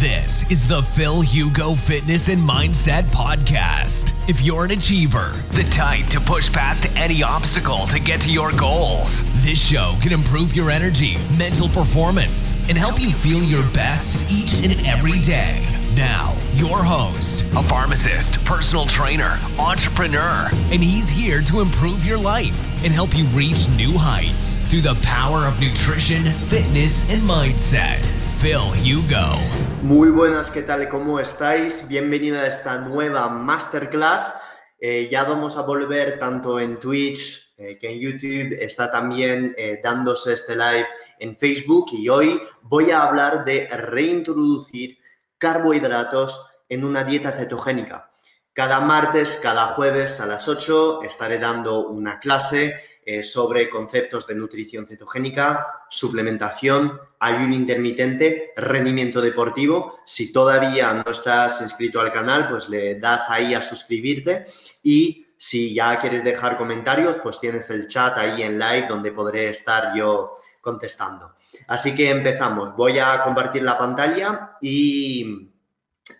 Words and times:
This 0.00 0.50
is 0.50 0.66
the 0.66 0.80
Phil 0.80 1.20
Hugo 1.20 1.74
Fitness 1.74 2.30
and 2.30 2.40
Mindset 2.40 3.02
Podcast. 3.12 4.14
If 4.30 4.40
you're 4.40 4.64
an 4.64 4.70
achiever, 4.70 5.34
the 5.50 5.64
type 5.64 6.06
to 6.06 6.18
push 6.18 6.50
past 6.50 6.86
any 6.96 7.22
obstacle 7.22 7.86
to 7.88 8.00
get 8.00 8.18
to 8.22 8.32
your 8.32 8.50
goals, 8.52 9.20
this 9.44 9.62
show 9.62 9.94
can 10.00 10.12
improve 10.12 10.56
your 10.56 10.70
energy, 10.70 11.18
mental 11.38 11.68
performance, 11.68 12.56
and 12.70 12.78
help 12.78 12.98
you 12.98 13.10
feel 13.10 13.42
your 13.42 13.62
best 13.74 14.24
each 14.32 14.64
and 14.64 14.86
every 14.86 15.18
day. 15.18 15.68
Now, 15.94 16.34
your 16.54 16.82
host, 16.82 17.42
a 17.54 17.62
pharmacist, 17.64 18.42
personal 18.46 18.86
trainer, 18.86 19.38
entrepreneur, 19.58 20.48
and 20.72 20.82
he's 20.82 21.10
here 21.10 21.42
to 21.42 21.60
improve 21.60 22.06
your 22.06 22.18
life 22.18 22.64
and 22.82 22.90
help 22.94 23.14
you 23.14 23.24
reach 23.36 23.68
new 23.76 23.92
heights 23.98 24.60
through 24.70 24.80
the 24.80 24.98
power 25.02 25.46
of 25.46 25.60
nutrition, 25.60 26.24
fitness, 26.24 27.12
and 27.12 27.20
mindset. 27.20 28.10
Phil 28.42 28.56
Hugo. 28.56 29.38
Muy 29.82 30.08
buenas, 30.08 30.50
¿qué 30.50 30.62
tal? 30.62 30.88
¿Cómo 30.88 31.20
estáis? 31.20 31.86
Bienvenida 31.86 32.40
a 32.40 32.46
esta 32.46 32.78
nueva 32.78 33.28
masterclass. 33.28 34.34
Eh, 34.78 35.08
ya 35.10 35.24
vamos 35.24 35.58
a 35.58 35.62
volver 35.62 36.18
tanto 36.18 36.58
en 36.58 36.80
Twitch 36.80 37.52
eh, 37.58 37.76
que 37.78 37.92
en 37.92 38.00
YouTube. 38.00 38.56
Está 38.58 38.90
también 38.90 39.54
eh, 39.58 39.78
dándose 39.82 40.32
este 40.32 40.56
live 40.56 40.86
en 41.18 41.36
Facebook 41.36 41.88
y 41.92 42.08
hoy 42.08 42.40
voy 42.62 42.90
a 42.90 43.02
hablar 43.02 43.44
de 43.44 43.68
reintroducir 43.68 44.98
carbohidratos 45.36 46.46
en 46.66 46.84
una 46.84 47.04
dieta 47.04 47.32
cetogénica. 47.32 48.10
Cada 48.54 48.80
martes, 48.80 49.38
cada 49.42 49.74
jueves 49.74 50.18
a 50.18 50.26
las 50.26 50.48
8 50.48 51.02
estaré 51.02 51.38
dando 51.38 51.88
una 51.88 52.18
clase 52.18 52.74
eh, 53.12 53.24
sobre 53.24 53.68
conceptos 53.68 54.24
de 54.28 54.36
nutrición 54.36 54.86
cetogénica, 54.86 55.84
suplementación, 55.88 57.00
ayuno 57.18 57.56
intermitente, 57.56 58.52
rendimiento 58.56 59.20
deportivo. 59.20 59.98
Si 60.06 60.32
todavía 60.32 60.92
no 60.92 61.10
estás 61.10 61.60
inscrito 61.60 62.00
al 62.00 62.12
canal, 62.12 62.48
pues 62.48 62.68
le 62.68 63.00
das 63.00 63.28
ahí 63.28 63.52
a 63.52 63.62
suscribirte 63.62 64.44
y 64.84 65.26
si 65.36 65.74
ya 65.74 65.98
quieres 65.98 66.22
dejar 66.22 66.56
comentarios, 66.56 67.16
pues 67.16 67.40
tienes 67.40 67.68
el 67.70 67.88
chat 67.88 68.16
ahí 68.16 68.44
en 68.44 68.60
live 68.60 68.86
donde 68.88 69.10
podré 69.10 69.48
estar 69.48 69.92
yo 69.92 70.36
contestando. 70.60 71.34
Así 71.66 71.96
que 71.96 72.10
empezamos. 72.10 72.76
Voy 72.76 73.00
a 73.00 73.24
compartir 73.24 73.64
la 73.64 73.76
pantalla 73.76 74.56
y, 74.60 75.50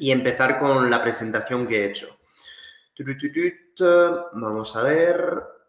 y 0.01 0.11
empezar 0.11 0.59
con 0.59 0.91
la 0.91 1.01
presentación 1.01 1.69
que 1.69 1.85
he 1.85 1.87
hecho. 1.87 2.19
Vamos 4.33 4.75
a 4.75 4.83
ver. 4.83 5.60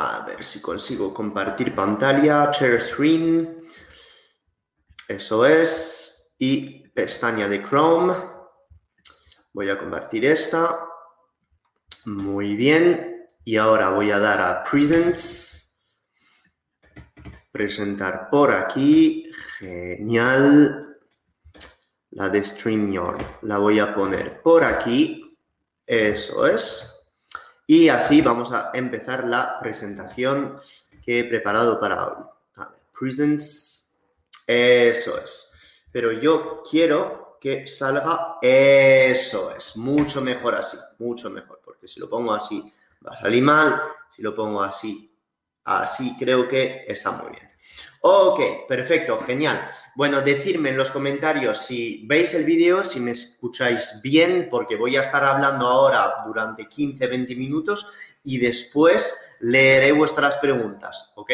A 0.00 0.20
ver 0.20 0.44
si 0.44 0.60
consigo 0.60 1.12
compartir 1.12 1.74
pantalla, 1.74 2.52
share 2.52 2.80
screen. 2.80 3.68
Eso 5.08 5.44
es. 5.44 6.36
Y 6.38 6.88
pestaña 6.90 7.48
de 7.48 7.64
Chrome. 7.64 8.14
Voy 9.52 9.68
a 9.68 9.76
compartir 9.76 10.24
esta. 10.24 10.78
Muy 12.04 12.54
bien. 12.54 13.26
Y 13.42 13.56
ahora 13.56 13.90
voy 13.90 14.12
a 14.12 14.20
dar 14.20 14.40
a 14.40 14.62
Presents. 14.62 15.82
Presentar 17.50 18.30
por 18.30 18.52
aquí. 18.52 19.28
Genial 19.58 20.96
la 22.10 22.28
de 22.28 22.44
StreamYard. 22.44 23.20
La 23.42 23.58
voy 23.58 23.80
a 23.80 23.92
poner 23.92 24.40
por 24.42 24.62
aquí. 24.62 25.36
Eso 25.84 26.46
es. 26.46 26.87
Y 27.70 27.90
así 27.90 28.22
vamos 28.22 28.50
a 28.50 28.70
empezar 28.72 29.28
la 29.28 29.60
presentación 29.60 30.58
que 31.04 31.20
he 31.20 31.24
preparado 31.24 31.78
para 31.78 32.06
hoy. 32.06 32.24
Presents. 32.98 33.92
Eso 34.46 35.20
es. 35.22 35.84
Pero 35.92 36.12
yo 36.12 36.62
quiero 36.68 37.36
que 37.38 37.66
salga 37.66 38.38
eso 38.40 39.54
es. 39.54 39.76
Mucho 39.76 40.22
mejor 40.22 40.54
así. 40.54 40.78
Mucho 40.98 41.28
mejor. 41.28 41.60
Porque 41.62 41.86
si 41.86 42.00
lo 42.00 42.08
pongo 42.08 42.32
así 42.32 42.72
va 43.06 43.12
a 43.12 43.20
salir 43.20 43.42
mal. 43.42 43.82
Si 44.16 44.22
lo 44.22 44.34
pongo 44.34 44.62
así, 44.62 45.14
así 45.64 46.16
creo 46.18 46.48
que 46.48 46.86
está 46.88 47.10
muy 47.10 47.32
bien. 47.32 47.47
Ok, 48.00 48.68
perfecto, 48.68 49.18
genial. 49.20 49.68
Bueno, 49.96 50.20
decirme 50.20 50.68
en 50.68 50.76
los 50.76 50.90
comentarios 50.90 51.58
si 51.58 52.04
veis 52.06 52.32
el 52.34 52.44
vídeo, 52.44 52.84
si 52.84 53.00
me 53.00 53.10
escucháis 53.10 54.00
bien, 54.02 54.48
porque 54.50 54.76
voy 54.76 54.96
a 54.96 55.00
estar 55.00 55.24
hablando 55.24 55.66
ahora 55.66 56.14
durante 56.24 56.68
15-20 56.68 57.36
minutos 57.36 57.92
y 58.22 58.38
después 58.38 59.34
leeré 59.40 59.90
vuestras 59.92 60.36
preguntas, 60.36 61.12
¿ok? 61.16 61.30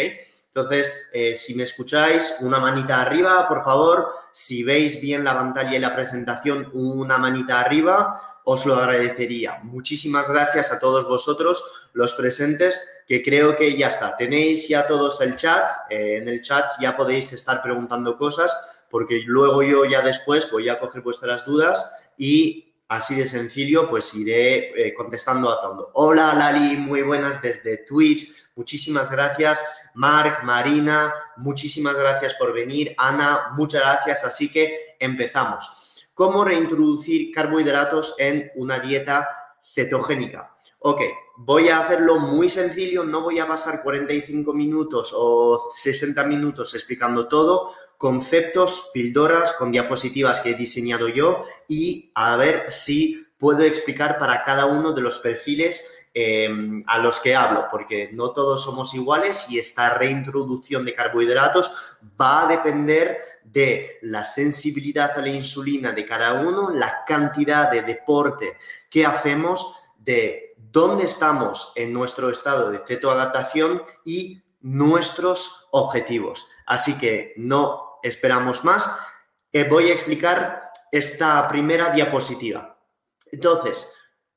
Entonces, 0.46 1.10
eh, 1.12 1.34
si 1.36 1.54
me 1.54 1.64
escucháis, 1.64 2.36
una 2.40 2.60
manita 2.60 3.02
arriba, 3.02 3.46
por 3.48 3.64
favor. 3.64 4.12
Si 4.32 4.62
veis 4.62 5.00
bien 5.00 5.24
la 5.24 5.34
pantalla 5.34 5.76
y 5.76 5.80
la 5.80 5.94
presentación, 5.94 6.70
una 6.72 7.18
manita 7.18 7.60
arriba 7.60 8.33
os 8.44 8.66
lo 8.66 8.76
agradecería. 8.76 9.60
Muchísimas 9.62 10.28
gracias 10.28 10.70
a 10.70 10.78
todos 10.78 11.06
vosotros, 11.06 11.64
los 11.94 12.14
presentes, 12.14 12.80
que 13.08 13.22
creo 13.22 13.56
que 13.56 13.76
ya 13.76 13.88
está. 13.88 14.16
Tenéis 14.16 14.68
ya 14.68 14.86
todos 14.86 15.20
el 15.20 15.36
chat, 15.36 15.66
eh, 15.90 16.18
en 16.18 16.28
el 16.28 16.42
chat 16.42 16.70
ya 16.80 16.96
podéis 16.96 17.32
estar 17.32 17.62
preguntando 17.62 18.16
cosas, 18.16 18.84
porque 18.90 19.22
luego 19.24 19.62
yo 19.62 19.84
ya 19.84 20.02
después 20.02 20.50
voy 20.50 20.68
a 20.68 20.78
coger 20.78 21.02
vuestras 21.02 21.44
dudas 21.44 21.98
y 22.16 22.74
así 22.88 23.14
de 23.14 23.26
sencillo, 23.26 23.88
pues 23.88 24.14
iré 24.14 24.88
eh, 24.88 24.94
contestando 24.94 25.50
a 25.50 25.60
todo. 25.60 25.90
Hola 25.94 26.34
Lali, 26.34 26.76
muy 26.76 27.02
buenas 27.02 27.40
desde 27.40 27.78
Twitch. 27.78 28.30
Muchísimas 28.54 29.10
gracias. 29.10 29.64
Marc, 29.94 30.44
Marina, 30.44 31.12
muchísimas 31.38 31.96
gracias 31.96 32.34
por 32.34 32.52
venir. 32.52 32.94
Ana, 32.98 33.52
muchas 33.56 33.80
gracias. 33.80 34.24
Así 34.24 34.52
que 34.52 34.96
empezamos 35.00 35.83
cómo 36.14 36.44
reintroducir 36.44 37.32
carbohidratos 37.32 38.14
en 38.18 38.50
una 38.54 38.78
dieta 38.78 39.28
cetogénica. 39.74 40.54
Ok, 40.78 41.00
voy 41.36 41.70
a 41.70 41.80
hacerlo 41.80 42.18
muy 42.18 42.48
sencillo, 42.48 43.04
no 43.04 43.22
voy 43.22 43.38
a 43.38 43.48
pasar 43.48 43.82
45 43.82 44.52
minutos 44.52 45.12
o 45.14 45.70
60 45.74 46.24
minutos 46.24 46.74
explicando 46.74 47.26
todo, 47.26 47.72
conceptos, 47.96 48.90
píldoras 48.92 49.52
con 49.52 49.72
diapositivas 49.72 50.40
que 50.40 50.50
he 50.50 50.54
diseñado 50.54 51.08
yo 51.08 51.42
y 51.68 52.12
a 52.14 52.36
ver 52.36 52.70
si 52.70 53.23
puedo 53.44 53.60
explicar 53.60 54.18
para 54.18 54.42
cada 54.42 54.64
uno 54.64 54.94
de 54.94 55.02
los 55.02 55.18
perfiles 55.18 55.84
eh, 56.14 56.48
a 56.86 56.96
los 56.96 57.20
que 57.20 57.36
hablo, 57.36 57.66
porque 57.70 58.08
no 58.10 58.30
todos 58.30 58.64
somos 58.64 58.94
iguales 58.94 59.50
y 59.50 59.58
esta 59.58 59.90
reintroducción 59.90 60.82
de 60.86 60.94
carbohidratos 60.94 61.70
va 62.18 62.44
a 62.44 62.46
depender 62.46 63.18
de 63.44 63.98
la 64.00 64.24
sensibilidad 64.24 65.10
a 65.14 65.20
la 65.20 65.28
insulina 65.28 65.92
de 65.92 66.06
cada 66.06 66.40
uno, 66.40 66.70
la 66.70 67.04
cantidad 67.04 67.70
de 67.70 67.82
deporte 67.82 68.56
que 68.88 69.04
hacemos, 69.04 69.74
de 69.98 70.54
dónde 70.56 71.04
estamos 71.04 71.74
en 71.76 71.92
nuestro 71.92 72.30
estado 72.30 72.70
de 72.70 72.80
cetoadaptación 72.86 73.82
y 74.06 74.42
nuestros 74.62 75.68
objetivos. 75.70 76.46
Así 76.64 76.96
que 76.96 77.34
no 77.36 77.98
esperamos 78.02 78.64
más. 78.64 78.90
Eh, 79.52 79.68
voy 79.68 79.90
a 79.90 79.92
explicar 79.92 80.70
esta 80.90 81.46
primera 81.46 81.90
diapositiva. 81.90 82.73
Entonces, 83.34 83.92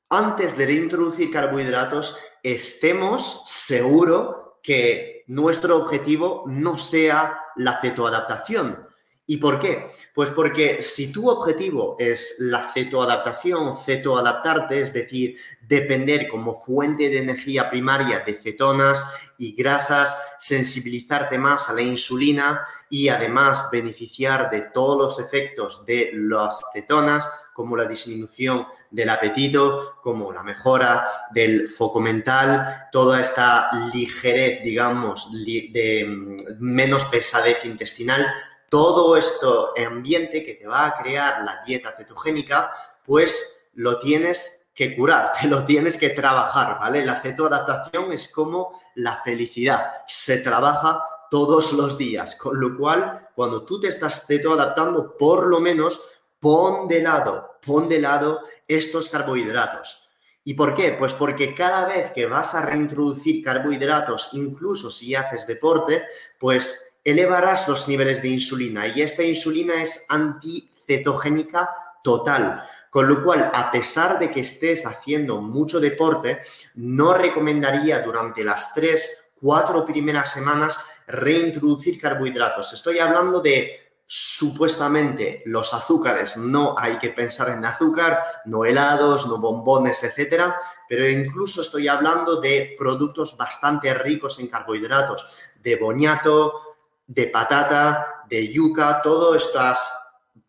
antes 0.08 0.58
de 0.58 0.66
reintroducir 0.66 1.30
carbohidratos, 1.30 2.18
estemos 2.42 3.44
seguro 3.46 4.58
que 4.60 5.22
nuestro 5.28 5.76
objetivo 5.76 6.42
no 6.48 6.76
sea 6.76 7.38
la 7.54 7.80
cetoadaptación. 7.80 8.88
¿Y 9.24 9.36
por 9.36 9.60
qué? 9.60 9.92
Pues 10.14 10.30
porque 10.30 10.82
si 10.82 11.12
tu 11.12 11.30
objetivo 11.30 11.94
es 12.00 12.36
la 12.40 12.72
cetoadaptación, 12.72 13.76
cetoadaptarte, 13.84 14.80
es 14.80 14.92
decir, 14.92 15.36
depender 15.60 16.26
como 16.26 16.60
fuente 16.60 17.08
de 17.08 17.18
energía 17.18 17.70
primaria 17.70 18.20
de 18.20 18.32
cetonas 18.32 19.08
y 19.36 19.54
grasas, 19.54 20.20
sensibilizarte 20.40 21.38
más 21.38 21.70
a 21.70 21.74
la 21.74 21.82
insulina 21.82 22.66
y 22.90 23.10
además 23.10 23.68
beneficiar 23.70 24.50
de 24.50 24.62
todos 24.74 24.98
los 24.98 25.20
efectos 25.20 25.86
de 25.86 26.10
las 26.14 26.60
cetonas, 26.72 27.28
como 27.52 27.76
la 27.76 27.84
disminución 27.84 28.66
del 28.90 29.10
apetito, 29.10 29.96
como 30.02 30.32
la 30.32 30.42
mejora 30.42 31.06
del 31.30 31.68
foco 31.68 32.00
mental, 32.00 32.88
toda 32.90 33.20
esta 33.20 33.70
ligerez, 33.92 34.62
digamos, 34.62 35.30
de 35.44 36.06
mm, 36.06 36.36
menos 36.60 37.04
pesadez 37.06 37.64
intestinal, 37.64 38.26
todo 38.68 39.16
esto 39.16 39.72
ambiente 39.76 40.44
que 40.44 40.54
te 40.54 40.66
va 40.66 40.86
a 40.86 40.96
crear 40.96 41.42
la 41.42 41.62
dieta 41.66 41.94
cetogénica, 41.96 42.70
pues 43.04 43.68
lo 43.74 43.98
tienes 43.98 44.68
que 44.74 44.96
curar, 44.96 45.32
te 45.40 45.48
lo 45.48 45.64
tienes 45.64 45.96
que 45.96 46.10
trabajar, 46.10 46.78
¿vale? 46.78 47.04
La 47.04 47.20
cetoadaptación 47.20 48.12
es 48.12 48.28
como 48.28 48.80
la 48.94 49.16
felicidad, 49.16 49.88
se 50.06 50.38
trabaja 50.38 51.04
todos 51.30 51.72
los 51.72 51.98
días, 51.98 52.36
con 52.36 52.58
lo 52.58 52.76
cual 52.76 53.28
cuando 53.34 53.64
tú 53.64 53.80
te 53.80 53.88
estás 53.88 54.24
cetoadaptando, 54.26 55.16
por 55.16 55.46
lo 55.46 55.60
menos 55.60 56.00
pon 56.40 56.88
de 56.88 57.02
lado, 57.02 57.58
pon 57.64 57.88
de 57.88 58.00
lado 58.00 58.40
estos 58.68 59.08
carbohidratos. 59.08 60.10
¿Y 60.44 60.54
por 60.54 60.74
qué? 60.74 60.92
Pues 60.92 61.12
porque 61.14 61.54
cada 61.54 61.86
vez 61.86 62.10
que 62.12 62.26
vas 62.26 62.54
a 62.54 62.62
reintroducir 62.62 63.44
carbohidratos, 63.44 64.30
incluso 64.32 64.90
si 64.90 65.14
haces 65.14 65.46
deporte, 65.46 66.04
pues 66.38 66.94
elevarás 67.04 67.68
los 67.68 67.88
niveles 67.88 68.22
de 68.22 68.28
insulina 68.28 68.86
y 68.86 69.02
esta 69.02 69.22
insulina 69.22 69.82
es 69.82 70.06
anticetogénica 70.08 71.70
total. 72.02 72.62
Con 72.90 73.08
lo 73.08 73.22
cual, 73.22 73.50
a 73.52 73.70
pesar 73.70 74.18
de 74.18 74.30
que 74.30 74.40
estés 74.40 74.86
haciendo 74.86 75.42
mucho 75.42 75.78
deporte, 75.80 76.40
no 76.74 77.12
recomendaría 77.12 78.00
durante 78.00 78.42
las 78.42 78.72
tres, 78.72 79.32
cuatro 79.38 79.84
primeras 79.84 80.32
semanas 80.32 80.78
reintroducir 81.06 82.00
carbohidratos. 82.00 82.72
Estoy 82.72 82.98
hablando 82.98 83.40
de 83.40 83.87
supuestamente 84.10 85.42
los 85.44 85.74
azúcares, 85.74 86.38
no 86.38 86.74
hay 86.78 86.98
que 86.98 87.10
pensar 87.10 87.50
en 87.50 87.62
azúcar, 87.66 88.24
no 88.46 88.64
helados, 88.64 89.28
no 89.28 89.36
bombones, 89.36 90.02
etcétera, 90.02 90.56
pero 90.88 91.06
incluso 91.06 91.60
estoy 91.60 91.88
hablando 91.88 92.40
de 92.40 92.74
productos 92.78 93.36
bastante 93.36 93.92
ricos 93.92 94.38
en 94.38 94.48
carbohidratos, 94.48 95.28
de 95.62 95.76
boñato, 95.76 96.76
de 97.06 97.26
patata, 97.26 98.24
de 98.30 98.50
yuca, 98.50 99.02
todos 99.02 99.36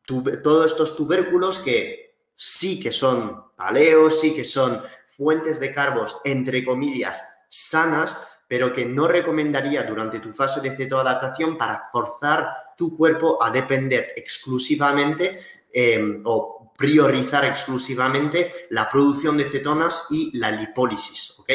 estos 0.08 0.96
tubérculos 0.96 1.60
que 1.60 2.16
sí 2.38 2.80
que 2.80 2.94
son 2.94 3.52
paleos, 3.58 4.22
sí 4.22 4.34
que 4.34 4.46
son 4.46 4.82
fuentes 5.18 5.60
de 5.60 5.74
carbos, 5.74 6.16
entre 6.24 6.64
comillas, 6.64 7.28
sanas, 7.50 8.18
pero 8.48 8.72
que 8.72 8.86
no 8.86 9.06
recomendaría 9.10 9.84
durante 9.84 10.22
tu 10.22 10.34
fase 10.34 10.62
de 10.62 10.78
cetoadaptación 10.78 11.58
para 11.58 11.84
forzar 11.92 12.69
tu 12.80 12.96
cuerpo 12.96 13.44
a 13.44 13.52
depender 13.52 14.14
exclusivamente 14.16 15.42
em, 15.74 16.22
o 16.24 16.72
priorizar 16.78 17.44
exclusivamente 17.44 18.68
la 18.70 18.90
producción 18.90 19.36
de 19.36 19.44
cetonas 19.44 20.08
y 20.10 20.38
la 20.38 20.50
lipólisis, 20.50 21.38
¿ok? 21.40 21.50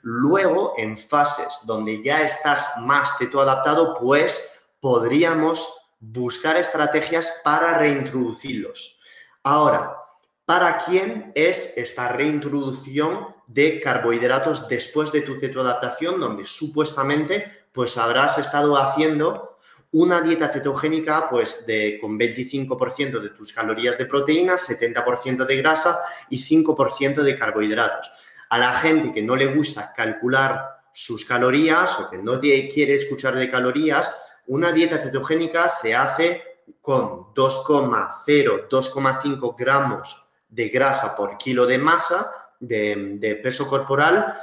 Luego, 0.00 0.72
en 0.78 0.96
fases 0.96 1.60
donde 1.66 2.02
ya 2.02 2.22
estás 2.22 2.78
más 2.80 3.10
cetoadaptado, 3.18 3.98
pues 4.00 4.40
podríamos 4.80 5.68
buscar 5.98 6.56
estrategias 6.56 7.40
para 7.44 7.76
reintroducirlos. 7.76 8.98
Ahora, 9.42 9.98
¿para 10.46 10.78
quién 10.78 11.30
es 11.34 11.76
esta 11.76 12.08
reintroducción 12.08 13.34
de 13.46 13.80
carbohidratos 13.80 14.66
después 14.66 15.12
de 15.12 15.20
tu 15.20 15.38
cetoadaptación, 15.38 16.18
donde 16.18 16.46
supuestamente 16.46 17.66
pues 17.72 17.98
habrás 17.98 18.38
estado 18.38 18.78
haciendo 18.78 19.49
una 19.92 20.20
dieta 20.20 20.48
cetogénica 20.52 21.28
pues 21.28 21.66
de 21.66 21.98
con 22.00 22.18
25% 22.18 23.20
de 23.20 23.30
tus 23.30 23.52
calorías 23.52 23.98
de 23.98 24.06
proteínas, 24.06 24.68
70% 24.68 25.44
de 25.44 25.56
grasa 25.56 26.00
y 26.28 26.38
5% 26.42 27.22
de 27.22 27.36
carbohidratos. 27.36 28.12
A 28.50 28.58
la 28.58 28.74
gente 28.74 29.12
que 29.12 29.22
no 29.22 29.36
le 29.36 29.46
gusta 29.46 29.92
calcular 29.92 30.80
sus 30.92 31.24
calorías 31.24 31.98
o 31.98 32.10
que 32.10 32.18
no 32.18 32.40
quiere 32.40 32.94
escuchar 32.94 33.34
de 33.34 33.50
calorías, 33.50 34.14
una 34.46 34.72
dieta 34.72 34.98
cetogénica 34.98 35.68
se 35.68 35.94
hace 35.94 36.42
con 36.80 37.34
2,0, 37.34 38.68
2,5 38.68 39.54
gramos 39.56 40.26
de 40.48 40.68
grasa 40.68 41.16
por 41.16 41.36
kilo 41.36 41.66
de 41.66 41.78
masa 41.78 42.30
de, 42.60 43.40
peso 43.42 43.66
corporal, 43.66 44.34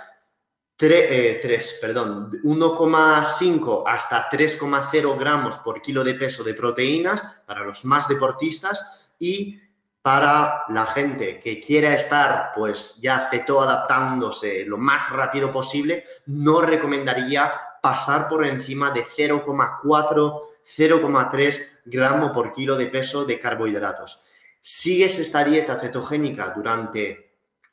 3, 0.78 1.06
eh, 1.10 1.62
perdón, 1.82 2.32
1,5 2.44 3.84
hasta 3.86 4.30
3,0 4.30 5.18
gramos 5.18 5.58
por 5.58 5.82
kilo 5.82 6.04
de 6.04 6.14
peso 6.14 6.44
de 6.44 6.54
proteínas 6.54 7.24
para 7.46 7.62
los 7.62 7.84
más 7.84 8.08
deportistas 8.08 9.10
y 9.20 9.60
para 10.02 10.64
la 10.70 10.86
gente 10.86 11.40
que 11.40 11.60
quiera 11.60 11.94
estar 11.94 12.52
pues 12.56 13.00
ya 13.02 13.28
ceto 13.30 13.62
adaptándose 13.62 14.66
lo 14.66 14.78
más 14.78 15.12
rápido 15.12 15.52
posible, 15.52 16.06
no 16.28 16.62
recomendaría 16.62 17.52
pasar 17.82 18.30
por 18.30 18.46
encima 18.46 18.92
de 18.92 19.06
0,4, 19.06 20.42
0,3 20.64 21.80
gramos 21.86 22.32
por 22.32 22.54
kilo 22.54 22.76
de 22.76 22.86
peso 22.86 23.26
de 23.26 23.40
carbohidratos. 23.40 24.22
Sigues 24.62 25.20
esta 25.20 25.44
dieta 25.44 25.80
cetogénica 25.80 26.54
durante 26.56 27.28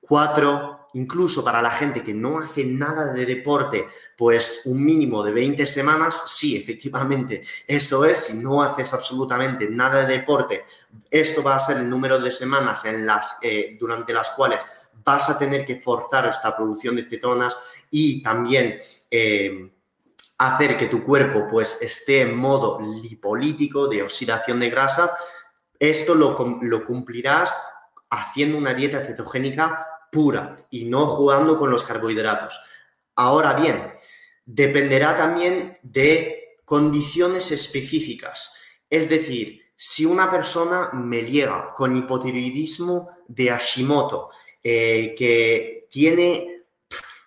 Cuatro, 0.07 0.84
incluso 0.95 1.45
para 1.45 1.61
la 1.61 1.71
gente 1.71 2.03
que 2.03 2.15
no 2.15 2.39
hace 2.39 2.65
nada 2.65 3.13
de 3.13 3.27
deporte, 3.27 3.87
pues 4.17 4.63
un 4.67 4.85
mínimo 4.85 5.23
de 5.23 5.33
20 5.33 5.67
semanas, 5.67 6.25
sí, 6.29 6.57
efectivamente, 6.57 7.43
eso 7.67 8.05
es, 8.05 8.27
si 8.27 8.39
no 8.39 8.63
haces 8.63 8.93
absolutamente 8.95 9.69
nada 9.69 10.05
de 10.05 10.19
deporte, 10.19 10.65
esto 11.11 11.43
va 11.43 11.57
a 11.57 11.61
ser 11.61 11.79
el 11.79 11.89
número 11.89 12.19
de 12.19 12.31
semanas 12.31 12.85
en 12.85 13.07
las, 13.07 13.39
eh, 13.43 13.77
durante 13.79 14.13
las 14.13 14.31
cuales 14.31 14.61
vas 15.05 15.29
a 15.29 15.37
tener 15.37 15.67
que 15.67 15.81
forzar 15.81 16.27
esta 16.27 16.57
producción 16.57 16.97
de 16.97 17.09
cetonas 17.09 17.57
y 17.91 18.23
también 18.23 18.79
eh, 19.11 19.71
hacer 20.39 20.77
que 20.77 20.87
tu 20.87 21.05
cuerpo 21.05 21.47
pues 21.51 21.83
esté 21.83 22.23
en 22.23 22.37
modo 22.37 22.81
lipolítico 22.81 23.89
de 23.89 24.03
oxidación 24.03 24.61
de 24.61 24.71
grasa, 24.71 25.15
esto 25.79 26.15
lo, 26.15 26.37
lo 26.63 26.85
cumplirás 26.85 27.57
haciendo 28.11 28.57
una 28.57 28.75
dieta 28.75 29.05
cetogénica 29.05 29.87
pura 30.15 30.57
y 30.71 30.85
no 30.85 31.07
jugando 31.09 31.57
con 31.59 31.71
los 31.71 31.83
carbohidratos. 31.83 32.61
Ahora 33.17 33.55
bien, 33.55 33.93
dependerá 34.47 35.17
también 35.17 35.79
de 35.83 36.59
condiciones 36.65 37.51
específicas. 37.51 38.55
Es 38.89 39.09
decir, 39.09 39.61
si 39.77 40.05
una 40.05 40.31
persona 40.31 40.91
me 40.93 41.23
llega 41.25 41.75
con 41.75 41.97
hipotiroidismo 41.97 43.11
de 43.27 43.51
Hashimoto, 43.51 44.31
eh, 44.63 45.15
que 45.19 45.89
tiene 45.91 46.54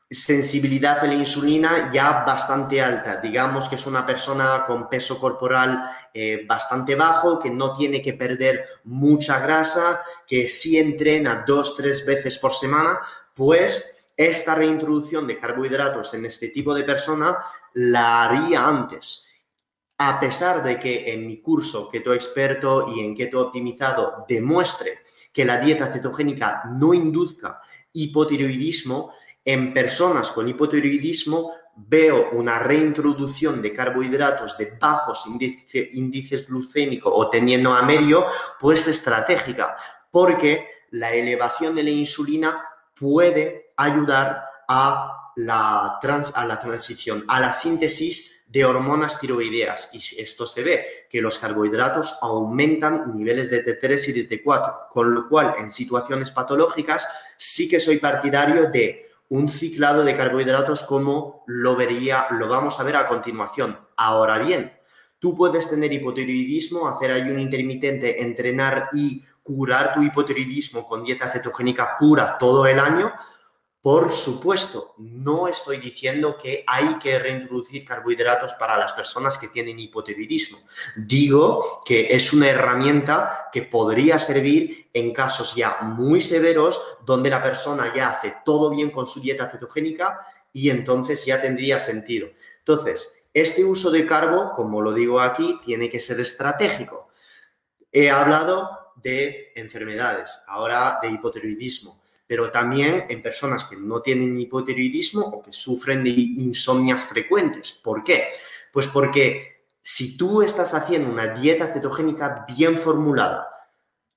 sensibilidad 0.09 0.99
a 0.99 1.07
la 1.07 1.15
insulina 1.15 1.91
ya 1.91 2.23
bastante 2.25 2.81
alta. 2.81 3.17
Digamos 3.17 3.67
que 3.67 3.75
es 3.75 3.85
una 3.85 4.05
persona 4.05 4.63
con 4.65 4.87
peso 4.87 5.19
corporal 5.19 5.83
eh, 6.13 6.45
bastante 6.47 6.95
bajo, 6.95 7.39
que 7.39 7.51
no 7.51 7.73
tiene 7.73 8.01
que 8.01 8.13
perder 8.13 8.65
mucha 8.85 9.39
grasa, 9.39 10.01
que 10.25 10.47
sí 10.47 10.77
entrena 10.77 11.43
dos, 11.45 11.75
tres 11.75 12.05
veces 12.05 12.37
por 12.39 12.53
semana, 12.53 12.99
pues 13.33 13.85
esta 14.15 14.55
reintroducción 14.55 15.27
de 15.27 15.39
carbohidratos 15.39 16.13
en 16.13 16.25
este 16.25 16.49
tipo 16.49 16.73
de 16.73 16.83
persona 16.83 17.37
la 17.73 18.23
haría 18.23 18.65
antes. 18.65 19.25
A 19.99 20.19
pesar 20.19 20.63
de 20.63 20.79
que 20.79 21.11
en 21.11 21.27
mi 21.27 21.41
curso 21.41 21.89
Keto 21.89 22.13
Experto 22.13 22.93
y 22.95 23.01
en 23.01 23.15
Keto 23.15 23.41
Optimizado 23.41 24.25
demuestre 24.27 24.99
que 25.33 25.43
la 25.43 25.57
dieta 25.57 25.91
cetogénica 25.91 26.63
no 26.65 26.93
induzca 26.93 27.61
hipotiroidismo, 27.93 29.13
en 29.47 29.73
personas 29.73 30.29
con 30.31 30.45
hipotiroidismo 30.49 31.53
veo 31.77 32.31
una 32.33 32.59
reintroducción 32.59 33.61
de 33.61 33.71
carbohidratos 33.71 34.57
de 34.57 34.77
bajos 34.77 35.23
índices 35.25 36.47
glucémicos 36.49 37.13
o 37.15 37.29
teniendo 37.29 37.73
a 37.73 37.81
medio, 37.83 38.25
pues 38.59 38.89
estratégica, 38.89 39.77
porque 40.11 40.67
la 40.91 41.13
elevación 41.13 41.75
de 41.75 41.83
la 41.83 41.91
insulina 41.91 42.61
puede 42.93 43.69
ayudar 43.77 44.43
a 44.67 45.31
la, 45.37 45.97
a 45.97 46.45
la 46.45 46.59
transición, 46.59 47.23
a 47.29 47.39
la 47.39 47.53
síntesis 47.53 48.43
de 48.47 48.65
hormonas 48.65 49.17
tiroideas. 49.17 49.91
Y 49.93 50.21
esto 50.21 50.45
se 50.45 50.61
ve, 50.61 51.07
que 51.09 51.21
los 51.21 51.37
carbohidratos 51.37 52.17
aumentan 52.21 53.15
niveles 53.15 53.49
de 53.49 53.63
T3 53.63 54.09
y 54.09 54.11
de 54.11 54.43
T4, 54.43 54.87
con 54.89 55.13
lo 55.13 55.29
cual 55.29 55.55
en 55.57 55.69
situaciones 55.69 56.31
patológicas 56.31 57.07
sí 57.37 57.69
que 57.69 57.79
soy 57.79 57.97
partidario 57.97 58.69
de 58.69 59.06
un 59.29 59.49
ciclado 59.49 60.03
de 60.03 60.15
carbohidratos 60.15 60.83
como 60.83 61.43
lo 61.47 61.75
vería, 61.75 62.27
lo 62.31 62.47
vamos 62.47 62.79
a 62.79 62.83
ver 62.83 62.95
a 62.95 63.07
continuación. 63.07 63.77
Ahora 63.97 64.39
bien, 64.39 64.71
tú 65.19 65.35
puedes 65.35 65.69
tener 65.69 65.91
hipotiroidismo, 65.91 66.87
hacer 66.87 67.11
ayuno 67.11 67.39
intermitente, 67.39 68.21
entrenar 68.21 68.89
y 68.93 69.25
curar 69.43 69.93
tu 69.93 70.01
hipotiroidismo 70.01 70.85
con 70.85 71.03
dieta 71.03 71.31
cetogénica 71.31 71.97
pura 71.97 72.37
todo 72.37 72.65
el 72.67 72.79
año, 72.79 73.13
por 73.87 74.11
supuesto, 74.11 74.95
no 74.97 75.47
estoy 75.47 75.77
diciendo 75.77 76.37
que 76.37 76.61
hay 76.67 76.99
que 76.99 77.17
reintroducir 77.19 77.85
carbohidratos 77.85 78.51
para 78.55 78.77
las 78.77 78.91
personas 78.91 79.37
que 79.37 79.47
tienen 79.47 79.79
hipotiroidismo. 79.79 80.57
Digo 80.97 81.81
que 81.85 82.13
es 82.13 82.33
una 82.33 82.49
herramienta 82.49 83.47
que 83.49 83.61
podría 83.61 84.19
servir 84.19 84.89
en 84.91 85.13
casos 85.13 85.55
ya 85.55 85.77
muy 85.83 86.19
severos 86.19 86.81
donde 87.05 87.29
la 87.29 87.41
persona 87.41 87.93
ya 87.95 88.09
hace 88.09 88.35
todo 88.43 88.69
bien 88.71 88.89
con 88.89 89.07
su 89.07 89.21
dieta 89.21 89.49
cetogénica 89.49 90.19
y 90.51 90.69
entonces 90.69 91.25
ya 91.25 91.39
tendría 91.39 91.79
sentido. 91.79 92.27
Entonces, 92.59 93.23
este 93.33 93.63
uso 93.63 93.89
de 93.89 94.05
carbo, 94.05 94.51
como 94.51 94.81
lo 94.81 94.91
digo 94.91 95.21
aquí, 95.21 95.61
tiene 95.63 95.89
que 95.89 96.01
ser 96.01 96.19
estratégico. 96.19 97.07
He 97.89 98.11
hablado 98.11 98.91
de 98.97 99.53
enfermedades, 99.55 100.41
ahora 100.45 100.99
de 101.01 101.09
hipotiroidismo 101.09 102.01
pero 102.27 102.51
también 102.51 103.05
en 103.09 103.21
personas 103.21 103.63
que 103.63 103.77
no 103.77 104.01
tienen 104.01 104.39
hipotiroidismo 104.39 105.21
o 105.21 105.41
que 105.41 105.53
sufren 105.53 106.03
de 106.03 106.09
insomnias 106.09 107.05
frecuentes. 107.05 107.71
¿Por 107.71 108.03
qué? 108.03 108.29
Pues 108.71 108.87
porque 108.87 109.63
si 109.81 110.17
tú 110.17 110.41
estás 110.41 110.73
haciendo 110.73 111.09
una 111.09 111.27
dieta 111.27 111.73
cetogénica 111.73 112.45
bien 112.47 112.77
formulada, 112.77 113.47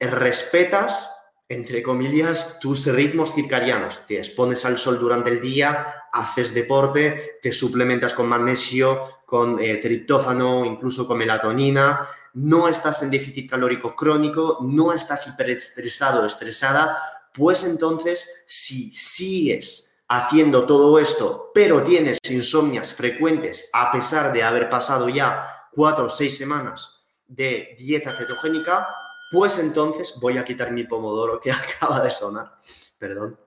respetas 0.00 1.08
entre 1.50 1.82
comillas, 1.82 2.58
tus 2.60 2.86
ritmos 2.86 3.34
circadianos. 3.34 4.06
Te 4.06 4.18
expones 4.18 4.64
al 4.64 4.78
sol 4.78 5.00
durante 5.00 5.30
el 5.30 5.40
día, 5.40 6.06
haces 6.12 6.54
deporte, 6.54 7.40
te 7.42 7.52
suplementas 7.52 8.14
con 8.14 8.28
magnesio, 8.28 9.22
con 9.26 9.60
eh, 9.60 9.78
triptófano, 9.78 10.64
incluso 10.64 11.08
con 11.08 11.18
melatonina, 11.18 12.06
no 12.34 12.68
estás 12.68 13.02
en 13.02 13.10
déficit 13.10 13.50
calórico 13.50 13.96
crónico, 13.96 14.58
no 14.62 14.92
estás 14.92 15.26
hiperestresado 15.26 16.22
o 16.22 16.26
estresada, 16.26 16.96
pues 17.34 17.64
entonces 17.64 18.44
si 18.46 18.90
sigues 18.90 19.90
haciendo 20.08 20.66
todo 20.66 20.99
esto, 20.99 21.50
pero 21.54 21.82
tienes 21.82 22.18
insomnias 22.28 22.92
frecuentes 22.92 23.70
a 23.72 23.92
pesar 23.92 24.32
de 24.32 24.42
haber 24.42 24.68
pasado 24.68 25.08
ya 25.08 25.68
cuatro 25.72 26.06
o 26.06 26.08
seis 26.08 26.37
semanas 26.37 27.00
de 27.28 27.76
dieta 27.78 28.16
cetogénica, 28.16 28.88
pues 29.30 29.58
entonces 29.58 30.18
voy 30.20 30.37
a 30.37 30.44
quitar 30.44 30.72
mi 30.72 30.84
pomodoro 30.84 31.38
que 31.38 31.52
acaba 31.52 32.00
de 32.00 32.10
sonar, 32.10 32.58
perdón. 32.99 33.38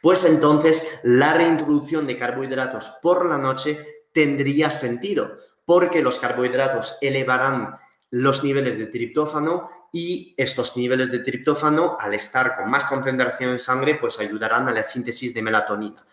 Pues 0.00 0.24
entonces 0.24 1.00
la 1.02 1.34
reintroducción 1.34 2.06
de 2.06 2.16
carbohidratos 2.16 2.88
por 3.02 3.26
la 3.26 3.36
noche 3.36 4.04
tendría 4.12 4.70
sentido, 4.70 5.38
porque 5.66 6.00
los 6.00 6.18
carbohidratos 6.18 6.96
elevarán 7.02 7.78
los 8.10 8.44
niveles 8.44 8.78
de 8.78 8.86
triptófano 8.86 9.70
y 9.92 10.34
estos 10.36 10.76
niveles 10.76 11.10
de 11.10 11.20
triptófano, 11.20 11.96
al 11.98 12.14
estar 12.14 12.56
con 12.56 12.70
más 12.70 12.84
concentración 12.84 13.52
en 13.52 13.58
sangre, 13.58 13.94
pues 13.94 14.20
ayudarán 14.20 14.68
a 14.68 14.72
la 14.72 14.82
síntesis 14.82 15.34
de 15.34 15.42
melatonina. 15.42 16.04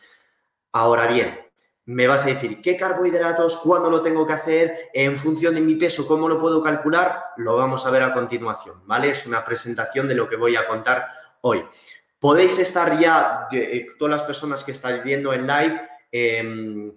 Ahora 0.71 1.07
bien, 1.07 1.39
me 1.85 2.07
vas 2.07 2.25
a 2.25 2.29
decir, 2.29 2.61
¿qué 2.61 2.75
carbohidratos? 2.75 3.57
¿Cuándo 3.57 3.89
lo 3.89 4.01
tengo 4.01 4.25
que 4.25 4.33
hacer? 4.33 4.89
¿En 4.93 5.17
función 5.17 5.55
de 5.55 5.61
mi 5.61 5.75
peso? 5.75 6.07
¿Cómo 6.07 6.27
lo 6.27 6.39
puedo 6.39 6.63
calcular? 6.63 7.25
Lo 7.37 7.55
vamos 7.55 7.85
a 7.85 7.91
ver 7.91 8.03
a 8.03 8.13
continuación, 8.13 8.81
¿vale? 8.85 9.11
Es 9.11 9.25
una 9.25 9.43
presentación 9.43 10.07
de 10.07 10.15
lo 10.15 10.27
que 10.27 10.35
voy 10.35 10.55
a 10.55 10.67
contar 10.67 11.07
hoy. 11.41 11.63
Podéis 12.17 12.57
estar 12.57 12.99
ya, 12.99 13.47
eh, 13.51 13.85
todas 13.99 14.17
las 14.17 14.23
personas 14.23 14.63
que 14.63 14.71
estáis 14.71 15.03
viendo 15.03 15.31
en 15.31 15.45
live, 15.45 15.81
eh, 16.11 16.91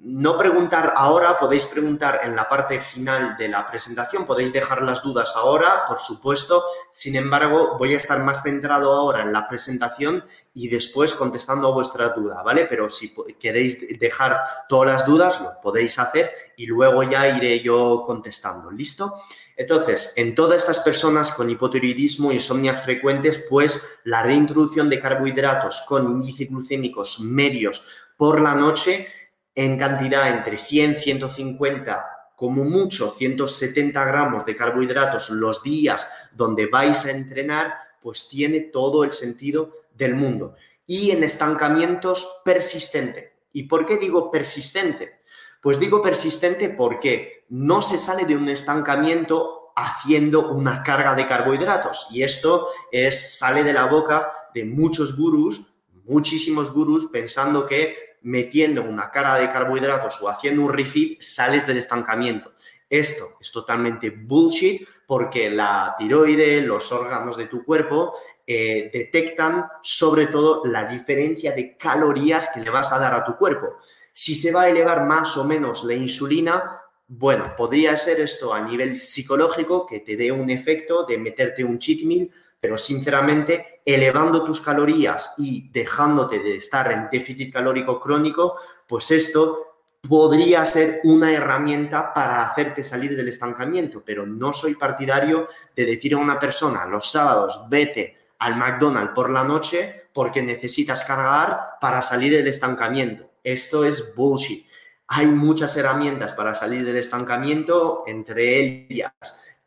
no 0.00 0.38
preguntar 0.38 0.92
ahora, 0.96 1.38
podéis 1.38 1.66
preguntar 1.66 2.20
en 2.22 2.36
la 2.36 2.48
parte 2.48 2.78
final 2.78 3.36
de 3.36 3.48
la 3.48 3.66
presentación, 3.66 4.24
podéis 4.24 4.52
dejar 4.52 4.82
las 4.82 5.02
dudas 5.02 5.34
ahora, 5.34 5.86
por 5.88 5.98
supuesto. 5.98 6.62
Sin 6.92 7.16
embargo, 7.16 7.76
voy 7.76 7.94
a 7.94 7.96
estar 7.96 8.22
más 8.22 8.42
centrado 8.44 8.92
ahora 8.92 9.22
en 9.22 9.32
la 9.32 9.48
presentación 9.48 10.24
y 10.54 10.68
después 10.68 11.14
contestando 11.14 11.66
a 11.66 11.72
vuestra 11.72 12.10
duda, 12.10 12.42
¿vale? 12.42 12.66
Pero 12.66 12.88
si 12.88 13.12
queréis 13.40 13.98
dejar 13.98 14.40
todas 14.68 14.92
las 14.92 15.06
dudas, 15.06 15.40
lo 15.40 15.60
podéis 15.60 15.98
hacer 15.98 16.32
y 16.56 16.66
luego 16.66 17.02
ya 17.02 17.36
iré 17.36 17.60
yo 17.60 18.04
contestando. 18.06 18.70
¿Listo? 18.70 19.16
Entonces, 19.56 20.12
en 20.14 20.36
todas 20.36 20.58
estas 20.58 20.78
personas 20.78 21.32
con 21.32 21.50
hipotiroidismo 21.50 22.30
insomnias 22.30 22.80
frecuentes, 22.82 23.44
pues 23.50 23.84
la 24.04 24.22
reintroducción 24.22 24.88
de 24.88 25.00
carbohidratos 25.00 25.82
con 25.88 26.08
índices 26.08 26.48
glucémicos 26.48 27.18
medios 27.18 27.84
por 28.16 28.40
la 28.40 28.54
noche 28.54 29.08
en 29.58 29.76
cantidad 29.76 30.30
entre 30.30 30.56
100, 30.56 30.98
150, 30.98 32.30
como 32.36 32.62
mucho 32.62 33.12
170 33.18 34.04
gramos 34.04 34.46
de 34.46 34.54
carbohidratos 34.54 35.30
los 35.30 35.64
días 35.64 36.08
donde 36.32 36.66
vais 36.66 37.04
a 37.06 37.10
entrenar, 37.10 37.74
pues 38.00 38.28
tiene 38.28 38.60
todo 38.60 39.02
el 39.02 39.12
sentido 39.12 39.72
del 39.96 40.14
mundo. 40.14 40.54
Y 40.86 41.10
en 41.10 41.24
estancamientos 41.24 42.40
persistente. 42.44 43.32
¿Y 43.52 43.64
por 43.64 43.84
qué 43.84 43.96
digo 43.96 44.30
persistente? 44.30 45.22
Pues 45.60 45.80
digo 45.80 46.00
persistente 46.00 46.68
porque 46.68 47.44
no 47.48 47.82
se 47.82 47.98
sale 47.98 48.26
de 48.26 48.36
un 48.36 48.48
estancamiento 48.48 49.72
haciendo 49.74 50.52
una 50.52 50.84
carga 50.84 51.16
de 51.16 51.26
carbohidratos. 51.26 52.06
Y 52.12 52.22
esto 52.22 52.68
es, 52.92 53.36
sale 53.36 53.64
de 53.64 53.72
la 53.72 53.86
boca 53.86 54.32
de 54.54 54.64
muchos 54.64 55.16
gurús, 55.16 55.62
muchísimos 56.04 56.72
gurús, 56.72 57.06
pensando 57.06 57.66
que 57.66 58.07
metiendo 58.22 58.82
una 58.82 59.10
cara 59.10 59.36
de 59.36 59.48
carbohidratos 59.48 60.20
o 60.22 60.28
haciendo 60.28 60.62
un 60.62 60.72
refit, 60.72 61.20
sales 61.20 61.66
del 61.66 61.78
estancamiento. 61.78 62.52
Esto 62.88 63.36
es 63.40 63.52
totalmente 63.52 64.10
bullshit 64.10 64.86
porque 65.06 65.50
la 65.50 65.94
tiroide, 65.98 66.62
los 66.62 66.90
órganos 66.92 67.36
de 67.36 67.46
tu 67.46 67.64
cuerpo 67.64 68.14
eh, 68.46 68.90
detectan 68.92 69.66
sobre 69.82 70.26
todo 70.26 70.62
la 70.64 70.84
diferencia 70.84 71.52
de 71.52 71.76
calorías 71.76 72.48
que 72.52 72.60
le 72.60 72.70
vas 72.70 72.92
a 72.92 72.98
dar 72.98 73.14
a 73.14 73.24
tu 73.24 73.36
cuerpo. 73.36 73.76
Si 74.12 74.34
se 74.34 74.52
va 74.52 74.62
a 74.62 74.68
elevar 74.68 75.04
más 75.04 75.36
o 75.36 75.44
menos 75.44 75.84
la 75.84 75.94
insulina, 75.94 76.80
bueno, 77.06 77.54
podría 77.56 77.96
ser 77.96 78.20
esto 78.20 78.52
a 78.52 78.60
nivel 78.60 78.98
psicológico 78.98 79.86
que 79.86 80.00
te 80.00 80.16
dé 80.16 80.30
un 80.30 80.50
efecto 80.50 81.04
de 81.04 81.18
meterte 81.18 81.64
un 81.64 81.78
cheat 81.78 82.02
meal, 82.02 82.30
pero 82.60 82.76
sinceramente, 82.76 83.77
elevando 83.94 84.44
tus 84.44 84.60
calorías 84.60 85.32
y 85.38 85.70
dejándote 85.70 86.40
de 86.40 86.56
estar 86.56 86.92
en 86.92 87.08
déficit 87.10 87.50
calórico 87.50 87.98
crónico, 87.98 88.56
pues 88.86 89.10
esto 89.10 89.68
podría 90.06 90.66
ser 90.66 91.00
una 91.04 91.32
herramienta 91.32 92.12
para 92.12 92.42
hacerte 92.42 92.84
salir 92.84 93.16
del 93.16 93.28
estancamiento, 93.28 94.02
pero 94.04 94.26
no 94.26 94.52
soy 94.52 94.74
partidario 94.74 95.48
de 95.74 95.86
decir 95.86 96.12
a 96.12 96.18
una 96.18 96.38
persona 96.38 96.84
los 96.84 97.10
sábados 97.10 97.62
vete 97.70 98.16
al 98.40 98.56
McDonald's 98.56 99.14
por 99.14 99.30
la 99.30 99.42
noche 99.42 100.08
porque 100.12 100.42
necesitas 100.42 101.02
cargar 101.02 101.78
para 101.80 102.02
salir 102.02 102.34
del 102.34 102.46
estancamiento. 102.46 103.30
Esto 103.42 103.86
es 103.86 104.14
bullshit. 104.14 104.66
Hay 105.06 105.24
muchas 105.24 105.74
herramientas 105.78 106.34
para 106.34 106.54
salir 106.54 106.84
del 106.84 106.98
estancamiento, 106.98 108.04
entre 108.06 108.58
ellas 108.58 109.12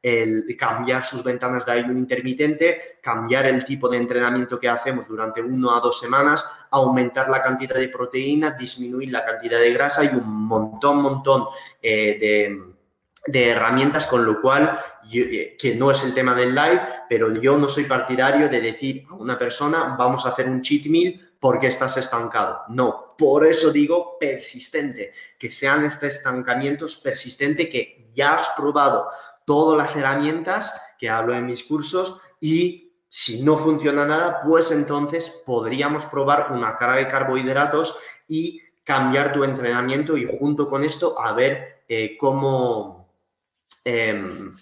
el 0.01 0.55
cambiar 0.57 1.03
sus 1.03 1.23
ventanas 1.23 1.65
de 1.65 1.73
ayuno 1.73 1.99
intermitente, 1.99 2.99
cambiar 3.01 3.45
el 3.45 3.63
tipo 3.63 3.87
de 3.87 3.97
entrenamiento 3.97 4.59
que 4.59 4.67
hacemos 4.67 5.07
durante 5.07 5.41
uno 5.41 5.75
a 5.75 5.79
dos 5.79 5.99
semanas, 5.99 6.43
aumentar 6.71 7.29
la 7.29 7.41
cantidad 7.41 7.75
de 7.75 7.89
proteína, 7.89 8.51
disminuir 8.51 9.11
la 9.11 9.23
cantidad 9.23 9.59
de 9.59 9.73
grasa 9.73 10.03
y 10.03 10.07
un 10.07 10.47
montón, 10.47 11.01
montón 11.01 11.45
eh, 11.81 12.57
de, 13.27 13.49
herramientas, 13.49 14.07
con 14.07 14.25
lo 14.25 14.41
cual, 14.41 14.79
eh, 15.13 15.55
que 15.59 15.75
no 15.75 15.91
es 15.91 16.03
el 16.03 16.15
tema 16.15 16.33
del 16.33 16.55
live, 16.55 16.81
pero 17.07 17.31
yo 17.33 17.57
no 17.57 17.67
soy 17.67 17.83
partidario 17.83 18.49
de 18.49 18.59
decir 18.59 19.05
a 19.09 19.13
una 19.13 19.37
persona, 19.37 19.95
vamos 19.97 20.25
a 20.25 20.29
hacer 20.29 20.49
un 20.49 20.61
cheat 20.61 20.87
meal 20.87 21.19
porque 21.39 21.67
estás 21.67 21.97
estancado. 21.97 22.61
No, 22.69 23.15
por 23.17 23.45
eso 23.45 23.71
digo 23.71 24.17
persistente, 24.19 25.13
que 25.37 25.51
sean 25.51 25.85
estos 25.85 26.09
estancamientos 26.09 26.95
persistentes 26.95 27.69
que 27.69 28.09
ya 28.13 28.35
has 28.35 28.49
probado 28.49 29.09
todas 29.45 29.77
las 29.77 29.95
herramientas 29.95 30.81
que 30.97 31.09
hablo 31.09 31.35
en 31.35 31.45
mis 31.45 31.63
cursos 31.63 32.19
y 32.39 32.93
si 33.09 33.43
no 33.43 33.57
funciona 33.57 34.05
nada, 34.05 34.41
pues 34.41 34.71
entonces 34.71 35.41
podríamos 35.45 36.05
probar 36.05 36.51
una 36.51 36.77
carga 36.77 36.95
de 36.95 37.09
carbohidratos 37.09 37.97
y 38.25 38.61
cambiar 38.83 39.33
tu 39.33 39.43
entrenamiento 39.43 40.15
y 40.15 40.25
junto 40.25 40.67
con 40.67 40.83
esto 40.83 41.19
a 41.19 41.33
ver 41.33 41.83
eh, 41.89 42.15
cómo, 42.17 43.13
em, 43.83 44.53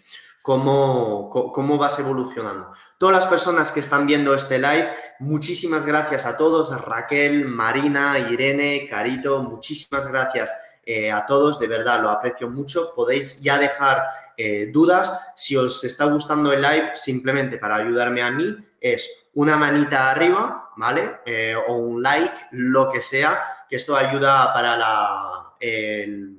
cómo, 0.41 1.29
cómo 1.29 1.77
vas 1.77 1.99
evolucionando. 1.99 2.73
Todas 2.97 3.15
las 3.15 3.27
personas 3.27 3.71
que 3.71 3.81
están 3.81 4.07
viendo 4.07 4.33
este 4.33 4.57
live, 4.57 4.89
muchísimas 5.19 5.85
gracias 5.85 6.25
a 6.25 6.35
todos, 6.35 6.75
Raquel, 6.81 7.45
Marina, 7.45 8.17
Irene, 8.17 8.87
Carito, 8.89 9.43
muchísimas 9.43 10.07
gracias 10.07 10.57
eh, 10.83 11.11
a 11.11 11.23
todos, 11.27 11.59
de 11.59 11.67
verdad 11.67 12.01
lo 12.01 12.09
aprecio 12.09 12.49
mucho. 12.49 12.93
Podéis 12.95 13.41
ya 13.41 13.59
dejar 13.59 14.01
eh, 14.41 14.67
dudas. 14.71 15.33
Si 15.35 15.57
os 15.57 15.83
está 15.83 16.05
gustando 16.05 16.53
el 16.53 16.61
live, 16.61 16.91
simplemente 16.95 17.57
para 17.57 17.75
ayudarme 17.75 18.21
a 18.21 18.31
mí, 18.31 18.55
es 18.79 19.27
una 19.33 19.57
manita 19.57 20.09
arriba, 20.09 20.69
¿vale? 20.77 21.17
Eh, 21.25 21.53
o 21.67 21.75
un 21.75 22.01
like, 22.01 22.47
lo 22.51 22.89
que 22.89 23.01
sea, 23.01 23.43
que 23.67 23.75
esto 23.75 23.97
ayuda 23.97 24.53
para 24.53 24.77
la, 24.77 25.55
el, 25.59 26.37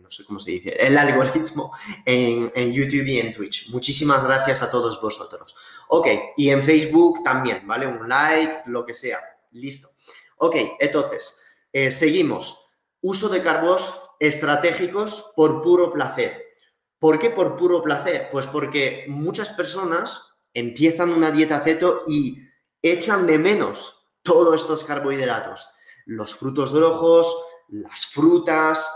no 0.00 0.10
sé 0.10 0.24
cómo 0.24 0.40
se 0.40 0.52
dice, 0.52 0.70
el 0.80 0.96
algoritmo 0.96 1.70
en, 2.06 2.50
en, 2.54 2.72
YouTube 2.72 3.06
y 3.06 3.18
en 3.18 3.30
Twitch. 3.30 3.68
Muchísimas 3.68 4.24
gracias 4.24 4.62
a 4.62 4.70
todos 4.70 4.98
vosotros. 4.98 5.54
Ok, 5.88 6.06
y 6.38 6.48
en 6.48 6.62
Facebook 6.62 7.22
también, 7.22 7.66
¿vale? 7.66 7.86
Un 7.86 8.08
like, 8.08 8.62
lo 8.64 8.86
que 8.86 8.94
sea. 8.94 9.20
Listo. 9.52 9.90
Ok, 10.38 10.56
entonces, 10.80 11.42
eh, 11.74 11.90
seguimos. 11.90 12.70
Uso 13.02 13.28
de 13.28 13.42
carbos 13.42 14.00
estratégicos 14.18 15.30
por 15.36 15.60
puro 15.60 15.92
placer. 15.92 16.47
¿Por 16.98 17.18
qué 17.18 17.30
por 17.30 17.56
puro 17.56 17.82
placer? 17.82 18.28
Pues 18.30 18.46
porque 18.46 19.04
muchas 19.08 19.50
personas 19.50 20.22
empiezan 20.52 21.10
una 21.10 21.30
dieta 21.30 21.60
ceto 21.60 22.02
y 22.06 22.38
echan 22.82 23.26
de 23.26 23.38
menos 23.38 24.06
todos 24.22 24.60
estos 24.60 24.84
carbohidratos. 24.84 25.68
Los 26.06 26.34
frutos 26.34 26.72
rojos, 26.72 27.44
las 27.68 28.06
frutas, 28.06 28.88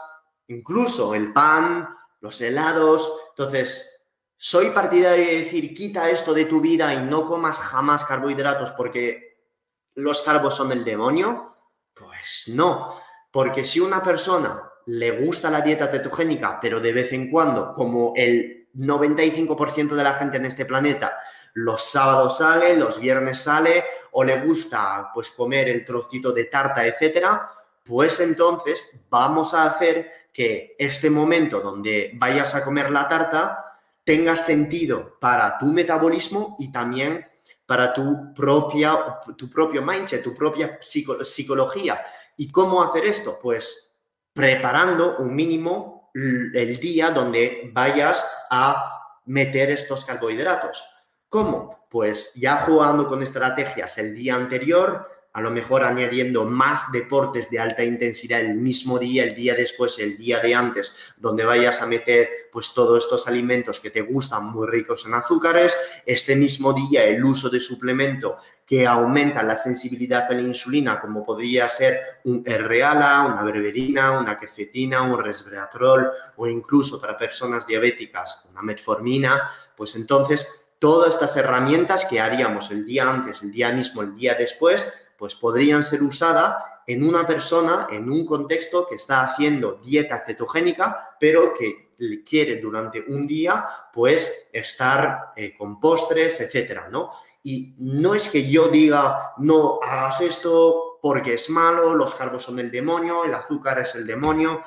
incluso 0.49 1.15
el 1.15 1.33
pan, 1.33 1.97
los 2.21 2.41
helados. 2.41 3.21
Entonces, 3.31 4.09
soy 4.37 4.71
partidario 4.71 5.25
de 5.25 5.45
decir, 5.45 5.73
quita 5.73 6.11
esto 6.11 6.35
de 6.35 6.47
tu 6.47 6.61
vida 6.61 6.93
y 6.95 7.03
no 7.03 7.29
comas 7.29 7.59
jamás 7.59 8.05
carbohidratos 8.05 8.73
porque 8.73 9.47
los 9.95 10.23
carbos 10.23 10.57
son 10.57 10.73
el 10.73 10.85
demonio. 10.85 11.57
Pues 11.95 12.49
no, 12.49 13.01
porque 13.31 13.65
si 13.65 13.79
una 13.79 14.03
persona 14.03 14.72
le 14.87 15.25
gusta 15.25 15.51
la 15.51 15.61
dieta 15.61 15.89
tetogénica, 15.89 16.59
pero 16.61 16.81
de 16.81 16.93
vez 16.93 17.13
en 17.13 17.31
cuando, 17.31 17.73
como 17.73 18.13
el 18.17 18.69
95% 18.75 19.95
de 19.95 20.03
la 20.03 20.15
gente 20.15 20.37
en 20.39 20.47
este 20.47 20.65
planeta, 20.65 21.19
los 21.55 21.85
sábados 21.85 22.39
sale, 22.39 22.77
los 22.77 22.99
viernes 22.99 23.43
sale, 23.43 23.85
o 24.13 24.25
le 24.25 24.41
gusta 24.41 25.11
pues 25.13 25.31
comer 25.31 25.69
el 25.69 25.85
trocito 25.85 26.33
de 26.33 26.45
tarta, 26.45 26.87
etcétera, 26.87 27.47
pues 27.85 28.21
entonces 28.21 29.01
vamos 29.11 29.55
a 29.55 29.65
hacer 29.65 30.11
que 30.33 30.75
este 30.79 31.11
momento 31.11 31.61
donde 31.61 32.13
vayas 32.15 32.55
a 32.55 32.65
comer 32.65 32.91
la 32.91 33.09
tarta 33.09 33.79
tenga 34.05 34.35
sentido 34.37 35.19
para 35.21 35.59
tu 35.59 35.67
metabolismo 35.67 36.57
y 36.59 36.73
también 36.73 37.27
para 37.67 37.93
tu, 37.93 38.33
propia, 38.35 39.21
tu 39.37 39.49
propio 39.49 39.83
mindset, 39.83 40.23
tu 40.23 40.35
propia 40.35 40.79
psicología. 40.81 42.03
¿Y 42.37 42.51
cómo 42.51 42.83
hacer 42.83 43.05
esto? 43.05 43.39
Pues 43.41 43.92
preparando 44.33 45.19
un 45.19 45.35
mínimo 45.35 46.11
el 46.15 46.79
día 46.79 47.11
donde 47.11 47.71
vayas 47.73 48.31
a 48.51 49.21
meter 49.27 49.71
estos 49.71 50.05
carbohidratos. 50.05 50.85
¿Cómo? 51.29 51.87
Pues 51.91 52.33
ya 52.35 52.59
jugando 52.59 53.07
con 53.07 53.23
estrategias 53.23 53.99
el 53.99 54.15
día 54.15 54.35
anterior, 54.35 55.09
a 55.33 55.41
lo 55.41 55.51
mejor 55.51 55.83
añadiendo 55.83 56.45
más 56.45 56.93
deportes 56.93 57.49
de 57.51 57.59
alta 57.59 57.83
intensidad 57.83 58.41
el 58.41 58.55
mismo 58.55 58.99
día, 58.99 59.25
el 59.25 59.35
día 59.35 59.55
después, 59.55 59.99
el 59.99 60.17
día 60.17 60.41
de 60.41 60.55
antes, 60.55 60.95
donde 61.17 61.45
vayas 61.45 61.81
a 61.81 61.87
meter 61.87 62.51
pues 62.53 62.75
todos 62.75 63.05
estos 63.05 63.27
alimentos 63.27 63.81
que 63.81 63.91
te 63.91 64.03
gustan 64.03 64.47
muy 64.47 64.67
ricos 64.67 65.07
en 65.07 65.15
azúcares, 65.15 65.77
este 66.05 66.37
mismo 66.37 66.73
día 66.73 67.05
el 67.05 67.25
uso 67.25 67.49
de 67.49 67.61
suplemento 67.61 68.37
que 68.67 68.87
aumenta 68.87 69.43
la 69.43 69.57
sensibilidad 69.57 70.31
a 70.31 70.35
la 70.35 70.43
insulina, 70.43 71.01
como 71.01 71.25
podría 71.25 71.69
ser 71.69 72.01
un 72.25 72.43
R-ALA, 72.47 73.27
una 73.27 73.43
berberina, 73.43 74.19
una 74.19 74.39
quercetina, 74.39 75.03
un 75.03 75.23
resveratrol 75.23 76.11
o 76.37 76.47
incluso 76.47 77.01
para 77.01 77.17
personas 77.17 77.67
diabéticas 77.67 78.45
una 78.51 78.63
metformina, 78.63 79.49
pues 79.77 79.97
entonces 79.97 80.67
todas 80.79 81.15
estas 81.15 81.37
herramientas 81.37 82.05
que 82.05 82.21
haríamos 82.21 82.71
el 82.71 82.85
día 82.85 83.09
antes, 83.09 83.43
el 83.43 83.53
día 83.53 83.71
mismo, 83.73 84.03
el 84.03 84.17
día 84.17 84.35
después, 84.35 84.93
pues 85.23 85.37
podrían 85.37 85.85
ser 85.85 86.03
usadas 86.03 86.65
en 86.85 87.05
una 87.05 87.25
persona, 87.25 87.87
en 87.93 88.11
un 88.11 88.27
contexto 88.27 88.89
que 88.89 88.97
está 88.97 89.23
haciendo 89.23 89.75
dieta 89.75 90.25
cetogénica, 90.27 91.15
pero 91.21 91.55
que 91.55 91.93
quiere 92.29 92.57
durante 92.57 93.05
un 93.07 93.25
día, 93.25 93.65
pues, 93.95 94.49
estar 94.53 95.33
eh, 95.37 95.57
con 95.57 95.79
postres, 95.79 96.41
etcétera, 96.41 96.89
¿no? 96.91 97.13
Y 97.45 97.77
no 97.79 98.17
es 98.17 98.27
que 98.27 98.51
yo 98.51 98.67
diga, 98.67 99.35
no 99.39 99.79
hagas 99.81 100.23
esto 100.23 100.99
porque 101.01 101.35
es 101.35 101.49
malo, 101.49 101.95
los 101.95 102.17
carbos 102.17 102.43
son 102.43 102.59
el 102.59 102.73
demonio, 102.73 103.25
el 103.25 103.35
azúcar 103.35 103.79
es 103.79 103.95
el 103.95 104.05
demonio. 104.05 104.65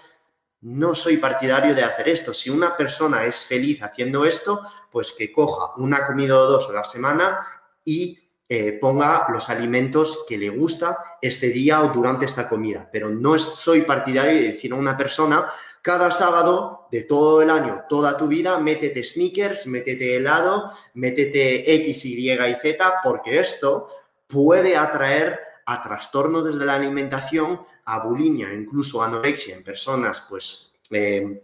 No 0.62 0.95
soy 0.95 1.17
partidario 1.17 1.75
de 1.75 1.83
hacer 1.83 2.07
esto. 2.07 2.33
Si 2.33 2.50
una 2.50 2.77
persona 2.77 3.25
es 3.25 3.43
feliz 3.43 3.83
haciendo 3.83 4.24
esto, 4.24 4.62
pues 4.89 5.12
que 5.12 5.33
coja 5.33 5.74
una 5.75 6.05
comida 6.05 6.39
o 6.39 6.45
dos 6.45 6.69
a 6.69 6.71
la 6.71 6.85
semana 6.85 7.45
y 7.83 8.25
eh, 8.48 8.74
ponga 8.74 9.25
los 9.32 9.50
alimentos 9.50 10.24
que 10.28 10.38
le 10.38 10.50
gusta 10.50 11.18
este 11.20 11.50
día 11.50 11.82
o 11.82 11.90
durante 11.90 12.25
esta 12.25 12.48
comida. 12.48 12.88
Pero 12.92 13.10
no 13.10 13.40
soy 13.40 13.82
partidario 13.82 14.36
de 14.36 14.52
decir 14.54 14.72
a 14.72 14.75
una 14.75 14.96
persona, 14.96 15.48
cada 15.82 16.12
sábado 16.12 16.88
de 16.92 17.02
todo 17.04 17.42
el 17.42 17.50
año, 17.50 17.86
toda 17.90 18.18
tu 18.18 18.28
vida, 18.28 18.60
métete 18.60 19.04
sneakers, 19.04 19.66
métete 19.66 20.18
helado, 20.18 20.72
métete 20.94 21.74
X, 21.75 22.06
Y 22.06 22.32
y 22.32 22.56
Z, 22.62 22.94
porque 23.04 23.40
esto 23.40 23.90
puede 24.28 24.78
atraer 24.78 25.40
a 25.66 25.82
trastornos 25.82 26.46
desde 26.46 26.66
la 26.66 26.75
alimentación, 26.75 27.62
a 27.86 28.00
bulimia, 28.00 28.54
incluso 28.54 29.02
anorexia 29.02 29.56
en 29.56 29.64
personas, 29.64 30.25
pues... 30.30 30.75
Eh, 30.92 31.42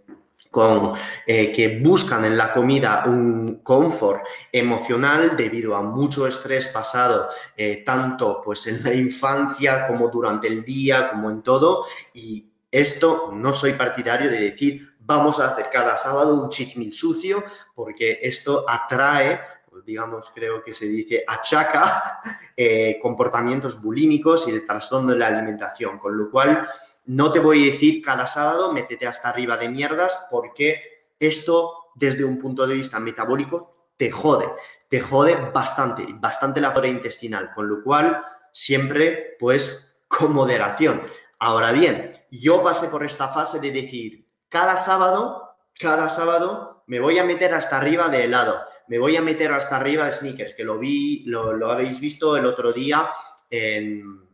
con, 0.52 0.94
eh, 1.26 1.52
que 1.54 1.80
buscan 1.80 2.26
en 2.26 2.38
la 2.38 2.52
comida 2.52 3.06
un 3.08 3.62
confort 3.64 4.24
emocional 4.52 5.36
debido 5.38 5.76
a 5.76 5.82
mucho 5.82 6.28
estrés 6.28 6.68
pasado, 6.68 7.30
eh, 7.56 7.84
tanto 7.86 8.42
pues 8.44 8.68
en 8.68 8.84
la 8.84 8.94
infancia 8.94 9.88
como 9.88 10.10
durante 10.10 10.48
el 10.48 10.64
día, 10.64 11.10
como 11.10 11.32
en 11.32 11.42
todo. 11.42 11.86
Y 12.14 12.46
esto 12.70 13.32
no 13.34 13.54
soy 13.54 13.74
partidario 13.74 14.30
de 14.30 14.42
decir 14.52 14.92
vamos 15.00 15.40
a 15.40 15.48
hacer 15.48 15.70
cada 15.72 15.98
sábado 15.98 16.42
un 16.42 16.50
cheat 16.50 16.76
meal 16.76 16.94
sucio, 16.94 17.44
porque 17.74 18.20
esto 18.22 18.66
atrae 18.68 19.40
pues, 19.82 19.86
digamos, 19.86 20.30
creo 20.36 20.62
que 20.62 20.74
se 20.74 20.86
dice, 20.86 21.24
achaca 21.26 22.20
eh, 22.58 23.00
comportamientos 23.02 23.82
bulímicos 23.82 24.48
y 24.48 24.52
de 24.52 24.62
trastorno 24.62 25.14
de 25.14 25.18
la 25.18 25.28
alimentación, 25.28 25.98
con 25.98 26.18
lo 26.18 26.30
cual 26.30 26.68
no 27.06 27.32
te 27.32 27.40
voy 27.40 27.64
a 27.64 27.72
decir 27.72 28.02
cada 28.02 28.28
sábado 28.28 28.74
métete 28.74 29.08
hasta 29.08 29.30
arriba 29.30 29.58
de 29.58 29.70
mierdas 29.70 30.28
porque 30.30 31.06
esto 31.20 31.92
desde 31.96 32.24
un 32.24 32.40
punto 32.40 32.68
de 32.68 32.76
vista 32.76 33.00
metabólico 33.00 33.90
te 33.98 34.10
jode, 34.10 34.50
te 34.88 35.00
jode 35.00 35.36
bastante, 35.54 36.08
bastante 36.10 36.60
la 36.60 36.72
flora 36.72 36.88
intestinal, 36.88 37.52
con 37.54 37.70
lo 37.70 37.84
cual 37.84 38.24
siempre 38.52 39.36
pues 39.40 39.94
con 40.08 40.34
moderación. 40.34 41.02
Ahora 41.38 41.72
bien, 41.72 42.12
yo 42.32 42.64
pasé 42.64 42.88
por 42.88 43.04
esta 43.04 43.28
fase 43.28 43.60
de 43.60 43.72
decir, 43.72 44.26
cada 44.50 44.78
sábado, 44.78 45.56
cada 45.80 46.10
sábado 46.10 46.84
me 46.88 47.00
voy 47.00 47.20
a 47.20 47.24
meter 47.24 47.54
hasta 47.54 47.78
arriba 47.78 48.10
de 48.10 48.24
helado, 48.24 48.62
me 48.88 49.00
voy 49.00 49.16
a 49.16 49.22
meter 49.22 49.52
hasta 49.52 49.78
arriba 49.78 50.06
de 50.06 50.12
sneakers, 50.12 50.54
que 50.54 50.64
lo 50.64 50.80
vi, 50.80 51.24
lo, 51.28 51.54
lo 51.54 51.70
habéis 51.70 52.00
visto 52.00 52.36
el 52.36 52.46
otro 52.46 52.74
día 52.74 53.10
en, 53.50 54.31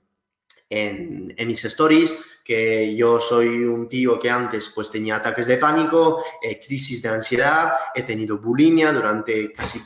en, 0.70 1.36
mis 1.48 1.64
stories, 1.66 2.26
que 2.44 2.96
yo 2.96 3.20
soy 3.20 3.66
un 3.66 3.88
tío 3.88 4.20
que 4.20 4.30
antes 4.30 4.72
pues 4.74 4.90
tenía 4.90 5.18
ataques 5.18 5.48
de 5.48 5.58
pánico, 5.58 6.24
eh, 6.42 6.60
crisis 6.60 7.02
de 7.02 7.10
ansiedad, 7.10 7.74
he 7.94 8.04
tenido 8.04 8.38
bulimia 8.38 8.92
durante 8.92 9.52
casi 9.54 9.84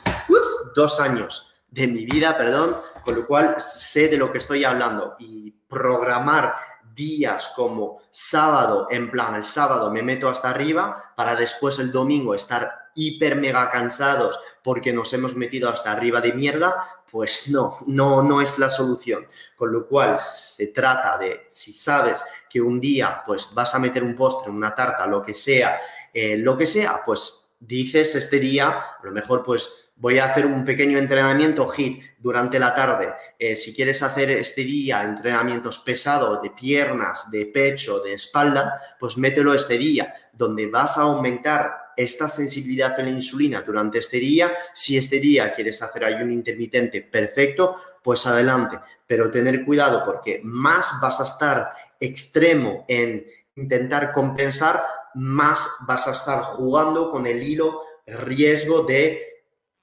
dos 0.74 1.00
años 1.00 1.54
de 1.70 1.86
mi 1.86 2.04
vida, 2.04 2.36
perdón, 2.36 2.76
con 3.02 3.14
lo 3.14 3.26
cual 3.26 3.56
sé 3.60 4.08
de 4.08 4.18
lo 4.18 4.30
que 4.30 4.38
estoy 4.38 4.64
hablando. 4.64 5.16
Y 5.18 5.50
programar 5.68 6.54
días 6.94 7.52
como 7.56 8.00
sábado, 8.10 8.86
en 8.90 9.10
plan 9.10 9.34
el 9.34 9.44
sábado 9.44 9.90
me 9.90 10.02
meto 10.02 10.28
hasta 10.28 10.50
arriba 10.50 11.12
para 11.16 11.34
después 11.34 11.78
el 11.78 11.90
domingo 11.90 12.34
estar 12.34 12.90
hiper 12.94 13.36
mega 13.36 13.70
cansados 13.70 14.38
porque 14.62 14.92
nos 14.92 15.12
hemos 15.14 15.34
metido 15.34 15.70
hasta 15.70 15.92
arriba 15.92 16.20
de 16.20 16.34
mierda, 16.34 16.76
pues 17.12 17.50
no, 17.50 17.76
no, 17.88 18.22
no 18.22 18.40
es 18.40 18.58
la 18.58 18.70
solución. 18.70 19.26
Con 19.54 19.70
lo 19.70 19.86
cual 19.86 20.18
se 20.18 20.68
trata 20.68 21.18
de, 21.18 21.46
si 21.50 21.74
sabes 21.74 22.22
que 22.48 22.58
un 22.58 22.80
día 22.80 23.22
pues 23.26 23.50
vas 23.52 23.74
a 23.74 23.78
meter 23.78 24.02
un 24.02 24.14
postre, 24.14 24.50
una 24.50 24.74
tarta, 24.74 25.06
lo 25.06 25.20
que 25.20 25.34
sea, 25.34 25.78
eh, 26.12 26.38
lo 26.38 26.56
que 26.56 26.64
sea, 26.64 27.02
pues 27.04 27.50
dices 27.60 28.14
este 28.14 28.40
día, 28.40 28.70
a 28.70 29.00
lo 29.02 29.12
mejor 29.12 29.42
pues 29.42 29.92
voy 29.96 30.18
a 30.18 30.24
hacer 30.24 30.46
un 30.46 30.64
pequeño 30.64 30.96
entrenamiento 30.96 31.70
HIT 31.70 32.02
durante 32.18 32.58
la 32.58 32.74
tarde. 32.74 33.12
Eh, 33.38 33.56
si 33.56 33.74
quieres 33.74 34.02
hacer 34.02 34.30
este 34.30 34.62
día 34.62 35.02
entrenamientos 35.02 35.80
pesados 35.80 36.40
de 36.40 36.48
piernas, 36.48 37.30
de 37.30 37.44
pecho, 37.44 38.00
de 38.00 38.14
espalda, 38.14 38.72
pues 38.98 39.18
mételo 39.18 39.52
este 39.52 39.76
día, 39.76 40.14
donde 40.32 40.66
vas 40.66 40.96
a 40.96 41.02
aumentar 41.02 41.81
esta 41.96 42.28
sensibilidad 42.28 42.98
a 42.98 43.02
la 43.02 43.10
insulina 43.10 43.62
durante 43.62 43.98
este 43.98 44.18
día. 44.18 44.52
Si 44.72 44.96
este 44.96 45.18
día 45.20 45.52
quieres 45.52 45.82
hacer 45.82 46.04
ayuno 46.04 46.32
intermitente, 46.32 47.02
perfecto, 47.02 47.76
pues 48.02 48.26
adelante. 48.26 48.78
Pero 49.06 49.30
tener 49.30 49.64
cuidado 49.64 50.04
porque 50.04 50.40
más 50.42 50.98
vas 51.00 51.20
a 51.20 51.24
estar 51.24 51.70
extremo 52.00 52.84
en 52.88 53.26
intentar 53.56 54.12
compensar, 54.12 54.82
más 55.14 55.66
vas 55.86 56.06
a 56.08 56.12
estar 56.12 56.40
jugando 56.42 57.10
con 57.10 57.26
el 57.26 57.42
hilo 57.42 57.82
riesgo 58.06 58.82
de 58.82 59.32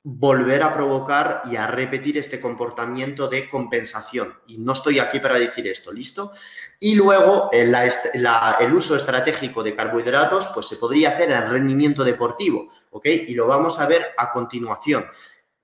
volver 0.04 0.64
a 0.64 0.74
provocar 0.74 1.42
y 1.52 1.56
a 1.56 1.68
repetir 1.68 2.18
este 2.18 2.40
comportamiento 2.40 3.28
de 3.28 3.50
compensación. 3.50 4.34
Y 4.48 4.58
no 4.58 4.74
estoy 4.74 5.00
aquí 5.00 5.20
para 5.20 5.38
decir 5.38 5.68
esto, 5.68 5.92
¿listo? 5.92 6.32
Y 6.80 6.96
luego 6.96 7.50
el, 7.52 7.76
el 7.76 8.74
uso 8.74 8.96
estratégico 8.96 9.62
de 9.62 9.76
carbohidratos, 9.76 10.48
pues 10.54 10.68
se 10.68 10.78
podría 10.78 11.10
hacer 11.10 11.30
en 11.32 11.46
rendimiento 11.46 12.04
deportivo, 12.06 12.70
¿ok? 12.92 13.06
Y 13.06 13.34
lo 13.34 13.48
vamos 13.48 13.80
a 13.80 13.86
ver 13.86 14.14
a 14.18 14.32
continuación. 14.32 15.06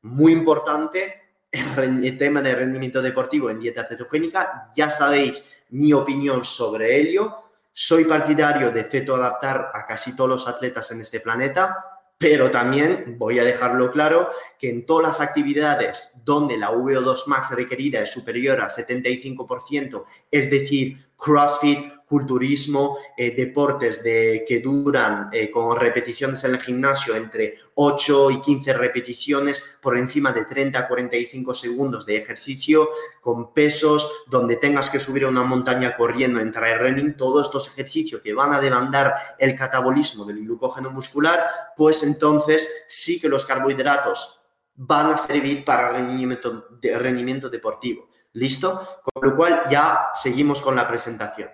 Muy 0.01 0.34
importante 0.34 1.21
el 1.51 2.17
tema 2.17 2.41
de 2.41 2.54
rendimiento 2.54 3.01
deportivo 3.01 3.49
en 3.49 3.60
dieta 3.60 3.86
cetogénica. 3.86 4.65
Ya 4.75 4.89
sabéis 4.89 5.45
mi 5.69 5.93
opinión 5.93 6.43
sobre 6.43 6.99
ello. 6.99 7.34
Soy 7.71 8.04
partidario 8.06 8.71
de 8.71 8.84
cetoadaptar 8.84 9.71
a 9.73 9.86
casi 9.86 10.15
todos 10.15 10.30
los 10.30 10.47
atletas 10.47 10.91
en 10.91 11.01
este 11.01 11.21
planeta 11.21 11.94
pero 12.17 12.49
también 12.49 13.15
voy 13.17 13.39
a 13.39 13.43
dejarlo 13.43 13.91
claro 13.91 14.30
que 14.58 14.69
en 14.69 14.86
todas 14.86 15.08
las 15.08 15.21
actividades 15.21 16.21
donde 16.23 16.58
la 16.58 16.71
VO2 16.71 17.28
max 17.28 17.51
requerida 17.51 18.01
es 18.01 18.12
superior 18.12 18.62
a 18.62 18.69
75%, 18.69 20.06
es 20.32 20.49
decir, 20.49 21.06
CrossFit, 21.17 21.91
culturismo, 22.08 22.98
eh, 23.18 23.36
deportes 23.36 24.04
de, 24.04 24.46
que 24.48 24.60
duran 24.60 25.30
eh, 25.32 25.50
con 25.50 25.76
repeticiones 25.76 26.44
en 26.44 26.54
el 26.56 26.62
gimnasio 26.62 27.15
entre 27.15 27.56
8 27.76 28.32
y 28.32 28.41
15 28.41 28.74
repeticiones 28.74 29.78
por 29.82 29.98
encima 29.98 30.32
de 30.32 30.46
30 30.46 30.80
a 30.80 30.88
45 30.88 31.54
segundos 31.54 32.06
de 32.06 32.18
ejercicio, 32.18 32.89
con 33.22 33.54
pesos, 33.54 34.26
donde 34.28 34.58
tengas 34.58 34.89
que 34.89 35.00
subir 35.00 35.26
a 35.26 35.30
una 35.30 35.44
montaña 35.44 35.96
corriendo 35.96 36.39
en 36.39 36.52
trail 36.52 37.15
todos 37.18 37.48
estos 37.48 37.68
ejercicios 37.68 38.22
que 38.22 38.34
van 38.34 38.54
a 38.54 38.60
demandar 38.60 39.15
el 39.39 39.56
catabolismo 39.56 40.26
del 40.26 40.39
glucógeno 40.39 40.91
muscular, 40.91 41.39
pues 41.76 42.04
entonces 42.04 42.70
sí 42.88 43.20
que 43.20 43.30
los 43.30 43.46
carbohidratos 43.46 44.41
van 44.76 45.13
a 45.13 45.18
servir 45.18 45.63
para 45.63 45.91
rendimiento, 45.91 46.68
rendimiento 46.82 47.50
deportivo. 47.50 48.10
¿Listo? 48.34 49.00
Con 49.02 49.30
lo 49.30 49.36
cual 49.36 49.63
ya 49.70 50.10
seguimos 50.13 50.60
con 50.60 50.76
la 50.76 50.88
presentación. 50.88 51.50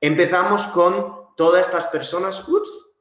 Empezamos 0.00 0.66
con 0.68 1.34
todas 1.36 1.66
estas 1.66 1.86
personas. 1.86 2.48
Ups, 2.48 3.00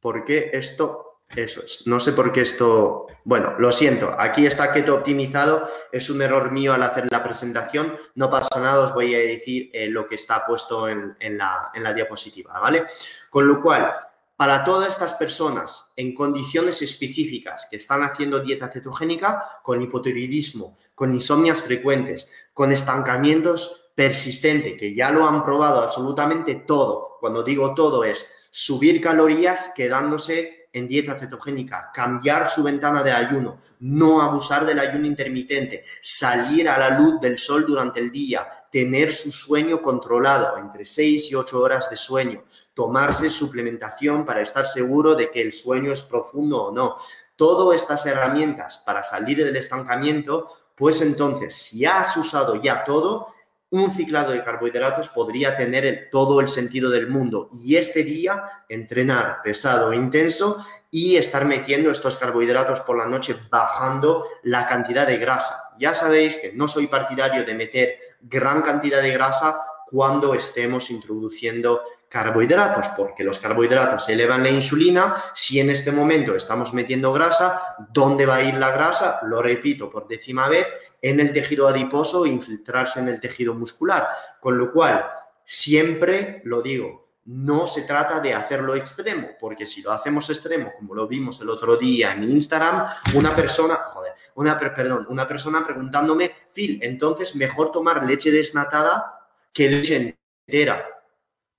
porque 0.00 0.50
esto 0.52 1.12
eso 1.36 1.62
es. 1.64 1.86
No 1.86 1.98
sé 1.98 2.12
por 2.12 2.32
qué 2.32 2.42
esto. 2.42 3.06
Bueno, 3.24 3.54
lo 3.58 3.72
siento. 3.72 4.14
Aquí 4.18 4.46
está 4.46 4.72
Keto 4.72 4.94
optimizado. 4.94 5.68
Es 5.90 6.10
un 6.10 6.20
error 6.20 6.50
mío 6.50 6.74
al 6.74 6.82
hacer 6.82 7.08
la 7.10 7.24
presentación. 7.24 7.96
No 8.14 8.28
pasa 8.28 8.60
nada, 8.60 8.84
os 8.84 8.94
voy 8.94 9.14
a 9.14 9.18
decir 9.18 9.70
eh, 9.72 9.88
lo 9.88 10.06
que 10.06 10.16
está 10.16 10.44
puesto 10.46 10.88
en, 10.88 11.16
la, 11.38 11.70
en 11.72 11.82
la 11.82 11.94
diapositiva, 11.94 12.58
¿vale? 12.58 12.84
Con 13.30 13.46
lo 13.46 13.62
cual, 13.62 13.94
para 14.36 14.62
todas 14.64 14.88
estas 14.88 15.14
personas 15.14 15.92
en 15.96 16.14
condiciones 16.14 16.82
específicas 16.82 17.66
que 17.70 17.76
están 17.76 18.02
haciendo 18.02 18.40
dieta 18.40 18.70
cetogénica, 18.70 19.60
con 19.62 19.80
hipotiroidismo, 19.80 20.76
con 20.94 21.14
insomnias 21.14 21.62
frecuentes, 21.62 22.30
con 22.52 22.72
estancamientos 22.72 23.81
persistentes, 23.94 24.78
que 24.78 24.94
ya 24.94 25.10
lo 25.10 25.26
han 25.26 25.44
probado 25.44 25.82
absolutamente 25.82 26.54
todo. 26.66 27.16
Cuando 27.20 27.42
digo 27.42 27.74
todo 27.74 28.04
es 28.04 28.48
subir 28.50 29.00
calorías 29.00 29.72
quedándose 29.74 30.68
en 30.72 30.88
dieta 30.88 31.18
cetogénica, 31.18 31.90
cambiar 31.92 32.48
su 32.48 32.62
ventana 32.62 33.02
de 33.02 33.12
ayuno, 33.12 33.58
no 33.80 34.22
abusar 34.22 34.64
del 34.64 34.78
ayuno 34.78 35.06
intermitente, 35.06 35.84
salir 36.00 36.68
a 36.68 36.78
la 36.78 36.98
luz 36.98 37.20
del 37.20 37.38
sol 37.38 37.66
durante 37.66 38.00
el 38.00 38.10
día, 38.10 38.66
tener 38.70 39.12
su 39.12 39.30
sueño 39.30 39.82
controlado, 39.82 40.56
entre 40.56 40.86
6 40.86 41.30
y 41.30 41.34
8 41.34 41.60
horas 41.60 41.90
de 41.90 41.96
sueño, 41.96 42.44
tomarse 42.72 43.28
suplementación 43.28 44.24
para 44.24 44.40
estar 44.40 44.66
seguro 44.66 45.14
de 45.14 45.30
que 45.30 45.42
el 45.42 45.52
sueño 45.52 45.92
es 45.92 46.02
profundo 46.02 46.64
o 46.64 46.72
no. 46.72 46.96
Todas 47.36 47.80
estas 47.80 48.06
herramientas 48.06 48.82
para 48.84 49.04
salir 49.04 49.44
del 49.44 49.56
estancamiento, 49.56 50.48
pues 50.74 51.02
entonces, 51.02 51.54
si 51.54 51.84
has 51.84 52.16
usado 52.16 52.56
ya 52.56 52.82
todo, 52.82 53.28
un 53.72 53.90
ciclado 53.90 54.32
de 54.32 54.44
carbohidratos 54.44 55.08
podría 55.08 55.56
tener 55.56 56.08
todo 56.10 56.40
el 56.40 56.48
sentido 56.48 56.90
del 56.90 57.08
mundo 57.08 57.50
y 57.64 57.76
este 57.76 58.04
día 58.04 58.64
entrenar 58.68 59.40
pesado 59.42 59.92
e 59.92 59.96
intenso 59.96 60.64
y 60.90 61.16
estar 61.16 61.46
metiendo 61.46 61.90
estos 61.90 62.16
carbohidratos 62.16 62.80
por 62.80 62.98
la 62.98 63.06
noche 63.06 63.34
bajando 63.50 64.26
la 64.42 64.66
cantidad 64.66 65.06
de 65.06 65.16
grasa. 65.16 65.74
Ya 65.78 65.94
sabéis 65.94 66.36
que 66.36 66.52
no 66.52 66.68
soy 66.68 66.86
partidario 66.86 67.46
de 67.46 67.54
meter 67.54 67.98
gran 68.20 68.60
cantidad 68.60 69.00
de 69.00 69.12
grasa 69.12 69.62
cuando 69.90 70.34
estemos 70.34 70.90
introduciendo 70.90 71.80
carbohidratos, 72.12 72.88
porque 72.88 73.24
los 73.24 73.38
carbohidratos 73.38 74.06
elevan 74.10 74.42
la 74.42 74.50
insulina. 74.50 75.16
Si 75.32 75.58
en 75.58 75.70
este 75.70 75.90
momento 75.92 76.36
estamos 76.36 76.74
metiendo 76.74 77.10
grasa, 77.10 77.76
¿dónde 77.90 78.26
va 78.26 78.36
a 78.36 78.42
ir 78.42 78.54
la 78.54 78.70
grasa? 78.70 79.20
Lo 79.22 79.40
repito 79.40 79.88
por 79.88 80.06
décima 80.06 80.46
vez, 80.46 80.68
en 81.00 81.20
el 81.20 81.32
tejido 81.32 81.66
adiposo 81.66 82.26
infiltrarse 82.26 83.00
en 83.00 83.08
el 83.08 83.18
tejido 83.18 83.54
muscular. 83.54 84.08
Con 84.38 84.58
lo 84.58 84.70
cual, 84.70 85.06
siempre 85.42 86.42
lo 86.44 86.60
digo, 86.60 87.08
no 87.24 87.66
se 87.66 87.82
trata 87.82 88.20
de 88.20 88.34
hacerlo 88.34 88.74
extremo, 88.74 89.30
porque 89.40 89.64
si 89.64 89.80
lo 89.80 89.90
hacemos 89.90 90.28
extremo, 90.28 90.72
como 90.76 90.94
lo 90.94 91.08
vimos 91.08 91.40
el 91.40 91.48
otro 91.48 91.78
día 91.78 92.12
en 92.12 92.24
Instagram, 92.24 92.88
una 93.14 93.34
persona, 93.34 93.76
joder, 93.86 94.12
una, 94.34 94.58
perdón, 94.58 95.06
una 95.08 95.26
persona 95.26 95.64
preguntándome, 95.64 96.30
Phil, 96.52 96.78
entonces 96.82 97.34
mejor 97.36 97.72
tomar 97.72 98.04
leche 98.04 98.30
desnatada 98.30 99.28
que 99.50 99.70
leche 99.70 100.18
entera 100.46 100.91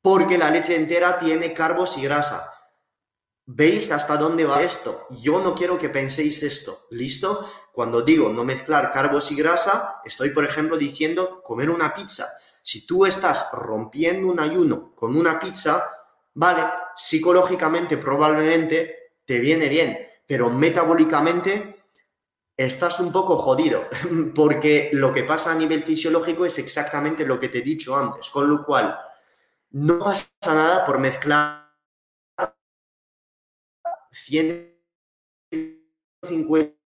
porque 0.04 0.38
la 0.38 0.52
leche 0.52 0.76
entera 0.76 1.18
tiene 1.18 1.54
carbos 1.54 1.98
y 1.98 2.02
grasa. 2.04 2.52
¿Veis 3.46 3.90
hasta 3.90 4.18
dónde 4.18 4.44
va 4.44 4.62
esto? 4.62 5.08
Yo 5.10 5.42
no 5.42 5.56
quiero 5.56 5.80
que 5.80 5.88
penséis 5.88 6.44
esto, 6.44 6.88
¿listo? 6.92 7.50
Cuando 7.72 8.02
digo 8.02 8.28
no 8.28 8.44
mezclar 8.44 8.92
carbos 8.92 9.32
y 9.32 9.36
grasa, 9.36 10.02
estoy, 10.04 10.32
por 10.32 10.44
ejemplo, 10.44 10.76
diciendo 10.76 11.42
comer 11.42 11.70
una 11.70 11.94
pizza. 11.94 12.28
Si 12.62 12.86
tú 12.86 13.06
estás 13.06 13.50
rompiendo 13.54 14.28
un 14.28 14.42
ayuno 14.42 14.94
con 14.94 15.16
una 15.16 15.40
pizza, 15.40 15.90
vale, 16.34 16.66
psicológicamente 16.98 17.98
probablemente 17.98 19.14
te 19.26 19.40
viene 19.40 19.70
bien, 19.70 19.98
pero 20.28 20.50
metabólicamente 20.50 21.86
estás 22.58 23.00
un 23.00 23.14
poco 23.14 23.38
jodido, 23.38 23.86
porque 24.36 24.90
lo 24.92 25.14
que 25.14 25.24
pasa 25.24 25.54
a 25.54 25.56
nivel 25.56 25.86
fisiológico 25.86 26.46
es 26.46 26.60
exactamente 26.60 27.26
lo 27.26 27.40
que 27.40 27.48
te 27.48 27.60
he 27.60 27.62
dicho 27.62 27.96
antes, 27.96 28.28
con 28.30 28.50
lo 28.50 28.66
cual 28.66 29.00
no 29.74 30.00
pasa 30.00 30.30
nada 30.48 30.86
por 30.86 31.00
mezclar 31.00 31.74
150 34.12 36.78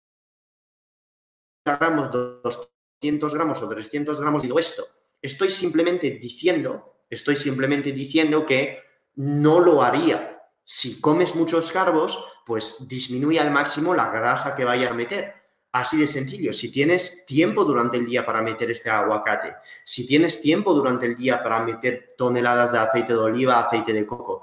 gramos, 1.65 2.11
200 2.11 3.33
gramos 3.33 3.61
o 3.61 3.67
300 3.67 4.21
gramos 4.21 4.41
de 4.41 4.53
esto. 4.57 4.87
Estoy 5.21 5.49
simplemente 5.49 6.11
diciendo, 6.11 7.03
estoy 7.09 7.35
simplemente 7.35 7.91
diciendo 7.91 8.45
que 8.45 8.79
no 9.15 9.59
lo 9.59 9.81
haría. 9.81 10.41
Si 10.63 11.01
comes 11.01 11.35
muchos 11.35 11.71
carbos, 11.71 12.23
pues 12.45 12.87
disminuye 12.87 13.39
al 13.39 13.51
máximo 13.51 13.93
la 13.93 14.09
grasa 14.09 14.55
que 14.55 14.63
vayas 14.63 14.91
a 14.91 14.95
meter. 14.95 15.36
Así 15.77 15.95
de 15.99 16.07
sencillo, 16.07 16.51
si 16.53 16.71
tienes 16.71 17.23
tiempo 17.27 17.63
durante 17.63 17.97
el 17.97 18.05
día 18.07 18.25
para 18.25 18.41
meter 18.41 18.71
este 18.71 18.89
aguacate, 18.89 19.57
si 19.85 20.07
tienes 20.07 20.41
tiempo 20.41 20.73
durante 20.73 21.05
el 21.05 21.15
día 21.15 21.43
para 21.43 21.61
meter 21.61 22.15
toneladas 22.17 22.71
de 22.71 22.79
aceite 22.79 23.13
de 23.13 23.19
oliva, 23.19 23.59
aceite 23.59 23.93
de 23.93 24.03
coco, 24.03 24.41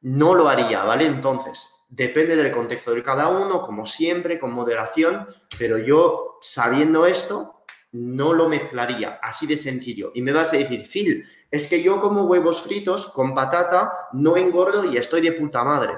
no 0.00 0.34
lo 0.34 0.48
haría, 0.48 0.82
¿vale? 0.82 1.06
Entonces, 1.06 1.84
depende 1.88 2.34
del 2.34 2.50
contexto 2.50 2.92
de 2.92 3.02
cada 3.04 3.28
uno, 3.28 3.62
como 3.62 3.86
siempre, 3.86 4.40
con 4.40 4.52
moderación, 4.52 5.28
pero 5.56 5.78
yo, 5.78 6.38
sabiendo 6.40 7.06
esto, 7.06 7.62
no 7.92 8.32
lo 8.32 8.48
mezclaría, 8.48 9.20
así 9.22 9.46
de 9.46 9.58
sencillo. 9.58 10.10
Y 10.16 10.22
me 10.22 10.32
vas 10.32 10.52
a 10.52 10.56
decir, 10.56 10.84
Phil, 10.84 11.24
es 11.48 11.68
que 11.68 11.80
yo 11.80 12.00
como 12.00 12.24
huevos 12.24 12.60
fritos 12.60 13.06
con 13.12 13.36
patata, 13.36 14.08
no 14.14 14.36
engordo 14.36 14.84
y 14.84 14.96
estoy 14.96 15.20
de 15.20 15.30
puta 15.30 15.62
madre. 15.62 15.92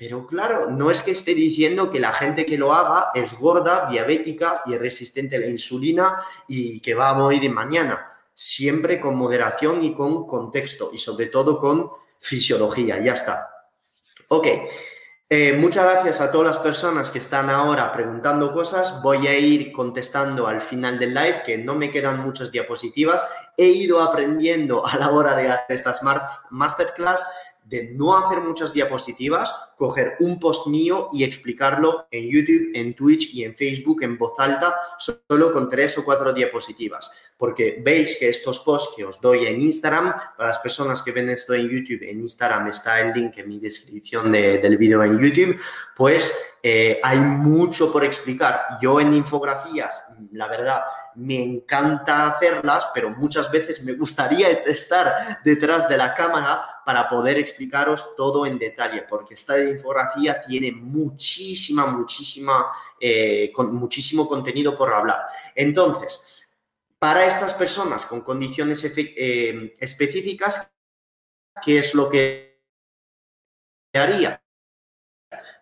Pero 0.00 0.26
claro, 0.26 0.70
no 0.70 0.90
es 0.90 1.02
que 1.02 1.10
esté 1.10 1.34
diciendo 1.34 1.90
que 1.90 2.00
la 2.00 2.14
gente 2.14 2.46
que 2.46 2.56
lo 2.56 2.72
haga 2.72 3.10
es 3.14 3.38
gorda, 3.38 3.86
diabética 3.90 4.62
y 4.64 4.74
resistente 4.78 5.36
a 5.36 5.40
la 5.40 5.46
insulina 5.46 6.16
y 6.48 6.80
que 6.80 6.94
va 6.94 7.10
a 7.10 7.14
morir 7.14 7.50
mañana. 7.50 8.10
Siempre 8.34 8.98
con 8.98 9.14
moderación 9.14 9.84
y 9.84 9.92
con 9.92 10.26
contexto 10.26 10.88
y 10.90 10.96
sobre 10.96 11.26
todo 11.26 11.60
con 11.60 11.90
fisiología. 12.18 12.98
Ya 13.04 13.12
está. 13.12 13.50
Ok. 14.28 14.46
Eh, 15.28 15.52
muchas 15.52 15.84
gracias 15.84 16.22
a 16.22 16.32
todas 16.32 16.56
las 16.56 16.58
personas 16.58 17.10
que 17.10 17.18
están 17.18 17.50
ahora 17.50 17.92
preguntando 17.92 18.54
cosas. 18.54 19.02
Voy 19.02 19.26
a 19.26 19.38
ir 19.38 19.70
contestando 19.70 20.46
al 20.46 20.62
final 20.62 20.98
del 20.98 21.12
live, 21.12 21.42
que 21.44 21.58
no 21.58 21.76
me 21.76 21.90
quedan 21.90 22.20
muchas 22.20 22.50
diapositivas. 22.50 23.22
He 23.54 23.66
ido 23.66 24.00
aprendiendo 24.00 24.84
a 24.86 24.96
la 24.96 25.10
hora 25.10 25.36
de 25.36 25.50
hacer 25.50 25.66
estas 25.68 26.00
masterclass 26.50 27.24
de 27.64 27.92
no 27.94 28.16
hacer 28.16 28.40
muchas 28.40 28.72
diapositivas, 28.72 29.54
coger 29.76 30.16
un 30.20 30.40
post 30.40 30.66
mío 30.66 31.08
y 31.12 31.24
explicarlo 31.24 32.06
en 32.10 32.28
YouTube, 32.28 32.70
en 32.74 32.94
Twitch 32.94 33.32
y 33.32 33.44
en 33.44 33.54
Facebook 33.54 34.02
en 34.02 34.18
voz 34.18 34.32
alta, 34.38 34.74
solo 34.98 35.52
con 35.52 35.68
tres 35.68 35.96
o 35.96 36.04
cuatro 36.04 36.32
diapositivas. 36.32 37.10
Porque 37.38 37.80
veis 37.82 38.18
que 38.18 38.28
estos 38.28 38.58
posts 38.58 38.94
que 38.96 39.04
os 39.04 39.20
doy 39.20 39.46
en 39.46 39.60
Instagram, 39.60 40.14
para 40.36 40.50
las 40.50 40.58
personas 40.58 41.02
que 41.02 41.12
ven 41.12 41.28
esto 41.28 41.54
en 41.54 41.68
YouTube, 41.68 42.02
en 42.02 42.20
Instagram 42.20 42.68
está 42.68 43.00
el 43.00 43.12
link 43.14 43.38
en 43.38 43.48
mi 43.48 43.58
descripción 43.58 44.32
del 44.32 44.76
vídeo 44.76 45.02
en 45.04 45.18
YouTube, 45.18 45.58
pues 45.96 46.36
eh, 46.62 47.00
hay 47.02 47.18
mucho 47.20 47.92
por 47.92 48.04
explicar. 48.04 48.62
Yo 48.82 49.00
en 49.00 49.14
infografías, 49.14 50.12
la 50.32 50.46
verdad, 50.46 50.82
me 51.16 51.42
encanta 51.42 52.28
hacerlas, 52.28 52.88
pero 52.94 53.10
muchas 53.10 53.50
veces 53.50 53.82
me 53.82 53.94
gustaría 53.94 54.48
estar 54.66 55.42
detrás 55.44 55.88
de 55.88 55.96
la 55.96 56.14
cámara 56.14 56.82
para 56.84 57.08
poder 57.08 57.38
explicaros 57.38 58.14
todo 58.16 58.46
en 58.46 58.58
detalle, 58.58 59.02
porque 59.08 59.34
esta 59.34 59.58
infografía 59.62 60.40
tiene 60.40 60.72
muchísima, 60.72 61.86
muchísima, 61.86 62.70
eh, 62.98 63.50
con, 63.54 63.74
muchísimo 63.74 64.28
contenido 64.28 64.76
por 64.76 64.92
hablar. 64.92 65.26
Entonces, 65.54 66.46
para 66.98 67.24
estas 67.24 67.54
personas 67.54 68.06
con 68.06 68.20
condiciones 68.20 68.84
eh, 68.96 69.76
específicas, 69.78 70.70
¿qué 71.64 71.78
es 71.78 71.94
lo 71.94 72.08
que 72.08 72.60
haría? 73.94 74.42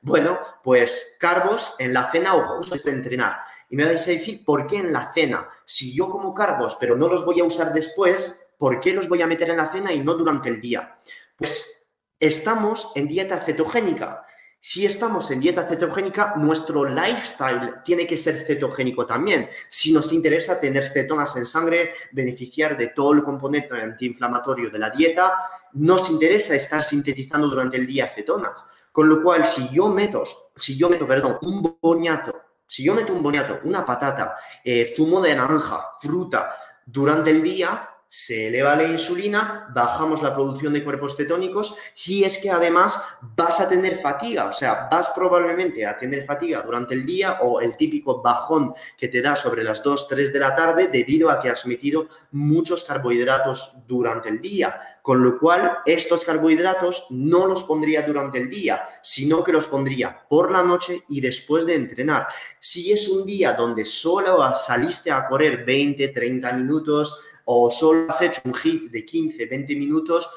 Bueno, 0.00 0.38
pues 0.62 1.16
carbos 1.18 1.76
en 1.78 1.92
la 1.92 2.10
cena 2.10 2.34
o 2.34 2.46
justo 2.46 2.76
de 2.76 2.90
entrenar. 2.90 3.47
Y 3.70 3.76
me 3.76 3.84
vais 3.84 4.02
a 4.06 4.10
decir, 4.10 4.44
¿por 4.44 4.66
qué 4.66 4.76
en 4.76 4.92
la 4.92 5.12
cena? 5.12 5.48
Si 5.64 5.94
yo 5.94 6.08
como 6.08 6.32
carbos, 6.34 6.76
pero 6.80 6.96
no 6.96 7.08
los 7.08 7.24
voy 7.24 7.40
a 7.40 7.44
usar 7.44 7.72
después, 7.72 8.48
¿por 8.56 8.80
qué 8.80 8.92
los 8.92 9.08
voy 9.08 9.22
a 9.22 9.26
meter 9.26 9.50
en 9.50 9.58
la 9.58 9.70
cena 9.70 9.92
y 9.92 10.00
no 10.00 10.14
durante 10.14 10.48
el 10.48 10.60
día? 10.60 10.98
Pues 11.36 11.88
estamos 12.18 12.92
en 12.94 13.08
dieta 13.08 13.38
cetogénica. 13.38 14.24
Si 14.60 14.84
estamos 14.84 15.30
en 15.30 15.38
dieta 15.38 15.68
cetogénica, 15.68 16.34
nuestro 16.36 16.84
lifestyle 16.84 17.74
tiene 17.84 18.06
que 18.06 18.16
ser 18.16 18.44
cetogénico 18.44 19.06
también. 19.06 19.48
Si 19.68 19.92
nos 19.92 20.12
interesa 20.12 20.58
tener 20.58 20.82
cetonas 20.82 21.36
en 21.36 21.46
sangre, 21.46 21.92
beneficiar 22.12 22.76
de 22.76 22.88
todo 22.88 23.12
el 23.12 23.22
componente 23.22 23.74
antiinflamatorio 23.80 24.70
de 24.70 24.78
la 24.78 24.90
dieta, 24.90 25.34
nos 25.74 26.10
interesa 26.10 26.56
estar 26.56 26.82
sintetizando 26.82 27.46
durante 27.46 27.76
el 27.76 27.86
día 27.86 28.08
cetonas. 28.08 28.64
Con 28.90 29.08
lo 29.08 29.22
cual, 29.22 29.44
si 29.44 29.68
yo 29.68 29.88
meto, 29.90 30.24
si 30.56 30.76
yo 30.76 30.88
meto, 30.88 31.06
perdón, 31.06 31.38
un 31.42 31.78
boñato 31.80 32.47
Si 32.68 32.84
yo 32.84 32.94
meto 32.94 33.12
un 33.12 33.22
boniato, 33.22 33.60
una 33.64 33.84
patata, 33.84 34.36
eh, 34.62 34.92
zumo 34.94 35.20
de 35.20 35.34
naranja, 35.34 35.96
fruta, 35.98 36.54
durante 36.84 37.30
el 37.30 37.42
día, 37.42 37.88
se 38.08 38.46
eleva 38.46 38.74
la 38.74 38.84
insulina, 38.84 39.68
bajamos 39.74 40.22
la 40.22 40.34
producción 40.34 40.72
de 40.72 40.82
cuerpos 40.82 41.14
cetónicos 41.14 41.74
y 42.06 42.24
es 42.24 42.38
que 42.38 42.50
además 42.50 43.02
vas 43.36 43.60
a 43.60 43.68
tener 43.68 43.96
fatiga, 43.96 44.46
o 44.46 44.52
sea, 44.52 44.88
vas 44.90 45.10
probablemente 45.10 45.84
a 45.84 45.96
tener 45.96 46.24
fatiga 46.24 46.62
durante 46.62 46.94
el 46.94 47.04
día 47.04 47.38
o 47.42 47.60
el 47.60 47.76
típico 47.76 48.22
bajón 48.22 48.74
que 48.96 49.08
te 49.08 49.20
da 49.20 49.36
sobre 49.36 49.62
las 49.62 49.82
2, 49.82 50.08
3 50.08 50.32
de 50.32 50.38
la 50.38 50.56
tarde 50.56 50.88
debido 50.88 51.30
a 51.30 51.38
que 51.38 51.50
has 51.50 51.66
metido 51.66 52.08
muchos 52.32 52.82
carbohidratos 52.84 53.74
durante 53.86 54.30
el 54.30 54.40
día, 54.40 54.98
con 55.02 55.22
lo 55.22 55.38
cual 55.38 55.78
estos 55.84 56.24
carbohidratos 56.24 57.06
no 57.10 57.46
los 57.46 57.62
pondría 57.64 58.02
durante 58.02 58.38
el 58.38 58.48
día, 58.48 58.84
sino 59.02 59.44
que 59.44 59.52
los 59.52 59.66
pondría 59.66 60.26
por 60.28 60.50
la 60.50 60.62
noche 60.62 61.04
y 61.08 61.20
después 61.20 61.66
de 61.66 61.74
entrenar. 61.74 62.28
Si 62.58 62.90
es 62.90 63.08
un 63.08 63.26
día 63.26 63.52
donde 63.52 63.84
solo 63.84 64.54
saliste 64.54 65.10
a 65.10 65.26
correr 65.26 65.64
20, 65.64 66.08
30 66.08 66.52
minutos, 66.54 67.18
o 67.50 67.70
solo 67.70 68.10
has 68.10 68.20
hecho 68.20 68.42
un 68.44 68.54
hit 68.54 68.90
de 68.90 69.04
15, 69.04 69.46
20 69.46 69.74
minutos, 69.76 70.28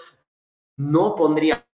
no 0.78 1.14
pondría 1.14 1.66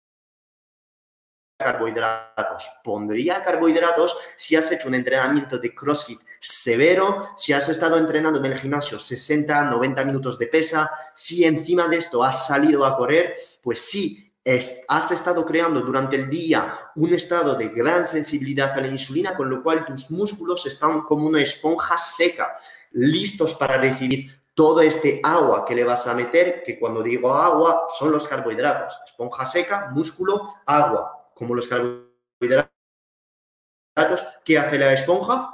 carbohidratos. 1.56 2.68
Pondría 2.82 3.40
carbohidratos 3.42 4.16
si 4.36 4.56
has 4.56 4.70
hecho 4.72 4.88
un 4.88 4.94
entrenamiento 4.94 5.58
de 5.58 5.72
CrossFit 5.72 6.20
severo, 6.40 7.28
si 7.36 7.52
has 7.52 7.68
estado 7.68 7.98
entrenando 7.98 8.40
en 8.40 8.46
el 8.46 8.58
gimnasio 8.58 8.98
60, 8.98 9.70
90 9.70 10.04
minutos 10.04 10.38
de 10.40 10.48
pesa, 10.48 10.90
si 11.14 11.44
encima 11.44 11.86
de 11.86 11.98
esto 11.98 12.24
has 12.24 12.48
salido 12.48 12.84
a 12.84 12.96
correr, 12.96 13.34
pues 13.62 13.78
sí, 13.80 14.32
has 14.88 15.12
estado 15.12 15.44
creando 15.44 15.82
durante 15.82 16.16
el 16.16 16.28
día 16.28 16.78
un 16.96 17.14
estado 17.14 17.54
de 17.54 17.68
gran 17.68 18.04
sensibilidad 18.04 18.72
a 18.72 18.80
la 18.80 18.88
insulina, 18.88 19.34
con 19.34 19.48
lo 19.48 19.62
cual 19.62 19.84
tus 19.84 20.10
músculos 20.10 20.66
están 20.66 21.02
como 21.02 21.28
una 21.28 21.42
esponja 21.42 21.96
seca, 21.96 22.56
listos 22.90 23.54
para 23.54 23.76
recibir 23.76 24.37
todo 24.58 24.80
este 24.80 25.20
agua 25.22 25.64
que 25.64 25.72
le 25.72 25.84
vas 25.84 26.08
a 26.08 26.14
meter, 26.14 26.64
que 26.64 26.80
cuando 26.80 27.00
digo 27.00 27.32
agua 27.32 27.86
son 27.96 28.10
los 28.10 28.26
carbohidratos, 28.26 28.98
esponja 29.06 29.46
seca, 29.46 29.90
músculo, 29.92 30.52
agua, 30.66 31.30
como 31.32 31.54
los 31.54 31.68
carbohidratos. 31.68 32.72
¿Qué 34.44 34.58
hace 34.58 34.76
la 34.76 34.92
esponja? 34.92 35.52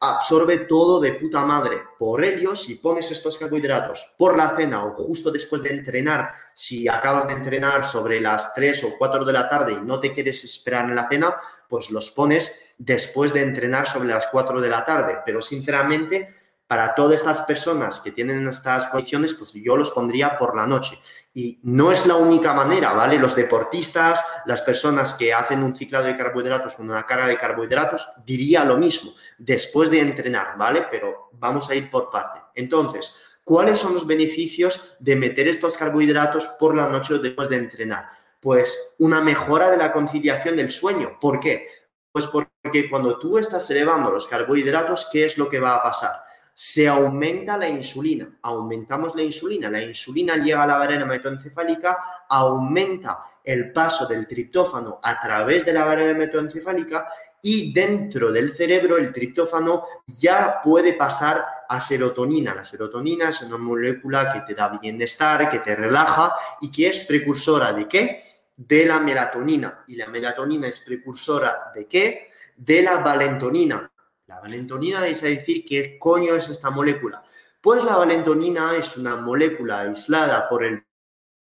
Absorbe 0.00 0.60
todo 0.60 0.98
de 0.98 1.12
puta 1.12 1.44
madre. 1.44 1.82
Por 1.98 2.24
ello, 2.24 2.56
si 2.56 2.76
pones 2.76 3.10
estos 3.10 3.36
carbohidratos 3.36 4.14
por 4.16 4.34
la 4.34 4.56
cena 4.56 4.86
o 4.86 4.92
justo 4.92 5.30
después 5.30 5.62
de 5.62 5.74
entrenar, 5.74 6.32
si 6.54 6.88
acabas 6.88 7.26
de 7.26 7.34
entrenar 7.34 7.84
sobre 7.84 8.18
las 8.22 8.54
3 8.54 8.84
o 8.84 8.94
4 8.96 9.26
de 9.26 9.32
la 9.34 9.46
tarde 9.46 9.72
y 9.72 9.84
no 9.84 10.00
te 10.00 10.14
quieres 10.14 10.42
esperar 10.42 10.86
en 10.86 10.96
la 10.96 11.06
cena, 11.06 11.36
pues 11.68 11.90
los 11.90 12.10
pones 12.10 12.74
después 12.78 13.34
de 13.34 13.42
entrenar 13.42 13.86
sobre 13.86 14.08
las 14.08 14.28
4 14.28 14.58
de 14.58 14.70
la 14.70 14.86
tarde. 14.86 15.18
Pero 15.26 15.42
sinceramente, 15.42 16.35
para 16.66 16.94
todas 16.94 17.20
estas 17.20 17.42
personas 17.42 18.00
que 18.00 18.10
tienen 18.10 18.46
estas 18.48 18.86
condiciones, 18.86 19.34
pues 19.34 19.52
yo 19.52 19.76
los 19.76 19.90
pondría 19.90 20.36
por 20.36 20.56
la 20.56 20.66
noche. 20.66 21.00
Y 21.32 21.60
no 21.62 21.92
es 21.92 22.06
la 22.06 22.16
única 22.16 22.54
manera, 22.54 22.92
¿vale? 22.92 23.18
Los 23.18 23.36
deportistas, 23.36 24.24
las 24.46 24.62
personas 24.62 25.14
que 25.14 25.34
hacen 25.34 25.62
un 25.62 25.76
ciclado 25.76 26.06
de 26.06 26.16
carbohidratos 26.16 26.74
con 26.74 26.88
una 26.88 27.04
carga 27.04 27.28
de 27.28 27.38
carbohidratos, 27.38 28.08
diría 28.24 28.64
lo 28.64 28.78
mismo, 28.78 29.12
después 29.38 29.90
de 29.90 30.00
entrenar, 30.00 30.56
¿vale? 30.56 30.86
Pero 30.90 31.30
vamos 31.34 31.68
a 31.70 31.74
ir 31.74 31.90
por 31.90 32.10
parte. 32.10 32.40
Entonces, 32.54 33.38
¿cuáles 33.44 33.78
son 33.78 33.94
los 33.94 34.06
beneficios 34.06 34.96
de 34.98 35.14
meter 35.14 35.46
estos 35.46 35.76
carbohidratos 35.76 36.48
por 36.58 36.74
la 36.74 36.88
noche 36.88 37.14
o 37.14 37.18
después 37.18 37.48
de 37.48 37.56
entrenar? 37.56 38.08
Pues 38.40 38.94
una 38.98 39.20
mejora 39.20 39.70
de 39.70 39.76
la 39.76 39.92
conciliación 39.92 40.56
del 40.56 40.70
sueño. 40.70 41.18
¿Por 41.20 41.38
qué? 41.38 41.68
Pues 42.10 42.26
porque 42.28 42.88
cuando 42.88 43.18
tú 43.18 43.36
estás 43.36 43.70
elevando 43.70 44.10
los 44.10 44.26
carbohidratos, 44.26 45.10
¿qué 45.12 45.26
es 45.26 45.36
lo 45.36 45.50
que 45.50 45.60
va 45.60 45.76
a 45.76 45.82
pasar? 45.82 46.25
Se 46.58 46.88
aumenta 46.88 47.58
la 47.58 47.68
insulina. 47.68 48.38
Aumentamos 48.40 49.14
la 49.14 49.22
insulina, 49.22 49.68
la 49.68 49.82
insulina 49.82 50.36
llega 50.36 50.62
a 50.62 50.66
la 50.66 50.78
barrera 50.78 51.02
hematoencefálica, 51.02 52.24
aumenta 52.30 53.26
el 53.44 53.72
paso 53.72 54.06
del 54.06 54.26
triptófano 54.26 54.98
a 55.02 55.20
través 55.20 55.66
de 55.66 55.74
la 55.74 55.84
barrera 55.84 56.12
hematoencefálica 56.12 57.08
y 57.42 57.74
dentro 57.74 58.32
del 58.32 58.56
cerebro 58.56 58.96
el 58.96 59.12
triptófano 59.12 59.84
ya 60.06 60.62
puede 60.64 60.94
pasar 60.94 61.44
a 61.68 61.78
serotonina. 61.78 62.54
La 62.54 62.64
serotonina 62.64 63.28
es 63.28 63.42
una 63.42 63.58
molécula 63.58 64.32
que 64.32 64.40
te 64.40 64.54
da 64.54 64.78
bienestar, 64.80 65.50
que 65.50 65.58
te 65.58 65.76
relaja 65.76 66.34
y 66.62 66.72
que 66.72 66.88
es 66.88 67.00
precursora 67.00 67.74
de 67.74 67.86
qué? 67.86 68.22
De 68.56 68.86
la 68.86 68.98
melatonina. 68.98 69.84
Y 69.88 69.96
la 69.96 70.06
melatonina 70.06 70.68
es 70.68 70.80
precursora 70.80 71.70
de 71.74 71.86
qué? 71.86 72.30
De 72.56 72.80
la 72.80 72.96
valentonina. 72.96 73.92
La 74.28 74.40
valentonina 74.40 75.06
es 75.06 75.22
decir, 75.22 75.64
¿qué 75.64 75.98
coño 75.98 76.34
es 76.34 76.48
esta 76.48 76.70
molécula? 76.70 77.22
Pues 77.60 77.84
la 77.84 77.96
valentonina 77.96 78.76
es 78.76 78.96
una 78.96 79.16
molécula 79.16 79.80
aislada 79.80 80.48
por 80.48 80.64
el 80.64 80.84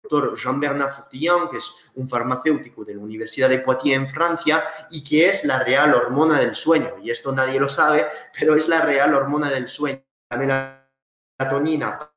doctor 0.01 0.35
Jean-Bernard 0.35 0.91
Fourtillon, 0.91 1.49
que 1.49 1.57
es 1.57 1.73
un 1.93 2.09
farmacéutico 2.09 2.83
de 2.83 2.95
la 2.95 3.01
Universidad 3.01 3.49
de 3.49 3.59
Poitiers 3.59 4.01
en 4.01 4.07
Francia 4.07 4.63
y 4.89 5.03
que 5.03 5.29
es 5.29 5.45
la 5.45 5.63
real 5.63 5.93
hormona 5.93 6.39
del 6.39 6.55
sueño. 6.55 6.95
Y 7.01 7.11
esto 7.11 7.31
nadie 7.31 7.59
lo 7.59 7.69
sabe, 7.69 8.07
pero 8.37 8.55
es 8.55 8.67
la 8.67 8.81
real 8.81 9.13
hormona 9.13 9.51
del 9.51 9.67
sueño. 9.67 10.03
La 10.31 10.87
melatonina 11.39 12.11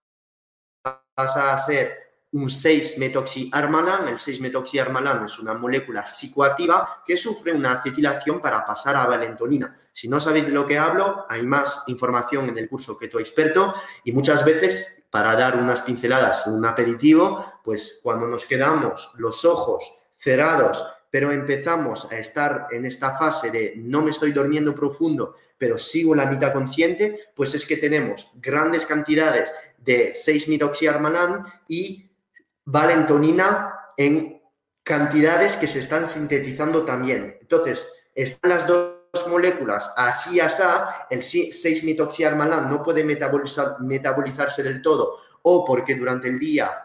pasa 1.14 1.54
a 1.54 1.58
ser 1.58 2.05
un 2.36 2.48
6-metoxiarmalan. 2.48 4.08
El 4.08 4.18
6-metoxiarmalan 4.18 5.24
es 5.24 5.38
una 5.38 5.54
molécula 5.54 6.04
psicoactiva 6.04 7.02
que 7.06 7.16
sufre 7.16 7.52
una 7.52 7.72
acetilación 7.72 8.40
para 8.40 8.64
pasar 8.64 8.94
a 8.96 9.06
valentonina. 9.06 9.74
Si 9.90 10.06
no 10.08 10.20
sabéis 10.20 10.46
de 10.46 10.52
lo 10.52 10.66
que 10.66 10.78
hablo, 10.78 11.24
hay 11.28 11.42
más 11.46 11.84
información 11.86 12.50
en 12.50 12.58
el 12.58 12.68
curso 12.68 12.98
que 12.98 13.08
tu 13.08 13.18
experto 13.18 13.72
y 14.04 14.12
muchas 14.12 14.44
veces 14.44 15.04
para 15.10 15.34
dar 15.34 15.56
unas 15.56 15.80
pinceladas, 15.80 16.46
un 16.46 16.64
aperitivo, 16.66 17.60
pues 17.64 18.00
cuando 18.02 18.26
nos 18.26 18.44
quedamos 18.44 19.10
los 19.16 19.46
ojos 19.46 19.90
cerrados, 20.16 20.84
pero 21.10 21.32
empezamos 21.32 22.12
a 22.12 22.18
estar 22.18 22.66
en 22.70 22.84
esta 22.84 23.16
fase 23.16 23.50
de 23.50 23.74
no 23.76 24.02
me 24.02 24.10
estoy 24.10 24.32
durmiendo 24.32 24.74
profundo, 24.74 25.36
pero 25.56 25.78
sigo 25.78 26.14
la 26.14 26.26
mitad 26.26 26.52
consciente, 26.52 27.30
pues 27.34 27.54
es 27.54 27.64
que 27.64 27.78
tenemos 27.78 28.30
grandes 28.34 28.84
cantidades 28.84 29.50
de 29.78 30.12
6-metoxiarmalan 30.12 31.46
y 31.68 32.05
valentonina 32.66 33.72
en 33.96 34.42
cantidades 34.82 35.56
que 35.56 35.66
se 35.66 35.78
están 35.78 36.06
sintetizando 36.06 36.84
también. 36.84 37.38
Entonces, 37.40 37.88
están 38.14 38.50
las 38.50 38.66
dos 38.66 38.96
moléculas 39.30 39.92
así 39.96 40.40
asá, 40.40 41.06
el 41.08 41.20
6-metoxiarmalan 41.20 42.68
no 42.68 42.82
puede 42.82 43.02
metabolizar, 43.02 43.80
metabolizarse 43.80 44.62
del 44.62 44.82
todo 44.82 45.18
o 45.42 45.64
porque 45.64 45.94
durante 45.94 46.28
el 46.28 46.38
día 46.38 46.82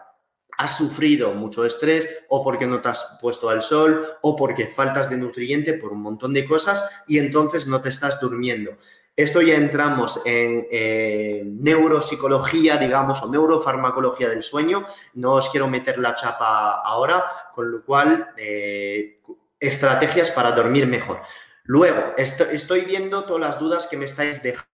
has 0.57 0.77
sufrido 0.77 1.33
mucho 1.33 1.65
estrés 1.65 2.23
o 2.29 2.43
porque 2.43 2.67
no 2.67 2.79
te 2.79 2.89
has 2.89 3.17
puesto 3.19 3.49
al 3.49 3.61
sol 3.61 4.05
o 4.21 4.35
porque 4.35 4.67
faltas 4.67 5.09
de 5.09 5.17
nutriente 5.17 5.73
por 5.73 5.91
un 5.91 6.01
montón 6.01 6.33
de 6.33 6.45
cosas 6.45 6.87
y 7.07 7.17
entonces 7.17 7.67
no 7.67 7.81
te 7.81 7.89
estás 7.89 8.19
durmiendo. 8.19 8.77
Esto 9.21 9.39
ya 9.39 9.55
entramos 9.55 10.23
en 10.25 10.67
eh, 10.71 11.43
neuropsicología, 11.45 12.77
digamos, 12.77 13.21
o 13.21 13.29
neurofarmacología 13.29 14.29
del 14.29 14.41
sueño. 14.41 14.87
No 15.13 15.33
os 15.33 15.49
quiero 15.49 15.67
meter 15.67 15.99
la 15.99 16.15
chapa 16.15 16.81
ahora, 16.81 17.23
con 17.53 17.71
lo 17.71 17.85
cual, 17.85 18.33
eh, 18.35 19.21
estrategias 19.59 20.31
para 20.31 20.53
dormir 20.53 20.87
mejor. 20.87 21.21
Luego, 21.65 22.15
estoy 22.17 22.81
viendo 22.81 23.23
todas 23.23 23.41
las 23.41 23.59
dudas 23.59 23.85
que 23.85 23.95
me 23.95 24.05
estáis 24.05 24.41
dejando. 24.41 24.67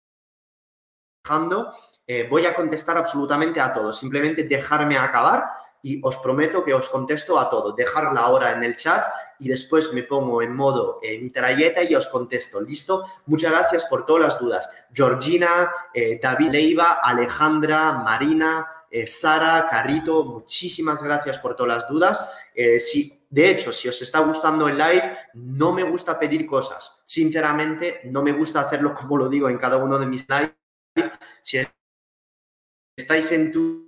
Eh, 2.06 2.28
voy 2.30 2.46
a 2.46 2.54
contestar 2.54 2.98
absolutamente 2.98 3.60
a 3.60 3.74
todos. 3.74 3.98
Simplemente 3.98 4.44
dejarme 4.44 4.96
acabar 4.96 5.65
y 5.86 6.00
os 6.02 6.18
prometo 6.18 6.64
que 6.64 6.74
os 6.74 6.90
contesto 6.90 7.40
a 7.40 7.48
todo. 7.48 7.74
Dejar 7.74 8.12
la 8.12 8.30
hora 8.30 8.54
en 8.54 8.64
el 8.64 8.76
chat 8.76 9.06
y 9.38 9.48
después 9.48 9.94
me 9.94 10.02
pongo 10.02 10.42
en 10.42 10.52
modo 10.56 11.00
eh, 11.04 11.20
mitralleta 11.20 11.84
y 11.84 11.94
os 11.94 12.08
contesto. 12.08 12.60
¿Listo? 12.60 13.06
Muchas 13.28 13.52
gracias 13.52 13.86
por 13.86 14.04
todas 14.04 14.24
las 14.24 14.40
dudas. 14.40 14.68
Georgina, 14.92 15.72
eh, 15.94 16.20
David 16.20 16.50
Leiva, 16.50 16.94
Alejandra, 17.04 18.02
Marina, 18.04 18.68
eh, 18.90 19.06
Sara, 19.06 19.68
Carito, 19.70 20.26
muchísimas 20.26 21.04
gracias 21.04 21.38
por 21.38 21.56
todas 21.56 21.76
las 21.76 21.88
dudas. 21.88 22.32
si, 22.80 23.22
de 23.30 23.52
hecho, 23.52 23.72
si 23.72 23.88
os 23.88 24.02
está 24.02 24.22
gustando 24.22 24.68
el 24.68 24.80
live, 24.80 25.16
no 25.36 25.72
me 25.72 25.84
gusta 25.84 26.18
pedir 26.18 26.48
cosas. 26.48 27.04
Sinceramente, 27.06 28.02
no 28.06 28.24
me 28.24 28.32
gusta 28.32 28.62
hacerlo 28.62 28.92
como 29.00 29.18
lo 29.18 29.30
digo 29.30 29.50
en 29.50 29.60
cada 29.60 29.78
uno 29.78 30.00
de 30.00 30.08
mis 30.08 30.26
lives. 30.28 30.56
Si 31.44 31.60
estáis 32.98 33.32
en 33.32 33.52
tu 33.52 33.85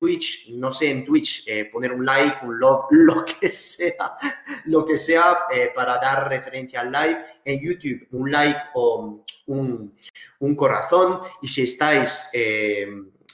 Twitch, 0.00 0.48
no 0.48 0.72
sé, 0.72 0.90
en 0.90 1.04
Twitch, 1.04 1.44
eh, 1.46 1.66
poner 1.66 1.92
un 1.92 2.04
like, 2.06 2.38
un 2.42 2.58
love, 2.58 2.86
lo 2.90 3.22
que 3.24 3.50
sea, 3.50 4.16
lo 4.64 4.84
que 4.84 4.96
sea 4.96 5.40
eh, 5.52 5.72
para 5.74 5.98
dar 5.98 6.28
referencia 6.28 6.80
al 6.80 6.90
live. 6.90 7.24
En 7.44 7.60
YouTube, 7.60 8.08
un 8.12 8.30
like 8.30 8.60
o 8.74 9.24
un, 9.46 10.56
corazón. 10.56 11.20
Y 11.42 11.48
si 11.48 11.62
estáis 11.62 12.30
eh, 12.32 12.88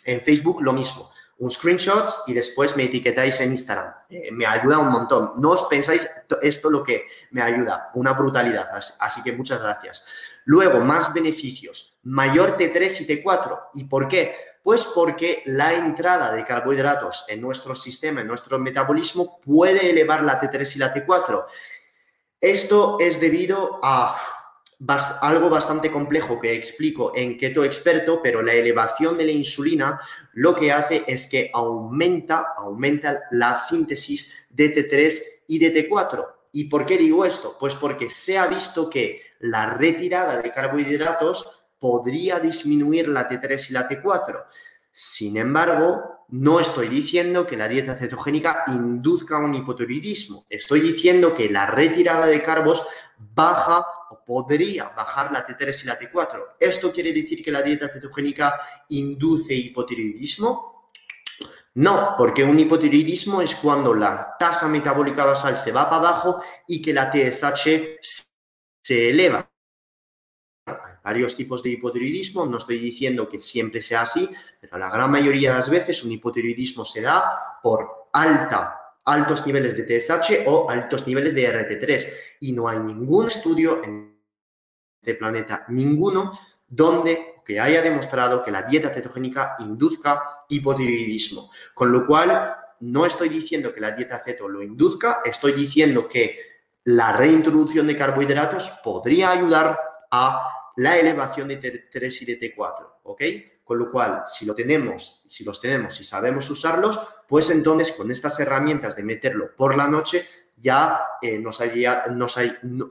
en 0.04 0.20
Facebook, 0.22 0.62
lo 0.62 0.72
mismo. 0.72 1.10
un 1.38 1.50
screenshot 1.50 2.08
y 2.26 2.32
después 2.32 2.76
me 2.76 2.84
etiquetáis 2.84 3.40
en 3.40 3.50
Instagram. 3.52 3.92
Me 4.32 4.46
ayuda 4.46 4.78
un 4.78 4.90
montón. 4.90 5.32
No 5.38 5.50
os 5.50 5.64
pensáis 5.64 6.08
esto 6.42 6.70
lo 6.70 6.82
que 6.82 7.04
me 7.30 7.42
ayuda, 7.42 7.90
una 7.94 8.12
brutalidad. 8.12 8.68
Así 8.98 9.22
que 9.22 9.32
muchas 9.32 9.62
gracias. 9.62 10.04
Luego, 10.46 10.80
más 10.80 11.12
beneficios. 11.12 11.98
Mayor 12.04 12.56
T3 12.56 13.00
y 13.00 13.22
T4. 13.22 13.60
¿Y 13.74 13.84
por 13.84 14.08
qué? 14.08 14.34
Pues 14.66 14.84
porque 14.86 15.44
la 15.44 15.74
entrada 15.74 16.32
de 16.32 16.42
carbohidratos 16.42 17.24
en 17.28 17.40
nuestro 17.40 17.76
sistema, 17.76 18.22
en 18.22 18.26
nuestro 18.26 18.58
metabolismo, 18.58 19.40
puede 19.40 19.90
elevar 19.90 20.24
la 20.24 20.40
T3 20.40 20.74
y 20.74 20.78
la 20.80 20.92
T4. 20.92 21.44
Esto 22.40 22.96
es 22.98 23.20
debido 23.20 23.78
a 23.80 24.18
algo 25.20 25.48
bastante 25.48 25.92
complejo 25.92 26.40
que 26.40 26.52
explico 26.52 27.12
en 27.14 27.38
Keto 27.38 27.62
Experto, 27.62 28.20
pero 28.20 28.42
la 28.42 28.54
elevación 28.54 29.16
de 29.16 29.26
la 29.26 29.30
insulina 29.30 30.00
lo 30.32 30.56
que 30.56 30.72
hace 30.72 31.04
es 31.06 31.28
que 31.28 31.48
aumenta, 31.54 32.54
aumenta 32.56 33.20
la 33.30 33.56
síntesis 33.56 34.48
de 34.50 34.74
T3 34.74 35.22
y 35.46 35.60
de 35.60 35.88
T4. 35.88 36.26
¿Y 36.50 36.64
por 36.64 36.84
qué 36.86 36.98
digo 36.98 37.24
esto? 37.24 37.56
Pues 37.60 37.76
porque 37.76 38.10
se 38.10 38.36
ha 38.36 38.48
visto 38.48 38.90
que 38.90 39.22
la 39.38 39.74
retirada 39.74 40.42
de 40.42 40.50
carbohidratos 40.50 41.55
podría 41.78 42.40
disminuir 42.40 43.08
la 43.08 43.28
T3 43.28 43.70
y 43.70 43.72
la 43.72 43.88
T4. 43.88 44.44
Sin 44.90 45.36
embargo, 45.36 46.24
no 46.28 46.58
estoy 46.58 46.88
diciendo 46.88 47.46
que 47.46 47.56
la 47.56 47.68
dieta 47.68 47.96
cetogénica 47.96 48.64
induzca 48.68 49.38
un 49.38 49.54
hipotiroidismo. 49.54 50.46
Estoy 50.48 50.80
diciendo 50.80 51.34
que 51.34 51.50
la 51.50 51.66
retirada 51.66 52.26
de 52.26 52.42
carbos 52.42 52.86
baja 53.18 53.84
o 54.10 54.24
podría 54.24 54.88
bajar 54.88 55.30
la 55.32 55.46
T3 55.46 55.82
y 55.82 55.86
la 55.86 55.98
T4. 55.98 56.56
¿Esto 56.58 56.92
quiere 56.92 57.12
decir 57.12 57.42
que 57.42 57.52
la 57.52 57.62
dieta 57.62 57.88
cetogénica 57.88 58.58
induce 58.88 59.54
hipotiroidismo? 59.54 60.90
No, 61.74 62.14
porque 62.16 62.42
un 62.42 62.58
hipotiroidismo 62.58 63.42
es 63.42 63.54
cuando 63.54 63.92
la 63.92 64.34
tasa 64.38 64.66
metabólica 64.66 65.26
basal 65.26 65.58
se 65.58 65.72
va 65.72 65.90
para 65.90 66.08
abajo 66.08 66.42
y 66.66 66.80
que 66.80 66.94
la 66.94 67.12
TSH 67.12 68.00
se 68.80 69.10
eleva. 69.10 69.50
Varios 71.06 71.36
tipos 71.36 71.62
de 71.62 71.70
hipotiroidismo, 71.70 72.46
no 72.46 72.58
estoy 72.58 72.80
diciendo 72.80 73.28
que 73.28 73.38
siempre 73.38 73.80
sea 73.80 74.00
así, 74.00 74.28
pero 74.60 74.76
la 74.76 74.90
gran 74.90 75.08
mayoría 75.08 75.50
de 75.50 75.58
las 75.58 75.70
veces 75.70 76.02
un 76.02 76.10
hipotiroidismo 76.10 76.84
se 76.84 77.00
da 77.00 77.60
por 77.62 78.08
alta 78.12 78.80
altos 79.04 79.46
niveles 79.46 79.76
de 79.76 79.84
TSH 79.84 80.48
o 80.48 80.68
altos 80.68 81.06
niveles 81.06 81.32
de 81.32 81.48
RT3. 81.48 82.06
Y 82.40 82.50
no 82.50 82.68
hay 82.68 82.80
ningún 82.80 83.28
estudio 83.28 83.84
en 83.84 84.18
este 85.00 85.14
planeta, 85.14 85.64
ninguno, 85.68 86.36
donde 86.66 87.36
que 87.44 87.60
haya 87.60 87.82
demostrado 87.82 88.42
que 88.42 88.50
la 88.50 88.62
dieta 88.62 88.90
cetogénica 88.90 89.54
induzca 89.60 90.44
hipotiroidismo. 90.48 91.52
Con 91.72 91.92
lo 91.92 92.04
cual, 92.04 92.52
no 92.80 93.06
estoy 93.06 93.28
diciendo 93.28 93.72
que 93.72 93.80
la 93.80 93.92
dieta 93.92 94.18
ceto 94.18 94.48
lo 94.48 94.60
induzca, 94.60 95.20
estoy 95.24 95.52
diciendo 95.52 96.08
que 96.08 96.40
la 96.82 97.12
reintroducción 97.12 97.86
de 97.86 97.94
carbohidratos 97.94 98.70
podría 98.82 99.30
ayudar 99.30 99.78
a 100.10 100.55
la 100.76 100.98
elevación 100.98 101.48
de 101.48 101.60
T3 101.60 102.22
y 102.22 102.24
de 102.24 102.40
T4, 102.40 102.86
¿ok? 103.04 103.22
Con 103.64 103.78
lo 103.78 103.90
cual, 103.90 104.22
si 104.26 104.44
lo 104.44 104.54
tenemos, 104.54 105.22
si 105.26 105.44
los 105.44 105.60
tenemos 105.60 106.00
y 106.00 106.04
sabemos 106.04 106.48
usarlos, 106.50 107.00
pues 107.26 107.50
entonces 107.50 107.92
con 107.92 108.10
estas 108.10 108.38
herramientas 108.38 108.94
de 108.94 109.02
meterlo 109.02 109.56
por 109.56 109.76
la 109.76 109.88
noche 109.88 110.26
ya 110.58 111.02
eh, 111.20 111.38
nos, 111.38 111.60
nos, 112.10 112.38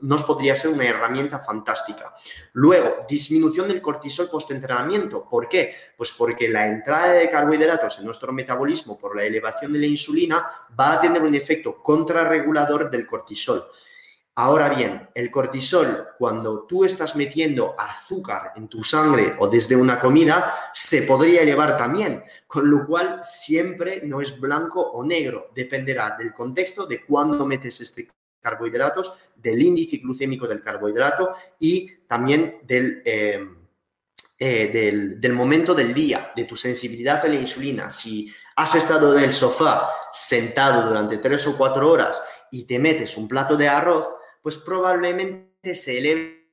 nos, 0.02 0.22
podría 0.22 0.54
ser 0.54 0.70
una 0.70 0.84
herramienta 0.84 1.40
fantástica. 1.40 2.14
Luego, 2.52 3.04
disminución 3.08 3.66
del 3.66 3.82
cortisol 3.82 4.28
post-entrenamiento. 4.28 5.28
¿Por 5.28 5.48
qué? 5.48 5.74
Pues 5.96 6.12
porque 6.12 6.48
la 6.48 6.66
entrada 6.66 7.14
de 7.14 7.28
carbohidratos 7.28 7.98
en 7.98 8.04
nuestro 8.04 8.32
metabolismo 8.32 8.96
por 8.96 9.16
la 9.16 9.24
elevación 9.24 9.72
de 9.72 9.80
la 9.80 9.86
insulina 9.86 10.46
va 10.78 10.92
a 10.92 11.00
tener 11.00 11.22
un 11.22 11.34
efecto 11.34 11.82
contrarregulador 11.82 12.88
del 12.88 13.06
cortisol. 13.06 13.66
Ahora 14.38 14.68
bien, 14.68 15.08
el 15.14 15.30
cortisol, 15.30 16.08
cuando 16.18 16.66
tú 16.66 16.84
estás 16.84 17.16
metiendo 17.16 17.74
azúcar 17.78 18.52
en 18.54 18.68
tu 18.68 18.84
sangre 18.84 19.34
o 19.38 19.48
desde 19.48 19.74
una 19.74 19.98
comida, 19.98 20.54
se 20.74 21.02
podría 21.02 21.40
elevar 21.40 21.78
también, 21.78 22.22
con 22.46 22.70
lo 22.70 22.86
cual 22.86 23.20
siempre 23.22 24.02
no 24.04 24.20
es 24.20 24.38
blanco 24.38 24.82
o 24.82 25.02
negro, 25.02 25.52
dependerá 25.54 26.18
del 26.18 26.34
contexto, 26.34 26.86
de 26.86 27.02
cuándo 27.02 27.46
metes 27.46 27.80
este 27.80 28.10
carbohidratos, 28.38 29.14
del 29.34 29.60
índice 29.62 29.96
glucémico 29.96 30.46
del 30.46 30.60
carbohidrato 30.60 31.32
y 31.58 31.96
también 32.06 32.58
del, 32.62 33.02
eh, 33.06 33.40
eh, 34.38 34.70
del, 34.70 35.18
del 35.18 35.32
momento 35.32 35.74
del 35.74 35.94
día, 35.94 36.32
de 36.36 36.44
tu 36.44 36.56
sensibilidad 36.56 37.24
a 37.24 37.28
la 37.28 37.36
insulina. 37.36 37.88
Si 37.88 38.30
has 38.54 38.74
estado 38.74 39.16
en 39.16 39.24
el 39.24 39.32
sofá 39.32 39.88
sentado 40.12 40.86
durante 40.86 41.16
tres 41.16 41.46
o 41.46 41.56
cuatro 41.56 41.90
horas 41.90 42.22
y 42.50 42.64
te 42.64 42.78
metes 42.78 43.16
un 43.16 43.26
plato 43.26 43.56
de 43.56 43.68
arroz, 43.68 44.15
pues 44.46 44.58
probablemente 44.58 45.74
se 45.74 45.98
eleve 45.98 46.52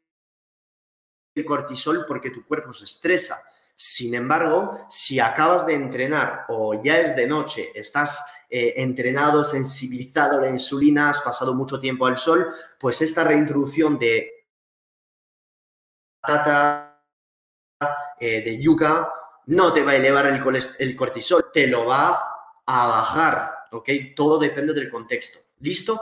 el 1.36 1.46
cortisol 1.46 2.06
porque 2.08 2.32
tu 2.32 2.44
cuerpo 2.44 2.74
se 2.74 2.86
estresa. 2.86 3.38
Sin 3.76 4.16
embargo, 4.16 4.88
si 4.90 5.20
acabas 5.20 5.68
de 5.68 5.76
entrenar 5.76 6.46
o 6.50 6.82
ya 6.84 6.98
es 6.98 7.16
de 7.16 7.28
noche, 7.28 7.70
estás 7.76 8.26
eh, 8.50 8.74
entrenado, 8.78 9.46
sensibilizado 9.46 10.40
a 10.40 10.42
la 10.42 10.50
insulina, 10.50 11.12
has 11.12 11.22
pasado 11.22 11.54
mucho 11.54 11.80
tiempo 11.80 12.08
al 12.08 12.18
sol, 12.18 12.52
pues 12.80 13.00
esta 13.04 13.26
reintroducción 13.26 14.00
de 14.00 14.48
patata, 16.20 17.00
eh, 18.20 18.42
de 18.42 18.60
yuca, 18.60 19.14
no 19.46 19.72
te 19.72 19.84
va 19.84 19.92
a 19.92 19.96
elevar 19.98 20.26
el, 20.26 20.42
el 20.80 20.96
cortisol, 20.96 21.52
te 21.54 21.68
lo 21.68 21.86
va 21.86 22.20
a 22.66 22.88
bajar, 22.88 23.54
¿ok? 23.72 23.88
Todo 24.16 24.40
depende 24.40 24.74
del 24.74 24.90
contexto. 24.90 25.38
¿Listo? 25.60 26.02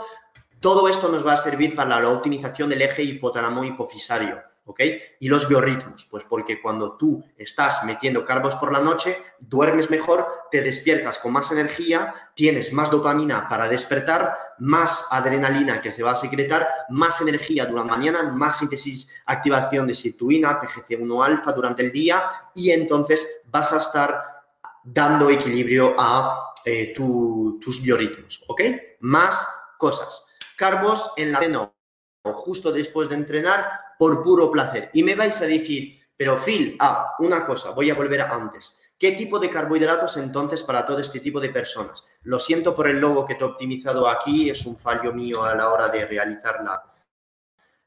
Todo 0.62 0.88
esto 0.88 1.10
nos 1.10 1.26
va 1.26 1.34
a 1.34 1.38
servir 1.38 1.76
para 1.76 2.00
la 2.00 2.10
optimización 2.10 2.69
del 2.69 2.84
eje 2.84 3.02
hipotálamo 3.02 3.63
hipofisario, 3.63 4.43
¿ok? 4.65 4.80
Y 5.19 5.28
los 5.28 5.50
biorritmos, 5.50 6.06
pues 6.06 6.24
porque 6.24 6.62
cuando 6.62 6.97
tú 6.97 7.26
estás 7.36 7.84
metiendo 7.84 8.24
carbos 8.24 8.54
por 8.54 8.71
la 8.71 8.80
noche, 8.80 9.17
duermes 9.39 9.89
mejor, 9.89 10.28
te 10.52 10.62
despiertas 10.62 11.17
con 11.17 11.34
más 11.34 11.52
energía, 11.52 12.13
tienes 12.36 12.71
más 12.74 12.91
dopamina 12.91 13.50
para 13.50 13.67
despertar, 13.67 14.38
más 14.60 15.08
adrenalina 15.10 15.82
que 15.82 15.91
se 15.91 16.04
va 16.04 16.12
a 16.12 16.15
secretar, 16.15 16.69
más 16.89 17.19
energía 17.21 17.65
durante 17.65 17.89
la 17.89 17.97
mañana, 17.97 18.32
más 18.32 18.60
síntesis, 18.60 19.10
activación 19.26 19.88
de 19.88 19.95
sirtuina, 19.95 20.62
PGC1 20.62 21.26
alfa 21.26 21.54
durante 21.54 21.82
el 21.82 21.91
día 21.91 22.24
y 22.54 22.69
entonces 22.69 23.41
vas 23.45 23.74
a 23.74 23.80
estar 23.80 24.43
dando 24.84 25.28
equilibrio 25.32 25.95
a 25.97 26.54
eh, 26.63 26.93
tus 26.95 27.82
biorritmos, 27.82 28.43
¿ok? 28.47 28.62
Más 29.00 29.47
cosas 29.80 30.28
carbos 30.62 31.13
en 31.17 31.32
la 31.32 31.39
cena 31.39 31.74
o 32.21 32.34
justo 32.34 32.71
después 32.71 33.10
de 33.10 33.15
entrenar 33.15 33.80
por 33.97 34.21
puro 34.21 34.52
placer. 34.52 34.91
Y 34.93 35.02
me 35.02 35.15
vais 35.15 35.41
a 35.41 35.47
decir, 35.47 36.00
pero 36.15 36.38
Phil, 36.38 36.78
ah, 36.80 37.15
una 37.17 37.47
cosa, 37.47 37.71
voy 37.71 37.89
a 37.89 37.95
volver 37.95 38.21
a 38.21 38.30
antes. 38.30 38.78
¿Qué 38.95 39.13
tipo 39.13 39.39
de 39.39 39.50
carbohidratos 39.50 40.17
entonces 40.17 40.62
para 40.62 40.86
todo 40.86 41.00
este 41.00 41.19
tipo 41.19 41.39
de 41.39 41.50
personas? 41.50 42.06
Lo 42.21 42.38
siento 42.38 42.76
por 42.76 42.88
el 42.88 43.00
logo 43.00 43.26
que 43.26 43.34
te 43.34 43.43
he 43.43 43.47
optimizado 43.47 44.08
aquí, 44.08 44.52
es 44.52 44.63
un 44.67 44.78
fallo 44.78 45.12
mío 45.12 45.43
a 45.43 45.56
la 45.56 45.71
hora 45.74 45.89
de 45.89 46.06
realizar 46.06 46.62
la, 46.63 46.84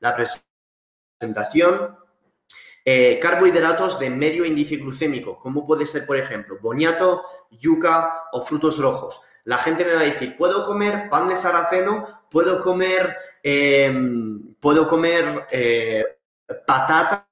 la 0.00 0.16
presentación. 1.20 1.96
Eh, 2.84 3.20
carbohidratos 3.22 4.00
de 4.00 4.10
medio 4.10 4.44
índice 4.44 4.78
glucémico, 4.78 5.38
como 5.38 5.64
puede 5.64 5.86
ser, 5.86 6.04
por 6.06 6.16
ejemplo, 6.16 6.58
boniato, 6.60 7.22
yuca 7.52 8.24
o 8.32 8.42
frutos 8.42 8.78
rojos. 8.78 9.20
La 9.44 9.58
gente 9.58 9.84
me 9.84 9.94
va 9.94 10.00
a 10.00 10.04
decir, 10.04 10.36
¿puedo 10.36 10.64
comer 10.64 11.08
pan 11.10 11.28
de 11.28 11.36
saraceno? 11.36 12.22
¿Puedo 12.30 12.62
comer, 12.62 13.16
em, 13.42 14.54
¿puedo 14.54 14.88
comer 14.88 15.46
eh, 15.50 16.04
patata? 16.66 17.28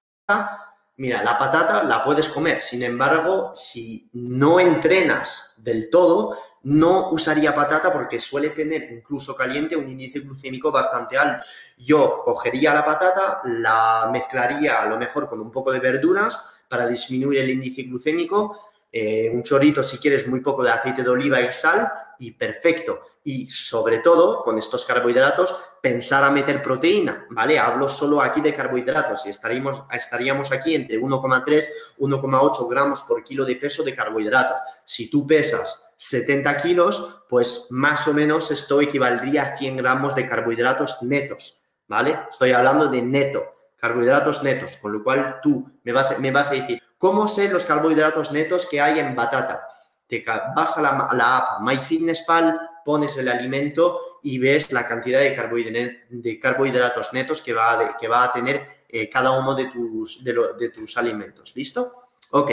Mira, 0.96 1.22
la 1.22 1.38
patata 1.38 1.83
la 1.83 2.05
puedes 2.05 2.29
comer, 2.29 2.61
sin 2.61 2.83
embargo, 2.83 3.53
si 3.55 4.09
no 4.12 4.61
entrenas 4.61 5.55
del 5.57 5.88
todo, 5.90 6.37
no 6.64 7.11
usaría 7.11 7.55
patata 7.55 7.92
porque 7.92 8.20
suele 8.20 8.51
tener, 8.51 8.92
incluso 8.92 9.35
caliente, 9.35 9.75
un 9.75 9.88
índice 9.88 10.20
glucémico 10.20 10.70
bastante 10.70 11.16
alto. 11.16 11.44
Yo 11.79 12.22
cogería 12.25 12.72
la 12.75 12.85
patata, 12.85 13.40
la 13.44 14.09
mezclaría 14.12 14.81
a 14.83 14.87
lo 14.87 14.98
mejor 14.98 15.29
con 15.29 15.40
un 15.40 15.51
poco 15.51 15.72
de 15.72 15.81
verduras 15.81 16.53
para 16.68 16.87
disminuir 16.87 17.40
el 17.40 17.51
índice 17.51 17.83
glucémico, 17.83 18.71
eh, 18.92 19.31
un 19.33 19.42
chorrito 19.42 19.83
si 19.83 19.96
quieres, 19.96 20.28
muy 20.28 20.40
poco 20.40 20.62
de 20.62 20.70
aceite 20.70 21.02
de 21.02 21.09
oliva 21.09 21.40
y 21.40 21.50
sal 21.50 21.90
y 22.18 22.33
perfecto. 22.33 23.00
Y 23.25 23.48
sobre 23.48 23.98
todo, 23.98 24.42
con 24.42 24.58
estos 24.58 24.85
carbohidratos, 24.85 25.56
pensar 25.81 26.23
a 26.25 26.31
meter 26.31 26.62
proteína, 26.62 27.27
¿vale? 27.31 27.58
Hablo 27.58 27.88
solo 27.88 28.21
aquí 28.21 28.40
de 28.40 28.52
carbohidratos 28.52 29.27
y 29.27 29.31
estaríamos, 29.31 29.85
estaríamos 29.92 30.52
aquí 30.52 30.75
entre 30.75 31.00
1,3, 31.00 31.64
1,8 31.98 32.69
gramos 32.69 33.02
por 33.02 33.25
kilo 33.25 33.44
de 33.44 33.56
peso 33.56 33.83
de 33.83 33.94
carbohidratos. 33.94 34.58
Si 34.85 35.10
tú 35.10 35.27
pesas 35.27 35.92
70 35.96 36.56
kilos, 36.58 37.25
pues 37.29 37.69
más 37.71 38.06
o 38.08 38.12
menos 38.12 38.50
esto 38.50 38.81
equivaldría 38.81 39.42
a 39.42 39.56
100 39.56 39.77
gramos 39.77 40.14
de 40.14 40.27
carbohidratos 40.27 41.02
netos, 41.02 41.60
¿vale? 41.87 42.19
Estoy 42.31 42.52
hablando 42.52 42.88
de 42.88 43.02
neto, 43.02 43.44
carbohidratos 43.77 44.42
netos, 44.42 44.77
con 44.79 44.92
lo 44.92 45.04
cual 45.04 45.38
tú 45.42 45.69
me 45.85 45.92
vas, 45.92 46.19
me 46.19 46.31
vas 46.31 46.50
a 46.50 46.54
decir, 46.54 46.83
¿cómo 47.03 47.27
sé 47.27 47.48
los 47.48 47.65
carbohidratos 47.65 48.31
netos 48.31 48.65
que 48.65 48.81
hay 48.81 49.00
en 49.00 49.17
batata? 49.17 49.67
te 50.13 50.23
vas 50.55 50.77
a 50.77 50.83
la, 50.83 50.90
a 51.11 51.37
app 51.38 51.63
MyFitnessPal, 51.63 52.61
pones 52.85 53.17
el 53.17 53.29
alimento 53.29 54.21
y 54.23 54.38
ves 54.38 54.71
la 54.71 54.87
cantidad 54.87 55.19
de, 55.21 56.38
carbohidratos 56.38 57.13
netos 57.13 57.40
que 57.40 57.55
va 57.55 58.23
a, 58.23 58.33
tener 58.33 58.85
eh, 58.88 59.09
cada 59.09 59.33
uno 59.33 59.55
de 59.55 59.65
tus, 59.71 60.23
de, 60.23 60.69
tus 60.69 60.96
alimentos. 60.98 61.53
¿Listo? 61.57 62.11
Ok. 62.31 62.53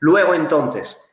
Luego 0.00 0.34
entonces, 0.34 1.04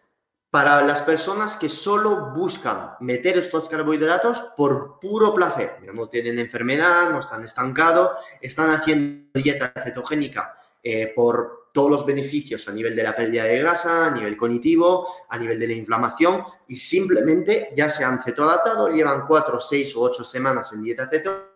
para 0.49 0.82
las 0.84 1.01
personas 1.01 1.57
que 1.57 1.67
solo 1.67 2.32
buscan 2.34 2.91
meter 3.01 3.38
estos 3.38 3.67
carbohidratos 3.67 4.39
por 4.55 4.99
puro 5.01 5.34
placer, 5.36 5.80
no 5.93 6.07
tienen 6.07 6.39
enfermedad, 6.39 7.09
no 7.09 7.19
están 7.19 7.43
estancados, 7.43 8.17
están 8.39 8.71
haciendo 8.71 9.30
dieta 9.34 9.74
cetogénica 9.84 10.57
eh, 10.82 11.11
por 11.13 11.62
todos 11.74 11.89
los 11.89 12.05
beneficios 12.05 12.67
a 12.69 12.71
nivel 12.71 12.95
de 12.95 13.03
la 13.03 13.15
pérdida 13.15 13.43
de 13.45 13.57
grasa, 13.57 14.05
a 14.05 14.11
nivel 14.11 14.38
cognitivo, 14.38 15.26
a 15.28 15.38
nivel 15.38 15.59
de 15.59 15.67
la 15.67 15.74
inflamación 15.74 16.43
y 16.67 16.78
simplemente 16.78 17.71
ya 17.76 17.89
se 17.89 18.05
han 18.05 18.21
cetoadaptado, 18.21 18.89
llevan 18.89 19.26
cuatro, 19.28 19.59
seis 19.59 19.93
o 19.95 20.01
ocho 20.01 20.24
semanas 20.24 20.71
en 20.71 20.84
dieta 20.84 21.09
ceto 21.09 21.49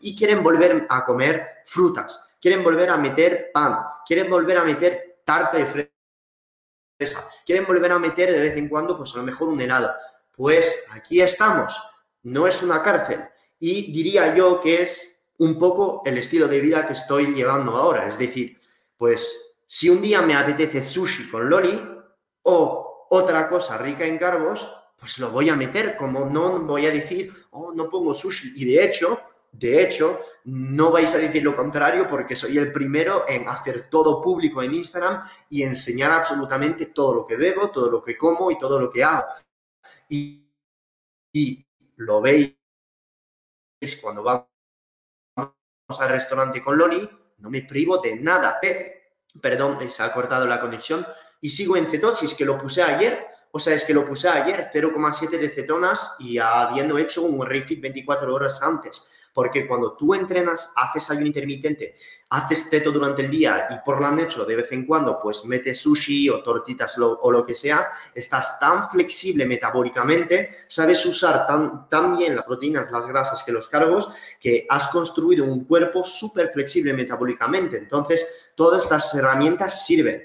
y 0.00 0.16
quieren 0.16 0.42
volver 0.42 0.86
a 0.88 1.04
comer 1.04 1.62
frutas, 1.66 2.30
quieren 2.40 2.64
volver 2.64 2.88
a 2.88 2.96
meter 2.96 3.50
pan, 3.52 3.78
quieren 4.06 4.30
volver 4.30 4.56
a 4.56 4.64
meter 4.64 5.20
tarta 5.24 5.58
de 5.58 5.66
fresa, 6.98 7.28
quieren 7.44 7.66
volver 7.66 7.92
a 7.92 7.98
meter 7.98 8.32
de 8.32 8.40
vez 8.40 8.56
en 8.56 8.70
cuando 8.70 8.96
pues 8.96 9.14
a 9.14 9.18
lo 9.18 9.24
mejor 9.24 9.48
un 9.48 9.60
helado. 9.60 9.92
Pues 10.34 10.86
aquí 10.92 11.20
estamos, 11.20 11.78
no 12.22 12.46
es 12.46 12.62
una 12.62 12.82
cárcel. 12.82 13.20
Y 13.58 13.92
diría 13.92 14.34
yo 14.34 14.62
que 14.62 14.80
es 14.80 15.26
un 15.38 15.58
poco 15.58 16.02
el 16.06 16.16
estilo 16.16 16.48
de 16.48 16.60
vida 16.60 16.86
que 16.86 16.94
estoy 16.94 17.34
llevando 17.34 17.76
ahora, 17.76 18.08
es 18.08 18.18
decir, 18.18 18.58
pues 19.02 19.58
si 19.66 19.90
un 19.90 20.00
día 20.00 20.22
me 20.22 20.36
apetece 20.36 20.84
sushi 20.84 21.28
con 21.28 21.50
loli 21.50 21.76
o 22.42 23.08
otra 23.10 23.48
cosa 23.48 23.76
rica 23.76 24.06
en 24.06 24.16
carbos, 24.16 24.72
pues 24.96 25.18
lo 25.18 25.32
voy 25.32 25.48
a 25.48 25.56
meter, 25.56 25.96
como 25.96 26.26
no 26.26 26.60
voy 26.60 26.86
a 26.86 26.92
decir, 26.92 27.34
oh, 27.50 27.74
no 27.74 27.90
pongo 27.90 28.14
sushi. 28.14 28.52
Y 28.54 28.64
de 28.64 28.84
hecho, 28.84 29.18
de 29.50 29.82
hecho, 29.82 30.20
no 30.44 30.92
vais 30.92 31.12
a 31.16 31.18
decir 31.18 31.42
lo 31.42 31.56
contrario 31.56 32.06
porque 32.08 32.36
soy 32.36 32.56
el 32.58 32.70
primero 32.70 33.24
en 33.26 33.48
hacer 33.48 33.90
todo 33.90 34.22
público 34.22 34.62
en 34.62 34.72
Instagram 34.72 35.24
y 35.50 35.64
enseñar 35.64 36.12
absolutamente 36.12 36.86
todo 36.86 37.12
lo 37.12 37.26
que 37.26 37.34
bebo, 37.34 37.72
todo 37.72 37.90
lo 37.90 38.04
que 38.04 38.16
como 38.16 38.52
y 38.52 38.58
todo 38.60 38.78
lo 38.78 38.88
que 38.88 39.02
hago. 39.02 39.26
Y, 40.10 40.48
y 41.32 41.66
lo 41.96 42.20
veis 42.20 42.56
cuando 44.00 44.22
vamos 44.22 44.46
al 45.98 46.08
restaurante 46.08 46.62
con 46.62 46.78
Loli, 46.78 47.10
no 47.42 47.50
me 47.50 47.62
privo 47.62 47.98
de 47.98 48.16
nada. 48.16 48.58
perdón, 49.40 49.90
se 49.90 50.02
ha 50.02 50.12
cortado 50.12 50.46
la 50.46 50.60
conexión. 50.60 51.06
Y 51.40 51.50
sigo 51.50 51.76
en 51.76 51.86
cetosis, 51.86 52.34
que 52.34 52.44
lo 52.44 52.56
puse 52.56 52.82
ayer. 52.82 53.26
O 53.54 53.58
sea, 53.58 53.74
es 53.74 53.84
que 53.84 53.92
lo 53.92 54.02
puse 54.02 54.30
ayer, 54.30 54.70
0,7 54.72 55.38
de 55.38 55.50
cetonas 55.50 56.16
y 56.18 56.38
habiendo 56.38 56.96
hecho 56.96 57.20
un 57.20 57.44
refit 57.44 57.82
24 57.82 58.34
horas 58.34 58.62
antes. 58.62 59.06
Porque 59.34 59.66
cuando 59.66 59.94
tú 59.94 60.14
entrenas, 60.14 60.72
haces 60.74 61.10
ayuno 61.10 61.26
intermitente, 61.26 61.96
haces 62.30 62.70
teto 62.70 62.90
durante 62.90 63.22
el 63.22 63.30
día 63.30 63.68
y 63.70 63.84
por 63.84 64.00
la 64.00 64.10
noche 64.10 64.42
de 64.46 64.56
vez 64.56 64.72
en 64.72 64.86
cuando 64.86 65.20
pues 65.20 65.44
metes 65.44 65.80
sushi 65.80 66.30
o 66.30 66.42
tortitas 66.42 66.98
o 66.98 67.30
lo 67.30 67.44
que 67.44 67.54
sea, 67.54 67.90
estás 68.14 68.58
tan 68.58 68.90
flexible 68.90 69.44
metabólicamente, 69.44 70.64
sabes 70.66 71.04
usar 71.04 71.46
tan, 71.46 71.88
tan 71.90 72.16
bien 72.16 72.34
las 72.36 72.46
proteínas, 72.46 72.90
las 72.90 73.06
grasas 73.06 73.42
que 73.42 73.52
los 73.52 73.68
cargos, 73.68 74.10
que 74.40 74.66
has 74.68 74.88
construido 74.88 75.44
un 75.44 75.64
cuerpo 75.64 76.04
súper 76.04 76.50
flexible 76.52 76.94
metabólicamente. 76.94 77.76
Entonces, 77.76 78.50
todas 78.54 78.82
estas 78.82 79.14
herramientas 79.14 79.84
sirven. 79.84 80.22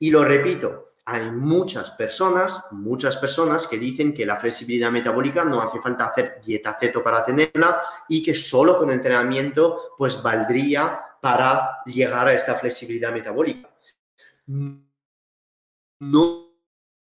Y 0.00 0.12
lo 0.12 0.24
repito, 0.24 0.87
hay 1.10 1.30
muchas 1.30 1.92
personas, 1.92 2.66
muchas 2.70 3.16
personas 3.16 3.66
que 3.66 3.78
dicen 3.78 4.12
que 4.12 4.26
la 4.26 4.36
flexibilidad 4.36 4.90
metabólica 4.90 5.42
no 5.42 5.62
hace 5.62 5.80
falta 5.80 6.08
hacer 6.08 6.38
dieta 6.44 6.76
ceto 6.78 7.02
para 7.02 7.24
tenerla 7.24 7.80
y 8.10 8.22
que 8.22 8.34
solo 8.34 8.76
con 8.76 8.90
entrenamiento 8.90 9.94
pues 9.96 10.22
valdría 10.22 11.00
para 11.18 11.82
llegar 11.86 12.28
a 12.28 12.34
esta 12.34 12.56
flexibilidad 12.56 13.10
metabólica. 13.10 13.70
No 16.00 16.52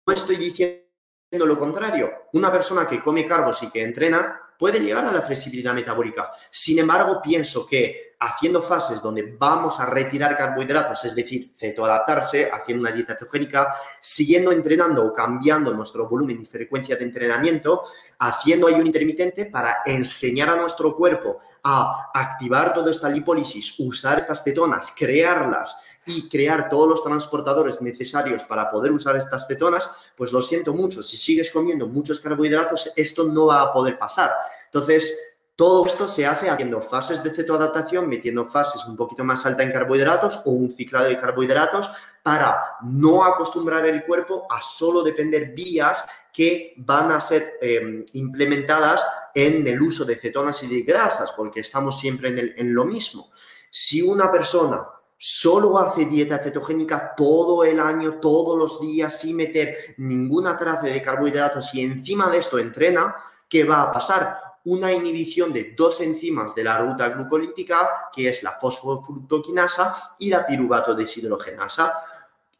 estoy 0.06 0.36
diciendo 0.36 0.84
lo 1.32 1.58
contrario. 1.58 2.28
Una 2.34 2.52
persona 2.52 2.86
que 2.86 3.02
come 3.02 3.24
carbos 3.24 3.60
y 3.64 3.70
que 3.70 3.82
entrena 3.82 4.40
puede 4.58 4.80
llegar 4.80 5.04
a 5.04 5.12
la 5.12 5.22
flexibilidad 5.22 5.74
metabólica. 5.74 6.32
Sin 6.50 6.78
embargo, 6.78 7.20
pienso 7.22 7.66
que 7.66 8.06
haciendo 8.18 8.62
fases 8.62 9.02
donde 9.02 9.36
vamos 9.38 9.78
a 9.78 9.86
retirar 9.86 10.36
carbohidratos, 10.36 11.04
es 11.04 11.14
decir, 11.14 11.52
cetoadaptarse, 11.56 12.50
haciendo 12.50 12.82
una 12.82 12.92
dieta 12.92 13.14
cetogénica, 13.14 13.74
siguiendo 14.00 14.52
entrenando 14.52 15.04
o 15.04 15.12
cambiando 15.12 15.72
nuestro 15.74 16.08
volumen 16.08 16.40
y 16.42 16.46
frecuencia 16.46 16.96
de 16.96 17.04
entrenamiento, 17.04 17.84
haciendo 18.18 18.68
ayuno 18.68 18.86
intermitente 18.86 19.46
para 19.46 19.78
enseñar 19.84 20.48
a 20.48 20.56
nuestro 20.56 20.96
cuerpo 20.96 21.40
a 21.62 22.10
activar 22.14 22.72
toda 22.72 22.90
esta 22.90 23.08
lipólisis, 23.08 23.74
usar 23.78 24.18
estas 24.18 24.42
cetonas, 24.42 24.94
crearlas 24.96 25.76
y 26.06 26.28
crear 26.28 26.68
todos 26.68 26.88
los 26.88 27.02
transportadores 27.02 27.82
necesarios 27.82 28.44
para 28.44 28.70
poder 28.70 28.92
usar 28.92 29.16
estas 29.16 29.46
cetonas, 29.46 30.12
pues 30.16 30.32
lo 30.32 30.40
siento 30.40 30.72
mucho, 30.72 31.02
si 31.02 31.16
sigues 31.16 31.50
comiendo 31.50 31.86
muchos 31.88 32.20
carbohidratos, 32.20 32.92
esto 32.94 33.24
no 33.24 33.46
va 33.46 33.62
a 33.62 33.72
poder 33.72 33.98
pasar. 33.98 34.32
Entonces, 34.66 35.18
todo 35.56 35.86
esto 35.86 36.06
se 36.06 36.26
hace 36.26 36.50
haciendo 36.50 36.80
fases 36.80 37.24
de 37.24 37.34
cetoadaptación, 37.34 38.08
metiendo 38.08 38.44
fases 38.44 38.84
un 38.84 38.94
poquito 38.94 39.24
más 39.24 39.44
altas 39.46 39.66
en 39.66 39.72
carbohidratos 39.72 40.42
o 40.44 40.50
un 40.50 40.70
ciclado 40.76 41.08
de 41.08 41.18
carbohidratos 41.18 41.90
para 42.22 42.76
no 42.82 43.24
acostumbrar 43.24 43.86
el 43.86 44.04
cuerpo 44.04 44.46
a 44.50 44.60
solo 44.60 45.02
depender 45.02 45.54
vías 45.54 46.04
que 46.32 46.74
van 46.76 47.10
a 47.10 47.20
ser 47.20 47.54
em, 47.62 48.04
implementadas 48.12 49.06
en 49.34 49.66
el 49.66 49.80
uso 49.80 50.04
de 50.04 50.16
cetonas 50.16 50.62
y 50.62 50.68
de 50.68 50.82
grasas, 50.82 51.32
porque 51.32 51.60
estamos 51.60 51.98
siempre 51.98 52.28
en 52.28 52.74
lo 52.74 52.84
mismo. 52.84 53.30
Si 53.70 54.02
una 54.02 54.30
persona 54.30 54.86
solo 55.18 55.78
hace 55.78 56.04
dieta 56.04 56.38
cetogénica 56.38 57.14
todo 57.16 57.64
el 57.64 57.80
año, 57.80 58.18
todos 58.20 58.58
los 58.58 58.80
días, 58.80 59.20
sin 59.20 59.36
meter 59.36 59.76
ninguna 59.98 60.56
trace 60.56 60.88
de 60.88 61.02
carbohidratos 61.02 61.74
y 61.74 61.80
encima 61.80 62.28
de 62.28 62.38
esto 62.38 62.58
entrena, 62.58 63.14
¿qué 63.48 63.64
va 63.64 63.82
a 63.82 63.92
pasar? 63.92 64.46
una 64.66 64.92
inhibición 64.92 65.52
de 65.52 65.74
dos 65.76 66.00
enzimas 66.00 66.52
de 66.54 66.64
la 66.64 66.78
ruta 66.78 67.08
glucolítica, 67.10 68.10
que 68.12 68.28
es 68.28 68.42
la 68.42 68.52
fosfofructoquinasa 68.52 70.16
y 70.18 70.28
la 70.28 70.44
piruvato 70.44 70.92
deshidrogenasa. 70.92 71.94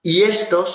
Y 0.02 0.22
estas 0.22 0.70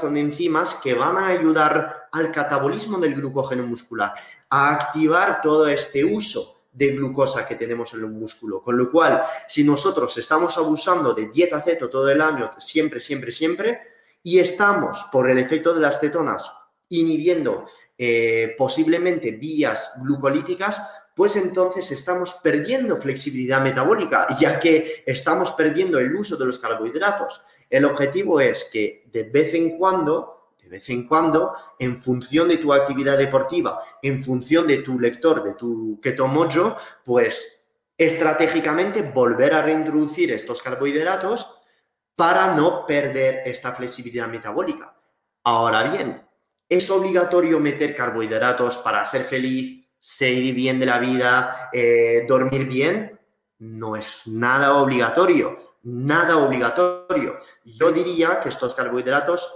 son 0.00 0.16
enzimas 0.16 0.74
que 0.76 0.94
van 0.94 1.18
a 1.18 1.28
ayudar 1.28 2.08
al 2.10 2.32
catabolismo 2.32 2.96
del 2.96 3.14
glucógeno 3.14 3.66
muscular, 3.66 4.14
a 4.48 4.72
activar 4.72 5.42
todo 5.42 5.68
este 5.68 6.02
uso 6.02 6.53
de 6.74 6.88
glucosa 6.88 7.46
que 7.46 7.54
tenemos 7.54 7.94
en 7.94 8.00
el 8.00 8.08
músculo. 8.08 8.62
Con 8.62 8.76
lo 8.76 8.90
cual, 8.90 9.22
si 9.48 9.64
nosotros 9.64 10.16
estamos 10.18 10.58
abusando 10.58 11.14
de 11.14 11.28
dieta 11.28 11.62
ceto 11.62 11.88
todo 11.88 12.10
el 12.10 12.20
año, 12.20 12.50
siempre, 12.58 13.00
siempre, 13.00 13.30
siempre, 13.30 13.80
y 14.22 14.38
estamos, 14.38 15.06
por 15.12 15.30
el 15.30 15.38
efecto 15.38 15.72
de 15.72 15.80
las 15.80 16.00
cetonas, 16.00 16.50
inhibiendo 16.88 17.66
eh, 17.96 18.54
posiblemente 18.58 19.30
vías 19.30 19.92
glucolíticas, 20.02 20.82
pues 21.14 21.36
entonces 21.36 21.92
estamos 21.92 22.34
perdiendo 22.42 22.96
flexibilidad 22.96 23.62
metabólica, 23.62 24.26
ya 24.38 24.58
que 24.58 25.04
estamos 25.06 25.52
perdiendo 25.52 25.98
el 25.98 26.14
uso 26.14 26.36
de 26.36 26.46
los 26.46 26.58
carbohidratos. 26.58 27.42
El 27.70 27.84
objetivo 27.84 28.40
es 28.40 28.64
que 28.64 29.04
de 29.12 29.22
vez 29.24 29.54
en 29.54 29.78
cuando, 29.78 30.33
de 30.64 30.70
vez 30.70 30.88
en 30.88 31.06
cuando, 31.06 31.54
en 31.78 31.96
función 31.96 32.48
de 32.48 32.56
tu 32.56 32.72
actividad 32.72 33.18
deportiva, 33.18 33.80
en 34.02 34.24
función 34.24 34.66
de 34.66 34.78
tu 34.78 34.98
lector, 34.98 35.44
de 35.44 35.52
tu 35.52 36.00
ketomojo, 36.02 36.76
pues 37.04 37.68
estratégicamente 37.96 39.02
volver 39.02 39.54
a 39.54 39.62
reintroducir 39.62 40.32
estos 40.32 40.62
carbohidratos 40.62 41.60
para 42.16 42.54
no 42.54 42.86
perder 42.86 43.42
esta 43.46 43.72
flexibilidad 43.72 44.28
metabólica. 44.28 44.96
Ahora 45.44 45.82
bien, 45.82 46.24
¿Es 46.68 46.90
obligatorio 46.90 47.60
meter 47.60 47.94
carbohidratos 47.94 48.78
para 48.78 49.04
ser 49.04 49.22
feliz, 49.22 49.86
seguir 50.00 50.54
bien 50.54 50.80
de 50.80 50.86
la 50.86 50.98
vida, 50.98 51.68
eh, 51.72 52.24
dormir 52.26 52.66
bien? 52.66 53.20
No 53.58 53.96
es 53.96 54.26
nada 54.28 54.74
obligatorio, 54.78 55.76
nada 55.82 56.38
obligatorio. 56.38 57.38
Yo 57.64 57.92
diría 57.92 58.40
que 58.40 58.48
estos 58.48 58.74
carbohidratos 58.74 59.52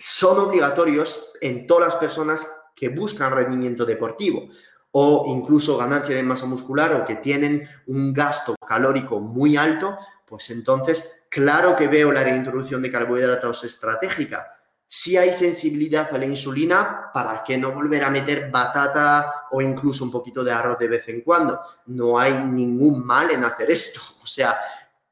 son 0.00 0.38
obligatorios 0.38 1.34
en 1.40 1.66
todas 1.66 1.92
las 1.92 1.94
personas 1.96 2.50
que 2.74 2.88
buscan 2.88 3.32
rendimiento 3.32 3.84
deportivo 3.84 4.48
o 4.92 5.26
incluso 5.28 5.76
ganancia 5.76 6.16
de 6.16 6.22
masa 6.22 6.46
muscular 6.46 6.94
o 6.94 7.04
que 7.04 7.16
tienen 7.16 7.68
un 7.86 8.12
gasto 8.12 8.56
calórico 8.66 9.20
muy 9.20 9.56
alto, 9.56 9.96
pues 10.24 10.50
entonces 10.50 11.24
claro 11.28 11.76
que 11.76 11.86
veo 11.86 12.10
la 12.10 12.24
reintroducción 12.24 12.82
de 12.82 12.90
carbohidratos 12.90 13.62
estratégica 13.62 14.56
si 14.92 15.16
hay 15.16 15.32
sensibilidad 15.32 16.12
a 16.12 16.18
la 16.18 16.26
insulina, 16.26 17.12
¿para 17.14 17.44
qué 17.44 17.56
no 17.56 17.70
volver 17.70 18.02
a 18.02 18.10
meter 18.10 18.50
batata 18.50 19.46
o 19.52 19.62
incluso 19.62 20.02
un 20.02 20.10
poquito 20.10 20.42
de 20.42 20.50
arroz 20.50 20.80
de 20.80 20.88
vez 20.88 21.08
en 21.08 21.20
cuando? 21.20 21.60
No 21.86 22.18
hay 22.18 22.36
ningún 22.36 23.06
mal 23.06 23.30
en 23.30 23.44
hacer 23.44 23.70
esto. 23.70 24.00
O 24.22 24.26
sea, 24.26 24.58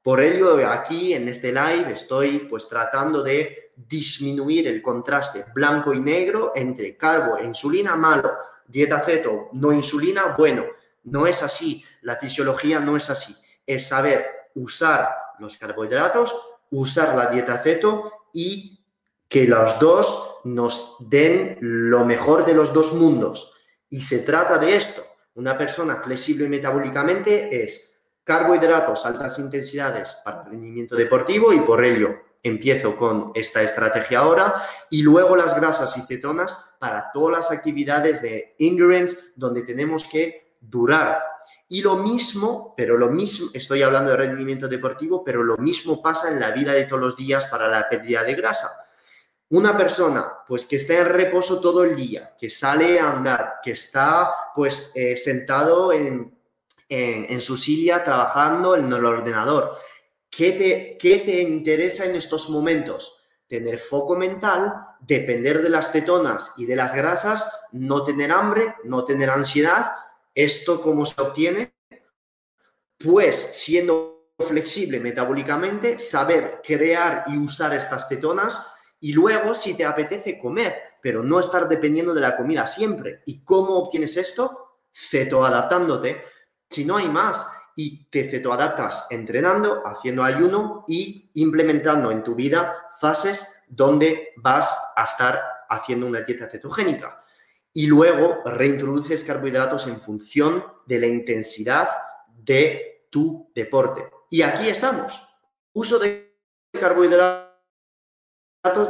por 0.03 0.20
ello 0.20 0.68
aquí 0.68 1.12
en 1.12 1.28
este 1.28 1.53
live 1.53 1.93
estoy 1.93 2.41
pues 2.41 2.68
tratando 2.68 3.22
de 3.22 3.68
disminuir 3.87 4.66
el 4.66 4.83
contraste 4.83 5.47
blanco 5.55 5.93
y 5.93 6.01
negro 6.01 6.53
entre 6.55 6.97
carbo 6.97 7.39
e 7.39 7.45
insulina, 7.45 7.97
malo, 7.97 8.33
dieta 8.66 9.01
ceto, 9.01 9.51
no 9.53 9.72
insulina, 9.72 10.35
bueno, 10.37 10.64
no 11.05 11.26
es 11.26 11.43
así, 11.43 11.85
la 12.03 12.16
fisiología 12.16 12.81
no 12.81 12.97
es 12.97 13.09
así, 13.09 13.35
es 13.66 13.89
saber 13.89 14.26
usar 14.55 15.14
los 15.39 15.57
carbohidratos, 15.57 16.35
usar 16.70 17.14
la 17.14 17.31
dieta 17.31 17.59
ceto 17.59 18.12
y 18.33 18.85
que 19.29 19.47
los 19.47 19.79
dos 19.79 20.41
nos 20.45 20.97
den 21.01 21.59
lo 21.61 22.05
mejor 22.05 22.45
de 22.45 22.55
los 22.55 22.72
dos 22.72 22.93
mundos. 22.95 23.53
Y 23.91 24.01
se 24.01 24.20
trata 24.20 24.59
de 24.59 24.74
esto. 24.74 25.03
Una 25.35 25.57
persona 25.57 25.97
flexible 25.97 26.49
metabólicamente 26.49 27.62
es 27.62 28.01
carbohidratos, 28.24 29.07
altas 29.07 29.39
intensidades 29.39 30.18
para 30.24 30.45
rendimiento 30.45 30.97
deportivo 30.97 31.53
y 31.53 31.61
por 31.61 31.85
ello 31.85 32.28
empiezo 32.43 32.97
con 32.97 33.32
esta 33.34 33.62
estrategia 33.62 34.20
ahora 34.20 34.55
y 34.91 35.03
luego 35.03 35.36
las 35.36 35.57
grasas 35.57 35.97
y 35.97 36.03
cetonas 36.03 36.57
para 36.78 37.11
todas 37.12 37.39
las 37.39 37.51
actividades 37.51 38.22
de 38.22 38.55
endurance 38.59 39.16
donde 39.36 39.62
tenemos 39.62 40.05
que 40.05 40.57
durar. 40.61 41.22
Y 41.68 41.82
lo 41.82 41.97
mismo, 41.97 42.74
pero 42.76 42.97
lo 42.97 43.09
mismo, 43.09 43.51
estoy 43.53 43.82
hablando 43.82 44.11
de 44.11 44.16
rendimiento 44.16 44.68
deportivo, 44.68 45.22
pero 45.22 45.43
lo 45.43 45.59
mismo 45.59 46.01
pasa 46.01 46.30
en 46.30 46.41
la 46.41 46.51
vida 46.53 46.72
de 46.72 46.84
todos 46.84 47.03
los 47.03 47.16
días 47.16 47.45
para 47.47 47.68
la 47.68 47.89
pérdida 47.89 48.24
de 48.24 48.34
grasa. 48.34 48.70
Una 49.51 49.76
persona, 49.76 50.30
pues, 50.47 50.66
que 50.66 50.76
está 50.76 50.99
en 50.99 51.07
reposo 51.07 51.61
todo 51.61 51.84
el 51.84 51.97
día, 51.97 52.34
que 52.39 52.51
sale 52.51 53.01
a 53.01 53.12
andar, 53.12 53.57
que 53.62 53.72
está, 53.72 54.30
pues, 54.55 54.93
eh, 54.95 55.16
sentado 55.16 55.93
en, 55.93 56.36
su 57.41 57.57
silla 57.59 58.03
trabajando 58.03 58.74
en 58.74 58.91
el 58.91 59.05
ordenador, 59.05 59.76
¿qué 60.31 60.53
te, 60.53 60.99
¿qué 60.99 61.18
te 61.18 61.41
interesa 61.41 62.05
en 62.05 62.16
estos 62.16 62.51
momentos? 62.51 63.22
Tener 63.47 63.79
foco 63.79 64.16
mental, 64.16 64.74
depender 65.01 65.62
de 65.62 65.70
las 65.70 65.93
tetonas 65.93 66.53
y 66.57 66.66
de 66.66 66.76
las 66.76 66.95
grasas, 66.95 67.51
no 67.72 68.05
tener 68.05 68.31
hambre, 68.31 68.74
no 68.85 69.05
tener 69.05 69.31
ansiedad. 69.31 69.93
¿Esto 70.35 70.81
cómo 70.81 71.07
se 71.07 71.20
obtiene? 71.20 71.74
Pues 72.99 73.37
siendo 73.53 74.33
flexible 74.39 75.01
metabólicamente, 75.01 75.99
saber 75.99 76.61
crear 76.62 77.24
y 77.29 77.39
usar 77.39 77.74
estas 77.74 78.09
tetonas 78.09 78.64
y 79.01 79.12
luego, 79.12 79.55
si 79.55 79.74
te 79.74 79.85
apetece 79.85 80.39
comer, 80.39 80.76
pero 81.01 81.22
no 81.22 81.39
estar 81.39 81.68
dependiendo 81.68 82.12
de 82.14 82.20
la 82.20 82.37
comida 82.37 82.66
siempre. 82.66 83.22
¿Y 83.26 83.45
cómo 83.45 83.79
obtienes 83.79 84.16
esto? 84.16 84.81
Cetoadaptándote. 84.93 86.24
Si 86.68 86.85
no 86.85 86.97
hay 86.97 87.09
más, 87.09 87.47
y 87.81 88.07
te 88.11 88.29
cetoadaptas 88.29 89.07
entrenando, 89.09 89.87
haciendo 89.87 90.24
ayuno 90.24 90.85
y 90.89 91.31
implementando 91.35 92.11
en 92.11 92.24
tu 92.24 92.35
vida 92.35 92.74
fases 92.99 93.62
donde 93.68 94.33
vas 94.39 94.76
a 94.97 95.05
estar 95.05 95.41
haciendo 95.68 96.09
una 96.09 96.22
dieta 96.22 96.51
cetogénica. 96.51 97.22
Y 97.72 97.87
luego 97.87 98.41
reintroduces 98.45 99.22
carbohidratos 99.22 99.87
en 99.87 100.01
función 100.01 100.64
de 100.87 100.99
la 100.99 101.07
intensidad 101.07 101.89
de 102.37 103.07
tu 103.11 103.49
deporte. 103.55 104.11
Y 104.29 104.43
aquí 104.43 104.68
estamos. 104.68 105.22
Uso 105.72 106.01
de 106.01 106.37
carbohidratos 106.72 107.47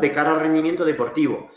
de 0.00 0.12
cara 0.12 0.32
al 0.32 0.40
rendimiento 0.40 0.86
deportivo. 0.86 1.50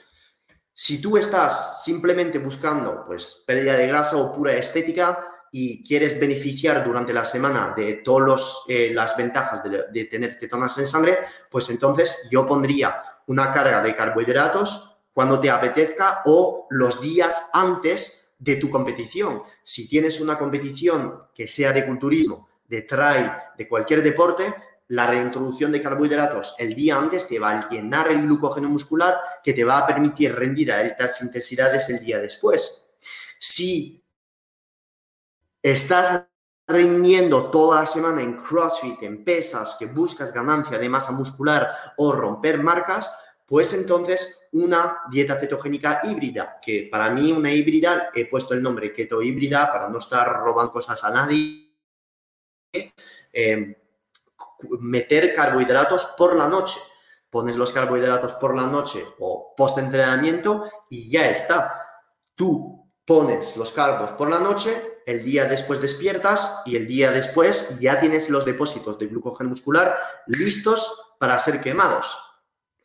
Si 0.74 1.02
tú 1.02 1.16
estás 1.16 1.82
simplemente 1.86 2.40
buscando 2.40 3.06
pues 3.06 3.46
pérdida 3.48 3.78
de 3.78 3.88
grasa 3.88 4.18
o 4.18 4.36
pura 4.36 4.52
estética 4.52 5.31
y 5.52 5.84
quieres 5.84 6.18
beneficiar 6.18 6.84
durante 6.84 7.14
la 7.14 7.26
semana 7.26 7.74
de 7.76 7.96
todas 7.96 8.62
eh, 8.68 8.92
las 8.94 9.18
ventajas 9.18 9.62
de, 9.64 10.06
tener 10.06 10.32
cetonas 10.32 10.78
en 10.78 10.88
sangre, 10.88 11.20
pues 11.50 11.70
entonces 11.70 12.28
yo 12.32 12.46
pondría 12.46 13.04
una 13.28 13.52
carga 13.52 13.82
de 13.82 13.94
carbohidratos 13.94 14.98
cuando 15.14 15.40
te 15.40 15.50
apetezca 15.50 16.22
o 16.26 16.68
los 16.70 17.02
días 17.02 17.50
antes 17.54 18.34
de 18.40 18.56
tu 18.56 18.70
competición. 18.70 19.44
Si 19.62 19.90
tienes 19.90 20.22
una 20.22 20.38
competición 20.38 21.24
que 21.36 21.48
sea 21.48 21.74
de 21.74 21.86
culturismo, 21.86 22.48
de 22.68 22.84
trail, 22.84 23.30
de 23.58 23.68
cualquier 23.68 24.02
deporte, 24.02 24.56
la 24.88 25.08
reintroducción 25.08 25.72
de 25.72 25.80
carbohidratos 25.80 26.56
el 26.58 26.76
día 26.76 26.98
antes 26.98 27.28
te 27.28 27.40
va 27.40 27.52
a 27.52 27.70
llenar 27.70 28.10
el 28.10 28.24
glucógeno 28.24 28.68
muscular 28.68 29.18
que 29.44 29.54
te 29.54 29.64
va 29.64 29.80
a 29.80 29.88
permitir 29.88 30.34
rendir 30.34 30.72
a 30.72 30.80
altas 30.80 31.22
intensidades 31.22 31.90
el 31.90 32.00
día 32.00 32.20
después. 32.20 32.88
Si 33.40 34.01
estás 35.62 36.26
rindiendo 36.68 37.50
toda 37.52 37.82
la 37.82 37.86
semana 37.86 38.22
en 38.22 38.38
CrossFit, 38.38 39.04
en 39.04 39.24
pesas, 39.24 39.76
que 39.78 39.88
buscas 39.88 40.34
ganancia 40.34 40.78
de 40.78 40.90
masa 40.90 41.12
muscular 41.12 41.94
o 41.98 42.12
romper 42.12 42.64
marcas, 42.64 43.12
pues 43.46 43.74
entonces 43.74 44.48
una 44.54 45.02
dieta 45.10 45.38
cetogénica 45.38 46.02
híbrida, 46.06 46.60
que 46.62 46.88
para 46.90 47.10
mí 47.10 47.32
una 47.32 47.52
híbrida, 47.52 48.10
he 48.14 48.26
puesto 48.26 48.54
el 48.54 48.64
nombre 48.64 48.94
keto 48.94 49.22
híbrida 49.22 49.72
para 49.72 49.90
no 49.90 49.98
estar 49.98 50.42
robando 50.42 50.72
cosas 50.72 51.04
a 51.04 51.12
nadie. 51.12 51.76
Eh, 53.34 53.78
meter 54.80 55.34
carbohidratos 55.34 56.06
por 56.18 56.36
la 56.36 56.48
noche. 56.48 56.80
Pones 57.30 57.58
los 57.58 57.72
carbohidratos 57.72 58.34
por 58.34 58.56
la 58.56 58.68
noche 58.68 59.06
o 59.20 59.54
post 59.56 59.78
entrenamiento 59.78 60.70
y 60.90 61.10
ya 61.10 61.30
está. 61.30 61.88
Tú 62.36 62.90
pones 63.06 63.56
los 63.58 63.72
carbos 63.72 64.12
por 64.12 64.30
la 64.30 64.40
noche, 64.40 64.91
el 65.06 65.24
día 65.24 65.46
después 65.46 65.82
despiertas 65.82 66.62
y 66.66 66.76
el 66.76 66.88
día 66.88 67.12
después 67.12 67.80
ya 67.80 68.00
tienes 68.00 68.30
los 68.30 68.46
depósitos 68.46 68.98
de 69.00 69.08
glucógeno 69.08 69.50
muscular 69.50 69.98
listos 70.28 71.14
para 71.20 71.40
ser 71.40 71.62
quemados. 71.62 72.18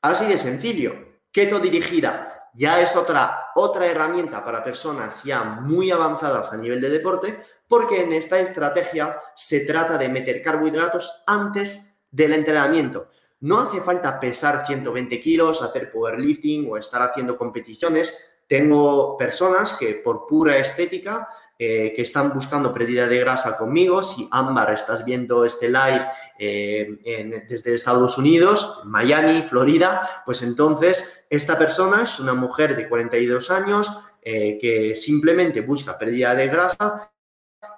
Así 0.03 0.27
de 0.27 0.39
sencillo. 0.39 0.95
Keto 1.33 1.59
dirigida 1.59 2.37
ya 2.57 2.81
es 2.81 2.97
otra, 2.97 3.51
otra 3.55 3.87
herramienta 3.87 4.43
para 4.43 4.65
personas 4.65 5.23
ya 5.23 5.45
muy 5.45 5.91
avanzadas 5.91 6.53
a 6.53 6.57
nivel 6.57 6.81
de 6.81 6.89
deporte, 6.89 7.43
porque 7.69 8.01
en 8.01 8.13
esta 8.13 8.39
estrategia 8.39 9.21
se 9.35 9.61
trata 9.61 9.99
de 9.99 10.09
meter 10.09 10.41
carbohidratos 10.41 11.23
antes 11.27 11.99
del 12.11 12.33
entrenamiento. 12.33 13.11
No 13.41 13.61
hace 13.61 13.83
falta 13.83 14.19
pesar 14.19 14.67
120 14.67 15.21
kilos, 15.21 15.61
hacer 15.61 15.93
powerlifting 15.93 16.67
o 16.71 16.79
estar 16.79 17.03
haciendo 17.03 17.37
competiciones. 17.37 18.33
Tengo 18.49 19.19
personas 19.19 19.75
que 19.75 19.95
por 19.95 20.27
pura 20.27 20.57
estética 20.57 21.29
eh, 21.59 21.95
que 21.97 22.03
están 22.03 22.35
buscando 22.35 22.71
pérdida 22.71 23.07
de 23.07 23.19
grasa 23.19 23.57
conmigo. 23.57 24.03
Si 24.03 24.29
Ámbar 24.31 24.75
estás 24.75 25.07
viendo 25.07 25.45
este 25.45 25.69
live 25.69 26.07
eh, 26.39 27.45
desde 27.49 27.75
Estados 27.75 28.19
Unidos, 28.19 28.83
Miami, 28.85 29.41
Florida, 29.41 30.23
pues 30.27 30.43
entonces 30.43 31.27
esta 31.31 31.57
persona 31.57 32.03
es 32.03 32.21
una 32.21 32.35
mujer 32.35 32.77
de 32.77 32.87
42 32.87 33.51
años 33.51 33.91
eh, 34.21 34.59
que 34.61 34.95
simplemente 34.95 35.63
busca 35.63 35.97
pérdida 35.99 36.35
de 36.35 36.49
grasa 36.49 37.11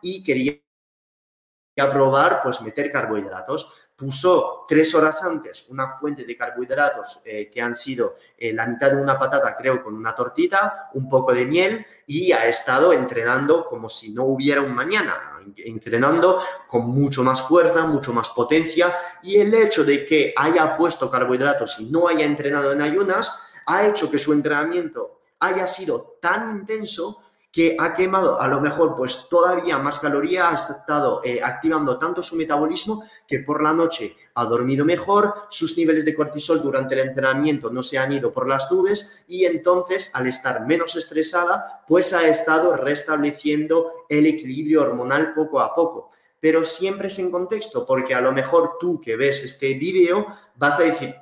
y 0.03 0.25
quería 0.25 0.61
probar 1.77 2.41
pues 2.43 2.61
meter 2.63 2.91
carbohidratos 2.91 3.88
puso 3.99 4.65
tres 4.69 4.95
horas 4.95 5.25
antes 5.25 5.67
una 5.71 5.89
fuente 5.89 6.23
de 6.25 6.37
carbohidratos 6.37 7.21
eh, 7.25 7.51
que 7.53 7.61
han 7.61 7.75
sido 7.75 8.15
eh, 8.39 8.53
la 8.53 8.65
mitad 8.65 8.93
de 8.93 8.97
una 8.97 9.19
patata, 9.19 9.57
creo, 9.57 9.83
con 9.83 9.93
una 9.95 10.15
tortita, 10.15 10.89
un 10.95 11.09
poco 11.09 11.35
de 11.35 11.45
miel 11.45 11.85
y 12.07 12.31
ha 12.31 12.47
estado 12.47 12.93
entrenando 12.93 13.67
como 13.67 13.89
si 13.89 14.13
no 14.13 14.23
hubiera 14.27 14.63
un 14.63 14.73
mañana, 14.73 15.41
entrenando 15.57 16.41
con 16.69 16.87
mucho 16.87 17.25
más 17.25 17.43
fuerza, 17.43 17.87
mucho 17.87 18.13
más 18.13 18.31
potencia 18.31 18.95
y 19.25 19.39
el 19.39 19.53
hecho 19.53 19.85
de 19.85 20.05
que 20.05 20.33
haya 20.37 20.77
puesto 20.77 21.11
carbohidratos 21.11 21.81
y 21.81 21.87
no 21.87 22.07
haya 22.07 22.25
entrenado 22.25 22.71
en 22.71 22.83
ayunas 22.83 23.43
ha 23.67 23.85
hecho 23.85 24.09
que 24.09 24.19
su 24.19 24.33
entrenamiento 24.33 25.23
haya 25.41 25.67
sido 25.67 26.19
tan 26.23 26.51
intenso 26.51 27.25
que 27.51 27.77
ha 27.79 27.95
quemado 27.95 28.41
a 28.41 28.47
lo 28.47 28.61
mejor 28.61 28.95
pues 28.95 29.29
todavía 29.29 29.79
más 29.79 29.99
calorías, 29.99 30.71
ha 30.71 30.75
estado 30.75 31.23
eh, 31.25 31.41
activando 31.43 31.99
tanto 31.99 32.23
su 32.23 32.37
metabolismo 32.37 33.03
que 33.27 33.41
por 33.41 33.63
la 33.63 33.73
noche 33.73 34.17
ha 34.35 34.45
dormido 34.45 34.85
mejor, 34.85 35.35
sus 35.49 35.77
niveles 35.77 36.05
de 36.05 36.15
cortisol 36.15 36.63
durante 36.63 36.95
el 36.95 37.09
entrenamiento 37.09 37.71
no 37.71 37.83
se 37.83 37.99
han 37.99 38.13
ido 38.13 38.33
por 38.33 38.47
las 38.47 38.71
nubes 38.71 39.25
y 39.27 39.47
entonces 39.47 40.11
al 40.15 40.27
estar 40.27 40.67
menos 40.67 40.95
estresada 40.97 41.83
pues 41.89 42.13
ha 42.13 42.29
estado 42.29 42.77
restableciendo 42.77 43.93
el 44.09 44.27
equilibrio 44.27 44.83
hormonal 44.83 45.33
poco 45.35 45.61
a 45.61 45.75
poco. 45.75 46.11
Pero 46.41 46.65
siempre 46.65 47.09
es 47.09 47.19
en 47.19 47.33
contexto 47.33 47.85
porque 47.85 48.15
a 48.15 48.21
lo 48.21 48.31
mejor 48.31 48.77
tú 48.79 49.01
que 49.01 49.17
ves 49.17 49.43
este 49.43 49.75
vídeo 49.75 50.27
vas 50.55 50.79
a 50.79 50.85
decir, 50.85 51.17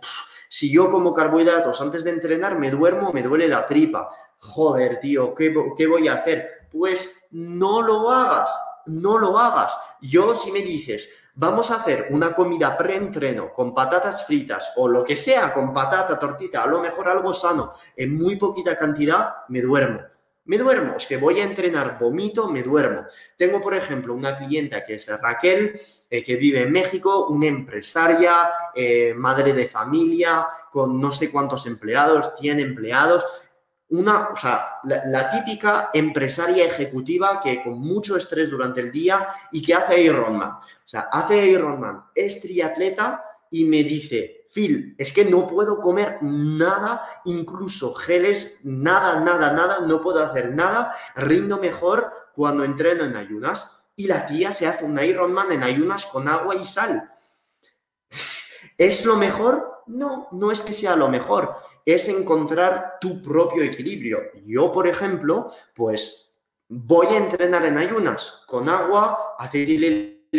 si 0.48 0.70
yo 0.70 0.90
como 0.90 1.14
carbohidratos 1.14 1.80
antes 1.80 2.04
de 2.04 2.10
entrenar 2.10 2.58
me 2.58 2.70
duermo, 2.70 3.12
me 3.12 3.22
duele 3.22 3.48
la 3.48 3.64
tripa 3.64 4.10
joder, 4.47 5.01
tío, 5.01 5.34
¿qué, 5.34 5.51
voy 5.86 6.09
a 6.09 6.14
hacer? 6.14 6.68
Pues 6.70 7.12
no 7.30 7.82
lo 7.82 8.11
hagas, 8.11 8.51
no 8.86 9.18
lo 9.18 9.38
hagas. 9.38 9.76
Yo 10.01 10.34
si 10.34 10.53
me 10.53 10.61
dices, 10.61 11.09
vamos 11.34 11.70
a 11.70 11.76
hacer 11.76 12.09
una 12.11 12.34
comida 12.34 12.76
pre-entreno 12.76 13.53
con 13.53 13.74
patatas 13.74 14.26
fritas 14.26 14.72
o 14.76 14.88
lo 14.88 15.05
que 15.05 15.16
sea, 15.16 15.53
con 15.53 15.72
patata, 15.72 16.18
tortita, 16.18 16.62
a 16.62 16.66
lo 16.66 16.80
mejor 16.80 17.09
algo 17.09 17.34
sano, 17.34 17.72
en 17.97 18.16
muy 18.16 18.36
poquita 18.36 18.76
cantidad, 18.76 19.47
me 19.49 19.61
duermo. 19.61 20.01
me 20.44 20.59
duermo. 20.59 20.94
Es 20.97 21.07
que 21.07 21.16
voy 21.16 21.40
a 21.40 21.44
entrenar, 21.44 21.99
vomito, 21.99 22.49
me 22.49 22.62
duermo. 22.62 23.07
Tengo, 23.36 23.61
por 23.61 23.74
ejemplo, 23.74 24.14
una 24.14 24.36
clienta 24.38 24.84
que 24.84 24.94
es 24.94 25.09
Raquel, 25.20 25.80
eh, 26.09 26.22
que 26.22 26.36
vive 26.36 26.62
en 26.62 26.70
México, 26.70 27.26
una 27.26 27.47
empresaria, 27.47 28.49
eh, 28.74 29.12
madre 29.12 29.53
de 29.53 29.66
familia, 29.66 30.47
con 30.70 31.01
no 31.01 31.11
sé 31.11 31.32
cuántos 31.32 31.66
empleados, 31.66 32.32
100 32.38 32.61
empleados. 32.61 33.24
Una, 33.89 34.30
o 34.30 34.37
sea, 34.37 34.80
la, 34.84 35.30
típica 35.30 35.91
empresaria 35.95 36.66
ejecutiva 36.66 37.41
que 37.41 37.62
con 37.62 37.78
mucho 37.78 38.16
estrés 38.16 38.51
durante 38.51 38.80
el 38.80 38.91
día 38.91 39.28
y 39.53 39.62
que 39.62 39.74
hace 39.74 40.03
Ironman. 40.03 40.51
O 40.51 40.89
sea, 40.89 41.09
hace 41.12 41.47
Ironman, 41.47 42.05
es 42.14 42.41
triatleta 42.41 43.24
y 43.49 43.64
me 43.64 43.84
dice, 43.84 44.49
Phil, 44.53 44.97
es 44.99 45.12
que 45.12 45.24
no 45.24 45.47
puedo 45.47 45.80
comer 45.80 46.18
nada, 46.20 47.03
incluso 47.26 47.95
geles, 47.95 48.59
nada, 48.64 49.20
nada, 49.20 49.53
nada, 49.53 49.80
no 49.87 50.01
puedo 50.01 50.20
hacer 50.24 50.53
nada, 50.53 50.93
rindo 51.14 51.59
mejor 51.59 52.11
cuando 52.34 52.64
entreno 52.64 53.05
en 53.05 53.16
ayunas. 53.16 53.70
Y 53.95 54.09
la 54.09 54.26
tía 54.26 54.51
se 54.51 54.66
hace 54.66 54.84
un 54.84 54.99
Ironman 54.99 55.53
en 55.53 55.62
ayunas 55.62 56.07
con 56.07 56.26
agua 56.26 56.57
y 56.57 56.64
sal. 56.64 57.09
¿Es 58.78 59.05
lo 59.05 59.16
mejor? 59.16 59.84
No, 59.87 60.26
no 60.32 60.51
es 60.51 60.62
que 60.62 60.74
sea 60.74 60.97
lo 60.97 61.09
mejor, 61.09 61.57
es 61.87 62.09
encontrar 62.11 62.99
tu 63.01 63.22
propio 63.22 63.62
equilibrio. 63.62 64.20
Yo, 64.45 64.70
por 64.70 64.87
ejemplo, 64.87 65.51
pues 65.74 66.39
voy 66.68 67.07
a 67.07 67.16
entrenar 67.16 67.64
en 67.64 67.78
ayunas 67.78 68.43
con 68.47 68.68
agua, 68.68 69.37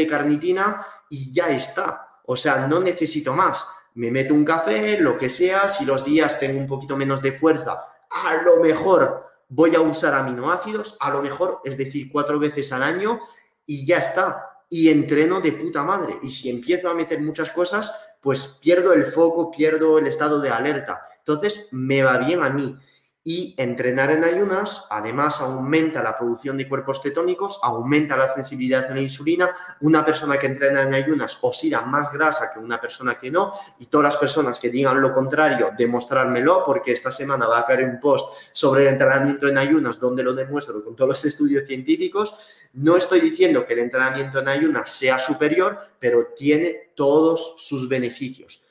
carnitina 0.07 0.85
y 1.09 1.33
ya 1.33 1.49
está. 1.49 2.19
O 2.25 2.35
sea, 2.35 2.67
no 2.67 2.79
necesito 2.79 3.33
más 3.33 3.65
me 3.97 4.11
meto 4.11 4.35
un 4.35 4.45
café, 4.45 4.99
lo 4.99 5.17
que 5.17 5.27
sea, 5.27 5.67
si 5.67 5.83
los 5.83 6.05
días 6.05 6.39
tengo 6.39 6.59
un 6.59 6.67
poquito 6.67 6.95
menos 6.95 7.19
de 7.23 7.31
fuerza, 7.31 7.83
a 8.11 8.43
lo 8.43 8.57
mejor 8.57 9.25
voy 9.49 9.73
a 9.73 9.81
usar 9.81 10.13
aminoácidos, 10.13 10.97
a 10.99 11.09
lo 11.09 11.23
mejor, 11.23 11.61
es 11.65 11.79
decir, 11.79 12.11
cuatro 12.11 12.37
veces 12.37 12.71
al 12.71 12.83
año 12.83 13.19
y 13.65 13.87
ya 13.87 13.97
está. 13.97 14.61
Y 14.69 14.89
entreno 14.89 15.41
de 15.41 15.51
puta 15.53 15.81
madre. 15.81 16.19
Y 16.21 16.29
si 16.29 16.51
empiezo 16.51 16.89
a 16.89 16.93
meter 16.93 17.19
muchas 17.21 17.49
cosas, 17.49 17.99
pues 18.21 18.59
pierdo 18.61 18.93
el 18.93 19.05
foco, 19.05 19.49
pierdo 19.49 19.97
el 19.97 20.05
estado 20.05 20.39
de 20.39 20.51
alerta. 20.51 21.01
Entonces, 21.27 21.69
me 21.73 22.03
va 22.03 22.17
bien 22.19 22.41
a 22.41 22.49
mí. 22.49 22.77
Y 23.21 23.53
entrenar 23.57 24.09
en 24.11 24.23
ayunas, 24.23 24.87
además, 24.89 25.41
aumenta 25.41 26.01
la 26.01 26.17
producción 26.17 26.55
de 26.55 26.69
cuerpos 26.69 27.01
cetónicos, 27.03 27.59
aumenta 27.61 28.15
la 28.15 28.25
sensibilidad 28.25 28.89
a 28.89 28.95
la 28.95 29.01
insulina. 29.01 29.53
Una 29.81 30.05
persona 30.05 30.39
que 30.39 30.47
entrena 30.47 30.83
en 30.83 30.93
ayunas 30.93 31.37
oxida 31.41 31.81
más 31.81 32.09
grasa 32.13 32.49
que 32.53 32.59
una 32.59 32.79
persona 32.79 33.19
que 33.19 33.29
no. 33.29 33.51
Y 33.79 33.87
todas 33.87 34.13
las 34.13 34.15
personas 34.15 34.57
que 34.57 34.69
digan 34.69 35.01
lo 35.01 35.11
contrario, 35.11 35.71
demostrármelo, 35.77 36.63
porque 36.65 36.93
esta 36.93 37.11
semana 37.11 37.47
va 37.47 37.59
a 37.59 37.65
caer 37.65 37.83
un 37.83 37.99
post 37.99 38.33
sobre 38.53 38.83
el 38.83 38.93
entrenamiento 38.93 39.49
en 39.49 39.57
ayunas 39.57 39.99
donde 39.99 40.23
lo 40.23 40.33
demuestro 40.33 40.81
con 40.81 40.95
todos 40.95 41.09
los 41.09 41.25
estudios 41.25 41.67
científicos. 41.67 42.33
No 42.71 42.95
estoy 42.95 43.19
diciendo 43.19 43.65
que 43.65 43.73
el 43.73 43.79
entrenamiento 43.79 44.39
en 44.39 44.47
ayunas 44.47 44.89
sea 44.89 45.19
superior, 45.19 45.77
pero 45.99 46.27
tiene 46.33 46.91
todos 46.95 47.55
sus 47.57 47.89
beneficios. 47.89 48.63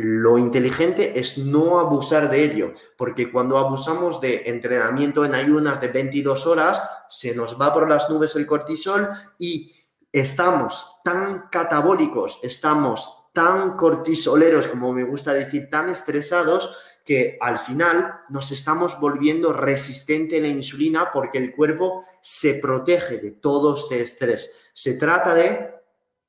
Lo 0.00 0.38
inteligente 0.38 1.18
es 1.18 1.38
no 1.38 1.80
abusar 1.80 2.30
de 2.30 2.44
ello, 2.44 2.72
porque 2.96 3.32
cuando 3.32 3.58
abusamos 3.58 4.20
de 4.20 4.42
entrenamiento 4.46 5.24
en 5.24 5.34
ayunas 5.34 5.80
de 5.80 5.88
22 5.88 6.46
horas, 6.46 6.80
se 7.10 7.34
nos 7.34 7.60
va 7.60 7.74
por 7.74 7.88
las 7.90 8.08
nubes 8.08 8.36
el 8.36 8.46
cortisol 8.46 9.08
y 9.38 9.74
estamos 10.12 11.00
tan 11.02 11.48
catabólicos, 11.50 12.38
estamos 12.44 13.30
tan 13.32 13.76
cortisoleros, 13.76 14.68
como 14.68 14.92
me 14.92 15.02
gusta 15.02 15.34
decir, 15.34 15.68
tan 15.68 15.88
estresados, 15.88 16.76
que 17.04 17.36
al 17.40 17.58
final 17.58 18.20
nos 18.28 18.52
estamos 18.52 19.00
volviendo 19.00 19.52
resistente 19.52 20.38
a 20.38 20.42
la 20.42 20.48
insulina 20.48 21.10
porque 21.12 21.38
el 21.38 21.52
cuerpo 21.56 22.04
se 22.20 22.60
protege 22.60 23.18
de 23.18 23.32
todo 23.32 23.76
este 23.76 24.00
estrés. 24.00 24.70
Se 24.74 24.96
trata 24.96 25.34
de 25.34 25.74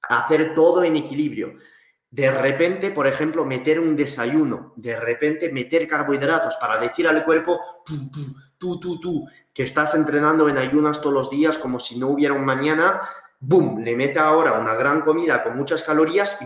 hacer 0.01 0.55
todo 0.55 0.84
en 0.84 0.95
equilibrio. 0.95 1.53
De 2.12 2.32
repente, 2.32 2.89
por 2.89 3.05
ejemplo, 3.05 3.45
meter 3.45 3.80
un 3.80 3.95
desayuno, 3.95 4.74
de 4.76 4.99
repente 4.99 5.51
meter 5.51 5.88
carbohidratos 5.88 6.55
para 6.57 6.80
decir 6.80 7.07
al 7.07 7.24
cuerpo, 7.24 7.60
tú, 7.86 8.80
tú, 8.80 8.99
tú, 8.99 9.28
que 9.53 9.64
estás 9.64 9.93
entrenando 9.93 10.49
en 10.49 10.57
ayunas 10.57 11.01
todos 11.01 11.14
los 11.14 11.30
días 11.30 11.57
como 11.57 11.80
si 11.80 11.99
no 11.99 12.07
hubiera 12.07 12.34
un 12.34 12.45
mañana, 12.45 13.01
¡boom! 13.39 13.84
Le 13.84 13.95
mete 13.95 14.18
ahora 14.18 14.53
una 14.53 14.74
gran 14.74 15.01
comida 15.01 15.43
con 15.43 15.55
muchas 15.55 15.84
calorías 15.84 16.41
y 16.41 16.45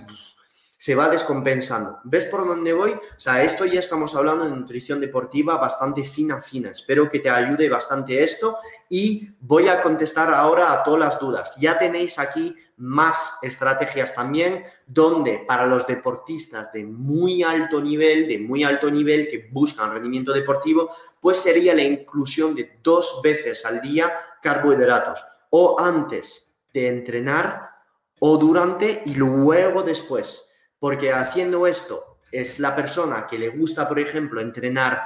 se 0.84 0.95
va 0.95 1.07
descompensando. 1.07 2.01
¿Ves 2.03 2.26
por 2.26 2.45
dónde 2.45 2.74
voy? 2.74 2.91
O 2.91 3.20
sea, 3.20 3.41
esto 3.41 3.64
ya 3.66 3.80
estamos 3.80 4.14
hablando 4.18 4.43
de 4.43 4.51
nutrición 4.51 4.99
deportiva 4.99 5.55
bastante 5.55 6.03
fina, 6.03 6.41
fina. 6.41 6.72
Espero 6.72 7.07
que 7.07 7.20
te 7.20 7.30
ayude 7.30 7.70
bastante 7.70 8.22
esto 8.22 8.57
y 8.89 9.30
voy 9.39 9.70
a 9.70 9.82
contestar 9.82 10.34
ahora 10.34 10.74
a 10.74 10.84
todas 10.84 10.99
las 10.99 11.20
dudas. 11.22 11.55
Ya 11.57 11.80
tenéis 11.80 12.20
aquí 12.20 12.53
más 12.78 13.38
estrategias 13.41 14.15
también, 14.15 14.63
donde 14.86 15.43
para 15.47 15.65
los 15.65 15.86
deportistas 15.88 16.71
de 16.74 16.86
muy 16.86 17.43
alto 17.43 17.82
nivel, 17.82 18.28
de 18.28 18.39
muy 18.39 18.63
alto 18.63 18.89
nivel 18.89 19.30
que 19.30 19.49
buscan 19.51 19.91
rendimiento 19.91 20.34
deportivo, 20.34 20.89
pues 21.19 21.38
sería 21.38 21.74
la 21.74 21.84
inclusión 21.84 22.55
de 22.55 22.80
dos 22.82 23.21
veces 23.24 23.65
al 23.65 23.82
día 23.82 24.13
carbohidratos, 24.41 25.24
o 25.49 25.80
antes 25.80 26.57
de 26.74 26.89
entrenar, 26.89 27.69
o 28.19 28.38
durante 28.38 29.03
y 29.05 29.15
luego 29.15 29.84
después, 29.84 30.53
porque 30.80 31.11
haciendo 31.11 31.67
esto 31.67 32.19
es 32.32 32.59
la 32.59 32.76
persona 32.76 33.28
que 33.28 33.38
le 33.38 33.49
gusta, 33.49 33.88
por 33.88 33.99
ejemplo, 33.99 34.41
entrenar 34.41 35.03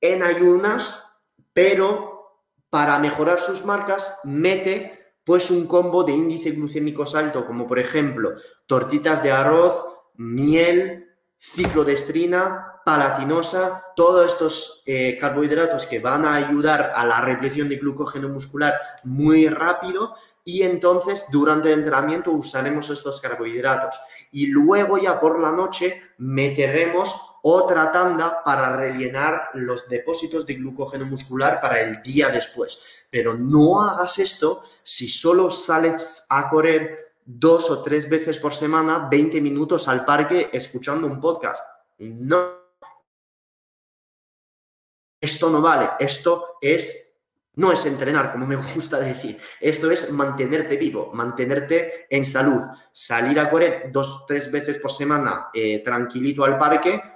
en 0.00 0.22
ayunas, 0.22 1.18
pero 1.52 2.42
para 2.68 2.98
mejorar 2.98 3.40
sus 3.40 3.64
marcas 3.64 4.18
mete 4.24 5.03
pues 5.24 5.50
un 5.50 5.66
combo 5.66 6.04
de 6.04 6.12
índice 6.12 6.50
glucémico 6.50 7.04
alto, 7.14 7.46
como 7.46 7.66
por 7.66 7.78
ejemplo 7.78 8.34
tortitas 8.66 9.22
de 9.22 9.32
arroz, 9.32 9.84
miel, 10.16 11.08
ciclodestrina, 11.38 12.80
palatinosa, 12.84 13.82
todos 13.96 14.32
estos 14.32 14.82
eh, 14.86 15.16
carbohidratos 15.18 15.86
que 15.86 16.00
van 16.00 16.24
a 16.24 16.34
ayudar 16.34 16.92
a 16.94 17.06
la 17.06 17.20
represión 17.22 17.68
de 17.68 17.76
glucógeno 17.76 18.28
muscular 18.28 18.74
muy 19.04 19.48
rápido 19.48 20.14
y 20.44 20.62
entonces 20.62 21.26
durante 21.32 21.72
el 21.72 21.78
entrenamiento 21.78 22.30
usaremos 22.30 22.90
estos 22.90 23.20
carbohidratos. 23.20 23.98
Y 24.30 24.48
luego 24.48 24.98
ya 24.98 25.18
por 25.18 25.40
la 25.40 25.52
noche 25.52 26.02
meteremos 26.18 27.33
otra 27.46 27.92
tanda 27.92 28.42
para 28.42 28.74
rellenar 28.74 29.50
los 29.52 29.86
depósitos 29.86 30.46
de 30.46 30.54
glucógeno 30.54 31.04
muscular 31.04 31.60
para 31.60 31.82
el 31.82 32.00
día 32.00 32.30
después. 32.30 33.04
Pero 33.10 33.34
no 33.34 33.82
hagas 33.82 34.18
esto 34.18 34.64
si 34.82 35.10
solo 35.10 35.50
sales 35.50 36.26
a 36.30 36.48
correr 36.48 37.16
dos 37.22 37.70
o 37.70 37.82
tres 37.82 38.08
veces 38.08 38.38
por 38.38 38.54
semana, 38.54 39.08
20 39.10 39.42
minutos 39.42 39.88
al 39.88 40.06
parque 40.06 40.48
escuchando 40.54 41.06
un 41.06 41.20
podcast. 41.20 41.66
No. 41.98 42.64
Esto 45.20 45.50
no 45.50 45.60
vale. 45.60 45.90
Esto 45.98 46.56
es 46.62 47.14
no 47.56 47.70
es 47.70 47.84
entrenar, 47.84 48.32
como 48.32 48.46
me 48.46 48.56
gusta 48.74 48.98
decir. 48.98 49.38
Esto 49.60 49.90
es 49.90 50.10
mantenerte 50.10 50.78
vivo, 50.78 51.10
mantenerte 51.12 52.06
en 52.08 52.24
salud. 52.24 52.62
Salir 52.90 53.38
a 53.38 53.50
correr 53.50 53.90
dos, 53.92 54.24
tres 54.26 54.50
veces 54.50 54.78
por 54.80 54.90
semana 54.90 55.50
eh, 55.52 55.82
tranquilito 55.84 56.42
al 56.42 56.56
parque 56.56 57.13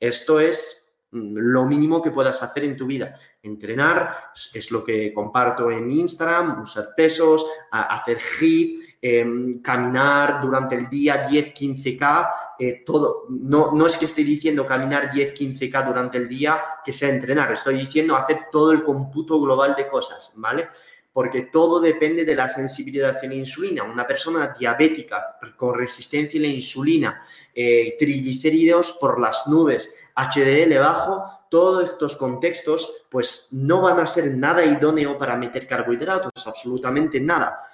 esto 0.00 0.40
es 0.40 0.90
mm, 1.12 1.36
lo 1.36 1.66
mínimo 1.66 2.02
que 2.02 2.10
puedas 2.10 2.42
hacer 2.42 2.64
en 2.64 2.76
tu 2.76 2.86
vida. 2.86 3.14
Entrenar 3.42 4.32
es 4.52 4.70
lo 4.70 4.82
que 4.82 5.12
comparto 5.12 5.70
en 5.70 5.92
Instagram, 5.92 6.62
usar 6.62 6.94
pesos, 6.96 7.46
hacer 7.70 8.18
HIIT, 8.18 8.96
em, 9.02 9.62
caminar 9.62 10.40
durante 10.42 10.74
el 10.74 10.88
día 10.88 11.26
10, 11.28 11.52
15K, 11.52 12.30
eh, 12.58 12.82
todo. 12.84 13.26
No, 13.28 13.72
no 13.72 13.86
es 13.86 13.96
que 13.96 14.06
esté 14.06 14.24
diciendo 14.24 14.66
caminar 14.66 15.10
10, 15.10 15.32
15K 15.34 15.86
durante 15.86 16.18
el 16.18 16.28
día 16.28 16.60
que 16.84 16.92
sea 16.92 17.08
entrenar, 17.08 17.52
estoy 17.52 17.76
diciendo 17.76 18.16
hacer 18.16 18.46
todo 18.50 18.72
el 18.72 18.82
cómputo 18.82 19.40
global 19.40 19.74
de 19.76 19.88
cosas, 19.88 20.34
¿vale? 20.36 20.68
porque 21.12 21.42
todo 21.42 21.80
depende 21.80 22.24
de 22.24 22.36
la 22.36 22.46
sensibilidad 22.46 23.16
a 23.16 23.26
la 23.26 23.34
insulina. 23.34 23.82
Una 23.84 24.06
persona 24.06 24.54
diabética 24.58 25.38
con 25.56 25.76
resistencia 25.76 26.38
a 26.38 26.42
la 26.42 26.48
insulina, 26.48 27.26
eh, 27.54 27.96
triglicéridos 27.98 28.92
por 28.94 29.20
las 29.20 29.46
nubes, 29.46 29.94
HDL 30.14 30.78
bajo, 30.78 31.24
todos 31.50 31.90
estos 31.90 32.16
contextos 32.16 33.04
pues 33.10 33.48
no 33.50 33.80
van 33.82 34.00
a 34.00 34.06
ser 34.06 34.36
nada 34.36 34.64
idóneo 34.64 35.18
para 35.18 35.36
meter 35.36 35.66
carbohidratos, 35.66 36.46
absolutamente 36.46 37.20
nada. 37.20 37.68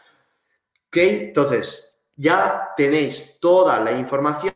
¿Ok? 0.87 0.97
Entonces, 0.97 2.01
ya 2.15 2.71
tenéis 2.77 3.39
toda 3.39 3.79
la 3.81 3.93
información 3.93 4.55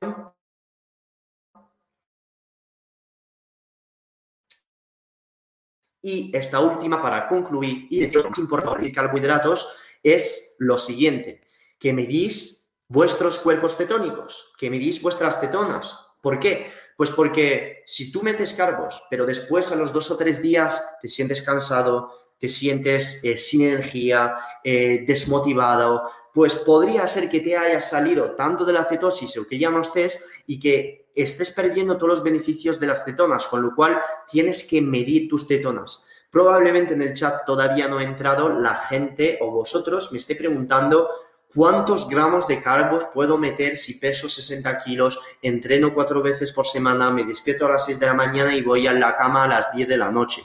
Y 6.03 6.35
esta 6.35 6.61
última, 6.61 7.03
para 7.03 7.29
concluir, 7.29 7.87
y 7.91 8.01
de 8.01 8.11
lo 8.11 8.31
más 8.31 8.39
importante 8.39 8.87
de 8.87 8.93
carbohidratos, 8.93 9.69
es 10.03 10.57
lo 10.59 10.79
siguiente, 10.79 11.41
que 11.79 11.93
medís 11.93 12.60
vuestros 12.91 13.39
cuerpos 13.39 13.77
cetónicos, 13.77 14.53
que 14.59 14.69
medís 14.69 15.01
vuestras 15.01 15.41
cetonas. 15.41 15.97
¿Por 16.21 16.41
qué? 16.41 16.73
Pues 16.97 17.11
porque 17.13 17.85
si 17.87 18.11
tú 18.11 18.21
metes 18.23 18.53
carbos, 18.53 19.05
pero 19.09 19.25
después 19.25 19.71
a 19.71 19.77
los 19.77 19.93
dos 19.93 20.11
o 20.11 20.17
tres 20.17 20.43
días 20.43 20.99
te 21.01 21.09
sientes 21.09 21.41
cansado, 21.41 22.13
te 22.39 22.49
sientes 22.49 23.23
eh, 23.23 23.39
sin 23.39 23.63
energía, 23.63 24.35
eh, 24.65 25.05
desmotivado, 25.07 26.03
pues 26.35 26.57
podría 26.57 27.07
ser 27.07 27.31
que 27.31 27.41
te 27.41 27.57
hayas 27.57 27.89
salido 27.89 28.33
tanto 28.33 28.65
de 28.65 28.73
la 28.73 28.85
cetosis 28.85 29.37
o 29.39 29.47
que 29.47 29.59
ya 29.59 29.71
no 29.71 29.83
estés 29.83 30.25
y 30.47 30.59
que 30.59 31.09
estés 31.15 31.53
perdiendo 31.53 31.97
todos 31.97 32.15
los 32.15 32.23
beneficios 32.25 32.81
de 32.81 32.89
las 32.89 33.05
cetonas, 33.05 33.47
con 33.47 33.63
lo 33.63 33.75
cual 33.75 34.01
tienes 34.29 34.65
que 34.65 34.83
medir 34.83 35.29
tus 35.29 35.47
cetonas. 35.47 36.07
Probablemente 36.29 36.95
en 36.95 37.03
el 37.03 37.15
chat 37.15 37.45
todavía 37.47 37.87
no 37.87 37.99
ha 37.99 38.05
entrado 38.05 38.49
la 38.49 38.75
gente 38.75 39.39
o 39.41 39.51
vosotros 39.53 40.11
me 40.11 40.19
esté 40.19 40.35
preguntando 40.35 41.09
cuántos 41.55 42.09
gramos 42.09 42.47
de 42.47 42.61
carbos 42.61 43.05
puedo 43.13 43.39
meter 43.39 43.77
si 43.77 43.99
peso 43.99 44.29
60 44.29 44.79
kilos, 44.79 45.21
entreno 45.43 45.93
cuatro 45.95 46.23
veces 46.23 46.53
por 46.53 46.67
semana, 46.67 47.11
me 47.11 47.25
despierto 47.25 47.67
a 47.67 47.71
las 47.71 47.87
6 47.87 47.99
de 47.99 48.07
la 48.07 48.15
mañana 48.15 48.55
y 48.55 48.63
voy 48.63 48.87
a 48.87 48.93
la 48.93 49.17
cama 49.17 49.45
a 49.45 49.49
las 49.49 49.73
10 49.73 49.89
de 49.89 49.97
la 49.97 50.11
noche. 50.11 50.45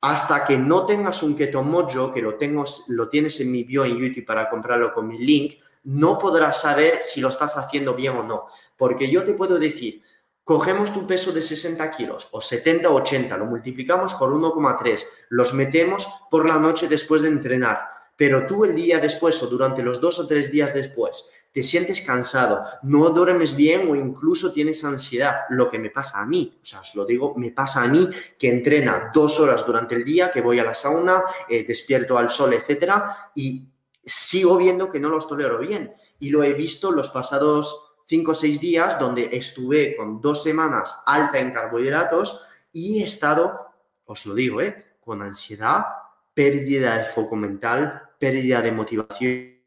Hasta 0.00 0.44
que 0.44 0.56
no 0.56 0.86
tengas 0.86 1.22
un 1.22 1.36
Keto 1.36 1.62
Mojo, 1.62 2.12
que 2.12 2.22
lo, 2.22 2.34
tengo, 2.36 2.64
lo 2.88 3.08
tienes 3.08 3.40
en 3.40 3.50
mi 3.50 3.64
bio 3.64 3.84
en 3.84 3.96
YouTube 3.96 4.24
para 4.24 4.48
comprarlo 4.48 4.92
con 4.92 5.08
mi 5.08 5.18
link, 5.18 5.60
no 5.84 6.18
podrás 6.18 6.60
saber 6.60 7.00
si 7.02 7.20
lo 7.20 7.28
estás 7.28 7.56
haciendo 7.56 7.94
bien 7.94 8.16
o 8.16 8.22
no. 8.22 8.46
Porque 8.76 9.10
yo 9.10 9.24
te 9.24 9.34
puedo 9.34 9.58
decir, 9.58 10.02
cogemos 10.44 10.92
tu 10.92 11.06
peso 11.06 11.32
de 11.32 11.42
60 11.42 11.90
kilos 11.90 12.28
o 12.30 12.40
70 12.40 12.88
o 12.88 12.94
80, 12.94 13.36
lo 13.36 13.46
multiplicamos 13.46 14.14
por 14.14 14.32
1,3, 14.32 15.04
los 15.30 15.52
metemos 15.52 16.08
por 16.30 16.46
la 16.46 16.58
noche 16.58 16.88
después 16.88 17.22
de 17.22 17.28
entrenar, 17.28 17.97
pero 18.18 18.46
tú 18.46 18.64
el 18.64 18.74
día 18.74 18.98
después 18.98 19.40
o 19.44 19.46
durante 19.46 19.80
los 19.80 20.00
dos 20.00 20.18
o 20.18 20.26
tres 20.26 20.50
días 20.50 20.74
después 20.74 21.24
te 21.52 21.62
sientes 21.62 22.02
cansado, 22.02 22.64
no 22.82 23.10
duermes 23.10 23.54
bien 23.54 23.88
o 23.88 23.94
incluso 23.94 24.52
tienes 24.52 24.84
ansiedad, 24.84 25.42
lo 25.50 25.70
que 25.70 25.78
me 25.78 25.90
pasa 25.90 26.20
a 26.20 26.26
mí, 26.26 26.58
o 26.60 26.66
sea, 26.66 26.80
os 26.80 26.94
lo 26.94 27.04
digo, 27.04 27.34
me 27.36 27.52
pasa 27.52 27.84
a 27.84 27.88
mí 27.88 28.06
que 28.38 28.48
entrena 28.48 29.10
dos 29.14 29.38
horas 29.40 29.64
durante 29.64 29.94
el 29.94 30.04
día, 30.04 30.30
que 30.30 30.40
voy 30.40 30.58
a 30.58 30.64
la 30.64 30.74
sauna, 30.74 31.22
eh, 31.48 31.64
despierto 31.66 32.18
al 32.18 32.28
sol, 32.28 32.52
etcétera, 32.52 33.30
y 33.34 33.68
sigo 34.04 34.56
viendo 34.56 34.90
que 34.90 35.00
no 35.00 35.08
los 35.08 35.26
tolero 35.28 35.58
bien. 35.58 35.94
Y 36.18 36.30
lo 36.30 36.42
he 36.42 36.52
visto 36.54 36.90
los 36.90 37.08
pasados 37.08 37.94
cinco 38.08 38.32
o 38.32 38.34
seis 38.34 38.60
días 38.60 38.98
donde 38.98 39.30
estuve 39.32 39.96
con 39.96 40.20
dos 40.20 40.42
semanas 40.42 40.96
alta 41.06 41.38
en 41.38 41.52
carbohidratos 41.52 42.40
y 42.72 43.00
he 43.00 43.04
estado, 43.04 43.68
os 44.06 44.26
lo 44.26 44.34
digo, 44.34 44.60
¿eh? 44.60 44.96
con 45.00 45.22
ansiedad, 45.22 45.86
pérdida 46.34 46.98
de 46.98 47.04
foco 47.04 47.36
mental, 47.36 48.07
pérdida 48.18 48.60
de 48.62 48.72
motivación 48.72 49.58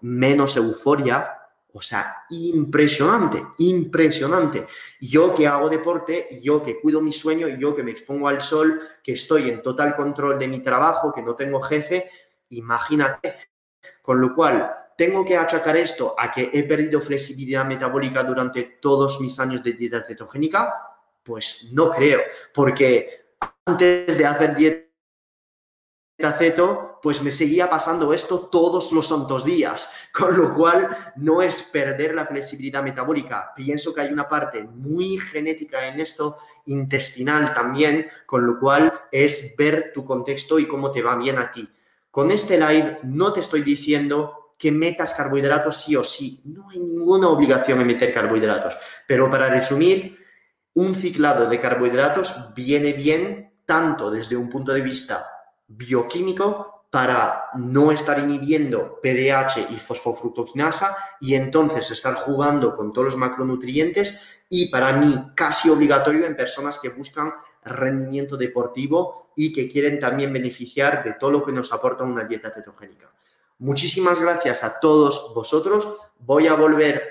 menos 0.00 0.56
euforia, 0.56 1.34
o 1.72 1.82
sea, 1.82 2.24
impresionante, 2.30 3.42
impresionante. 3.58 4.66
Yo 5.00 5.34
que 5.34 5.46
hago 5.46 5.68
deporte, 5.68 6.40
yo 6.42 6.62
que 6.62 6.80
cuido 6.80 7.00
mi 7.00 7.12
sueño, 7.12 7.48
yo 7.48 7.76
que 7.76 7.82
me 7.82 7.90
expongo 7.90 8.28
al 8.28 8.40
sol, 8.40 8.80
que 9.02 9.12
estoy 9.12 9.48
en 9.48 9.62
total 9.62 9.94
control 9.94 10.38
de 10.38 10.48
mi 10.48 10.60
trabajo, 10.60 11.12
que 11.12 11.22
no 11.22 11.34
tengo 11.34 11.60
jefe, 11.60 12.10
imagínate. 12.50 13.36
Con 14.02 14.20
lo 14.20 14.34
cual, 14.34 14.70
¿tengo 14.96 15.24
que 15.24 15.36
achacar 15.36 15.76
esto 15.76 16.14
a 16.18 16.32
que 16.32 16.50
he 16.52 16.62
perdido 16.62 17.00
flexibilidad 17.00 17.66
metabólica 17.66 18.24
durante 18.24 18.78
todos 18.80 19.20
mis 19.20 19.38
años 19.38 19.62
de 19.62 19.72
dieta 19.72 20.02
cetogénica? 20.02 20.74
Pues 21.22 21.70
no 21.74 21.90
creo, 21.90 22.22
porque 22.54 23.34
antes 23.66 24.16
de 24.16 24.24
hacer 24.24 24.56
dieta 24.56 24.87
ceto, 26.18 26.98
pues 27.00 27.22
me 27.22 27.30
seguía 27.30 27.70
pasando 27.70 28.12
esto 28.12 28.48
todos 28.50 28.90
los 28.92 29.06
santos 29.06 29.44
días, 29.44 29.92
con 30.12 30.36
lo 30.36 30.52
cual 30.52 31.12
no 31.16 31.42
es 31.42 31.62
perder 31.62 32.14
la 32.14 32.26
flexibilidad 32.26 32.82
metabólica. 32.82 33.52
Pienso 33.54 33.94
que 33.94 34.00
hay 34.00 34.12
una 34.12 34.28
parte 34.28 34.64
muy 34.64 35.18
genética 35.18 35.86
en 35.86 36.00
esto, 36.00 36.38
intestinal 36.66 37.54
también, 37.54 38.08
con 38.26 38.44
lo 38.44 38.58
cual 38.58 38.92
es 39.12 39.54
ver 39.56 39.92
tu 39.94 40.04
contexto 40.04 40.58
y 40.58 40.66
cómo 40.66 40.90
te 40.90 41.02
va 41.02 41.16
bien 41.16 41.38
a 41.38 41.50
ti. 41.50 41.68
Con 42.10 42.32
este 42.32 42.58
live 42.58 42.98
no 43.04 43.32
te 43.32 43.40
estoy 43.40 43.62
diciendo 43.62 44.54
que 44.58 44.72
metas 44.72 45.14
carbohidratos 45.14 45.76
sí 45.76 45.94
o 45.94 46.02
sí, 46.02 46.42
no 46.46 46.68
hay 46.68 46.80
ninguna 46.80 47.28
obligación 47.28 47.80
en 47.80 47.86
meter 47.86 48.12
carbohidratos, 48.12 48.76
pero 49.06 49.30
para 49.30 49.48
resumir, 49.48 50.18
un 50.74 50.96
ciclado 50.96 51.48
de 51.48 51.60
carbohidratos 51.60 52.52
viene 52.56 52.92
bien 52.92 53.52
tanto 53.64 54.10
desde 54.10 54.36
un 54.36 54.48
punto 54.48 54.72
de 54.72 54.80
vista 54.80 55.37
bioquímico 55.68 56.84
para 56.90 57.50
no 57.54 57.92
estar 57.92 58.18
inhibiendo 58.18 58.98
PDH 59.02 59.70
y 59.70 59.76
fosfofructoquinasa 59.76 60.96
y 61.20 61.34
entonces 61.34 61.90
estar 61.90 62.14
jugando 62.14 62.74
con 62.74 62.92
todos 62.92 63.06
los 63.06 63.16
macronutrientes 63.16 64.40
y 64.48 64.70
para 64.70 64.94
mí 64.94 65.32
casi 65.34 65.68
obligatorio 65.68 66.26
en 66.26 66.34
personas 66.34 66.78
que 66.78 66.88
buscan 66.88 67.34
rendimiento 67.62 68.36
deportivo 68.36 69.30
y 69.36 69.52
que 69.52 69.68
quieren 69.68 70.00
también 70.00 70.32
beneficiar 70.32 71.04
de 71.04 71.12
todo 71.12 71.30
lo 71.30 71.44
que 71.44 71.52
nos 71.52 71.72
aporta 71.72 72.04
una 72.04 72.24
dieta 72.24 72.50
cetogénica. 72.50 73.12
Muchísimas 73.58 74.18
gracias 74.18 74.64
a 74.64 74.80
todos 74.80 75.32
vosotros. 75.34 75.86
Voy 76.20 76.46
a 76.46 76.54
volver 76.54 77.02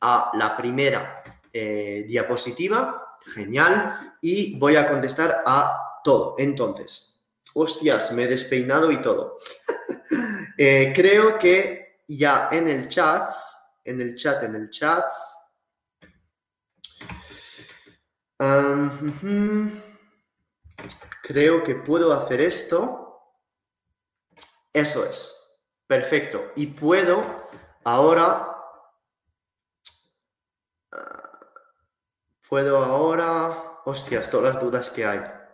a 0.00 0.30
la 0.34 0.56
primera 0.56 1.22
eh, 1.52 2.04
diapositiva. 2.06 3.18
Genial. 3.34 4.18
Y 4.20 4.58
voy 4.58 4.76
a 4.76 4.88
contestar 4.88 5.42
a 5.44 6.00
todo. 6.04 6.36
Entonces, 6.38 7.15
hostias, 7.56 8.12
me 8.12 8.24
he 8.24 8.28
despeinado 8.28 8.90
y 8.92 8.98
todo. 8.98 9.38
Eh, 10.58 10.92
creo 10.94 11.38
que 11.38 12.00
ya 12.08 12.48
en 12.50 12.68
el 12.68 12.88
chat, 12.88 13.30
en 13.84 14.00
el 14.00 14.14
chat, 14.14 14.42
en 14.42 14.54
el 14.54 14.70
chat, 14.70 15.10
creo 21.22 21.64
que 21.64 21.74
puedo 21.74 22.12
hacer 22.12 22.40
esto. 22.40 23.02
Eso 24.72 25.04
es. 25.04 25.34
Perfecto. 25.86 26.52
Y 26.56 26.68
puedo 26.68 27.48
ahora... 27.84 28.54
Ah, 30.92 31.38
puedo 32.48 32.84
ahora... 32.84 33.62
Hostias, 33.84 34.30
todas 34.30 34.54
las 34.54 34.62
dudas 34.62 34.90
que 34.90 35.06
hay. 35.06 35.45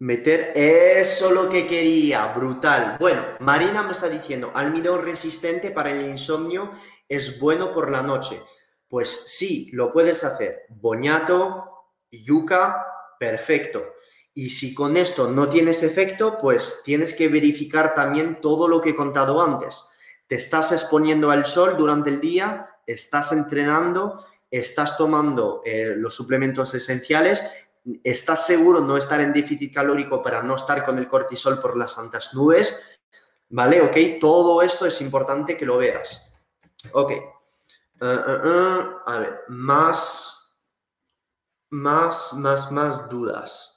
Meter 0.00 0.52
eso 0.56 1.30
lo 1.30 1.50
que 1.50 1.66
quería, 1.66 2.28
brutal. 2.28 2.96
Bueno, 2.98 3.22
Marina 3.40 3.82
me 3.82 3.92
está 3.92 4.08
diciendo, 4.08 4.50
almidón 4.54 5.04
resistente 5.04 5.70
para 5.70 5.90
el 5.90 6.00
insomnio 6.00 6.72
es 7.06 7.38
bueno 7.38 7.70
por 7.74 7.90
la 7.90 8.02
noche. 8.02 8.40
Pues 8.88 9.10
sí, 9.10 9.68
lo 9.74 9.92
puedes 9.92 10.24
hacer. 10.24 10.62
Boñato, 10.70 11.84
yuca, 12.10 12.86
perfecto. 13.18 13.92
Y 14.32 14.48
si 14.48 14.72
con 14.72 14.96
esto 14.96 15.30
no 15.30 15.50
tienes 15.50 15.82
efecto, 15.82 16.38
pues 16.40 16.80
tienes 16.82 17.14
que 17.14 17.28
verificar 17.28 17.94
también 17.94 18.40
todo 18.40 18.68
lo 18.68 18.80
que 18.80 18.90
he 18.90 18.94
contado 18.94 19.42
antes. 19.42 19.84
Te 20.26 20.36
estás 20.36 20.72
exponiendo 20.72 21.30
al 21.30 21.44
sol 21.44 21.76
durante 21.76 22.08
el 22.08 22.22
día, 22.22 22.70
estás 22.86 23.32
entrenando, 23.32 24.24
estás 24.50 24.96
tomando 24.96 25.60
eh, 25.66 25.92
los 25.94 26.14
suplementos 26.14 26.72
esenciales 26.74 27.44
¿Estás 28.04 28.46
seguro 28.46 28.80
no 28.80 28.96
estar 28.96 29.20
en 29.20 29.32
déficit 29.32 29.72
calórico 29.72 30.22
para 30.22 30.42
no 30.42 30.56
estar 30.56 30.84
con 30.84 30.98
el 30.98 31.08
cortisol 31.08 31.60
por 31.60 31.76
las 31.76 31.92
santas 31.92 32.34
nubes? 32.34 32.78
¿Vale? 33.48 33.80
¿Ok? 33.80 33.96
Todo 34.20 34.62
esto 34.62 34.86
es 34.86 35.00
importante 35.00 35.56
que 35.56 35.66
lo 35.66 35.78
veas. 35.78 36.30
Ok. 36.92 37.12
Uh, 38.00 38.06
uh, 38.06 38.48
uh. 38.48 39.00
A 39.06 39.18
ver, 39.18 39.40
más, 39.48 40.54
más, 41.70 42.32
más, 42.34 42.70
más 42.70 43.08
dudas. 43.08 43.76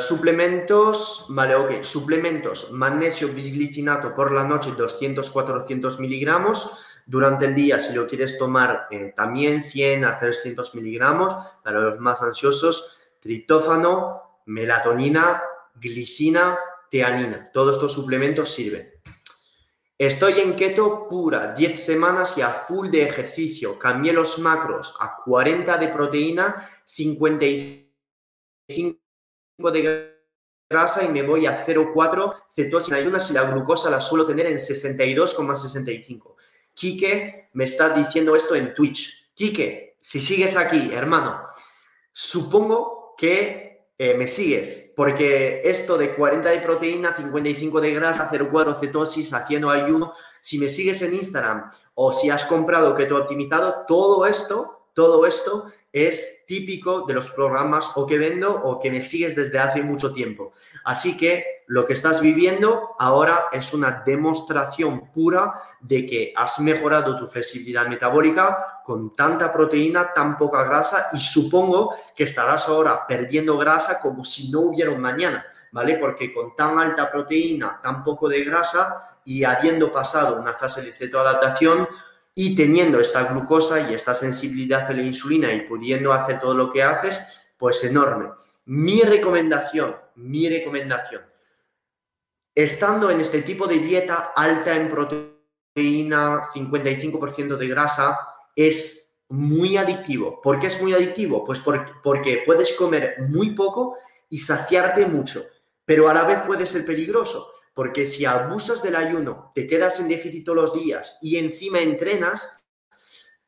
suplementos, 0.00 1.26
vale, 1.30 1.54
ok. 1.54 1.82
Suplementos, 1.82 2.70
magnesio 2.72 3.28
bisglicinato 3.28 4.14
por 4.14 4.32
la 4.32 4.44
noche, 4.44 4.70
200-400 4.70 5.98
miligramos 5.98 6.78
durante 7.06 7.46
el 7.46 7.54
día, 7.54 7.78
si 7.78 7.94
lo 7.94 8.08
quieres 8.08 8.36
tomar, 8.36 8.88
eh, 8.90 9.14
también 9.16 9.62
100 9.62 10.04
a 10.04 10.18
300 10.18 10.74
miligramos 10.74 11.36
para 11.62 11.78
los 11.78 12.00
más 12.00 12.20
ansiosos, 12.20 12.98
triptófano, 13.20 14.40
melatonina, 14.46 15.40
glicina, 15.76 16.58
teanina. 16.90 17.48
Todos 17.52 17.76
estos 17.76 17.92
suplementos 17.92 18.52
sirven. 18.52 18.92
Estoy 19.96 20.40
en 20.40 20.56
keto 20.56 21.08
pura, 21.08 21.54
10 21.54 21.82
semanas 21.82 22.36
y 22.36 22.42
a 22.42 22.50
full 22.50 22.90
de 22.90 23.04
ejercicio. 23.04 23.78
Cambié 23.78 24.12
los 24.12 24.40
macros 24.40 24.94
a 25.00 25.16
40 25.24 25.78
de 25.78 25.88
proteína, 25.88 26.68
55 26.86 29.70
de 29.72 30.16
grasa 30.68 31.04
y 31.04 31.08
me 31.08 31.22
voy 31.22 31.46
a 31.46 31.64
0,4 31.64 32.34
cetosis 32.54 32.90
en 32.90 32.96
ayunas 32.96 33.30
y 33.30 33.34
la 33.34 33.44
glucosa 33.44 33.88
la 33.88 34.00
suelo 34.00 34.26
tener 34.26 34.46
en 34.46 34.58
62,65. 34.58 36.35
Quique 36.76 37.48
me 37.54 37.64
está 37.64 37.88
diciendo 37.88 38.36
esto 38.36 38.54
en 38.54 38.74
Twitch. 38.74 39.32
Quique, 39.34 39.96
si 40.02 40.20
sigues 40.20 40.56
aquí, 40.56 40.90
hermano, 40.92 41.40
supongo 42.12 43.14
que 43.16 43.88
eh, 43.96 44.14
me 44.14 44.28
sigues, 44.28 44.92
porque 44.94 45.62
esto 45.64 45.96
de 45.96 46.14
40 46.14 46.50
de 46.50 46.58
proteína, 46.58 47.16
55 47.16 47.80
de 47.80 47.94
grasa, 47.94 48.30
0,4 48.30 48.78
cetosis, 48.78 49.32
haciendo 49.32 49.70
ayuno, 49.70 50.12
si 50.42 50.58
me 50.58 50.68
sigues 50.68 51.00
en 51.00 51.14
Instagram 51.14 51.70
o 51.94 52.12
si 52.12 52.28
has 52.28 52.44
comprado 52.44 52.94
keto 52.94 53.16
optimizado, 53.16 53.86
todo 53.88 54.26
esto, 54.26 54.90
todo 54.92 55.24
esto 55.24 55.72
es 55.94 56.44
típico 56.46 57.06
de 57.06 57.14
los 57.14 57.30
programas 57.30 57.90
o 57.94 58.06
que 58.06 58.18
vendo 58.18 58.54
o 58.54 58.78
que 58.78 58.90
me 58.90 59.00
sigues 59.00 59.34
desde 59.34 59.58
hace 59.58 59.82
mucho 59.82 60.12
tiempo. 60.12 60.52
Así 60.84 61.16
que 61.16 61.55
lo 61.68 61.84
que 61.84 61.94
estás 61.94 62.20
viviendo 62.20 62.94
ahora 62.98 63.46
es 63.52 63.72
una 63.72 64.02
demostración 64.06 65.10
pura 65.12 65.54
de 65.80 66.06
que 66.06 66.32
has 66.36 66.60
mejorado 66.60 67.18
tu 67.18 67.26
flexibilidad 67.26 67.86
metabólica 67.86 68.80
con 68.84 69.12
tanta 69.12 69.52
proteína, 69.52 70.12
tan 70.12 70.36
poca 70.36 70.64
grasa 70.64 71.08
y 71.12 71.20
supongo 71.20 71.94
que 72.14 72.24
estarás 72.24 72.68
ahora 72.68 73.06
perdiendo 73.06 73.58
grasa 73.58 74.00
como 74.00 74.24
si 74.24 74.50
no 74.50 74.60
hubiera 74.60 74.90
un 74.90 75.00
mañana, 75.00 75.44
¿vale? 75.72 75.96
Porque 75.96 76.32
con 76.32 76.54
tan 76.54 76.78
alta 76.78 77.10
proteína, 77.10 77.80
tan 77.82 78.04
poco 78.04 78.28
de 78.28 78.44
grasa 78.44 79.18
y 79.24 79.42
habiendo 79.42 79.92
pasado 79.92 80.40
una 80.40 80.54
fase 80.54 80.82
de 80.82 80.92
cetoadaptación, 80.92 81.88
y 82.38 82.54
teniendo 82.54 83.00
esta 83.00 83.24
glucosa 83.24 83.90
y 83.90 83.94
esta 83.94 84.14
sensibilidad 84.14 84.86
a 84.86 84.92
la 84.92 85.00
insulina 85.00 85.50
y 85.54 85.62
pudiendo 85.62 86.12
hacer 86.12 86.38
todo 86.38 86.54
lo 86.54 86.70
que 86.70 86.82
haces, 86.82 87.46
pues 87.56 87.82
enorme. 87.82 88.28
Mi 88.66 89.00
recomendación, 89.00 89.96
mi 90.16 90.46
recomendación, 90.46 91.22
estando 92.56 93.08
en 93.10 93.20
este 93.20 93.42
tipo 93.42 93.68
de 93.68 93.78
dieta 93.78 94.32
alta 94.34 94.74
en 94.74 94.88
proteína, 94.88 96.48
55% 96.52 97.56
de 97.56 97.68
grasa, 97.68 98.18
es 98.56 99.18
muy 99.28 99.76
adictivo. 99.76 100.40
¿Por 100.40 100.58
qué 100.58 100.66
es 100.66 100.82
muy 100.82 100.92
adictivo? 100.92 101.44
Pues 101.44 101.60
porque, 101.60 101.92
porque 102.02 102.42
puedes 102.44 102.72
comer 102.72 103.16
muy 103.28 103.50
poco 103.50 103.98
y 104.28 104.38
saciarte 104.38 105.06
mucho, 105.06 105.44
pero 105.84 106.08
a 106.08 106.14
la 106.14 106.24
vez 106.24 106.40
puede 106.46 106.66
ser 106.66 106.84
peligroso 106.84 107.52
porque 107.76 108.06
si 108.06 108.24
abusas 108.24 108.82
del 108.82 108.96
ayuno, 108.96 109.52
te 109.54 109.66
quedas 109.66 110.00
en 110.00 110.08
déficit 110.08 110.46
todos 110.46 110.56
los 110.56 110.72
días 110.72 111.18
y 111.20 111.36
encima 111.36 111.78
entrenas, 111.80 112.64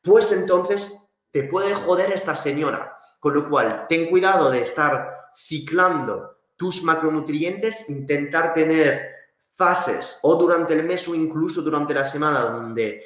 pues 0.02 0.32
entonces 0.32 1.10
te 1.30 1.44
puede 1.44 1.74
joder 1.74 2.12
esta 2.12 2.36
señora. 2.36 2.94
Con 3.20 3.32
lo 3.32 3.48
cual, 3.48 3.86
ten 3.88 4.10
cuidado 4.10 4.50
de 4.50 4.60
estar 4.60 5.30
ciclando 5.34 6.37
tus 6.58 6.82
macronutrientes, 6.82 7.88
intentar 7.88 8.52
tener 8.52 9.16
fases 9.56 10.18
o 10.22 10.34
durante 10.34 10.74
el 10.74 10.82
mes 10.82 11.08
o 11.08 11.14
incluso 11.14 11.62
durante 11.62 11.94
la 11.94 12.04
semana 12.04 12.40
donde 12.40 13.02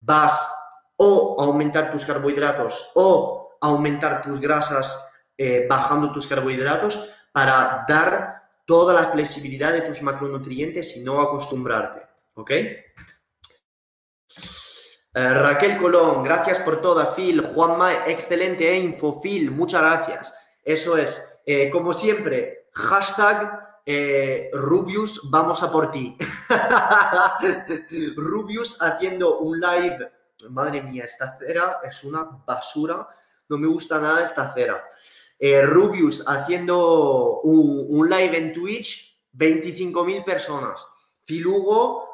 vas 0.00 0.48
o 0.96 1.36
aumentar 1.38 1.92
tus 1.92 2.04
carbohidratos 2.04 2.90
o 2.94 3.56
aumentar 3.60 4.22
tus 4.22 4.40
grasas 4.40 5.08
eh, 5.38 5.66
bajando 5.68 6.12
tus 6.12 6.26
carbohidratos 6.26 7.08
para 7.32 7.84
dar 7.88 8.42
toda 8.64 8.92
la 8.92 9.10
flexibilidad 9.10 9.72
de 9.72 9.82
tus 9.82 10.02
macronutrientes 10.02 10.96
y 10.96 11.04
no 11.04 11.20
acostumbrarte. 11.20 12.06
¿Ok? 12.34 12.50
Eh, 15.14 15.34
Raquel 15.34 15.76
Colón, 15.76 16.22
gracias 16.22 16.58
por 16.60 16.80
todo, 16.80 17.14
Phil. 17.14 17.40
Juanma, 17.54 18.06
excelente 18.06 18.76
info, 18.76 19.20
Phil, 19.20 19.50
muchas 19.50 19.82
gracias. 19.82 20.34
Eso 20.62 20.96
es, 20.96 21.40
eh, 21.44 21.70
como 21.70 21.92
siempre, 21.92 22.61
hashtag 22.72 23.72
eh, 23.84 24.50
Rubius, 24.52 25.28
vamos 25.30 25.62
a 25.62 25.70
por 25.70 25.90
ti. 25.90 26.16
Rubius 28.16 28.80
haciendo 28.80 29.38
un 29.38 29.60
live. 29.60 30.12
Madre 30.50 30.82
mía, 30.82 31.04
esta 31.04 31.36
cera 31.38 31.80
es 31.82 32.04
una 32.04 32.22
basura. 32.46 33.08
No 33.48 33.58
me 33.58 33.66
gusta 33.66 34.00
nada 34.00 34.24
esta 34.24 34.52
cera. 34.54 34.84
Eh, 35.38 35.62
Rubius 35.62 36.24
haciendo 36.28 37.40
un, 37.40 38.08
live 38.08 38.36
en 38.36 38.52
Twitch, 38.52 39.20
25.000 39.36 40.24
personas. 40.24 40.84
Filugo, 41.24 42.08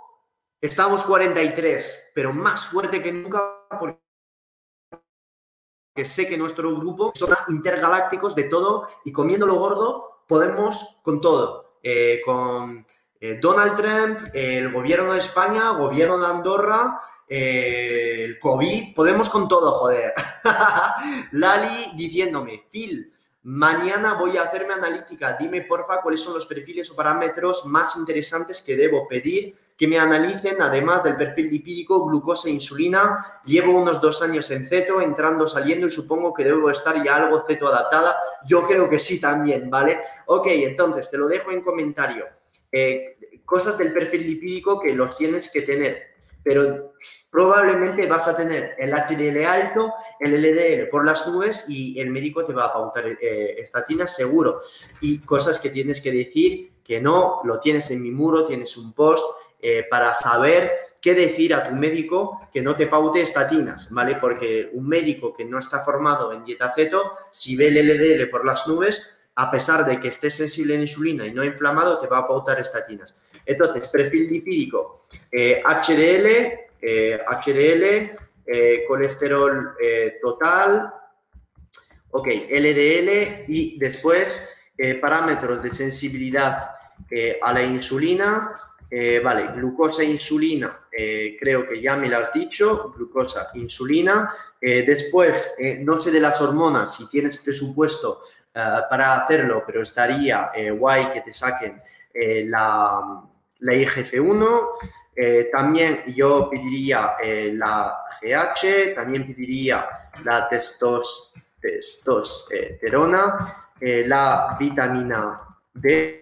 estamos 0.60 1.02
43, 1.04 2.10
pero 2.14 2.32
más 2.32 2.66
fuerte 2.66 3.02
que 3.02 3.12
nunca 3.12 3.66
porque 3.78 4.00
sé 6.04 6.26
que 6.26 6.38
nuestro 6.38 6.74
grupo 6.76 7.12
son 7.14 7.30
intergalácticos 7.48 8.34
de 8.34 8.44
todo 8.44 8.88
y 9.04 9.12
comiéndolo 9.12 9.56
gordo 9.56 10.17
podemos 10.28 11.00
con 11.02 11.20
todo. 11.20 11.78
Eh, 11.82 12.20
con 12.24 12.86
eh, 13.20 13.38
Donald 13.40 13.76
Trump, 13.76 14.28
el 14.34 14.70
gobierno 14.72 15.14
de 15.14 15.18
España, 15.18 15.70
gobierno 15.70 16.18
de 16.18 16.26
Andorra, 16.26 17.00
el 17.26 18.38
COVID, 18.38 18.94
podemos 18.94 19.28
con 19.28 19.48
todo, 19.48 19.72
joder. 19.72 20.14
Lali 21.32 21.92
diciéndome, 21.94 22.68
Phil, 22.70 23.12
Mañana 23.50 24.12
voy 24.12 24.36
a 24.36 24.42
hacerme 24.42 24.74
analítica. 24.74 25.34
Dime, 25.38 25.62
porfa, 25.62 26.02
cuáles 26.02 26.20
son 26.20 26.34
los 26.34 26.44
perfiles 26.44 26.90
o 26.90 26.96
parámetros 26.96 27.64
más 27.64 27.96
interesantes 27.96 28.60
que 28.60 28.76
debo 28.76 29.08
pedir 29.08 29.56
que 29.78 29.86
me 29.86 29.96
analicen, 29.96 30.60
además 30.60 31.04
del 31.04 31.16
perfil 31.16 31.48
lipídico, 31.50 32.04
glucosa 32.04 32.48
e 32.48 32.52
insulina. 32.52 33.40
Llevo 33.44 33.78
unos 33.78 34.00
dos 34.00 34.20
años 34.22 34.50
en 34.50 34.68
ceto, 34.68 35.00
entrando, 35.00 35.46
saliendo 35.46 35.86
y 35.86 35.92
supongo 35.92 36.34
que 36.34 36.42
debo 36.42 36.68
estar 36.68 37.02
ya 37.04 37.14
algo 37.14 37.44
ceto 37.46 37.68
adaptada. 37.68 38.16
Yo 38.44 38.66
creo 38.66 38.90
que 38.90 38.98
sí 38.98 39.20
también, 39.20 39.70
¿vale? 39.70 40.00
Ok, 40.26 40.48
entonces 40.48 41.08
te 41.08 41.16
lo 41.16 41.28
dejo 41.28 41.52
en 41.52 41.60
comentario. 41.60 42.26
Eh, 42.72 43.40
cosas 43.44 43.78
del 43.78 43.92
perfil 43.92 44.26
lipídico 44.26 44.80
que 44.80 44.92
los 44.92 45.16
tienes 45.16 45.50
que 45.52 45.62
tener 45.62 46.08
pero 46.42 46.94
probablemente 47.30 48.06
vas 48.06 48.26
a 48.26 48.34
tener 48.34 48.74
el 48.78 48.90
HDL 48.92 49.44
alto, 49.44 49.92
el 50.18 50.40
LDL 50.40 50.88
por 50.88 51.04
las 51.04 51.28
nubes 51.28 51.66
y 51.68 52.00
el 52.00 52.10
médico 52.10 52.42
te 52.42 52.54
va 52.54 52.66
a 52.66 52.72
pautar 52.72 53.06
eh, 53.06 53.56
estatinas 53.58 54.16
seguro. 54.16 54.62
Y 55.02 55.18
cosas 55.18 55.58
que 55.58 55.68
tienes 55.68 56.00
que 56.00 56.10
decir 56.10 56.72
que 56.82 57.02
no, 57.02 57.42
lo 57.44 57.60
tienes 57.60 57.90
en 57.90 58.02
mi 58.02 58.10
muro, 58.10 58.46
tienes 58.46 58.78
un 58.78 58.94
post 58.94 59.26
eh, 59.60 59.84
para 59.90 60.14
saber 60.14 60.70
qué 61.00 61.14
decir 61.14 61.52
a 61.52 61.68
tu 61.68 61.74
médico 61.74 62.48
que 62.52 62.62
no 62.62 62.76
te 62.76 62.86
paute 62.86 63.22
estatinas, 63.22 63.90
¿vale? 63.90 64.14
Porque 64.14 64.70
un 64.72 64.86
médico 64.86 65.34
que 65.34 65.44
no 65.44 65.58
está 65.58 65.80
formado 65.80 66.32
en 66.32 66.44
dieta 66.44 66.72
ceto, 66.76 67.12
si 67.32 67.56
ve 67.56 67.66
el 67.66 67.88
LDL 67.88 68.30
por 68.30 68.46
las 68.46 68.68
nubes, 68.68 69.16
a 69.34 69.50
pesar 69.50 69.84
de 69.84 69.98
que 69.98 70.08
esté 70.08 70.30
sensible 70.30 70.76
en 70.76 70.82
insulina 70.82 71.26
y 71.26 71.32
no 71.32 71.44
inflamado, 71.44 71.98
te 71.98 72.06
va 72.06 72.18
a 72.18 72.28
pautar 72.28 72.60
estatinas. 72.60 73.12
Entonces, 73.44 73.88
perfil 73.88 74.28
lipídico, 74.30 75.06
HDL, 75.32 76.68
eh, 76.80 77.20
HDL, 77.28 78.16
eh, 78.46 78.84
colesterol 78.86 79.74
total, 80.22 80.94
ok, 82.12 82.28
LDL 82.48 83.44
y 83.48 83.76
después 83.76 84.56
parámetros 85.00 85.60
de 85.64 85.74
sensibilidad 85.74 86.70
a 87.42 87.52
la 87.52 87.62
insulina, 87.64 88.67
vale, 89.22 89.52
glucosa 89.54 90.02
e 90.02 90.06
insulina, 90.06 90.86
creo 90.90 91.68
que 91.68 91.80
ya 91.80 91.96
me 91.96 92.08
lo 92.08 92.18
has 92.18 92.32
dicho, 92.32 92.92
glucosa, 92.96 93.50
insulina. 93.54 94.32
después, 94.60 95.54
no 95.80 96.00
sé 96.00 96.10
de 96.10 96.20
las 96.20 96.40
hormonas, 96.40 96.96
si 96.96 97.08
tienes 97.08 97.38
presupuesto 97.38 98.22
para 98.52 99.22
hacerlo, 99.22 99.62
pero 99.66 99.82
estaría 99.82 100.50
guay 100.72 101.10
que 101.10 101.20
te 101.20 101.32
saquen 101.32 101.78
la, 102.14 103.22
la 103.58 103.74
IGF-1, 103.74 104.68
eh, 105.20 105.48
también 105.50 106.04
yo 106.14 106.48
pediría 106.48 107.16
eh, 107.20 107.50
la 107.52 108.04
GH, 108.22 108.94
también 108.94 109.26
pediría 109.26 109.88
la 110.22 110.48
testos, 110.48 111.34
testosterona, 111.60 113.72
eh, 113.80 114.04
la 114.06 114.56
vitamina 114.56 115.40
D. 115.74 116.17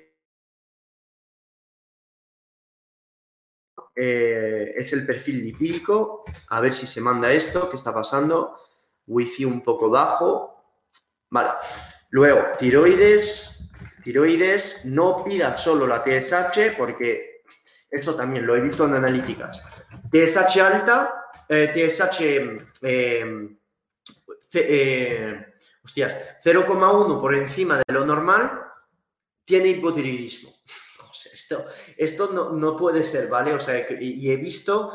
es 3.97 4.93
el 4.93 5.07
perfil 5.07 5.43
lipídico. 5.43 6.25
A 6.51 6.61
ver 6.61 6.75
si 6.75 6.87
se 6.87 7.01
manda 7.01 7.33
esto. 7.33 7.71
¿Qué 7.71 7.77
está 7.77 7.95
pasando? 7.95 8.59
Wi-Fi 9.07 9.45
un 9.47 9.63
poco 9.63 9.89
bajo. 9.89 10.57
Vale. 11.31 11.51
Luego, 12.11 12.47
tiroides, 12.59 13.71
tiroides, 14.05 14.85
no 14.85 15.25
pida 15.25 15.57
solo 15.57 15.87
la 15.87 16.05
TSH 16.05 16.77
porque 16.77 17.43
eso 17.91 18.15
también 18.15 18.47
lo 18.47 18.57
he 18.57 18.61
visto 18.61 18.85
en 18.85 18.95
analíticas. 18.95 19.65
TSH 20.11 20.61
alta, 20.61 21.27
eh, 21.49 21.73
TSH, 21.75 22.21
eh, 22.83 23.49
eh, 24.53 25.47
hostias, 25.83 26.17
0,1 26.45 27.21
por 27.21 27.35
encima 27.35 27.79
de 27.79 27.93
lo 27.93 28.07
normal, 28.07 28.63
tiene 29.45 29.69
hipotiroidismo. 29.69 30.55
Esto, 31.47 31.67
esto 31.97 32.31
no, 32.33 32.51
no, 32.51 32.77
puede 32.77 33.05
ser, 33.05 33.29
¿vale? 33.29 33.53
O 33.55 33.61
sea, 33.61 33.87
y 34.01 34.31
he 34.31 34.37
visto 34.37 34.93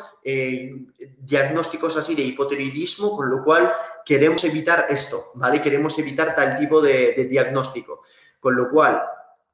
diagnósticos 1.17 1.95
así 1.95 2.13
de 2.13 2.23
hipotiroidismo, 2.23 3.15
con 3.15 3.29
lo 3.29 3.41
cual 3.43 3.71
queremos 4.05 4.43
evitar 4.43 4.87
esto, 4.89 5.31
¿vale? 5.35 5.61
Queremos 5.61 5.97
evitar 5.97 6.35
tal 6.35 6.59
tipo 6.59 6.81
de, 6.81 7.13
de 7.15 7.25
diagnóstico. 7.25 8.03
Con 8.39 8.55
lo 8.55 8.69
cual, 8.69 9.01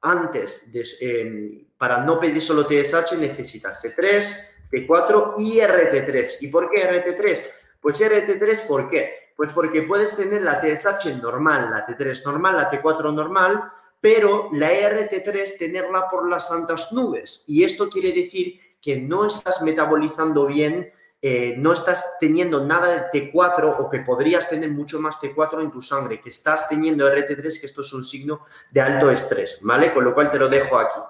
antes, 0.00 0.72
de, 0.72 0.84
em, 1.00 1.66
para 1.76 1.98
no 2.04 2.18
pedir 2.18 2.42
solo 2.42 2.66
TSH, 2.66 3.16
necesitas 3.16 3.82
T3, 3.82 4.68
T4 4.70 5.34
y 5.38 5.60
RT3. 5.60 6.38
¿Y 6.40 6.48
por 6.48 6.70
qué 6.70 6.82
RT3? 6.82 7.42
Pues 7.80 8.00
RT3, 8.00 8.66
¿por 8.66 8.90
qué? 8.90 9.32
Pues 9.36 9.52
porque 9.52 9.82
puedes 9.82 10.16
tener 10.16 10.42
la 10.42 10.60
TSH 10.60 11.22
normal, 11.22 11.70
la 11.70 11.86
T3 11.86 12.24
normal, 12.24 12.56
la 12.56 12.70
T4 12.70 13.14
normal, 13.14 13.72
pero 14.00 14.48
la 14.52 14.70
RT3 14.70 15.58
tenerla 15.58 16.08
por 16.08 16.28
las 16.28 16.48
santas 16.48 16.92
nubes. 16.92 17.44
Y 17.46 17.64
esto 17.64 17.88
quiere 17.88 18.12
decir 18.12 18.60
que 18.80 18.96
no 18.96 19.26
estás 19.26 19.62
metabolizando 19.62 20.46
bien, 20.46 20.92
eh, 21.20 21.54
no 21.58 21.72
estás 21.72 22.16
teniendo 22.20 22.64
nada 22.64 23.10
de 23.10 23.32
T4 23.32 23.74
o 23.78 23.90
que 23.90 24.00
podrías 24.00 24.48
tener 24.48 24.70
mucho 24.70 25.00
más 25.00 25.20
T4 25.20 25.62
en 25.62 25.72
tu 25.72 25.82
sangre, 25.82 26.20
que 26.20 26.28
estás 26.28 26.68
teniendo 26.68 27.08
RT3, 27.08 27.60
que 27.60 27.66
esto 27.66 27.80
es 27.80 27.92
un 27.92 28.04
signo 28.04 28.46
de 28.70 28.80
alto 28.80 29.10
estrés, 29.10 29.58
¿vale? 29.62 29.92
Con 29.92 30.04
lo 30.04 30.14
cual 30.14 30.30
te 30.30 30.38
lo 30.38 30.48
dejo 30.48 30.78
aquí. 30.78 31.00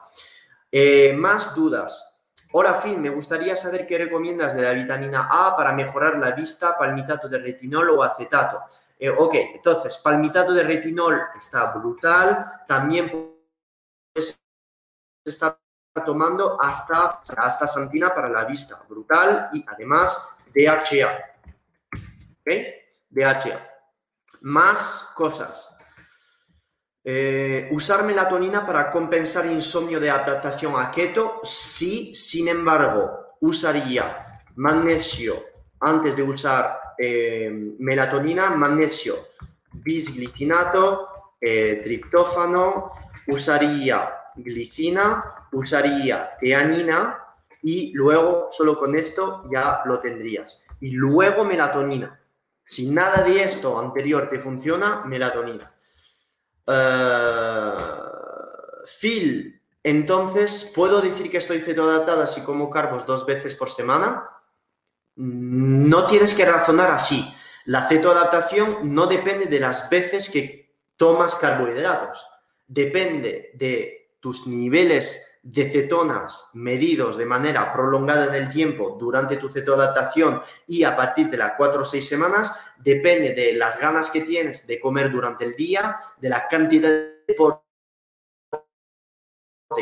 Eh, 0.72 1.12
más 1.12 1.54
dudas. 1.54 2.20
Ahora, 2.54 2.74
fin, 2.74 3.00
me 3.02 3.10
gustaría 3.10 3.54
saber 3.56 3.86
qué 3.86 3.98
recomiendas 3.98 4.54
de 4.54 4.62
la 4.62 4.72
vitamina 4.72 5.28
A 5.30 5.54
para 5.54 5.74
mejorar 5.74 6.18
la 6.18 6.30
vista, 6.30 6.78
palmitato 6.78 7.28
de 7.28 7.38
retinol 7.38 7.90
o 7.90 8.02
acetato. 8.02 8.60
Eh, 8.98 9.10
ok, 9.10 9.34
entonces, 9.54 9.98
palmitato 9.98 10.52
de 10.52 10.64
retinol 10.64 11.20
está 11.38 11.72
brutal. 11.72 12.64
También 12.66 13.32
puedes 14.12 14.40
estar 15.24 15.58
tomando 16.04 16.60
hasta, 16.60 17.20
hasta 17.36 17.68
santina 17.68 18.14
para 18.14 18.28
la 18.28 18.44
vista, 18.44 18.82
brutal. 18.88 19.50
Y 19.52 19.64
además, 19.68 20.36
DHA. 20.52 21.10
¿Ok? 22.40 22.52
DHA. 23.10 23.68
Más 24.42 25.12
cosas. 25.14 25.76
Eh, 27.04 27.68
usar 27.72 28.04
melatonina 28.04 28.66
para 28.66 28.90
compensar 28.90 29.46
insomnio 29.46 29.98
de 30.00 30.10
adaptación 30.10 30.74
a 30.76 30.90
keto, 30.90 31.40
sí, 31.42 32.14
sin 32.14 32.48
embargo, 32.48 33.36
usaría 33.40 34.42
magnesio 34.56 35.42
antes 35.80 36.16
de 36.16 36.22
usar 36.22 36.87
eh, 36.98 37.50
melatonina, 37.78 38.50
magnesio, 38.50 39.28
bisglicinato, 39.72 41.08
eh, 41.40 41.80
triptófano, 41.84 42.92
usaría 43.28 44.10
glicina, 44.36 45.48
usaría 45.52 46.36
teanina 46.40 47.24
y 47.62 47.92
luego 47.92 48.48
solo 48.50 48.78
con 48.78 48.96
esto 48.96 49.44
ya 49.50 49.82
lo 49.84 50.00
tendrías. 50.00 50.64
Y 50.80 50.92
luego 50.92 51.44
melatonina. 51.44 52.20
Si 52.64 52.90
nada 52.90 53.22
de 53.22 53.42
esto 53.42 53.78
anterior 53.78 54.28
te 54.28 54.38
funciona, 54.38 55.02
melatonina. 55.04 55.72
Uh, 56.66 58.08
entonces, 59.82 60.72
¿puedo 60.74 61.00
decir 61.00 61.30
que 61.30 61.38
estoy 61.38 61.60
cetoadaptada 61.60 62.26
si 62.26 62.42
como 62.42 62.68
carbos 62.68 63.06
dos 63.06 63.24
veces 63.24 63.54
por 63.54 63.70
semana? 63.70 64.28
No 65.20 66.06
tienes 66.06 66.32
que 66.32 66.44
razonar 66.44 66.92
así. 66.92 67.28
La 67.64 67.88
cetoadaptación 67.88 68.94
no 68.94 69.06
depende 69.06 69.46
de 69.46 69.58
las 69.58 69.90
veces 69.90 70.30
que 70.30 70.74
tomas 70.96 71.34
carbohidratos. 71.34 72.24
Depende 72.66 73.50
de 73.54 74.14
tus 74.20 74.46
niveles 74.46 75.40
de 75.42 75.70
cetonas 75.70 76.50
medidos 76.54 77.16
de 77.16 77.26
manera 77.26 77.72
prolongada 77.72 78.26
en 78.26 78.42
el 78.42 78.50
tiempo 78.50 78.96
durante 78.98 79.36
tu 79.38 79.50
cetoadaptación 79.50 80.42
y 80.66 80.84
a 80.84 80.96
partir 80.96 81.30
de 81.30 81.36
las 81.36 81.52
4 81.56 81.82
o 81.82 81.84
6 81.84 82.08
semanas, 82.08 82.60
depende 82.78 83.34
de 83.34 83.54
las 83.54 83.78
ganas 83.78 84.10
que 84.10 84.20
tienes 84.20 84.66
de 84.66 84.78
comer 84.78 85.10
durante 85.10 85.44
el 85.44 85.54
día, 85.54 85.96
de 86.20 86.28
la 86.28 86.46
cantidad 86.48 86.90
de 86.90 87.34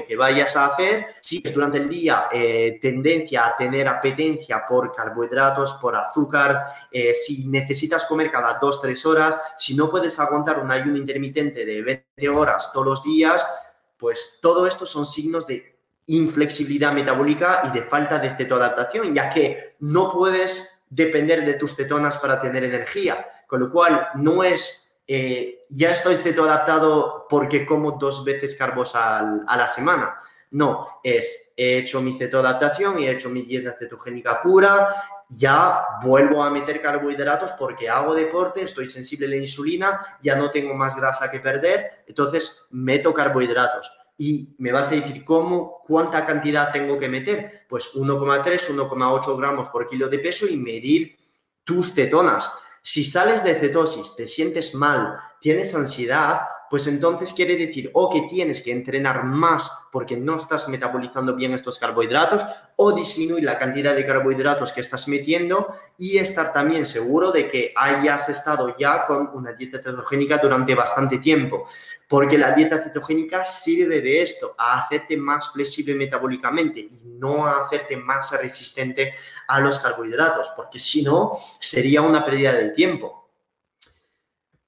que 0.06 0.16
vayas 0.16 0.56
a 0.56 0.66
hacer, 0.66 1.06
si 1.20 1.40
es 1.44 1.54
durante 1.54 1.78
el 1.78 1.88
día 1.88 2.28
eh, 2.32 2.78
tendencia 2.82 3.46
a 3.46 3.56
tener 3.56 3.86
apetencia 3.86 4.64
por 4.66 4.90
carbohidratos, 4.90 5.74
por 5.74 5.94
azúcar, 5.94 6.64
eh, 6.90 7.14
si 7.14 7.46
necesitas 7.46 8.04
comer 8.06 8.30
cada 8.30 8.58
2-3 8.60 9.06
horas, 9.06 9.38
si 9.56 9.76
no 9.76 9.88
puedes 9.88 10.18
aguantar 10.18 10.58
un 10.58 10.72
ayuno 10.72 10.96
intermitente 10.96 11.64
de 11.64 11.82
20 11.82 12.28
horas 12.30 12.72
todos 12.72 12.86
los 12.86 13.02
días, 13.04 13.48
pues 13.96 14.40
todo 14.42 14.66
esto 14.66 14.86
son 14.86 15.06
signos 15.06 15.46
de 15.46 15.78
inflexibilidad 16.06 16.92
metabólica 16.92 17.62
y 17.68 17.70
de 17.70 17.84
falta 17.84 18.18
de 18.18 18.36
cetoadaptación, 18.36 19.14
ya 19.14 19.30
que 19.30 19.76
no 19.80 20.10
puedes 20.12 20.82
depender 20.88 21.44
de 21.44 21.54
tus 21.54 21.76
cetonas 21.76 22.18
para 22.18 22.40
tener 22.40 22.64
energía, 22.64 23.24
con 23.46 23.60
lo 23.60 23.70
cual 23.70 24.08
no 24.16 24.42
es 24.42 24.85
eh, 25.06 25.66
ya 25.70 25.92
estoy 25.92 26.16
cetoadaptado 26.16 27.26
porque 27.28 27.64
como 27.64 27.92
dos 27.92 28.24
veces 28.24 28.54
carbos 28.54 28.92
a 28.94 29.56
la 29.56 29.68
semana. 29.68 30.16
No, 30.50 31.00
es 31.02 31.52
he 31.56 31.78
hecho 31.78 32.00
mi 32.00 32.16
cetoadaptación 32.16 32.98
y 32.98 33.06
he 33.06 33.10
hecho 33.10 33.28
mi 33.28 33.42
dieta 33.42 33.76
cetogénica 33.78 34.40
pura, 34.42 34.88
ya 35.28 35.84
vuelvo 36.02 36.42
a 36.42 36.50
meter 36.50 36.80
carbohidratos 36.80 37.52
porque 37.52 37.88
hago 37.88 38.14
deporte, 38.14 38.62
estoy 38.62 38.88
sensible 38.88 39.26
a 39.26 39.30
la 39.30 39.36
insulina, 39.36 40.18
ya 40.22 40.36
no 40.36 40.50
tengo 40.50 40.74
más 40.74 40.96
grasa 40.96 41.30
que 41.30 41.40
perder, 41.40 42.04
entonces 42.06 42.66
meto 42.70 43.12
carbohidratos. 43.12 43.90
Y 44.18 44.54
me 44.58 44.72
vas 44.72 44.90
a 44.92 44.94
decir, 44.94 45.24
¿cómo? 45.24 45.82
¿Cuánta 45.86 46.24
cantidad 46.24 46.72
tengo 46.72 46.98
que 46.98 47.08
meter? 47.08 47.66
Pues 47.68 47.94
1,3, 47.94 48.70
1,8 48.70 49.36
gramos 49.36 49.68
por 49.68 49.86
kilo 49.86 50.08
de 50.08 50.20
peso 50.20 50.46
y 50.46 50.56
medir 50.56 51.18
tus 51.64 51.92
cetonas. 51.92 52.50
Si 52.88 53.02
sales 53.02 53.42
de 53.42 53.56
cetosis, 53.56 54.14
te 54.14 54.28
sientes 54.28 54.72
mal, 54.72 55.18
tienes 55.40 55.74
ansiedad, 55.74 56.42
pues 56.70 56.86
entonces 56.86 57.32
quiere 57.32 57.56
decir 57.56 57.90
o 57.94 58.08
que 58.08 58.28
tienes 58.30 58.62
que 58.62 58.70
entrenar 58.70 59.24
más 59.24 59.72
porque 59.90 60.16
no 60.16 60.36
estás 60.36 60.68
metabolizando 60.68 61.34
bien 61.34 61.52
estos 61.52 61.80
carbohidratos 61.80 62.44
o 62.76 62.92
disminuir 62.92 63.42
la 63.42 63.58
cantidad 63.58 63.92
de 63.92 64.06
carbohidratos 64.06 64.70
que 64.70 64.82
estás 64.82 65.08
metiendo 65.08 65.74
y 65.98 66.18
estar 66.18 66.52
también 66.52 66.86
seguro 66.86 67.32
de 67.32 67.50
que 67.50 67.72
hayas 67.74 68.28
estado 68.28 68.76
ya 68.78 69.04
con 69.08 69.30
una 69.34 69.52
dieta 69.52 69.78
cetogénica 69.78 70.38
durante 70.38 70.76
bastante 70.76 71.18
tiempo. 71.18 71.66
Porque 72.08 72.38
la 72.38 72.52
dieta 72.52 72.82
cetogénica 72.82 73.44
sirve 73.44 74.00
de 74.00 74.22
esto, 74.22 74.54
a 74.56 74.80
hacerte 74.80 75.16
más 75.16 75.50
flexible 75.50 75.94
metabólicamente 75.94 76.80
y 76.80 77.02
no 77.04 77.46
a 77.46 77.64
hacerte 77.64 77.96
más 77.96 78.30
resistente 78.40 79.14
a 79.48 79.60
los 79.60 79.78
carbohidratos, 79.80 80.50
porque 80.54 80.78
si 80.78 81.02
no, 81.02 81.38
sería 81.58 82.02
una 82.02 82.24
pérdida 82.24 82.52
de 82.52 82.70
tiempo. 82.70 83.30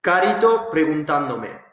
Carito 0.01 0.68
preguntándome, 0.70 1.68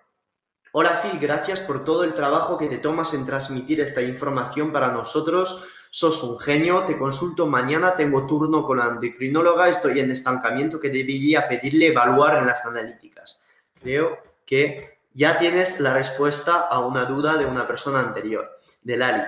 Hola 0.78 1.00
Phil, 1.02 1.18
gracias 1.22 1.62
por 1.62 1.86
todo 1.86 2.04
el 2.04 2.14
trabajo 2.14 2.58
que 2.58 2.68
te 2.68 2.80
tomas 2.80 3.14
en 3.14 3.26
transmitir 3.26 3.80
esta 3.80 4.02
información 4.02 4.74
para 4.74 4.92
nosotros. 4.92 5.64
Sos 5.90 6.22
un 6.22 6.38
genio, 6.38 6.84
te 6.84 6.98
consulto 6.98 7.48
mañana, 7.48 7.96
tengo 7.96 8.28
turno 8.28 8.66
con 8.66 8.80
la 8.80 8.88
endocrinóloga, 8.88 9.70
estoy 9.70 10.02
en 10.02 10.12
estancamiento 10.12 10.78
que 10.78 10.90
debería 10.90 11.48
pedirle 11.48 11.88
evaluar 11.88 12.40
en 12.40 12.46
las 12.46 12.66
analíticas. 12.66 13.40
Creo 13.82 14.22
que 14.46 14.95
ya 15.16 15.40
tienes 15.40 15.80
la 15.80 15.94
respuesta 15.94 16.68
a 16.70 16.86
una 16.86 17.06
duda 17.06 17.38
de 17.38 17.46
una 17.46 17.66
persona 17.66 18.02
anterior, 18.02 18.60
de 18.84 18.98
Lali. 18.98 19.24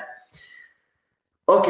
Ok, 1.46 1.68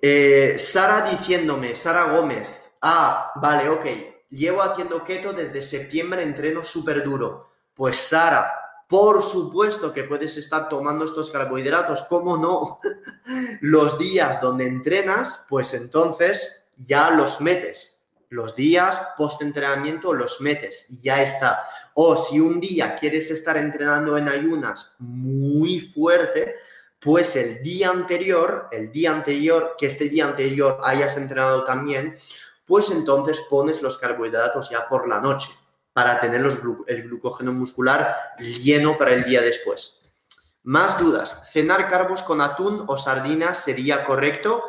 eh, 0.00 0.56
Sara 0.58 1.02
diciéndome, 1.10 1.76
Sara 1.76 2.04
Gómez, 2.04 2.50
ah, 2.80 3.30
vale, 3.36 3.68
ok, 3.68 3.84
llevo 4.30 4.62
haciendo 4.62 5.04
keto 5.04 5.34
desde 5.34 5.60
septiembre, 5.60 6.22
entreno 6.22 6.64
súper 6.64 7.04
duro. 7.04 7.50
Pues 7.74 7.98
Sara, 7.98 8.50
por 8.88 9.22
supuesto 9.22 9.92
que 9.92 10.04
puedes 10.04 10.38
estar 10.38 10.70
tomando 10.70 11.04
estos 11.04 11.30
carbohidratos, 11.30 12.02
¿cómo 12.08 12.38
no? 12.38 12.80
Los 13.60 13.98
días 13.98 14.40
donde 14.40 14.66
entrenas, 14.66 15.44
pues 15.46 15.74
entonces 15.74 16.70
ya 16.78 17.10
los 17.10 17.42
metes. 17.42 17.97
Los 18.30 18.54
días 18.54 19.00
post-entrenamiento 19.16 20.12
los 20.12 20.40
metes 20.40 20.86
y 20.90 21.00
ya 21.00 21.22
está. 21.22 21.64
O 21.94 22.14
si 22.16 22.40
un 22.40 22.60
día 22.60 22.94
quieres 22.94 23.30
estar 23.30 23.56
entrenando 23.56 24.18
en 24.18 24.28
ayunas 24.28 24.92
muy 24.98 25.80
fuerte, 25.80 26.56
pues 27.00 27.36
el 27.36 27.62
día 27.62 27.90
anterior, 27.90 28.68
el 28.70 28.92
día 28.92 29.12
anterior, 29.12 29.76
que 29.78 29.86
este 29.86 30.08
día 30.08 30.26
anterior 30.26 30.80
hayas 30.82 31.16
entrenado 31.16 31.64
también, 31.64 32.18
pues 32.66 32.90
entonces 32.90 33.40
pones 33.48 33.82
los 33.82 33.96
carbohidratos 33.96 34.68
ya 34.68 34.86
por 34.88 35.08
la 35.08 35.20
noche 35.20 35.50
para 35.92 36.20
tener 36.20 36.44
el 36.86 37.02
glucógeno 37.04 37.52
muscular 37.52 38.14
lleno 38.38 38.98
para 38.98 39.14
el 39.14 39.24
día 39.24 39.40
después. 39.40 40.00
Más 40.64 40.98
dudas. 40.98 41.48
¿Cenar 41.50 41.88
carbos 41.88 42.22
con 42.22 42.42
atún 42.42 42.84
o 42.88 42.98
sardinas 42.98 43.64
sería 43.64 44.04
correcto? 44.04 44.62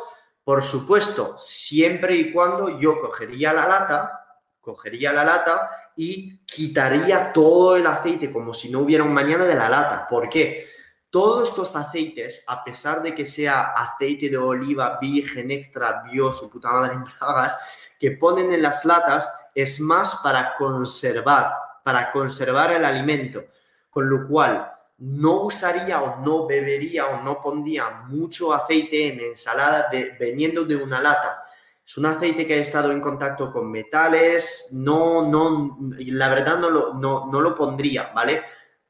Por 0.44 0.62
supuesto, 0.62 1.36
siempre 1.38 2.16
y 2.16 2.32
cuando 2.32 2.78
yo 2.78 3.00
cogería 3.00 3.52
la 3.52 3.68
lata, 3.68 4.20
cogería 4.60 5.12
la 5.12 5.24
lata 5.24 5.70
y 5.96 6.38
quitaría 6.46 7.32
todo 7.32 7.76
el 7.76 7.86
aceite 7.86 8.32
como 8.32 8.54
si 8.54 8.70
no 8.70 8.80
hubiera 8.80 9.04
un 9.04 9.12
mañana 9.12 9.44
de 9.44 9.54
la 9.54 9.68
lata. 9.68 10.08
¿Por 10.08 10.28
qué? 10.28 10.68
Todos 11.10 11.48
estos 11.48 11.74
aceites, 11.76 12.44
a 12.46 12.62
pesar 12.62 13.02
de 13.02 13.14
que 13.14 13.26
sea 13.26 13.72
aceite 13.72 14.28
de 14.28 14.38
oliva 14.38 14.98
virgen 15.00 15.50
extra 15.50 16.02
bio, 16.10 16.32
su 16.32 16.48
puta 16.48 16.72
madre 16.72 16.94
en 16.96 17.04
plagas, 17.04 17.58
que 17.98 18.12
ponen 18.12 18.52
en 18.52 18.62
las 18.62 18.84
latas, 18.84 19.30
es 19.54 19.80
más 19.80 20.16
para 20.22 20.54
conservar, 20.54 21.52
para 21.84 22.10
conservar 22.10 22.72
el 22.72 22.84
alimento, 22.84 23.44
con 23.90 24.08
lo 24.08 24.26
cual 24.26 24.72
no 25.00 25.42
usaría 25.42 26.02
o 26.02 26.20
no 26.20 26.46
bebería 26.46 27.06
o 27.06 27.22
no 27.22 27.40
pondría 27.40 27.90
mucho 28.08 28.52
aceite 28.52 29.08
en 29.08 29.20
ensalada 29.20 29.90
veniendo 30.18 30.64
de 30.64 30.76
una 30.76 31.00
lata. 31.00 31.42
Es 31.86 31.96
un 31.96 32.06
aceite 32.06 32.46
que 32.46 32.54
ha 32.54 32.58
estado 32.58 32.92
en 32.92 33.00
contacto 33.00 33.50
con 33.50 33.70
metales, 33.70 34.68
no, 34.72 35.26
no, 35.26 35.78
la 35.98 36.28
verdad 36.28 36.58
no 36.58 36.70
lo, 36.70 36.94
no, 36.94 37.26
no 37.32 37.40
lo 37.40 37.54
pondría, 37.54 38.12
¿vale? 38.14 38.42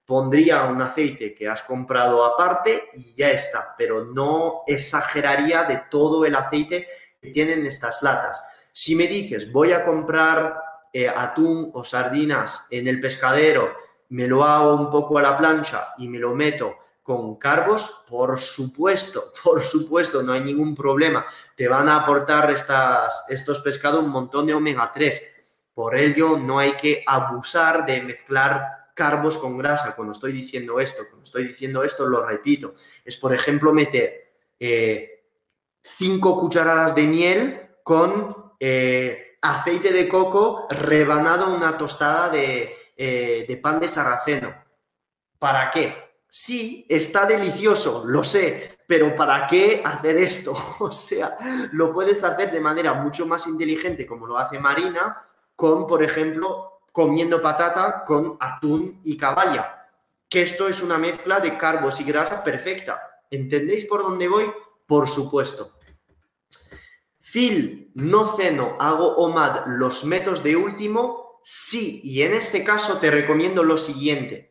Pondría 0.04 0.64
un 0.64 0.82
aceite 0.82 1.34
que 1.34 1.48
has 1.48 1.62
comprado 1.62 2.24
aparte 2.24 2.90
y 2.92 3.14
ya 3.14 3.30
está, 3.30 3.74
pero 3.78 4.04
no 4.04 4.62
exageraría 4.66 5.62
de 5.62 5.84
todo 5.88 6.24
el 6.26 6.34
aceite 6.34 6.88
que 7.20 7.30
tienen 7.30 7.64
estas 7.64 8.02
latas. 8.02 8.42
Si 8.72 8.96
me 8.96 9.06
dices, 9.06 9.50
voy 9.52 9.72
a 9.72 9.84
comprar 9.84 10.60
eh, 10.92 11.08
atún 11.08 11.70
o 11.72 11.84
sardinas 11.84 12.66
en 12.70 12.88
el 12.88 13.00
pescadero, 13.00 13.72
me 14.10 14.26
lo 14.26 14.44
hago 14.44 14.74
un 14.74 14.90
poco 14.90 15.18
a 15.18 15.22
la 15.22 15.36
plancha 15.36 15.94
y 15.98 16.08
me 16.08 16.18
lo 16.18 16.34
meto 16.34 16.76
con 17.02 17.36
carbos, 17.36 18.02
por 18.08 18.38
supuesto, 18.38 19.32
por 19.44 19.62
supuesto, 19.62 20.22
no 20.22 20.32
hay 20.32 20.42
ningún 20.42 20.74
problema. 20.74 21.24
Te 21.56 21.66
van 21.66 21.88
a 21.88 21.96
aportar 21.96 22.50
estas, 22.50 23.26
estos 23.28 23.60
pescados 23.60 24.04
un 24.04 24.10
montón 24.10 24.46
de 24.46 24.54
omega 24.54 24.90
3. 24.92 25.20
Por 25.74 25.96
ello, 25.96 26.36
no 26.36 26.58
hay 26.58 26.72
que 26.72 27.02
abusar 27.06 27.86
de 27.86 28.02
mezclar 28.02 28.92
carbos 28.94 29.38
con 29.38 29.56
grasa. 29.56 29.96
Cuando 29.96 30.12
estoy 30.12 30.32
diciendo 30.32 30.78
esto, 30.78 31.04
cuando 31.08 31.24
estoy 31.24 31.48
diciendo 31.48 31.82
esto, 31.82 32.06
lo 32.06 32.24
repito. 32.26 32.74
Es, 33.04 33.16
por 33.16 33.32
ejemplo, 33.32 33.72
meter 33.72 34.34
5 34.58 34.60
eh, 34.60 36.40
cucharadas 36.40 36.94
de 36.94 37.02
miel 37.04 37.70
con 37.82 38.52
eh, 38.60 39.29
aceite 39.40 39.92
de 39.92 40.08
coco 40.08 40.66
rebanado 40.70 41.46
en 41.46 41.52
una 41.52 41.76
tostada 41.78 42.28
de, 42.28 42.74
eh, 42.96 43.44
de 43.48 43.56
pan 43.56 43.80
de 43.80 43.88
sarraceno. 43.88 44.54
¿Para 45.38 45.70
qué? 45.70 46.10
Sí, 46.28 46.86
está 46.88 47.26
delicioso, 47.26 48.04
lo 48.06 48.22
sé, 48.22 48.78
pero 48.86 49.14
¿para 49.14 49.46
qué 49.46 49.82
hacer 49.84 50.16
esto? 50.18 50.54
O 50.80 50.92
sea, 50.92 51.36
lo 51.72 51.92
puedes 51.92 52.22
hacer 52.24 52.50
de 52.50 52.60
manera 52.60 52.94
mucho 52.94 53.26
más 53.26 53.46
inteligente 53.46 54.06
como 54.06 54.26
lo 54.26 54.36
hace 54.36 54.58
Marina 54.58 55.16
con, 55.56 55.86
por 55.86 56.02
ejemplo, 56.02 56.80
comiendo 56.92 57.40
patata 57.40 58.04
con 58.04 58.36
atún 58.40 59.00
y 59.04 59.16
caballa, 59.16 59.88
que 60.28 60.42
esto 60.42 60.68
es 60.68 60.82
una 60.82 60.98
mezcla 60.98 61.40
de 61.40 61.56
carbos 61.56 62.00
y 62.00 62.04
grasa 62.04 62.42
perfecta. 62.42 63.22
¿Entendéis 63.30 63.84
por 63.86 64.02
dónde 64.02 64.28
voy? 64.28 64.50
Por 64.86 65.08
supuesto. 65.08 65.72
Phil, 67.32 67.92
no 67.94 68.36
ceno, 68.36 68.76
hago 68.80 69.16
OMAD, 69.16 69.66
los 69.66 70.04
métodos 70.04 70.42
de 70.42 70.56
último, 70.56 71.40
sí, 71.44 72.00
y 72.04 72.22
en 72.22 72.32
este 72.32 72.64
caso 72.64 72.98
te 72.98 73.10
recomiendo 73.10 73.62
lo 73.62 73.76
siguiente 73.76 74.50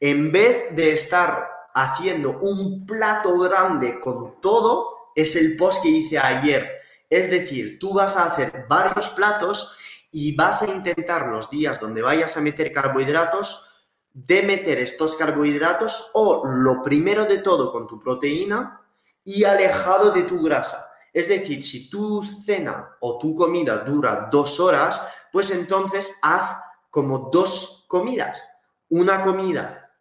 en 0.00 0.32
vez 0.32 0.74
de 0.74 0.92
estar 0.92 1.48
haciendo 1.74 2.38
un 2.38 2.86
plato 2.86 3.38
grande 3.38 4.00
con 4.00 4.40
todo, 4.40 5.10
es 5.14 5.36
el 5.36 5.56
post 5.56 5.82
que 5.82 5.88
hice 5.88 6.18
ayer. 6.18 6.80
Es 7.08 7.30
decir, 7.30 7.78
tú 7.78 7.94
vas 7.94 8.16
a 8.16 8.26
hacer 8.26 8.66
varios 8.68 9.08
platos 9.10 9.76
y 10.10 10.34
vas 10.34 10.62
a 10.62 10.70
intentar 10.70 11.28
los 11.28 11.50
días 11.50 11.80
donde 11.80 12.02
vayas 12.02 12.36
a 12.36 12.40
meter 12.40 12.72
carbohidratos, 12.72 13.66
de 14.12 14.42
meter 14.42 14.78
estos 14.78 15.14
carbohidratos 15.16 16.10
o 16.14 16.46
lo 16.46 16.82
primero 16.82 17.26
de 17.26 17.38
todo 17.38 17.70
con 17.70 17.86
tu 17.86 18.00
proteína 18.00 18.80
y 19.22 19.44
alejado 19.44 20.10
de 20.10 20.24
tu 20.24 20.42
grasa. 20.42 20.89
Es 21.12 21.28
decir, 21.28 21.64
si 21.64 21.90
tu 21.90 22.22
cena 22.22 22.96
o 23.00 23.18
tu 23.18 23.34
comida 23.34 23.78
dura 23.78 24.28
dos 24.30 24.60
horas, 24.60 25.06
pues 25.32 25.50
entonces 25.50 26.16
haz 26.22 26.58
como 26.90 27.30
dos 27.32 27.84
comidas 27.88 28.42
una 28.90 29.22
comida 29.22 29.96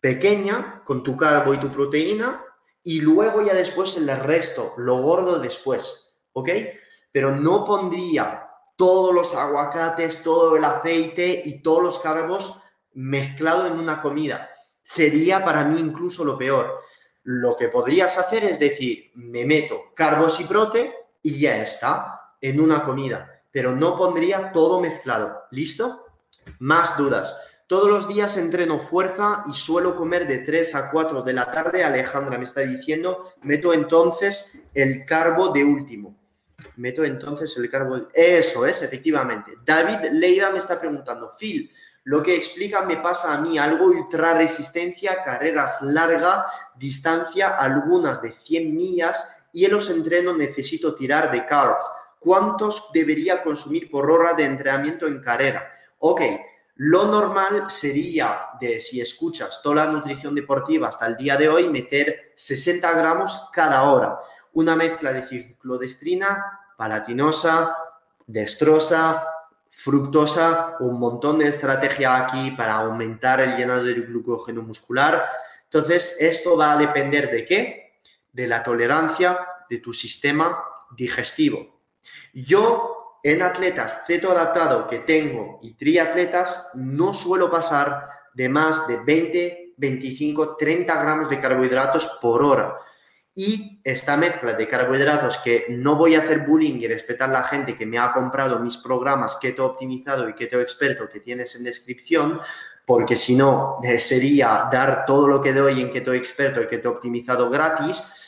pequeña 0.00 0.82
con 0.84 1.02
tu 1.02 1.16
carbo 1.16 1.54
y 1.54 1.58
tu 1.58 1.70
proteína 1.70 2.42
y 2.82 3.00
luego 3.00 3.42
ya 3.42 3.54
después 3.54 3.96
el 3.96 4.08
resto, 4.18 4.74
lo 4.76 4.96
gordo 4.96 5.38
después, 5.38 6.18
¿ok? 6.32 6.50
Pero 7.12 7.36
no 7.36 7.64
pondría 7.64 8.48
todos 8.76 9.14
los 9.14 9.34
aguacates, 9.34 10.22
todo 10.22 10.56
el 10.56 10.64
aceite 10.64 11.42
y 11.44 11.62
todos 11.62 11.82
los 11.82 11.98
carbos 12.00 12.60
mezclado 12.92 13.66
en 13.66 13.78
una 13.78 14.02
comida. 14.02 14.50
Sería 14.82 15.44
para 15.44 15.64
mí 15.64 15.78
incluso 15.78 16.24
lo 16.24 16.36
peor. 16.36 16.80
Lo 17.24 17.56
que 17.56 17.68
podrías 17.68 18.18
hacer 18.18 18.44
es 18.44 18.58
decir, 18.58 19.10
me 19.14 19.44
meto 19.44 19.92
carbos 19.94 20.40
y 20.40 20.44
prote 20.44 20.94
y 21.22 21.40
ya 21.40 21.62
está 21.62 22.34
en 22.40 22.60
una 22.60 22.84
comida, 22.84 23.42
pero 23.50 23.74
no 23.74 23.96
pondría 23.96 24.52
todo 24.52 24.80
mezclado. 24.80 25.44
¿Listo? 25.50 26.06
Más 26.58 26.98
dudas. 26.98 27.40
Todos 27.66 27.88
los 27.88 28.06
días 28.06 28.36
entreno 28.36 28.78
fuerza 28.78 29.42
y 29.50 29.54
suelo 29.54 29.96
comer 29.96 30.26
de 30.26 30.38
3 30.38 30.74
a 30.74 30.90
4 30.90 31.22
de 31.22 31.32
la 31.32 31.50
tarde. 31.50 31.82
Alejandra 31.82 32.36
me 32.36 32.44
está 32.44 32.60
diciendo, 32.60 33.32
meto 33.42 33.72
entonces 33.72 34.66
el 34.74 35.06
carbo 35.06 35.48
de 35.48 35.64
último. 35.64 36.14
Meto 36.76 37.04
entonces 37.04 37.56
el 37.56 37.70
carbo. 37.70 38.08
Eso 38.12 38.66
es, 38.66 38.82
efectivamente. 38.82 39.52
David 39.64 40.10
Leiva 40.12 40.50
me 40.50 40.58
está 40.58 40.78
preguntando, 40.78 41.32
Phil, 41.38 41.72
lo 42.04 42.22
que 42.22 42.36
explica 42.36 42.82
me 42.82 42.98
pasa 42.98 43.32
a 43.32 43.40
mí, 43.40 43.58
algo 43.58 43.86
ultra 43.86 44.34
resistencia, 44.34 45.22
carreras 45.24 45.80
larga 45.80 46.46
distancia, 46.76 47.56
algunas 47.56 48.20
de 48.20 48.32
100 48.32 48.74
millas 48.74 49.30
y 49.52 49.64
en 49.64 49.72
los 49.72 49.88
entrenos 49.88 50.36
necesito 50.36 50.94
tirar 50.94 51.32
de 51.32 51.46
carbs. 51.46 51.90
¿Cuántos 52.18 52.90
debería 52.92 53.42
consumir 53.42 53.90
por 53.90 54.10
hora 54.10 54.34
de 54.34 54.44
entrenamiento 54.44 55.06
en 55.06 55.20
carrera? 55.20 55.66
Ok, 55.98 56.20
lo 56.76 57.06
normal 57.06 57.70
sería, 57.70 58.48
de 58.60 58.80
si 58.80 59.00
escuchas 59.00 59.62
toda 59.62 59.86
la 59.86 59.92
nutrición 59.92 60.34
deportiva 60.34 60.88
hasta 60.88 61.06
el 61.06 61.16
día 61.16 61.36
de 61.36 61.48
hoy, 61.48 61.70
meter 61.70 62.32
60 62.36 62.92
gramos 62.92 63.48
cada 63.52 63.90
hora. 63.90 64.18
Una 64.52 64.76
mezcla 64.76 65.12
de 65.12 65.26
ciclodestrina, 65.26 66.60
palatinosa, 66.76 67.76
destrosa, 68.26 69.26
fructosa, 69.76 70.76
un 70.80 70.98
montón 70.98 71.38
de 71.38 71.48
estrategia 71.48 72.16
aquí 72.16 72.52
para 72.52 72.74
aumentar 72.76 73.40
el 73.40 73.56
llenado 73.56 73.84
del 73.84 74.06
glucógeno 74.06 74.62
muscular. 74.62 75.26
Entonces, 75.64 76.18
esto 76.20 76.56
va 76.56 76.72
a 76.72 76.76
depender 76.76 77.30
de 77.30 77.44
qué? 77.44 78.00
De 78.32 78.46
la 78.46 78.62
tolerancia 78.62 79.38
de 79.68 79.78
tu 79.78 79.92
sistema 79.92 80.62
digestivo. 80.96 81.80
Yo 82.32 83.20
en 83.24 83.40
atletas 83.42 84.04
ceto 84.06 84.30
adaptado 84.30 84.86
que 84.86 84.98
tengo 84.98 85.58
y 85.62 85.74
triatletas, 85.74 86.70
no 86.74 87.14
suelo 87.14 87.50
pasar 87.50 88.08
de 88.34 88.50
más 88.50 88.86
de 88.86 88.98
20, 88.98 89.74
25, 89.78 90.56
30 90.56 91.02
gramos 91.02 91.30
de 91.30 91.38
carbohidratos 91.38 92.18
por 92.20 92.42
hora. 92.42 92.76
Y 93.36 93.80
esta 93.82 94.16
mezcla 94.16 94.52
de 94.52 94.68
carbohidratos 94.68 95.38
que 95.38 95.66
no 95.70 95.96
voy 95.96 96.14
a 96.14 96.20
hacer 96.20 96.46
bullying 96.46 96.80
y 96.80 96.86
respetar 96.86 97.28
la 97.30 97.42
gente 97.42 97.76
que 97.76 97.84
me 97.84 97.98
ha 97.98 98.12
comprado 98.12 98.60
mis 98.60 98.76
programas 98.76 99.36
Keto 99.36 99.66
Optimizado 99.66 100.28
y 100.28 100.34
Keto 100.34 100.60
Experto 100.60 101.08
que 101.08 101.18
tienes 101.18 101.56
en 101.56 101.64
descripción, 101.64 102.40
porque 102.86 103.16
si 103.16 103.34
no 103.34 103.78
eh, 103.82 103.98
sería 103.98 104.68
dar 104.70 105.04
todo 105.04 105.26
lo 105.26 105.40
que 105.40 105.52
doy 105.52 105.80
en 105.80 105.90
Keto 105.90 106.12
Experto 106.12 106.62
y 106.62 106.68
Keto 106.68 106.90
Optimizado 106.90 107.50
gratis 107.50 108.24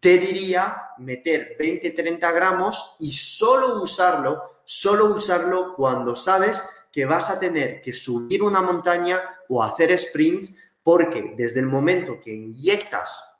te 0.00 0.18
diría 0.18 0.90
meter 0.98 1.56
20-30 1.58 2.34
gramos 2.34 2.96
y 3.00 3.12
solo 3.12 3.82
usarlo, 3.82 4.60
solo 4.64 5.06
usarlo 5.06 5.74
cuando 5.74 6.14
sabes 6.14 6.62
que 6.92 7.04
vas 7.04 7.30
a 7.30 7.38
tener 7.38 7.82
que 7.82 7.92
subir 7.92 8.42
una 8.42 8.62
montaña 8.62 9.20
o 9.48 9.62
hacer 9.62 9.96
sprints, 9.98 10.54
porque 10.82 11.34
desde 11.36 11.60
el 11.60 11.66
momento 11.66 12.20
que 12.20 12.32
inyectas 12.32 13.35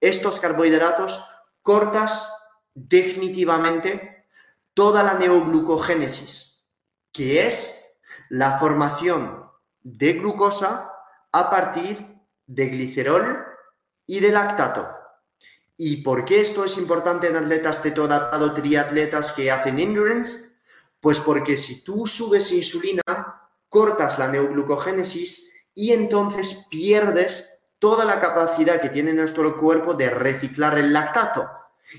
estos 0.00 0.40
carbohidratos, 0.40 1.24
cortas 1.62 2.30
definitivamente 2.74 4.26
toda 4.74 5.02
la 5.02 5.14
neoglucogénesis, 5.14 6.68
que 7.12 7.46
es 7.46 7.84
la 8.28 8.58
formación 8.58 9.44
de 9.82 10.14
glucosa 10.14 10.92
a 11.32 11.50
partir 11.50 12.22
de 12.46 12.66
glicerol 12.68 13.44
y 14.06 14.20
de 14.20 14.30
lactato. 14.30 14.88
¿Y 15.76 16.02
por 16.02 16.24
qué 16.24 16.40
esto 16.40 16.64
es 16.64 16.76
importante 16.78 17.28
en 17.28 17.36
atletas 17.36 17.80
cetoadaptado, 17.82 18.52
triatletas 18.52 19.32
que 19.32 19.50
hacen 19.50 19.78
endurance? 19.78 20.56
Pues 21.00 21.20
porque 21.20 21.56
si 21.56 21.84
tú 21.84 22.06
subes 22.06 22.52
insulina, 22.52 23.02
cortas 23.68 24.18
la 24.18 24.28
neoglucogénesis 24.28 25.54
y 25.74 25.92
entonces 25.92 26.66
pierdes 26.70 27.57
toda 27.78 28.04
la 28.04 28.20
capacidad 28.20 28.80
que 28.80 28.88
tiene 28.88 29.12
nuestro 29.12 29.56
cuerpo 29.56 29.94
de 29.94 30.10
reciclar 30.10 30.78
el 30.78 30.92
lactato. 30.92 31.48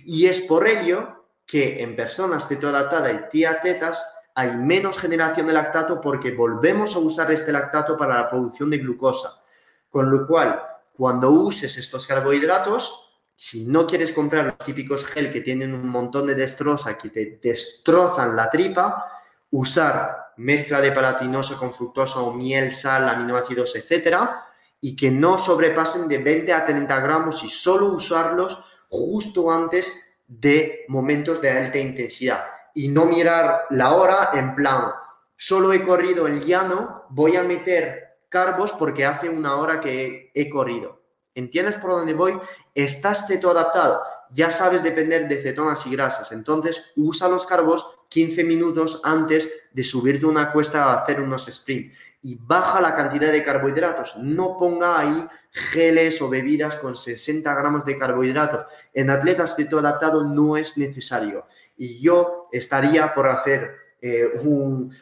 Y 0.06 0.28
es 0.28 0.42
por 0.42 0.68
ello 0.68 1.26
que 1.46 1.82
en 1.82 1.96
personas 1.96 2.48
cetoadaptadas 2.48 3.14
y 3.14 3.30
triatletas 3.30 4.16
hay 4.36 4.52
menos 4.52 5.00
generación 5.00 5.48
de 5.48 5.54
lactato 5.54 6.00
porque 6.00 6.32
volvemos 6.32 6.96
a 6.96 7.00
usar 7.00 7.32
este 7.32 7.52
lactato 7.52 7.98
para 7.98 8.16
la 8.16 8.30
producción 8.30 8.70
de 8.70 8.78
glucosa. 8.78 9.42
Con 9.90 10.12
lo 10.12 10.26
cual, 10.28 10.62
cuando 10.96 11.32
uses 11.32 11.78
estos 11.78 12.06
carbohidratos, 12.06 13.10
si 13.36 13.66
no 13.66 13.88
quieres 13.88 14.12
comprar 14.12 14.46
los 14.46 14.58
típicos 14.60 15.06
gel 15.06 15.32
que 15.32 15.42
tienen 15.42 15.74
un 15.74 15.88
montón 15.90 16.28
de 16.28 16.36
destroza, 16.36 16.98
que 16.98 17.10
te 17.10 17.40
destrozan 17.42 18.36
la 18.36 18.50
tripa, 18.50 19.12
usar 19.52 20.34
mezcla 20.38 20.80
de 20.82 20.92
palatinosa 20.92 21.58
con 21.58 21.74
fructosa 21.74 22.20
o 22.20 22.34
miel, 22.34 22.72
sal, 22.72 23.10
aminoácidos, 23.10 23.76
etcétera, 23.76 24.49
y 24.82 24.96
que 24.96 25.12
no 25.12 25.38
sobrepasen 25.38 26.08
de 26.08 26.20
20 26.20 26.54
a 26.54 26.66
30 26.66 27.00
gramos 27.00 27.44
y 27.44 27.50
solo 27.50 27.88
usarlos 27.88 28.64
justo 28.88 29.52
antes 29.52 30.16
de 30.28 30.86
momentos 30.88 31.42
de 31.42 31.50
alta 31.50 31.78
intensidad 31.80 32.46
y 32.74 32.88
no 32.88 33.06
mirar 33.06 33.62
la 33.72 33.94
hora 33.94 34.30
en 34.34 34.56
plan, 34.56 34.92
solo 35.36 35.74
he 35.74 35.84
corrido 35.84 36.28
el 36.28 36.46
llano, 36.46 37.06
voy 37.10 37.36
a 37.36 37.44
meter 37.44 38.20
carbos 38.30 38.72
porque 38.74 39.06
hace 39.06 39.30
una 39.30 39.56
hora 39.56 39.80
que 39.80 40.32
he 40.34 40.50
corrido. 40.50 41.02
¿Entiendes 41.34 41.76
por 41.76 41.92
dónde 41.92 42.14
voy? 42.14 42.40
Estás 42.76 43.30
adaptado 43.30 44.02
ya 44.32 44.52
sabes 44.52 44.84
depender 44.84 45.28
de 45.28 45.42
cetonas 45.42 45.86
y 45.86 45.92
grasas. 45.92 46.32
Entonces, 46.32 46.92
usa 46.96 47.28
los 47.28 47.46
carbos 47.46 47.86
15 48.10 48.44
minutos 48.44 49.02
antes 49.04 49.50
de 49.72 49.84
subirte 49.84 50.26
una 50.26 50.52
cuesta 50.52 50.86
a 50.86 51.02
hacer 51.02 51.22
unos 51.22 51.48
sprint 51.48 51.94
y 52.22 52.36
baja 52.36 52.82
la 52.82 52.96
cantidad 52.96 53.32
de 53.32 53.44
carbohidratos. 53.44 54.18
No 54.18 54.58
ponga 54.58 55.00
ahí 55.00 55.28
geles 55.52 56.22
o 56.22 56.30
bebidas 56.30 56.76
con 56.76 56.96
60 56.96 57.54
gramos 57.56 57.86
de 57.86 57.98
carbohidratos. 57.98 58.66
En 58.94 59.10
atletas 59.10 59.56
adaptado 59.78 60.26
no 60.26 60.58
es 60.58 60.78
necesario. 60.78 61.48
Y 61.78 62.02
yo 62.02 62.50
estaría 62.52 63.14
por 63.14 63.28
hacer 63.30 63.72
eh, 64.02 64.32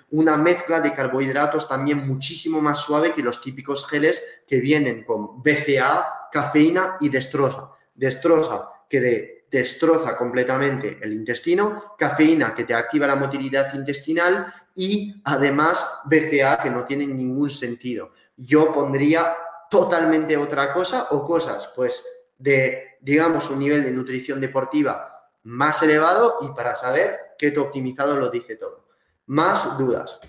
una 0.09 0.37
mezcla 0.37 0.79
de 0.79 0.93
carbohidratos 0.93 1.67
también 1.67 2.07
muchísimo 2.07 2.61
más 2.61 2.79
suave 2.79 3.13
que 3.13 3.21
los 3.21 3.41
típicos 3.41 3.87
geles 3.87 4.41
que 4.47 4.59
vienen 4.59 5.03
con 5.03 5.41
BCA, 5.41 6.29
cafeína 6.31 6.97
y 6.99 7.09
destroza. 7.09 7.71
Destroza 7.93 8.69
que 8.89 9.45
destroza 9.49 10.15
completamente 10.15 10.99
el 11.01 11.13
intestino, 11.13 11.95
cafeína 11.97 12.53
que 12.53 12.63
te 12.63 12.73
activa 12.73 13.07
la 13.07 13.15
motilidad 13.15 13.73
intestinal 13.73 14.53
y 14.77 15.19
además 15.23 16.01
BCA 16.05 16.59
que 16.61 16.69
no 16.69 16.85
tiene 16.85 17.07
ningún 17.07 17.49
sentido. 17.49 18.11
Yo 18.37 18.71
pondría 18.71 19.35
totalmente 19.71 20.37
otra 20.37 20.71
cosa 20.71 21.07
o 21.09 21.25
cosas 21.25 21.71
pues 21.75 22.05
de, 22.37 22.97
digamos, 23.01 23.49
un 23.49 23.57
nivel 23.57 23.83
de 23.83 23.91
nutrición 23.91 24.39
deportiva 24.39 25.31
más 25.43 25.81
elevado 25.81 26.37
y 26.41 26.49
para 26.49 26.75
saber 26.75 27.17
que 27.39 27.49
tu 27.49 27.61
optimizado 27.63 28.17
lo 28.17 28.29
dice 28.29 28.55
todo. 28.55 28.85
Más 29.25 29.79
dudas. 29.79 30.19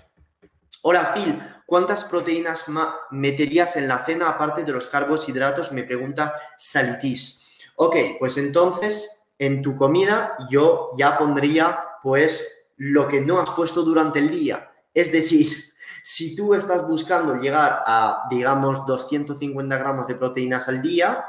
Hola 0.81 1.13
Phil, 1.13 1.39
¿cuántas 1.67 2.03
proteínas 2.05 2.65
meterías 3.11 3.75
en 3.75 3.87
la 3.87 4.03
cena 4.03 4.29
aparte 4.29 4.63
de 4.63 4.71
los 4.71 4.87
carbohidratos? 4.87 5.71
Me 5.73 5.83
pregunta 5.83 6.33
Salitis. 6.57 7.59
Ok, 7.75 7.95
pues 8.17 8.39
entonces 8.39 9.27
en 9.37 9.61
tu 9.61 9.75
comida 9.75 10.35
yo 10.49 10.89
ya 10.97 11.19
pondría 11.19 11.83
pues 12.01 12.58
lo 12.79 13.07
que 13.07 13.21
no 13.21 13.39
has 13.39 13.51
puesto 13.51 13.83
durante 13.83 14.19
el 14.19 14.29
día. 14.29 14.71
Es 14.93 15.11
decir, 15.11 15.71
si 16.03 16.35
tú 16.35 16.55
estás 16.55 16.87
buscando 16.87 17.35
llegar 17.35 17.83
a, 17.85 18.23
digamos, 18.29 18.85
250 18.85 19.77
gramos 19.77 20.07
de 20.07 20.15
proteínas 20.15 20.67
al 20.67 20.81
día, 20.81 21.23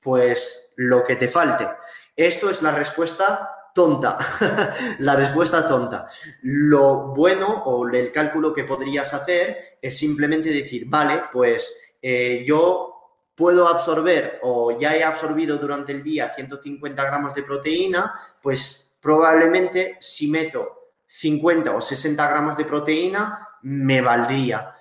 pues 0.00 0.72
lo 0.76 1.02
que 1.02 1.16
te 1.16 1.28
falte. 1.28 1.68
Esto 2.14 2.50
es 2.50 2.62
la 2.62 2.72
respuesta 2.72 3.50
tonta, 3.74 4.18
la 4.98 5.14
respuesta 5.14 5.66
tonta. 5.66 6.08
Lo 6.42 7.14
bueno 7.14 7.62
o 7.64 7.88
el 7.88 8.12
cálculo 8.12 8.52
que 8.52 8.64
podrías 8.64 9.14
hacer 9.14 9.78
es 9.80 9.96
simplemente 9.96 10.50
decir, 10.50 10.84
vale, 10.86 11.22
pues 11.32 11.96
eh, 12.02 12.44
yo 12.46 12.90
puedo 13.34 13.68
absorber 13.68 14.40
o 14.42 14.78
ya 14.78 14.96
he 14.96 15.04
absorbido 15.04 15.56
durante 15.56 15.92
el 15.92 16.02
día 16.02 16.32
150 16.34 17.04
gramos 17.04 17.34
de 17.34 17.42
proteína, 17.42 18.14
pues 18.42 18.93
probablemente 19.04 19.98
si 20.00 20.28
meto 20.28 20.94
50 21.06 21.76
o 21.76 21.80
60 21.82 22.26
gramos 22.26 22.56
de 22.56 22.64
proteína, 22.64 23.46
me 23.60 24.00
valdría. 24.00 24.72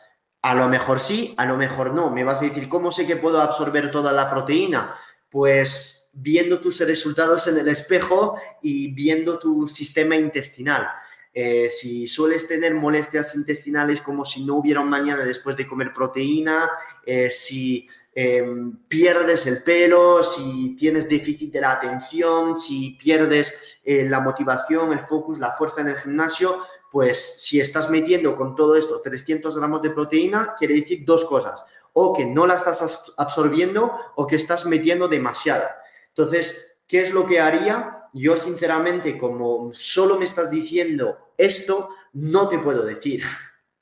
A 0.41 0.56
lo 0.56 0.70
mejor 0.70 1.02
sí, 1.02 1.36
a 1.38 1.45
lo 1.45 1.58
mejor 1.58 1.94
no. 1.94 2.10
Me 2.10 2.24
vas 2.24 2.40
a 2.41 2.45
decir, 2.45 2.70
¿cómo 2.70 2.90
sé 2.90 3.06
que 3.06 3.18
puedo 3.18 3.41
absorber 3.41 3.91
toda 3.91 4.14
la 4.14 4.30
proteína? 4.30 4.95
Pues 5.30 6.10
viendo 6.14 6.62
tus 6.62 6.80
resultados 6.80 7.48
en 7.48 7.58
el 7.58 7.68
espejo 7.68 8.40
y 8.62 8.94
viendo 8.94 9.40
tu 9.40 9.68
sistema 9.68 10.16
intestinal. 10.16 10.88
Eh, 11.34 11.69
si 11.69 12.07
sueles 12.07 12.47
tener 12.47 12.76
molestias 12.76 13.35
intestinales 13.35 14.01
como 14.01 14.23
si 14.23 14.45
no 14.45 14.55
hubiera 14.55 14.81
un 14.81 14.89
mañana 14.89 15.26
después 15.26 15.57
de 15.57 15.65
comer 15.65 15.91
proteína, 15.91 16.69
eh, 17.05 17.30
si 17.31 17.88
Em, 18.15 18.77
pierdes 18.88 19.47
el 19.47 19.64
pelo, 19.64 20.22
si 20.22 20.76
tienes 20.76 21.10
déficit 21.10 21.51
de 21.51 21.61
la 21.61 21.72
atención, 21.72 22.55
si 22.55 22.91
pierdes 22.91 23.80
eh, 23.84 24.05
la 24.07 24.19
motivación, 24.19 24.93
el 24.93 24.99
focus, 24.99 25.39
la 25.39 25.53
fuerza 25.53 25.81
en 25.81 25.89
el 25.89 25.97
gimnasio, 25.97 26.60
pues 26.91 27.41
si 27.41 27.60
estás 27.60 27.89
metiendo 27.89 28.35
con 28.35 28.53
todo 28.53 28.76
esto 28.76 29.01
300 29.01 29.57
gramos 29.57 29.81
de 29.81 29.89
proteína, 29.89 30.53
quiere 30.55 30.76
decir 30.76 31.03
dos 31.03 31.26
cosas, 31.26 31.64
o 31.93 32.14
que 32.15 32.27
no 32.27 32.45
la 32.45 32.53
estás 32.53 33.15
absorbiendo 33.18 33.91
o 34.15 34.27
que 34.27 34.35
estás 34.35 34.68
metiendo 34.68 35.07
demasiada. 35.07 35.76
Entonces, 36.10 36.77
¿qué 36.88 37.01
es 37.01 37.14
lo 37.15 37.26
que 37.26 37.39
haría? 37.39 38.02
Yo 38.14 38.38
sinceramente, 38.38 39.18
como 39.18 39.72
solo 39.73 40.18
me 40.18 40.26
estás 40.26 40.52
diciendo 40.52 41.34
esto, 41.38 41.90
no 42.14 42.48
te 42.48 42.60
puedo 42.60 42.84
decir. 42.84 43.23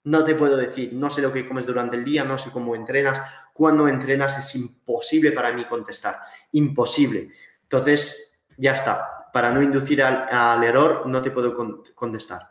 No 0.04 0.26
te 0.26 0.34
puedo 0.34 0.58
decir, 0.58 0.94
no 0.94 1.12
sé 1.12 1.22
lo 1.22 1.32
que 1.32 1.48
comes 1.48 1.68
durante 1.68 1.96
el 1.96 2.04
día, 2.04 2.24
no 2.24 2.36
sé 2.36 2.50
cómo 2.50 2.74
entrenas. 2.74 3.22
Cuando 3.54 3.88
entrenas 3.88 4.36
es 4.40 4.56
imposible 4.56 5.32
para 5.32 5.54
mí 5.54 5.64
contestar, 5.66 6.18
imposible. 6.54 7.30
Entonces, 7.62 8.42
ya 8.58 8.72
está. 8.72 9.30
Para 9.32 9.52
no 9.52 9.62
inducir 9.62 10.02
al, 10.02 10.64
error, 10.64 11.06
no 11.06 11.22
te 11.22 11.30
puedo 11.30 11.54
contestar. 11.94 12.50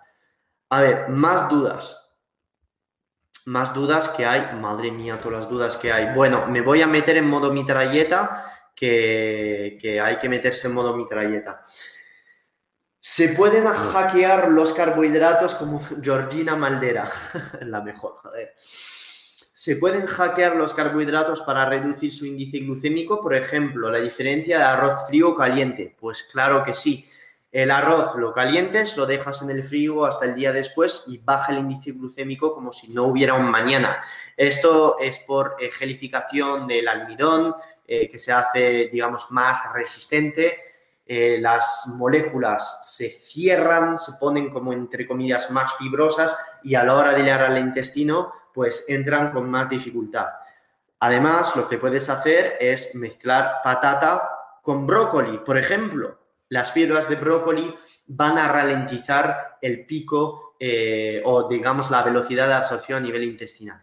A 0.68 0.80
ver, 0.80 1.08
más 1.08 1.48
dudas. 1.50 2.12
Más 3.46 3.74
dudas 3.74 4.08
que 4.10 4.26
hay. 4.26 4.56
Madre 4.56 4.92
mía, 4.92 5.18
todas 5.18 5.40
las 5.40 5.50
dudas 5.50 5.76
que 5.76 5.92
hay. 5.92 6.14
Bueno, 6.14 6.46
me 6.46 6.60
voy 6.60 6.82
a 6.82 6.86
meter 6.86 7.16
en 7.16 7.28
modo 7.28 7.52
mitralleta, 7.52 8.59
que, 8.80 9.76
que 9.78 10.00
hay 10.00 10.16
que 10.16 10.30
meterse 10.30 10.68
en 10.68 10.74
modo 10.74 10.96
mitralleta. 10.96 11.66
Se 12.98 13.28
pueden 13.28 13.66
hackear 13.66 14.50
los 14.50 14.72
carbohidratos 14.72 15.54
como 15.54 15.82
Georgina 16.02 16.56
Maldera, 16.56 17.10
la 17.60 17.82
mejor, 17.82 18.16
joder. 18.22 18.54
Se 18.56 19.76
pueden 19.76 20.06
hackear 20.06 20.56
los 20.56 20.72
carbohidratos 20.72 21.42
para 21.42 21.66
reducir 21.66 22.10
su 22.10 22.24
índice 22.24 22.60
glucémico, 22.60 23.20
por 23.20 23.34
ejemplo, 23.34 23.90
la 23.90 23.98
diferencia 23.98 24.56
de 24.56 24.64
arroz 24.64 25.06
frío 25.06 25.30
o 25.30 25.34
caliente. 25.34 25.94
Pues 26.00 26.22
claro 26.22 26.62
que 26.62 26.74
sí. 26.74 27.06
El 27.52 27.70
arroz 27.70 28.14
lo 28.16 28.32
calientes, 28.32 28.96
lo 28.96 29.04
dejas 29.06 29.42
en 29.42 29.50
el 29.50 29.64
frío 29.64 30.06
hasta 30.06 30.24
el 30.24 30.34
día 30.36 30.52
después 30.52 31.04
y 31.08 31.18
baja 31.18 31.52
el 31.52 31.58
índice 31.58 31.92
glucémico 31.92 32.54
como 32.54 32.72
si 32.72 32.88
no 32.88 33.04
hubiera 33.04 33.34
un 33.34 33.50
mañana. 33.50 34.02
Esto 34.36 34.98
es 34.98 35.18
por 35.18 35.56
gelificación 35.72 36.66
del 36.66 36.88
almidón, 36.88 37.54
eh, 37.92 38.08
que 38.08 38.18
se 38.18 38.32
hace, 38.32 38.88
digamos, 38.92 39.30
más 39.30 39.60
resistente 39.74 40.58
eh, 41.12 41.38
las 41.40 41.92
moléculas 41.96 42.88
se 42.94 43.10
cierran, 43.10 43.98
se 43.98 44.12
ponen 44.20 44.48
como 44.48 44.72
entre 44.72 45.08
comillas 45.08 45.50
más 45.50 45.76
fibrosas 45.76 46.36
y 46.62 46.76
a 46.76 46.84
la 46.84 46.94
hora 46.94 47.12
de 47.12 47.24
llegar 47.24 47.42
al 47.42 47.58
intestino 47.58 48.32
pues 48.54 48.84
entran 48.86 49.32
con 49.32 49.50
más 49.50 49.68
dificultad. 49.68 50.28
Además, 51.00 51.56
lo 51.56 51.68
que 51.68 51.78
puedes 51.78 52.08
hacer 52.08 52.58
es 52.60 52.94
mezclar 52.94 53.54
patata 53.64 54.22
con 54.62 54.86
brócoli. 54.86 55.38
Por 55.38 55.58
ejemplo, 55.58 56.16
las 56.48 56.70
fibras 56.70 57.08
de 57.08 57.16
brócoli 57.16 57.76
van 58.06 58.38
a 58.38 58.46
ralentizar 58.46 59.58
el 59.60 59.84
pico 59.86 60.54
eh, 60.60 61.22
o 61.24 61.48
digamos 61.48 61.90
la 61.90 62.04
velocidad 62.04 62.46
de 62.46 62.54
absorción 62.54 62.98
a 62.98 63.00
nivel 63.00 63.24
intestinal. 63.24 63.82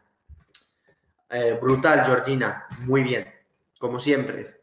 Brutal, 1.60 2.06
Georgina. 2.06 2.68
Muy 2.86 3.04
bien. 3.04 3.37
Como 3.80 4.00
siempre. 4.00 4.62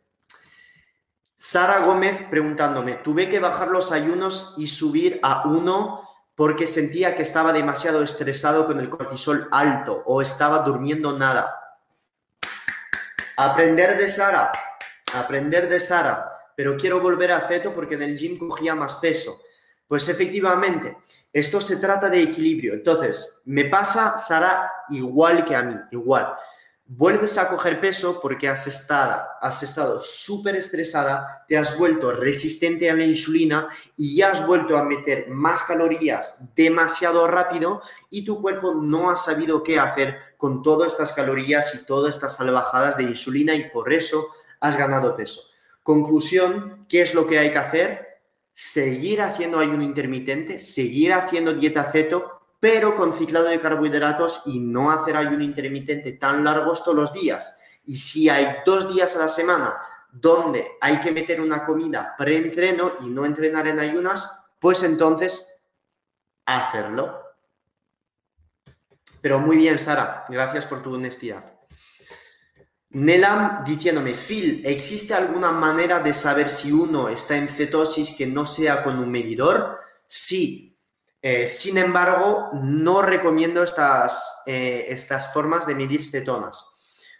Sara 1.47 1.81
Gómez 1.81 2.23
preguntándome, 2.31 2.95
tuve 2.95 3.29
que 3.29 3.39
bajar 3.39 3.69
los 3.69 3.93
ayunos 3.93 4.55
y 4.57 4.67
subir 4.67 5.21
a 5.23 5.47
uno 5.47 6.01
porque 6.35 6.67
sentía 6.67 7.15
que 7.15 7.23
estaba 7.23 7.53
demasiado 7.53 8.03
estresado 8.03 8.67
con 8.67 8.81
el 8.81 8.89
cortisol 8.89 9.49
alto 9.53 10.03
o 10.07 10.23
estaba 10.23 10.61
durmiendo 10.61 11.17
nada. 11.17 11.55
Aprender 13.37 13.99
de 13.99 14.11
Sara, 14.11 14.51
aprender 15.15 15.69
de 15.69 15.81
Sara, 15.81 16.29
pero 16.57 16.77
quiero 16.77 17.01
volver 17.01 17.31
a 17.31 17.43
feto 17.43 17.75
porque 17.75 17.95
en 17.95 18.03
el 18.03 18.17
gym 18.17 18.39
cogía 18.39 18.75
más 18.75 18.97
peso. 18.97 19.43
Pues 19.87 20.09
efectivamente, 20.09 20.97
esto 21.31 21.61
se 21.61 21.77
trata 21.77 22.09
de 22.09 22.23
equilibrio. 22.23 22.73
Entonces, 22.73 23.43
me 23.45 23.67
pasa, 23.67 24.17
Sara, 24.17 24.73
igual 24.89 25.45
que 25.45 25.55
a 25.55 25.63
mí, 25.63 25.77
igual 25.91 26.35
vuelves 26.87 27.39
a 27.39 27.49
coger 27.49 27.81
peso 27.81 28.21
porque 28.21 28.49
has 28.49 28.67
estado, 28.67 29.23
has 29.41 29.63
estado 29.63 30.01
súper 30.01 30.57
estresada, 30.57 31.45
te 31.49 31.57
has 31.57 31.79
vuelto 31.79 32.13
resistente 32.13 32.91
a 32.91 32.95
la 32.95 33.05
insulina 33.05 33.69
y 33.97 34.17
ya 34.17 34.33
has 34.33 34.47
vuelto 34.47 34.77
a 34.77 34.85
meter 34.85 35.29
más 35.29 35.63
calorías 35.63 36.37
demasiado 36.55 37.27
rápido 37.27 37.81
y 38.11 38.25
tu 38.25 38.43
cuerpo 38.43 38.75
no 38.75 39.11
ha 39.11 39.17
sabido 39.17 39.63
qué 39.63 39.79
hacer 39.79 40.19
con 40.37 40.63
todas 40.63 40.93
estas 40.93 41.13
calorías 41.13 41.75
y 41.75 41.87
todas 41.87 42.15
estas 42.15 42.37
salvajadas 42.37 42.99
de 42.99 43.05
insulina 43.05 43.55
y 43.55 43.71
por 43.71 43.93
eso 43.93 44.29
has 44.61 44.77
ganado 44.77 45.17
peso. 45.17 45.41
Conclusión, 45.83 46.87
¿qué 46.89 47.03
es 47.03 47.15
lo 47.15 47.27
que 47.27 47.39
hay 47.39 47.51
que 47.51 47.59
hacer? 47.59 48.21
Seguir 48.53 49.23
haciendo 49.23 49.59
ayuno 49.59 49.83
intermitente, 49.83 50.59
seguir 50.59 51.13
haciendo 51.13 51.55
dieta 51.55 51.91
ceto, 51.91 52.34
pero 52.65 52.97
con 52.97 53.13
ciclado 53.13 53.49
de 53.49 53.61
carbohidratos 53.61 54.45
y 54.47 54.59
no 54.59 54.91
hacer 54.91 55.19
ayuno 55.19 55.45
intermitente 55.45 56.13
tan 56.13 56.43
largos 56.43 56.83
todos 56.83 56.97
los 56.97 57.13
días. 57.13 57.59
Y 57.85 57.99
si 57.99 58.31
hay 58.31 58.63
dos 58.65 58.89
días 58.89 59.15
a 59.17 59.19
la 59.19 59.29
semana 59.29 59.77
donde 60.11 60.69
hay 60.81 60.99
que 60.99 61.13
meter 61.13 61.43
una 61.43 61.67
comida 61.67 62.15
pre-entreno 62.17 62.95
y 63.03 63.11
no 63.11 63.27
entrenar 63.27 63.69
en 63.69 63.81
ayunas, 63.81 64.47
pues 64.59 64.83
entonces 64.83 65.61
hacerlo. 66.47 67.21
Pero 69.21 69.39
muy 69.41 69.59
bien, 69.59 69.79
Sara, 69.79 70.25
gracias 70.31 70.65
por 70.65 70.83
tu 70.83 70.95
honestidad. 70.95 71.45
Nelam 72.89 73.63
diciéndome, 73.63 74.15
Phil, 74.15 74.63
¿existe 74.65 75.13
alguna 75.13 75.53
manera 75.53 76.01
de 76.01 76.15
saber 76.15 76.49
si 76.49 76.73
uno 76.73 77.11
está 77.11 77.37
en 77.37 77.51
cetosis 77.51 78.17
que 78.17 78.27
no 78.27 78.47
sea 78.47 78.83
con 78.83 78.99
un 78.99 79.11
medidor? 79.11 79.81
Sí. 80.09 80.74
Eh, 81.27 81.49
sin 81.49 81.79
embargo, 81.79 82.51
no 82.53 83.01
recomiendo 83.01 83.63
estas, 83.63 84.43
eh, 84.45 84.85
estas 84.91 85.33
formas 85.33 85.67
de 85.67 85.75
medir 85.75 86.05
cetonas. 86.05 86.69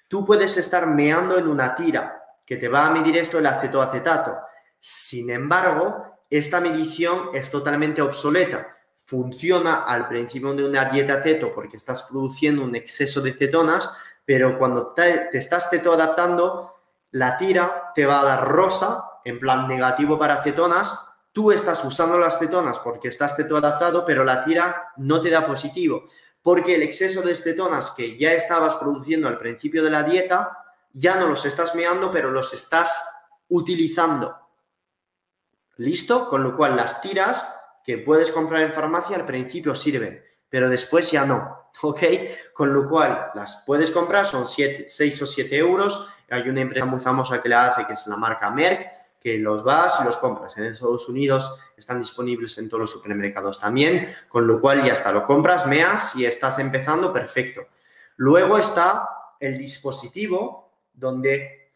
Tú 0.09 0.27
puedes 0.27 0.59
estar 0.59 0.87
meando 0.87 1.39
en 1.39 1.49
una 1.49 1.75
tira 1.75 2.23
que 2.45 2.59
te 2.59 2.69
va 2.69 2.85
a 2.85 2.91
medir 2.91 3.17
esto 3.17 3.39
el 3.39 3.47
acetoacetato. 3.47 4.37
Sin 4.79 5.31
embargo, 5.31 6.19
esta 6.29 6.61
medición 6.61 7.31
es 7.33 7.51
totalmente 7.51 8.03
obsoleta. 8.03 8.77
Funciona 9.07 9.85
al 9.85 10.07
principio 10.07 10.53
de 10.53 10.67
una 10.67 10.85
dieta 10.91 11.23
ceto 11.23 11.55
porque 11.55 11.79
estás 11.79 12.03
produciendo 12.03 12.63
un 12.63 12.77
exceso 12.77 13.23
de 13.23 13.33
cetonas, 13.33 13.89
pero 14.27 14.59
cuando 14.59 14.89
te, 14.89 15.31
estás 15.33 15.71
teto 15.71 15.95
adaptando, 15.95 16.75
la 17.13 17.39
tira 17.39 17.93
te 17.95 18.05
va 18.05 18.21
a 18.21 18.25
dar 18.25 18.49
rosa, 18.49 19.03
en 19.25 19.39
plan 19.39 19.67
negativo 19.67 20.19
para 20.19 20.43
cetonas, 20.43 21.14
tú 21.35 21.51
estás 21.51 21.85
usando 21.85 22.17
las 22.17 22.39
cetonas 22.39 22.79
porque 22.79 23.09
estás 23.09 23.37
teto 23.37 23.57
adaptado, 23.57 24.05
pero 24.07 24.25
la 24.25 24.45
tira 24.45 24.93
no 24.97 25.21
te 25.21 25.29
da 25.29 25.45
positivo, 25.45 26.09
porque 26.41 26.77
el 26.77 26.83
exceso 26.83 27.21
de 27.21 27.35
cetonas 27.35 27.91
que 27.91 28.17
ya 28.17 28.33
estabas 28.33 28.77
produciendo 28.77 29.29
al 29.29 29.37
principio 29.37 29.83
de 29.83 29.91
la 29.91 30.05
dieta, 30.05 30.57
ya 30.93 31.17
no 31.17 31.27
los 31.27 31.45
estás 31.45 31.75
meando, 31.75 32.13
pero 32.13 32.31
los 32.31 32.55
estás 32.55 33.05
utilizando. 33.49 34.35
¿Listo? 35.77 36.29
Con 36.29 36.45
lo 36.45 36.57
cual 36.57 36.77
las 36.77 37.03
tiras 37.03 37.53
que 37.85 37.99
puedes 37.99 38.31
comprar 38.31 38.63
en 38.63 38.73
farmacia 38.73 39.17
al 39.17 39.27
principio 39.27 39.75
sirven, 39.75 40.23
pero 40.49 40.71
después 40.71 41.11
ya 41.11 41.27
no. 41.27 41.65
¿ok? 41.83 42.01
Con 42.53 42.73
lo 42.73 42.89
cual, 42.89 43.33
las 43.35 43.65
puedes 43.67 43.91
comprar, 43.91 44.25
son 44.25 44.47
6 44.47 45.23
o 45.23 45.27
7 45.27 45.57
euros. 45.57 46.09
Hay 46.31 46.49
una 46.49 46.61
empresa 46.61 46.87
muy 46.87 47.01
famosa 47.01 47.43
que 47.43 47.49
la 47.49 47.67
hace, 47.67 47.87
que 47.87 47.95
es 47.95 48.07
la 48.07 48.17
marca 48.17 48.51
Merck, 48.51 48.89
que 49.25 49.39
los 49.39 49.65
vas 49.65 50.01
y 50.03 50.05
los 50.05 50.19
compras. 50.19 50.59
En 50.59 50.67
Estados 50.67 51.09
Unidos 51.09 51.59
están 51.79 51.99
disponibles 51.99 52.59
en 52.59 52.69
todos 52.69 52.83
los 52.83 52.91
supermercados 52.91 53.59
también, 53.59 54.15
con 54.29 54.47
lo 54.47 54.61
cual 54.61 54.85
ya 54.85 54.93
está, 54.93 55.13
lo 55.13 55.25
compras, 55.25 55.67
meas 55.67 56.15
y 56.15 56.27
estás 56.27 56.59
empezando, 56.59 57.11
perfecto. 57.11 57.63
Luego 58.17 58.59
está 58.59 59.09
el 59.41 59.57
dispositivo 59.57 60.73
donde 60.93 61.73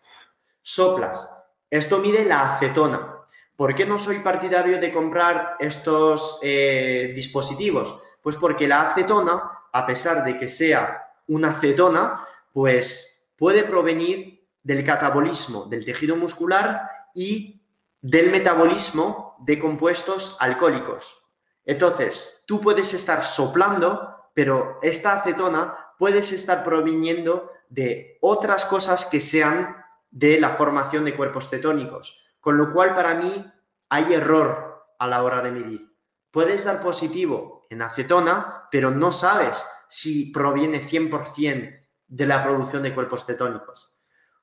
soplas. 0.60 1.34
Esto 1.70 2.00
mide 2.00 2.26
la 2.26 2.56
acetona. 2.56 3.16
¿Por 3.56 3.74
qué 3.74 3.86
no 3.86 3.98
soy 3.98 4.18
partidario 4.18 4.78
de 4.78 4.92
comprar 4.92 5.56
estos 5.58 6.40
eh, 6.42 7.12
dispositivos? 7.16 7.98
Pues 8.20 8.36
porque 8.36 8.68
la 8.68 8.90
acetona 8.90 9.52
a 9.72 9.86
pesar 9.86 10.22
de 10.22 10.36
que 10.36 10.48
sea 10.48 11.14
una 11.28 11.54
cetona, 11.54 12.26
pues 12.52 13.26
puede 13.38 13.62
provenir 13.64 14.46
del 14.62 14.84
catabolismo 14.84 15.64
del 15.64 15.86
tejido 15.86 16.14
muscular 16.14 16.97
y 17.18 17.60
del 18.00 18.30
metabolismo 18.30 19.36
de 19.40 19.58
compuestos 19.58 20.36
alcohólicos. 20.38 21.16
Entonces, 21.64 22.44
tú 22.46 22.60
puedes 22.60 22.94
estar 22.94 23.24
soplando, 23.24 24.30
pero 24.34 24.78
esta 24.82 25.14
acetona 25.14 25.76
puedes 25.98 26.30
estar 26.30 26.62
proviniendo 26.62 27.50
de 27.68 28.18
otras 28.20 28.64
cosas 28.64 29.04
que 29.04 29.20
sean 29.20 29.84
de 30.12 30.40
la 30.40 30.56
formación 30.56 31.04
de 31.04 31.16
cuerpos 31.16 31.48
cetónicos. 31.50 32.20
Con 32.40 32.56
lo 32.56 32.72
cual, 32.72 32.94
para 32.94 33.16
mí, 33.16 33.52
hay 33.88 34.14
error 34.14 34.86
a 34.96 35.08
la 35.08 35.24
hora 35.24 35.42
de 35.42 35.50
medir. 35.50 35.92
Puedes 36.30 36.64
dar 36.64 36.80
positivo 36.80 37.66
en 37.68 37.82
acetona, 37.82 38.68
pero 38.70 38.92
no 38.92 39.10
sabes 39.10 39.66
si 39.88 40.30
proviene 40.30 40.88
100% 40.88 41.88
de 42.06 42.26
la 42.26 42.44
producción 42.44 42.84
de 42.84 42.94
cuerpos 42.94 43.26
cetónicos. 43.26 43.92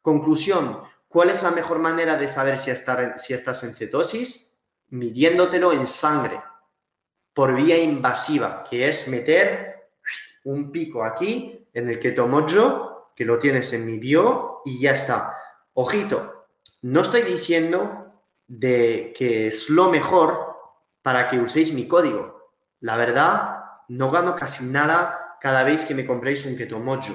Conclusión, 0.02 0.84
¿cuál 1.08 1.30
es 1.30 1.44
la 1.44 1.52
mejor 1.52 1.80
manera 1.80 2.16
de 2.16 2.28
saber 2.28 2.58
si, 2.58 2.72
si 3.18 3.34
estás 3.34 3.64
en 3.64 3.76
cetosis? 3.76 4.58
Midiéndotelo 4.90 5.74
en 5.74 5.88
sangre, 5.88 6.42
por 7.34 7.56
vía 7.56 7.78
invasiva, 7.78 8.64
que 8.70 8.88
es 8.88 9.08
meter 9.08 9.90
un 10.46 10.72
pico 10.72 11.04
aquí 11.04 11.68
en 11.74 11.90
el 11.90 12.00
que 12.00 12.12
tomo 12.12 12.46
yo, 12.46 13.12
que 13.16 13.26
lo 13.26 13.40
tienes 13.40 13.74
en 13.74 13.86
mi 13.86 13.98
bio 13.98 14.62
y 14.64 14.80
ya 14.80 14.92
está. 14.92 15.36
Ojito, 15.74 16.48
no 16.82 17.02
estoy 17.02 17.24
diciendo 17.24 18.22
de 18.48 19.14
que 19.18 19.48
es 19.48 19.70
lo 19.70 19.90
mejor 19.90 20.56
para 21.02 21.28
que 21.30 21.40
uséis 21.40 21.74
mi 21.74 21.88
código. 21.88 22.52
La 22.80 22.98
verdad, 22.98 23.64
no 23.88 24.12
gano 24.12 24.36
casi 24.36 24.66
nada 24.66 25.38
cada 25.42 25.64
vez 25.64 25.86
que 25.86 25.96
me 25.96 26.06
compréis 26.06 26.46
un 26.46 26.56
Keto 26.56 26.80
Mojo. 26.80 27.14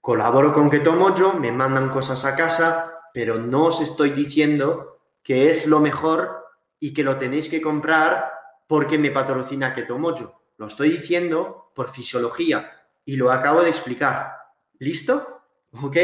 Colaboro 0.00 0.52
con 0.52 0.70
Keto 0.70 0.92
Mojo, 0.92 1.34
me 1.34 1.52
mandan 1.52 1.88
cosas 1.88 2.24
a 2.24 2.36
casa, 2.36 2.95
pero 3.16 3.38
no 3.38 3.62
os 3.62 3.80
estoy 3.80 4.10
diciendo 4.10 4.98
que 5.22 5.48
es 5.48 5.66
lo 5.66 5.80
mejor 5.80 6.44
y 6.78 6.92
que 6.92 7.02
lo 7.02 7.16
tenéis 7.16 7.48
que 7.48 7.62
comprar 7.62 8.30
porque 8.66 8.98
me 8.98 9.10
patrocina 9.10 9.72
Keto 9.72 9.96
Mojo. 9.96 10.42
Lo 10.58 10.66
estoy 10.66 10.90
diciendo 10.90 11.72
por 11.74 11.88
fisiología 11.88 12.70
y 13.06 13.16
lo 13.16 13.32
acabo 13.32 13.62
de 13.62 13.70
explicar. 13.70 14.34
¿Listo? 14.80 15.44
¿Ok? 15.82 15.96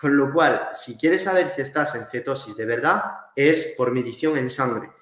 Con 0.00 0.16
lo 0.16 0.32
cual, 0.32 0.68
si 0.72 0.96
quieres 0.96 1.24
saber 1.24 1.48
si 1.48 1.60
estás 1.60 1.96
en 1.96 2.06
cetosis 2.06 2.56
de 2.56 2.66
verdad, 2.66 3.02
es 3.34 3.74
por 3.76 3.90
medición 3.90 4.36
en 4.36 4.48
sangre. 4.48 4.92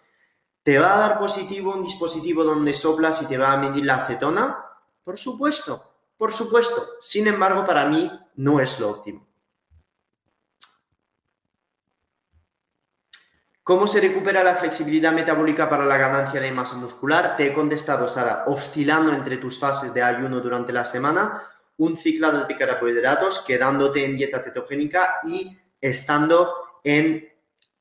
¿Te 0.62 0.78
va 0.78 0.94
a 0.94 0.98
dar 0.98 1.18
positivo 1.18 1.74
un 1.74 1.82
dispositivo 1.82 2.44
donde 2.44 2.72
soplas 2.72 3.20
y 3.20 3.26
te 3.26 3.36
va 3.36 3.52
a 3.52 3.58
medir 3.58 3.84
la 3.84 3.96
acetona? 3.96 4.64
Por 5.04 5.18
supuesto, 5.18 5.82
por 6.16 6.32
supuesto. 6.32 6.94
Sin 7.02 7.26
embargo, 7.26 7.66
para 7.66 7.84
mí 7.84 8.10
no 8.36 8.58
es 8.58 8.80
lo 8.80 8.88
óptimo. 8.88 9.27
¿Cómo 13.68 13.86
se 13.86 14.00
recupera 14.00 14.42
la 14.42 14.54
flexibilidad 14.54 15.12
metabólica 15.12 15.68
para 15.68 15.84
la 15.84 15.98
ganancia 15.98 16.40
de 16.40 16.50
masa 16.52 16.76
muscular? 16.76 17.36
Te 17.36 17.48
he 17.48 17.52
contestado, 17.52 18.08
Sara, 18.08 18.44
oscilando 18.46 19.12
entre 19.12 19.36
tus 19.36 19.58
fases 19.58 19.92
de 19.92 20.02
ayuno 20.02 20.40
durante 20.40 20.72
la 20.72 20.86
semana, 20.86 21.42
un 21.76 21.94
ciclado 21.98 22.46
de 22.46 22.56
carbohidratos, 22.56 23.44
quedándote 23.46 24.06
en 24.06 24.16
dieta 24.16 24.42
cetogénica 24.42 25.20
y 25.22 25.54
estando 25.82 26.80
en 26.82 27.28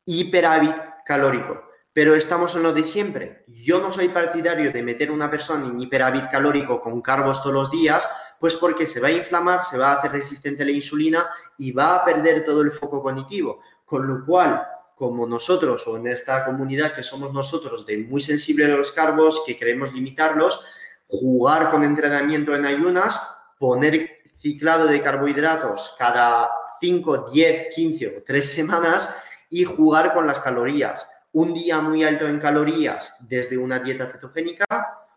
hiperávit 0.03 0.75
calórico 1.05 1.63
pero 1.93 2.13
estamos 2.13 2.55
en 2.55 2.61
lo 2.61 2.73
de 2.73 2.83
siempre. 2.83 3.43
Yo 3.47 3.79
no 3.79 3.89
soy 3.89 4.09
partidario 4.09 4.71
de 4.71 4.83
meter 4.83 5.09
una 5.09 5.31
persona 5.31 5.65
en 5.65 5.79
hiperávit 5.79 6.29
calórico 6.29 6.79
con 6.79 7.01
carbos 7.01 7.41
todos 7.41 7.55
los 7.55 7.71
días, 7.71 8.07
pues 8.39 8.53
porque 8.53 8.85
se 8.85 8.99
va 8.99 9.07
a 9.07 9.11
inflamar, 9.11 9.63
se 9.63 9.79
va 9.79 9.93
a 9.93 9.95
hacer 9.95 10.11
resistente 10.11 10.61
a 10.61 10.67
la 10.67 10.73
insulina 10.73 11.27
y 11.57 11.71
va 11.71 11.95
a 11.95 12.05
perder 12.05 12.45
todo 12.45 12.61
el 12.61 12.71
foco 12.71 13.01
cognitivo. 13.01 13.61
Con 13.83 14.05
lo 14.05 14.23
cual, 14.23 14.63
como 14.97 15.27
nosotros 15.27 15.85
o 15.87 15.95
en 15.95 16.07
esta 16.07 16.43
comunidad 16.43 16.93
que 16.93 17.03
somos 17.03 17.31
nosotros 17.31 17.85
de 17.85 17.99
muy 17.99 18.19
sensible 18.19 18.65
a 18.65 18.75
los 18.75 18.91
carbos, 18.91 19.43
que 19.45 19.55
queremos 19.55 19.93
limitarlos, 19.93 20.65
jugar 21.07 21.69
con 21.69 21.83
entrenamiento 21.83 22.55
en 22.55 22.65
ayunas, 22.65 23.35
poner 23.59 24.21
ciclado 24.39 24.87
de 24.87 25.01
carbohidratos 25.01 25.95
cada 25.99 26.49
5, 26.81 27.29
10, 27.31 27.75
15 27.75 28.17
o 28.17 28.23
3 28.25 28.51
semanas 28.51 29.21
y 29.51 29.65
jugar 29.65 30.15
con 30.15 30.25
las 30.25 30.39
calorías. 30.39 31.07
Un 31.31 31.53
día 31.53 31.79
muy 31.79 32.03
alto 32.03 32.27
en 32.27 32.39
calorías 32.39 33.17
desde 33.19 33.57
una 33.57 33.77
dieta 33.79 34.09
cetogénica, 34.11 34.65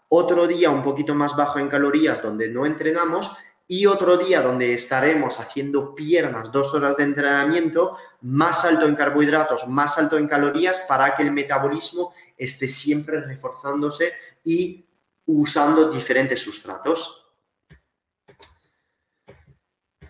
otro 0.08 0.46
día 0.46 0.68
un 0.68 0.82
poquito 0.82 1.14
más 1.14 1.34
bajo 1.34 1.58
en 1.58 1.68
calorías 1.68 2.20
donde 2.20 2.48
no 2.48 2.66
entrenamos 2.66 3.30
y 3.72 3.86
otro 3.86 4.16
día 4.16 4.42
donde 4.42 4.74
estaremos 4.74 5.38
haciendo 5.38 5.94
piernas, 5.94 6.50
dos 6.50 6.74
horas 6.74 6.96
de 6.96 7.04
entrenamiento, 7.04 7.96
más 8.22 8.64
alto 8.64 8.84
en 8.84 8.96
carbohidratos, 8.96 9.68
más 9.68 9.96
alto 9.96 10.18
en 10.18 10.26
calorías 10.26 10.80
para 10.88 11.14
que 11.14 11.22
el 11.22 11.30
metabolismo 11.30 12.12
esté 12.36 12.66
siempre 12.66 13.20
reforzándose 13.20 14.12
y 14.42 14.84
usando 15.24 15.88
diferentes 15.88 16.42
sustratos. 16.42 17.28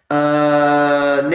Uh, 0.08 1.28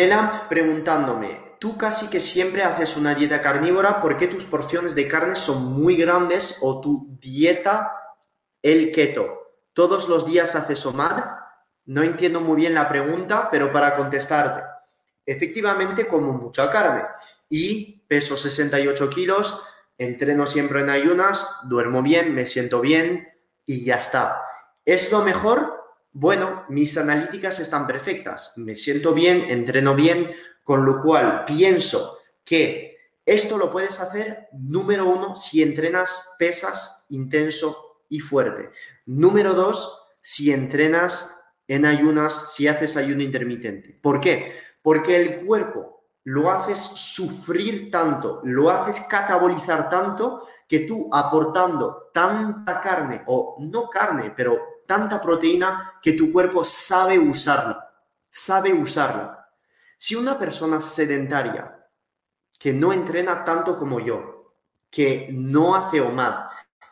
preguntándome, 0.50 1.58
tú 1.60 1.78
casi 1.78 2.08
que 2.08 2.20
siempre 2.20 2.64
haces 2.64 2.98
una 2.98 3.14
dieta 3.14 3.40
carnívora, 3.40 4.02
¿por 4.02 4.18
qué 4.18 4.26
tus 4.26 4.46
porciones 4.46 4.96
de 4.96 5.08
carne 5.08 5.36
son 5.36 5.80
muy 5.80 5.96
grandes 5.96 6.58
o 6.64 6.82
tu 6.82 7.20
dieta 7.22 7.92
el 8.64 8.92
keto? 8.92 9.28
¿Todos 9.74 10.10
los 10.10 10.26
días 10.26 10.56
haces 10.56 10.84
OMAD? 10.88 11.35
No 11.86 12.04
entiendo 12.04 12.42
muy 12.42 12.58
bien 12.58 12.74
la 12.74 12.90
pregunta, 12.90 13.50
pero 13.52 13.72
para 13.72 13.96
contestarte, 13.96 14.64
efectivamente 15.26 16.08
como 16.08 16.34
mucha 16.34 16.70
carne 16.70 17.04
y 17.50 18.00
peso 18.08 18.38
68 18.38 19.10
kilos, 19.10 19.64
entreno 19.98 20.46
siempre 20.46 20.82
en 20.82 20.90
ayunas, 20.90 21.48
duermo 21.64 22.02
bien, 22.02 22.34
me 22.34 22.46
siento 22.46 22.82
bien 22.82 23.28
y 23.66 23.86
ya 23.86 23.96
está. 23.96 24.42
¿Es 24.84 25.12
lo 25.12 25.24
mejor? 25.24 25.84
Bueno, 26.12 26.66
mis 26.70 26.98
analíticas 26.98 27.60
están 27.60 27.86
perfectas, 27.88 28.54
me 28.58 28.76
siento 28.76 29.14
bien, 29.14 29.46
entreno 29.50 29.96
bien, 29.96 30.34
con 30.64 30.86
lo 30.86 31.02
cual 31.02 31.46
pienso 31.46 32.20
que 32.44 32.96
Esto 33.26 33.58
lo 33.58 33.72
puedes 33.72 34.00
hacer, 34.02 34.50
número 34.52 35.08
uno, 35.08 35.36
si 35.36 35.64
entrenas 35.64 36.36
pesas 36.38 37.06
intenso 37.10 38.04
y 38.08 38.20
fuerte. 38.20 38.70
Número 39.08 39.56
dos, 39.56 40.04
si 40.22 40.54
entrenas 40.54 41.36
en 41.68 41.86
ayunas, 41.86 42.54
si 42.54 42.68
haces 42.68 42.98
ayuno 42.98 43.24
intermitente. 43.24 43.98
¿Por 44.02 44.20
qué? 44.20 44.60
Porque 44.82 45.16
el 45.16 45.46
cuerpo 45.46 46.06
lo 46.26 46.52
haces 46.52 46.80
sufrir 46.80 47.92
tanto, 47.92 48.42
lo 48.44 48.70
haces 48.70 49.02
catabolizar 49.02 49.90
tanto, 49.90 50.48
que 50.68 50.80
tú 50.80 51.10
aportando 51.12 52.10
tanta 52.14 52.82
carne, 52.82 53.24
o 53.28 53.58
no 53.60 53.90
carne, 53.90 54.34
pero 54.36 54.82
tanta 54.88 55.22
proteína, 55.22 56.00
que 56.02 56.14
tu 56.14 56.32
cuerpo 56.32 56.64
sabe 56.64 57.20
usarla, 57.20 57.92
sabe 58.30 58.74
usarla. 58.74 59.48
Si 59.98 60.16
una 60.16 60.38
persona 60.38 60.80
sedentaria 60.80 61.88
que 62.60 62.74
no 62.74 62.94
entrena 62.94 63.44
tanto 63.44 63.78
como 63.78 64.00
yo, 64.00 64.54
que 64.90 65.30
no 65.32 65.76
hace 65.76 66.02
OMAD, 66.02 66.48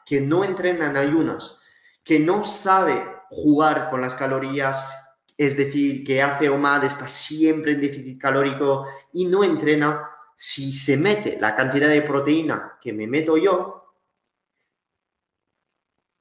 que 0.06 0.22
no 0.22 0.44
entrena 0.44 0.88
en 0.88 0.98
ayunas, 0.98 1.62
que 2.04 2.20
no 2.20 2.44
sabe 2.44 3.13
jugar 3.34 3.90
con 3.90 4.02
las 4.02 4.16
calorías, 4.16 4.96
es 5.38 5.58
decir, 5.58 6.04
que 6.06 6.22
hace 6.22 6.50
OMAD, 6.50 6.86
está 6.86 7.08
siempre 7.08 7.74
en 7.74 7.82
déficit 7.82 8.22
calórico 8.22 8.86
y 9.12 9.26
no 9.26 9.44
entrena, 9.44 10.10
si 10.38 10.72
se 10.72 10.98
mete 10.98 11.38
la 11.40 11.56
cantidad 11.56 11.90
de 11.90 12.02
proteína 12.02 12.78
que 12.82 12.94
me 12.94 13.08
meto 13.08 13.38
yo, 13.38 13.96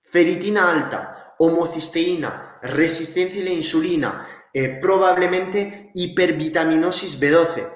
feritina 0.04 0.70
alta, 0.70 1.34
homocisteína, 1.38 2.58
resistencia 2.62 3.42
a 3.42 3.44
la 3.44 3.50
insulina, 3.50 4.28
eh, 4.52 4.78
probablemente 4.80 5.90
hipervitaminosis 5.94 7.20
B12, 7.20 7.72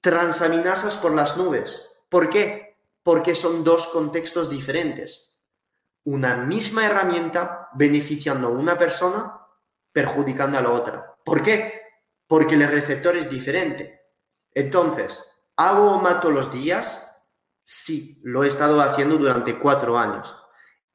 transaminasas 0.00 0.96
por 0.96 1.14
las 1.14 1.36
nubes. 1.36 1.86
¿Por 2.08 2.28
qué? 2.28 2.76
Porque 3.02 3.34
son 3.34 3.64
dos 3.64 3.86
contextos 3.88 4.50
diferentes. 4.50 5.27
Una 6.08 6.36
misma 6.36 6.86
herramienta 6.86 7.68
beneficiando 7.74 8.48
a 8.48 8.50
una 8.50 8.78
persona, 8.78 9.40
perjudicando 9.92 10.56
a 10.56 10.62
la 10.62 10.70
otra. 10.70 11.14
¿Por 11.22 11.42
qué? 11.42 11.82
Porque 12.26 12.54
el 12.54 12.66
receptor 12.66 13.14
es 13.14 13.28
diferente. 13.28 14.00
Entonces, 14.54 15.30
¿hago 15.54 15.92
o 15.92 16.00
mato 16.00 16.30
los 16.30 16.50
días? 16.50 17.14
Sí, 17.62 18.22
lo 18.24 18.42
he 18.42 18.48
estado 18.48 18.80
haciendo 18.80 19.18
durante 19.18 19.58
cuatro 19.58 19.98
años. 19.98 20.34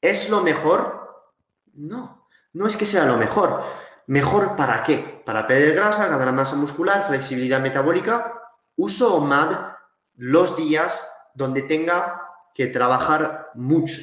¿Es 0.02 0.32
lo 0.32 0.42
mejor? 0.42 1.30
No, 1.74 2.28
no 2.54 2.66
es 2.66 2.76
que 2.76 2.88
sea 2.88 3.06
lo 3.06 3.18
mejor. 3.18 3.64
¿Mejor 4.08 4.56
para 4.56 4.82
qué? 4.82 5.22
Para 5.24 5.46
perder 5.46 5.76
grasa, 5.76 6.08
ganar 6.08 6.34
masa 6.34 6.56
muscular, 6.56 7.06
flexibilidad 7.06 7.60
metabólica. 7.60 8.34
Uso 8.76 9.14
OMAD 9.18 9.76
los 10.16 10.58
días 10.58 11.08
donde 11.36 11.62
tenga 11.62 12.20
que 12.56 12.66
trabajar 12.66 13.52
mucho. 13.54 14.02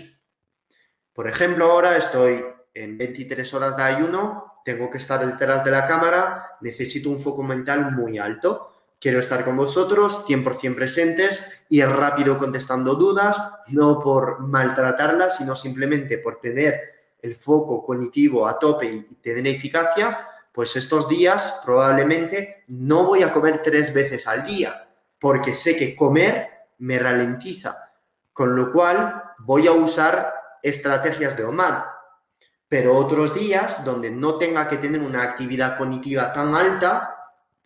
Por 1.20 1.28
ejemplo, 1.28 1.66
ahora 1.66 1.98
estoy 1.98 2.42
en 2.72 2.96
23 2.96 3.52
horas 3.52 3.76
de 3.76 3.82
ayuno, 3.82 4.62
tengo 4.64 4.88
que 4.88 4.96
estar 4.96 5.20
detrás 5.26 5.62
de 5.62 5.70
la 5.70 5.86
cámara, 5.86 6.56
necesito 6.62 7.10
un 7.10 7.20
foco 7.20 7.42
mental 7.42 7.92
muy 7.92 8.18
alto. 8.18 8.72
Quiero 8.98 9.20
estar 9.20 9.44
con 9.44 9.54
vosotros 9.54 10.24
100% 10.26 10.74
presentes 10.74 11.46
y 11.68 11.82
rápido 11.82 12.38
contestando 12.38 12.94
dudas, 12.94 13.36
no 13.66 14.00
por 14.00 14.40
maltratarlas, 14.40 15.36
sino 15.36 15.54
simplemente 15.54 16.16
por 16.16 16.40
tener 16.40 16.80
el 17.20 17.36
foco 17.36 17.84
cognitivo 17.84 18.48
a 18.48 18.58
tope 18.58 18.86
y 18.86 19.02
tener 19.16 19.46
eficacia, 19.46 20.26
pues 20.52 20.74
estos 20.76 21.06
días 21.06 21.60
probablemente 21.66 22.64
no 22.68 23.04
voy 23.04 23.24
a 23.24 23.30
comer 23.30 23.60
tres 23.62 23.92
veces 23.92 24.26
al 24.26 24.42
día, 24.42 24.88
porque 25.18 25.52
sé 25.52 25.76
que 25.76 25.94
comer 25.94 26.48
me 26.78 26.98
ralentiza, 26.98 27.90
con 28.32 28.56
lo 28.56 28.72
cual 28.72 29.22
voy 29.40 29.66
a 29.66 29.72
usar 29.72 30.39
estrategias 30.62 31.36
de 31.36 31.44
OMAD. 31.44 31.84
Pero 32.68 32.96
otros 32.96 33.34
días 33.34 33.84
donde 33.84 34.10
no 34.10 34.36
tenga 34.36 34.68
que 34.68 34.76
tener 34.78 35.00
una 35.00 35.22
actividad 35.22 35.76
cognitiva 35.76 36.32
tan 36.32 36.54
alta, 36.54 37.16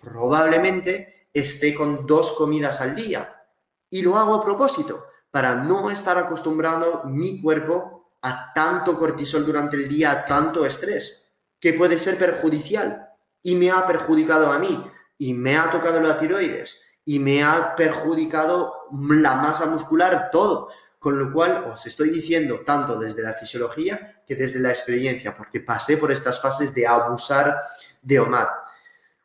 probablemente 0.00 1.28
esté 1.32 1.74
con 1.74 2.06
dos 2.06 2.32
comidas 2.32 2.80
al 2.80 2.94
día. 2.94 3.42
Y 3.90 4.02
lo 4.02 4.16
hago 4.16 4.36
a 4.36 4.44
propósito, 4.44 5.06
para 5.30 5.56
no 5.56 5.90
estar 5.90 6.16
acostumbrando 6.16 7.02
mi 7.04 7.42
cuerpo 7.42 8.12
a 8.22 8.52
tanto 8.54 8.96
cortisol 8.96 9.44
durante 9.44 9.76
el 9.76 9.88
día, 9.88 10.12
a 10.12 10.24
tanto 10.24 10.64
estrés, 10.64 11.34
que 11.60 11.74
puede 11.74 11.98
ser 11.98 12.16
perjudicial. 12.16 13.08
Y 13.42 13.56
me 13.56 13.70
ha 13.70 13.86
perjudicado 13.86 14.50
a 14.50 14.58
mí, 14.58 14.82
y 15.18 15.34
me 15.34 15.58
ha 15.58 15.70
tocado 15.70 16.00
la 16.00 16.18
tiroides, 16.18 16.80
y 17.04 17.18
me 17.18 17.42
ha 17.42 17.76
perjudicado 17.76 18.86
la 18.92 19.34
masa 19.34 19.66
muscular, 19.66 20.30
todo. 20.32 20.70
Con 21.04 21.18
lo 21.18 21.30
cual 21.30 21.66
os 21.70 21.84
estoy 21.84 22.08
diciendo 22.08 22.60
tanto 22.64 22.98
desde 22.98 23.20
la 23.20 23.34
fisiología 23.34 24.22
que 24.26 24.36
desde 24.36 24.58
la 24.58 24.70
experiencia, 24.70 25.36
porque 25.36 25.60
pasé 25.60 25.98
por 25.98 26.10
estas 26.10 26.40
fases 26.40 26.74
de 26.74 26.86
abusar 26.86 27.60
de 28.00 28.20
OMAD. 28.20 28.48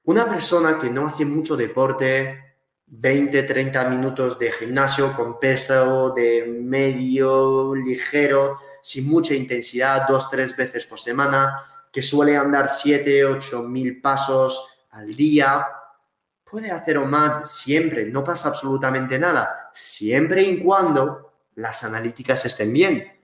Una 0.03 0.27
persona 0.27 0.77
que 0.77 0.89
no 0.89 1.07
hace 1.07 1.23
mucho 1.23 1.55
deporte, 1.55 2.57
20, 2.85 3.43
30 3.43 3.89
minutos 3.91 4.37
de 4.37 4.51
gimnasio 4.51 5.13
con 5.15 5.39
peso 5.39 6.09
de 6.13 6.43
medio, 6.47 7.73
ligero, 7.73 8.59
sin 8.81 9.07
mucha 9.07 9.33
intensidad, 9.33 10.05
dos, 10.05 10.29
tres 10.29 10.57
veces 10.57 10.85
por 10.85 10.99
semana, 10.99 11.63
que 11.93 12.01
suele 12.01 12.35
andar 12.35 12.69
7, 12.69 13.23
8 13.23 13.63
mil 13.63 14.01
pasos 14.01 14.67
al 14.89 15.15
día, 15.15 15.65
puede 16.43 16.71
hacer 16.71 16.97
OMAD 16.97 17.45
siempre, 17.45 18.05
no 18.05 18.21
pasa 18.21 18.49
absolutamente 18.49 19.17
nada, 19.17 19.69
siempre 19.73 20.43
y 20.43 20.61
cuando 20.61 21.28
las 21.59 21.83
analíticas 21.83 22.45
estén 22.45 22.73
bien. 22.73 23.19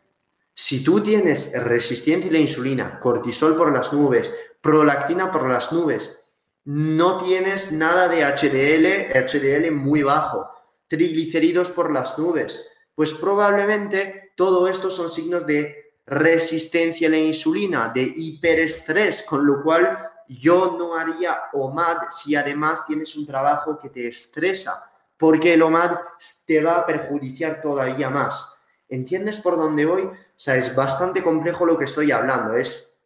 Si 0.53 0.83
tú 0.83 1.01
tienes 1.01 1.51
resistencia 1.63 2.29
a 2.29 2.33
la 2.33 2.39
insulina, 2.39 2.99
cortisol 2.99 3.55
por 3.57 3.71
las 3.73 3.91
nubes, 3.91 4.31
prolactina 4.61 5.31
por 5.31 5.49
las 5.49 5.71
nubes, 5.71 6.17
no 6.65 7.17
tienes 7.17 7.71
nada 7.71 8.07
de 8.07 8.23
HDL, 8.23 9.13
HDL 9.13 9.71
muy 9.71 10.03
bajo, 10.03 10.49
triglicéridos 10.87 11.69
por 11.69 11.91
las 11.91 12.17
nubes, 12.17 12.69
pues 12.93 13.13
probablemente 13.13 14.33
todo 14.35 14.67
esto 14.67 14.89
son 14.89 15.09
signos 15.09 15.45
de 15.45 15.93
resistencia 16.05 17.07
a 17.07 17.11
la 17.11 17.17
insulina, 17.17 17.91
de 17.93 18.13
hiperestrés, 18.15 19.23
con 19.23 19.45
lo 19.45 19.61
cual 19.61 20.09
yo 20.27 20.75
no 20.77 20.95
haría 20.95 21.43
OMAD 21.53 22.09
si 22.09 22.35
además 22.35 22.85
tienes 22.87 23.15
un 23.15 23.25
trabajo 23.25 23.77
que 23.79 23.89
te 23.89 24.07
estresa, 24.07 24.91
porque 25.17 25.53
el 25.53 25.61
OMAD 25.61 25.97
te 26.45 26.61
va 26.63 26.77
a 26.77 26.85
perjudiciar 26.85 27.61
todavía 27.61 28.09
más. 28.09 28.55
¿Entiendes 28.89 29.39
por 29.39 29.57
dónde 29.57 29.85
voy? 29.85 30.03
O 30.03 30.13
sea, 30.35 30.55
es 30.55 30.75
bastante 30.75 31.23
complejo 31.23 31.65
lo 31.65 31.77
que 31.77 31.85
estoy 31.85 32.11
hablando, 32.11 32.55
es 32.55 33.01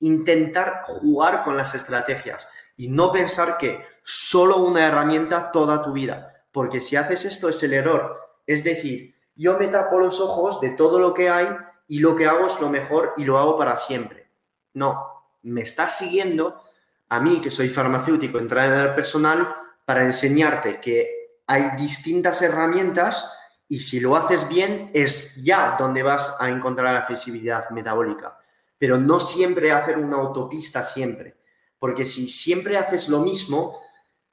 intentar 0.00 0.82
jugar 0.84 1.42
con 1.42 1.56
las 1.56 1.74
estrategias 1.74 2.48
y 2.76 2.88
no 2.88 3.12
pensar 3.12 3.56
que 3.58 3.84
solo 4.02 4.58
una 4.58 4.86
herramienta 4.86 5.52
toda 5.52 5.82
tu 5.84 5.92
vida, 5.92 6.44
porque 6.50 6.80
si 6.80 6.96
haces 6.96 7.24
esto 7.24 7.48
es 7.48 7.62
el 7.62 7.74
error. 7.74 8.18
Es 8.46 8.64
decir, 8.64 9.14
yo 9.36 9.58
me 9.58 9.68
tapo 9.68 9.98
los 9.98 10.20
ojos 10.20 10.60
de 10.60 10.70
todo 10.70 10.98
lo 10.98 11.14
que 11.14 11.30
hay 11.30 11.46
y 11.86 12.00
lo 12.00 12.16
que 12.16 12.26
hago 12.26 12.46
es 12.46 12.60
lo 12.60 12.68
mejor 12.68 13.12
y 13.16 13.24
lo 13.24 13.38
hago 13.38 13.56
para 13.56 13.76
siempre. 13.76 14.28
No, 14.74 15.24
me 15.42 15.60
estás 15.60 15.98
siguiendo 15.98 16.62
a 17.08 17.20
mí, 17.20 17.40
que 17.42 17.50
soy 17.50 17.68
farmacéutico, 17.68 18.38
entrenador 18.38 18.94
personal, 18.94 19.54
para 19.84 20.02
enseñarte 20.02 20.80
que 20.80 21.21
hay 21.52 21.76
distintas 21.76 22.40
herramientas 22.40 23.30
y 23.68 23.80
si 23.80 24.00
lo 24.00 24.16
haces 24.16 24.48
bien 24.48 24.90
es 24.94 25.44
ya 25.44 25.76
donde 25.78 26.02
vas 26.02 26.36
a 26.40 26.48
encontrar 26.48 26.94
la 26.94 27.02
flexibilidad 27.02 27.68
metabólica. 27.68 28.38
Pero 28.78 28.96
no 28.96 29.20
siempre 29.20 29.70
hacer 29.70 29.98
una 29.98 30.16
autopista 30.16 30.82
siempre, 30.82 31.36
porque 31.78 32.06
si 32.06 32.30
siempre 32.30 32.78
haces 32.78 33.10
lo 33.10 33.20
mismo, 33.20 33.78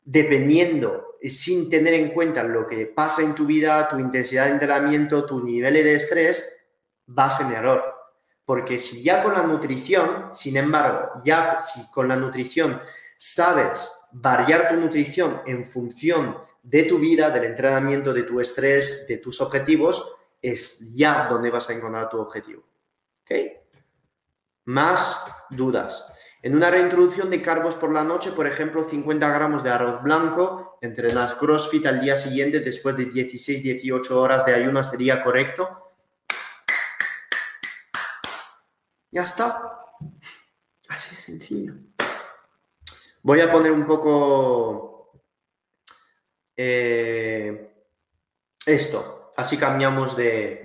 dependiendo, 0.01 1.17
sin 1.27 1.69
tener 1.69 1.93
en 1.93 2.11
cuenta 2.11 2.41
lo 2.43 2.65
que 2.65 2.85
pasa 2.85 3.21
en 3.21 3.35
tu 3.35 3.45
vida, 3.45 3.89
tu 3.89 3.99
intensidad 3.99 4.45
de 4.45 4.51
entrenamiento, 4.51 5.25
tu 5.25 5.43
nivel 5.43 5.73
de 5.73 5.95
estrés, 5.95 6.49
vas 7.05 7.41
en 7.41 7.51
error. 7.51 7.83
Porque 8.45 8.79
si 8.79 9.03
ya 9.03 9.21
con 9.21 9.33
la 9.33 9.43
nutrición, 9.43 10.29
sin 10.33 10.55
embargo, 10.55 11.21
ya 11.25 11.59
si 11.59 11.85
con 11.91 12.07
la 12.07 12.15
nutrición 12.15 12.81
sabes 13.17 13.91
variar 14.13 14.69
tu 14.69 14.75
nutrición 14.75 15.41
en 15.45 15.65
función 15.65 16.47
de 16.69 16.83
tu 16.83 16.99
vida, 16.99 17.31
del 17.31 17.45
entrenamiento, 17.45 18.13
de 18.13 18.23
tu 18.23 18.39
estrés, 18.39 19.07
de 19.07 19.17
tus 19.17 19.41
objetivos, 19.41 20.13
es 20.39 20.93
ya 20.93 21.27
donde 21.27 21.49
vas 21.49 21.67
a 21.69 21.73
encontrar 21.73 22.09
tu 22.09 22.19
objetivo. 22.19 22.63
¿Ok? 23.23 23.35
Más 24.65 25.25
dudas. 25.49 26.05
En 26.43 26.55
una 26.55 26.69
reintroducción 26.69 27.29
de 27.31 27.41
carbos 27.41 27.75
por 27.75 27.91
la 27.91 28.03
noche, 28.03 28.31
por 28.31 28.45
ejemplo, 28.45 28.87
50 28.87 29.27
gramos 29.29 29.63
de 29.63 29.71
arroz 29.71 30.03
blanco, 30.03 30.77
entrenar 30.79 31.37
CrossFit 31.37 31.87
al 31.87 31.99
día 31.99 32.15
siguiente 32.15 32.59
después 32.59 32.95
de 32.95 33.09
16-18 33.09 34.11
horas 34.11 34.45
de 34.45 34.53
ayuno 34.53 34.83
sería 34.83 35.23
correcto. 35.23 35.91
Ya 39.11 39.23
está. 39.23 39.87
Así 40.87 41.15
de 41.15 41.21
sencillo. 41.21 41.73
Voy 43.23 43.41
a 43.41 43.51
poner 43.51 43.71
un 43.71 43.87
poco... 43.87 44.88
Eh, 46.61 47.73
esto. 48.65 49.31
Así 49.37 49.57
cambiamos 49.57 50.17
de... 50.17 50.61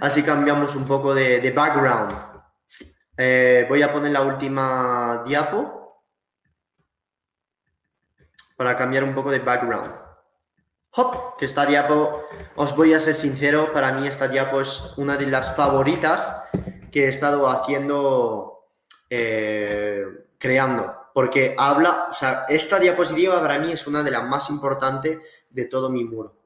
Así 0.00 0.22
cambiamos 0.22 0.74
un 0.74 0.86
poco 0.86 1.14
de, 1.14 1.50
background. 1.50 2.10
Eh, 3.14 3.66
voy 3.68 3.82
a 3.82 3.92
poner 3.92 4.12
la 4.12 4.22
última 4.22 5.22
diapo 5.26 6.02
para 8.56 8.74
cambiar 8.74 9.04
un 9.04 9.14
poco 9.14 9.30
de 9.30 9.40
background. 9.40 9.92
Hop, 10.92 11.36
que 11.36 11.44
esta 11.44 11.66
diapo, 11.66 12.24
os 12.56 12.74
voy 12.74 12.94
a 12.94 13.00
ser 13.00 13.14
sincero, 13.14 13.74
para 13.74 13.92
mí 13.92 14.08
esta 14.08 14.28
diapo 14.28 14.62
es 14.62 14.94
una 14.96 15.18
de 15.18 15.26
las 15.26 15.54
favoritas 15.54 16.48
que 16.90 17.04
he 17.04 17.08
estado 17.08 17.50
haciendo, 17.50 18.70
eh, 19.10 20.06
creando, 20.38 20.99
porque 21.12 21.54
habla, 21.58 22.08
o 22.10 22.14
sea, 22.14 22.46
esta 22.48 22.78
diapositiva 22.78 23.40
para 23.40 23.58
mí 23.58 23.72
es 23.72 23.86
una 23.86 24.02
de 24.02 24.10
las 24.10 24.24
más 24.28 24.50
importantes 24.50 25.18
de 25.48 25.64
todo 25.66 25.90
mi 25.90 26.04
muro. 26.04 26.36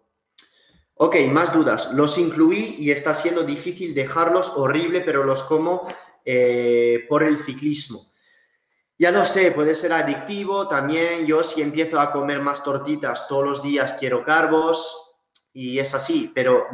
Ok, 0.97 1.17
más 1.31 1.53
dudas. 1.53 1.93
Los 1.93 2.19
incluí 2.19 2.77
y 2.79 2.91
está 2.91 3.15
siendo 3.15 3.43
difícil 3.43 3.95
dejarlos, 3.95 4.53
horrible, 4.55 5.01
pero 5.01 5.25
los 5.25 5.43
como 5.43 5.89
eh, 6.25 7.05
por 7.09 7.25
el 7.25 7.39
ciclismo. 7.39 8.01
Ya 8.97 9.11
no 9.11 9.25
sé, 9.25 9.51
puede 9.51 9.75
ser 9.75 9.93
adictivo 9.93 10.69
también. 10.69 11.27
Yo 11.27 11.43
si 11.43 11.63
empiezo 11.63 11.99
a 11.99 12.13
comer 12.13 12.41
más 12.41 12.63
tortitas 12.63 13.27
todos 13.27 13.45
los 13.45 13.63
días 13.63 13.97
quiero 13.99 14.25
carbos 14.25 15.17
y 15.53 15.79
es 15.79 15.95
así, 15.95 16.31
pero 16.35 16.67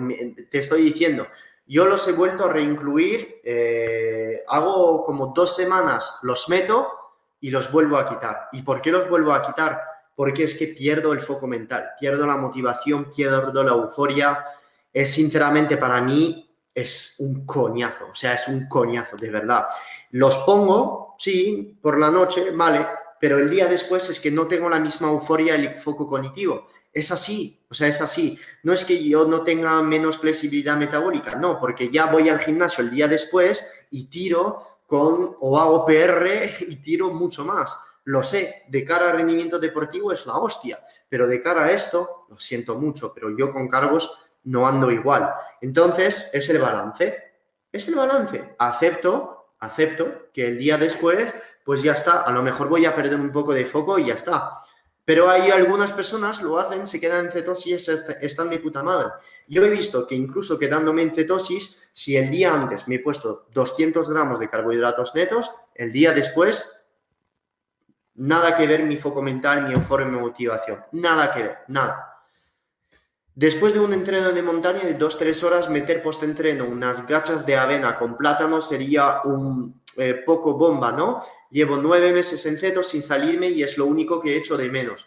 te 0.50 0.58
estoy 0.58 0.82
diciendo, 0.82 1.26
yo 1.66 1.86
los 1.86 2.06
he 2.08 2.12
vuelto 2.12 2.44
a 2.44 2.52
reincluir, 2.52 3.40
eh, 3.44 4.42
hago 4.48 5.04
como 5.04 5.32
dos 5.34 5.54
semanas, 5.54 6.18
los 6.22 6.48
meto 6.48 6.99
y 7.40 7.50
los 7.50 7.70
vuelvo 7.72 7.96
a 7.96 8.08
quitar. 8.08 8.48
¿Y 8.52 8.62
por 8.62 8.80
qué 8.80 8.90
los 8.90 9.08
vuelvo 9.08 9.32
a 9.32 9.42
quitar? 9.42 9.82
Porque 10.14 10.44
es 10.44 10.54
que 10.54 10.68
pierdo 10.68 11.12
el 11.12 11.20
foco 11.20 11.46
mental, 11.46 11.90
pierdo 11.98 12.26
la 12.26 12.36
motivación, 12.36 13.10
pierdo 13.10 13.64
la 13.64 13.72
euforia. 13.72 14.44
Es 14.92 15.14
sinceramente 15.14 15.76
para 15.76 16.00
mí 16.00 16.50
es 16.74 17.16
un 17.18 17.46
coñazo, 17.46 18.08
o 18.10 18.14
sea, 18.14 18.34
es 18.34 18.46
un 18.48 18.68
coñazo, 18.68 19.16
de 19.16 19.30
verdad. 19.30 19.66
Los 20.10 20.38
pongo, 20.38 21.14
sí, 21.18 21.78
por 21.80 21.98
la 21.98 22.10
noche, 22.10 22.50
vale, 22.52 22.86
pero 23.20 23.38
el 23.38 23.50
día 23.50 23.66
después 23.66 24.08
es 24.08 24.20
que 24.20 24.30
no 24.30 24.46
tengo 24.46 24.68
la 24.68 24.80
misma 24.80 25.08
euforia 25.08 25.54
el 25.54 25.78
foco 25.78 26.06
cognitivo. 26.06 26.68
Es 26.92 27.12
así, 27.12 27.60
o 27.68 27.74
sea, 27.74 27.86
es 27.86 28.00
así. 28.00 28.38
No 28.64 28.72
es 28.72 28.84
que 28.84 29.02
yo 29.02 29.26
no 29.26 29.42
tenga 29.42 29.80
menos 29.82 30.18
flexibilidad 30.18 30.76
metabólica, 30.76 31.36
no, 31.36 31.60
porque 31.60 31.90
ya 31.90 32.06
voy 32.06 32.28
al 32.28 32.40
gimnasio 32.40 32.82
el 32.82 32.90
día 32.90 33.06
después 33.06 33.86
y 33.90 34.06
tiro 34.06 34.69
con 34.90 35.36
o 35.38 35.56
hago 35.56 35.86
PR 35.86 36.28
y 36.66 36.76
tiro 36.82 37.12
mucho 37.12 37.44
más. 37.44 37.78
Lo 38.04 38.24
sé, 38.24 38.64
de 38.66 38.84
cara 38.84 39.10
al 39.10 39.18
rendimiento 39.18 39.60
deportivo 39.60 40.10
es 40.12 40.26
la 40.26 40.36
hostia, 40.36 40.84
pero 41.08 41.28
de 41.28 41.40
cara 41.40 41.64
a 41.66 41.70
esto, 41.70 42.26
lo 42.28 42.40
siento 42.40 42.74
mucho, 42.74 43.14
pero 43.14 43.30
yo 43.36 43.52
con 43.52 43.68
cargos 43.68 44.18
no 44.44 44.66
ando 44.66 44.90
igual. 44.90 45.32
Entonces, 45.60 46.28
es 46.32 46.48
el 46.50 46.58
balance. 46.58 47.16
Es 47.70 47.86
el 47.86 47.94
balance. 47.94 48.56
Acepto, 48.58 49.52
acepto 49.60 50.30
que 50.32 50.48
el 50.48 50.58
día 50.58 50.76
después, 50.76 51.32
pues 51.64 51.84
ya 51.84 51.92
está, 51.92 52.22
a 52.22 52.32
lo 52.32 52.42
mejor 52.42 52.68
voy 52.68 52.84
a 52.84 52.94
perder 52.94 53.20
un 53.20 53.30
poco 53.30 53.54
de 53.54 53.66
foco 53.66 53.96
y 53.96 54.06
ya 54.06 54.14
está. 54.14 54.60
Pero 55.10 55.28
hay 55.28 55.50
algunas 55.50 55.92
personas 55.92 56.40
lo 56.40 56.56
hacen, 56.56 56.86
se 56.86 57.00
quedan 57.00 57.26
en 57.26 57.32
cetosis, 57.32 57.88
están 58.20 58.48
de 58.48 58.60
puta 58.60 58.84
madre. 58.84 59.08
Yo 59.48 59.64
he 59.64 59.68
visto 59.68 60.06
que 60.06 60.14
incluso 60.14 60.56
quedándome 60.56 61.02
en 61.02 61.12
cetosis, 61.12 61.82
si 61.92 62.16
el 62.16 62.30
día 62.30 62.54
antes 62.54 62.86
me 62.86 62.94
he 62.94 62.98
puesto 63.00 63.48
200 63.52 64.08
gramos 64.08 64.38
de 64.38 64.48
carbohidratos 64.48 65.12
netos, 65.16 65.50
el 65.74 65.90
día 65.90 66.12
después, 66.12 66.86
nada 68.14 68.56
que 68.56 68.68
ver 68.68 68.84
mi 68.84 68.96
foco 68.96 69.20
mental, 69.20 69.64
mi 69.64 69.72
euforia, 69.72 70.06
mi 70.06 70.16
motivación. 70.16 70.84
Nada 70.92 71.32
que 71.32 71.42
ver, 71.42 71.58
nada. 71.66 72.20
Después 73.34 73.74
de 73.74 73.80
un 73.80 73.92
entreno 73.92 74.30
de 74.30 74.42
montaña 74.42 74.84
de 74.84 74.96
2-3 74.96 75.42
horas, 75.42 75.70
meter 75.70 76.02
post-entreno 76.02 76.66
unas 76.66 77.04
gachas 77.08 77.44
de 77.44 77.56
avena 77.56 77.98
con 77.98 78.16
plátano 78.16 78.60
sería 78.60 79.22
un 79.24 79.79
eh, 80.00 80.14
poco 80.24 80.54
bomba, 80.54 80.92
¿no? 80.92 81.22
Llevo 81.50 81.76
nueve 81.76 82.10
meses 82.10 82.46
en 82.46 82.56
ceto 82.56 82.82
sin 82.82 83.02
salirme 83.02 83.48
y 83.48 83.62
es 83.62 83.76
lo 83.76 83.84
único 83.84 84.18
que 84.18 84.32
he 84.32 84.38
hecho 84.38 84.56
de 84.56 84.70
menos. 84.70 85.06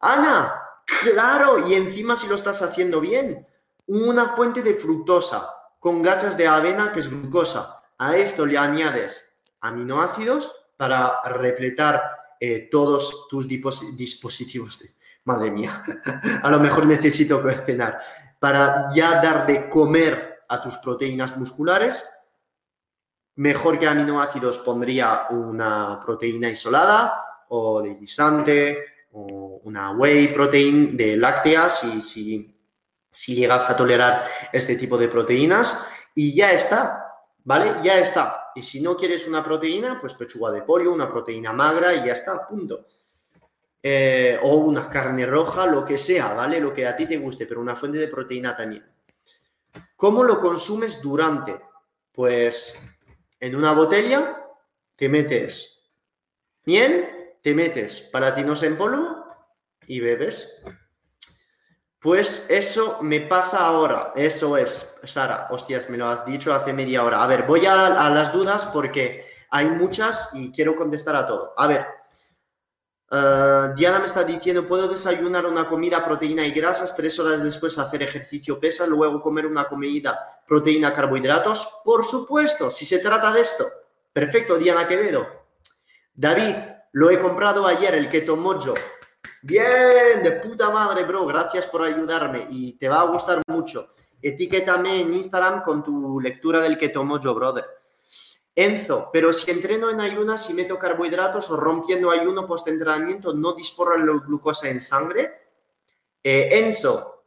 Ana, 0.00 0.62
claro, 0.84 1.66
y 1.66 1.72
encima 1.72 2.14
si 2.14 2.26
lo 2.26 2.34
estás 2.34 2.60
haciendo 2.60 3.00
bien, 3.00 3.46
una 3.86 4.28
fuente 4.34 4.62
de 4.62 4.74
fructosa 4.74 5.50
con 5.78 6.02
gachas 6.02 6.36
de 6.36 6.46
avena 6.46 6.92
que 6.92 7.00
es 7.00 7.08
glucosa. 7.08 7.82
A 7.96 8.18
esto 8.18 8.44
le 8.44 8.58
añades 8.58 9.40
aminoácidos 9.62 10.52
para 10.76 11.22
repletar 11.24 12.02
eh, 12.38 12.68
todos 12.70 13.28
tus 13.28 13.48
dispositivos. 13.48 14.78
Madre 15.24 15.50
mía, 15.50 15.82
a 16.42 16.50
lo 16.50 16.60
mejor 16.60 16.84
necesito 16.84 17.42
cenar. 17.64 17.98
Para 18.38 18.90
ya 18.94 19.22
dar 19.22 19.46
de 19.46 19.70
comer 19.70 20.44
a 20.48 20.60
tus 20.60 20.76
proteínas 20.76 21.34
musculares 21.38 22.06
Mejor 23.38 23.78
que 23.78 23.86
aminoácidos 23.86 24.58
pondría 24.58 25.28
una 25.30 26.00
proteína 26.04 26.50
isolada 26.50 27.44
o 27.50 27.80
de 27.80 27.94
guisante 27.94 28.84
o 29.12 29.60
una 29.62 29.92
whey 29.92 30.34
protein 30.34 30.96
de 30.96 31.16
lácteas 31.16 31.78
si, 31.78 32.00
si, 32.00 32.58
si 33.08 33.36
llegas 33.36 33.70
a 33.70 33.76
tolerar 33.76 34.24
este 34.52 34.74
tipo 34.74 34.98
de 34.98 35.06
proteínas 35.06 35.88
y 36.16 36.34
ya 36.34 36.50
está, 36.50 37.14
¿vale? 37.44 37.76
Ya 37.80 38.00
está. 38.00 38.50
Y 38.56 38.62
si 38.62 38.80
no 38.80 38.96
quieres 38.96 39.28
una 39.28 39.44
proteína, 39.44 40.00
pues 40.00 40.14
pechuga 40.14 40.50
de 40.50 40.62
pollo, 40.62 40.92
una 40.92 41.08
proteína 41.08 41.52
magra 41.52 41.94
y 41.94 42.06
ya 42.06 42.14
está, 42.14 42.44
punto. 42.44 42.86
Eh, 43.80 44.36
o 44.42 44.56
una 44.56 44.88
carne 44.88 45.24
roja, 45.26 45.64
lo 45.64 45.84
que 45.84 45.96
sea, 45.96 46.34
¿vale? 46.34 46.60
Lo 46.60 46.72
que 46.72 46.88
a 46.88 46.96
ti 46.96 47.06
te 47.06 47.18
guste, 47.18 47.46
pero 47.46 47.60
una 47.60 47.76
fuente 47.76 47.98
de 47.98 48.08
proteína 48.08 48.56
también. 48.56 48.84
¿Cómo 49.94 50.24
lo 50.24 50.40
consumes 50.40 51.00
durante? 51.00 51.60
Pues 52.10 52.97
en 53.40 53.56
una 53.56 53.72
botella 53.72 54.46
te 54.96 55.08
metes 55.08 55.78
miel, 56.64 57.36
te 57.42 57.54
metes 57.54 58.00
palatinos 58.00 58.62
en 58.62 58.76
polvo 58.76 59.24
y 59.86 60.00
bebes. 60.00 60.62
Pues 62.00 62.46
eso 62.48 62.98
me 63.02 63.22
pasa 63.22 63.66
ahora, 63.66 64.12
eso 64.14 64.56
es, 64.56 65.00
Sara, 65.02 65.48
hostias, 65.50 65.90
me 65.90 65.96
lo 65.96 66.08
has 66.08 66.24
dicho 66.24 66.54
hace 66.54 66.72
media 66.72 67.04
hora. 67.04 67.22
A 67.22 67.26
ver, 67.26 67.44
voy 67.44 67.66
a, 67.66 67.86
a 67.86 68.10
las 68.10 68.32
dudas 68.32 68.66
porque 68.66 69.24
hay 69.50 69.68
muchas 69.68 70.30
y 70.34 70.52
quiero 70.52 70.76
contestar 70.76 71.16
a 71.16 71.26
todo. 71.26 71.54
A 71.56 71.66
ver, 71.66 71.86
eh, 73.10 73.72
Diana 73.74 73.98
me 73.98 74.06
está 74.06 74.24
diciendo, 74.24 74.66
¿puedo 74.66 74.88
desayunar 74.88 75.46
una 75.46 75.66
comida, 75.66 76.04
proteína 76.04 76.46
y 76.46 76.50
grasas, 76.50 76.94
tres 76.94 77.18
horas 77.18 77.42
después 77.42 77.78
hacer 77.78 78.02
ejercicio 78.02 78.60
pesa, 78.60 78.86
luego 78.86 79.22
comer 79.22 79.46
una 79.46 79.66
comida, 79.66 80.40
proteína, 80.46 80.92
carbohidratos? 80.92 81.68
Por 81.84 82.04
supuesto, 82.04 82.70
si 82.70 82.84
se 82.84 82.98
trata 82.98 83.32
de 83.32 83.40
esto. 83.40 83.66
Perfecto, 84.12 84.56
Diana 84.56 84.86
Quevedo. 84.86 85.26
David, 86.14 86.54
lo 86.92 87.10
he 87.10 87.18
comprado 87.18 87.66
ayer, 87.66 87.94
el 87.94 88.08
Keto 88.08 88.36
Mojo. 88.36 88.74
Bien, 89.42 90.22
de 90.22 90.32
puta 90.32 90.70
madre, 90.70 91.04
bro. 91.04 91.24
Gracias 91.26 91.66
por 91.66 91.82
ayudarme 91.82 92.46
y 92.50 92.72
te 92.72 92.88
va 92.88 93.00
a 93.00 93.04
gustar 93.04 93.40
mucho. 93.46 93.94
Etiquétame 94.20 95.00
en 95.00 95.14
Instagram 95.14 95.62
con 95.62 95.84
tu 95.84 96.18
lectura 96.20 96.60
del 96.60 96.76
Keto 96.76 97.04
Mojo, 97.04 97.34
brother. 97.34 97.64
Enzo, 98.60 99.08
pero 99.12 99.32
si 99.32 99.52
entreno 99.52 99.88
en 99.88 100.00
ayunas 100.00 100.50
y 100.50 100.54
meto 100.54 100.80
carbohidratos 100.80 101.48
o 101.52 101.56
rompiendo 101.56 102.10
ayuno 102.10 102.44
post-entrenamiento, 102.44 103.32
¿no 103.32 103.52
disporra 103.52 103.96
la 103.96 104.12
glucosa 104.14 104.68
en 104.68 104.80
sangre? 104.80 105.46
Eh, 106.24 106.48
Enzo, 106.50 107.22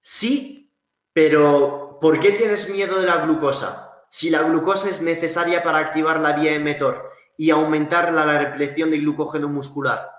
sí, 0.00 0.72
pero 1.12 1.98
¿por 2.00 2.20
qué 2.20 2.30
tienes 2.30 2.70
miedo 2.70 3.00
de 3.00 3.08
la 3.08 3.24
glucosa? 3.24 4.04
Si 4.08 4.30
la 4.30 4.42
glucosa 4.44 4.88
es 4.88 5.02
necesaria 5.02 5.64
para 5.64 5.78
activar 5.78 6.20
la 6.20 6.34
vía 6.34 6.52
emetor 6.52 7.10
y 7.36 7.50
aumentar 7.50 8.12
la, 8.12 8.24
la 8.24 8.50
de 8.54 8.98
glucógeno 9.00 9.48
muscular. 9.48 10.12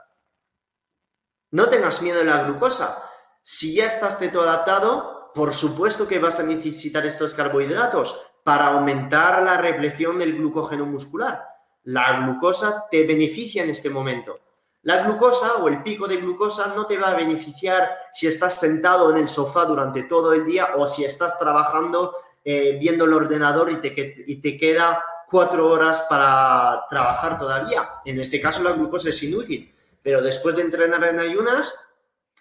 No 1.52 1.70
tengas 1.70 2.02
miedo 2.02 2.20
de 2.20 2.26
la 2.26 2.44
glucosa. 2.44 3.02
Si 3.44 3.76
ya 3.76 3.86
estás 3.86 4.20
cetoadaptado, 4.20 5.32
por 5.34 5.54
supuesto 5.54 6.06
que 6.06 6.20
vas 6.20 6.42
a 6.42 6.44
necesitar 6.44 7.06
estos 7.06 7.34
carbohidratos, 7.34 8.31
para 8.44 8.68
aumentar 8.68 9.44
la 9.44 9.58
repleción 9.58 10.18
del 10.18 10.38
glucógeno 10.38 10.86
muscular. 10.86 11.44
La 11.84 12.20
glucosa 12.20 12.86
te 12.90 13.06
beneficia 13.06 13.64
en 13.64 13.70
este 13.70 13.90
momento. 13.90 14.40
La 14.84 15.04
glucosa 15.04 15.58
o 15.58 15.68
el 15.68 15.84
pico 15.84 16.08
de 16.08 16.18
glucosa 16.18 16.74
no 16.76 16.86
te 16.88 16.98
va 16.98 17.10
a 17.10 17.16
beneficiar 17.16 17.92
si 18.12 18.28
estás 18.28 18.60
sentado 18.60 19.12
en 19.12 19.18
el 19.18 19.28
sofá 19.28 19.66
durante 19.66 20.04
todo 20.04 20.34
el 20.34 20.46
día 20.46 20.70
o 20.76 20.88
si 20.88 21.04
estás 21.04 21.38
trabajando 21.38 22.16
eh, 22.44 22.78
viendo 22.80 23.06
el 23.06 23.14
ordenador 23.14 23.70
y 23.72 23.76
te, 23.78 24.58
queda 24.58 25.06
cuatro 25.28 25.68
horas 25.68 26.06
para 26.10 26.86
trabajar 26.90 27.38
todavía. 27.38 27.90
En 28.06 28.20
este 28.20 28.42
caso 28.42 28.64
la 28.64 28.72
glucosa 28.72 29.10
es 29.10 29.22
inútil. 29.22 29.74
Pero 30.02 30.22
después 30.22 30.56
de 30.56 30.64
entrenar 30.64 31.04
en 31.04 31.20
ayunas, 31.20 31.76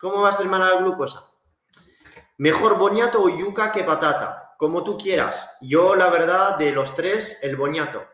¿cómo 0.01 0.23
va 0.23 0.31
a 0.31 0.33
ser 0.33 0.47
mala 0.47 0.75
la 0.75 0.81
glucosa? 0.81 1.27
Mejor 2.39 2.79
boñato 2.79 3.23
o 3.23 3.29
yuca 3.29 3.71
que 3.71 3.85
patata 3.85 4.40
como 4.61 4.85
tú 4.85 4.99
quieras. 4.99 5.57
Yo, 5.63 5.97
la 5.97 6.11
verdad, 6.11 6.59
de 6.59 6.71
los 6.71 6.95
tres, 6.95 7.39
el 7.43 7.57
boñato. 7.57 8.05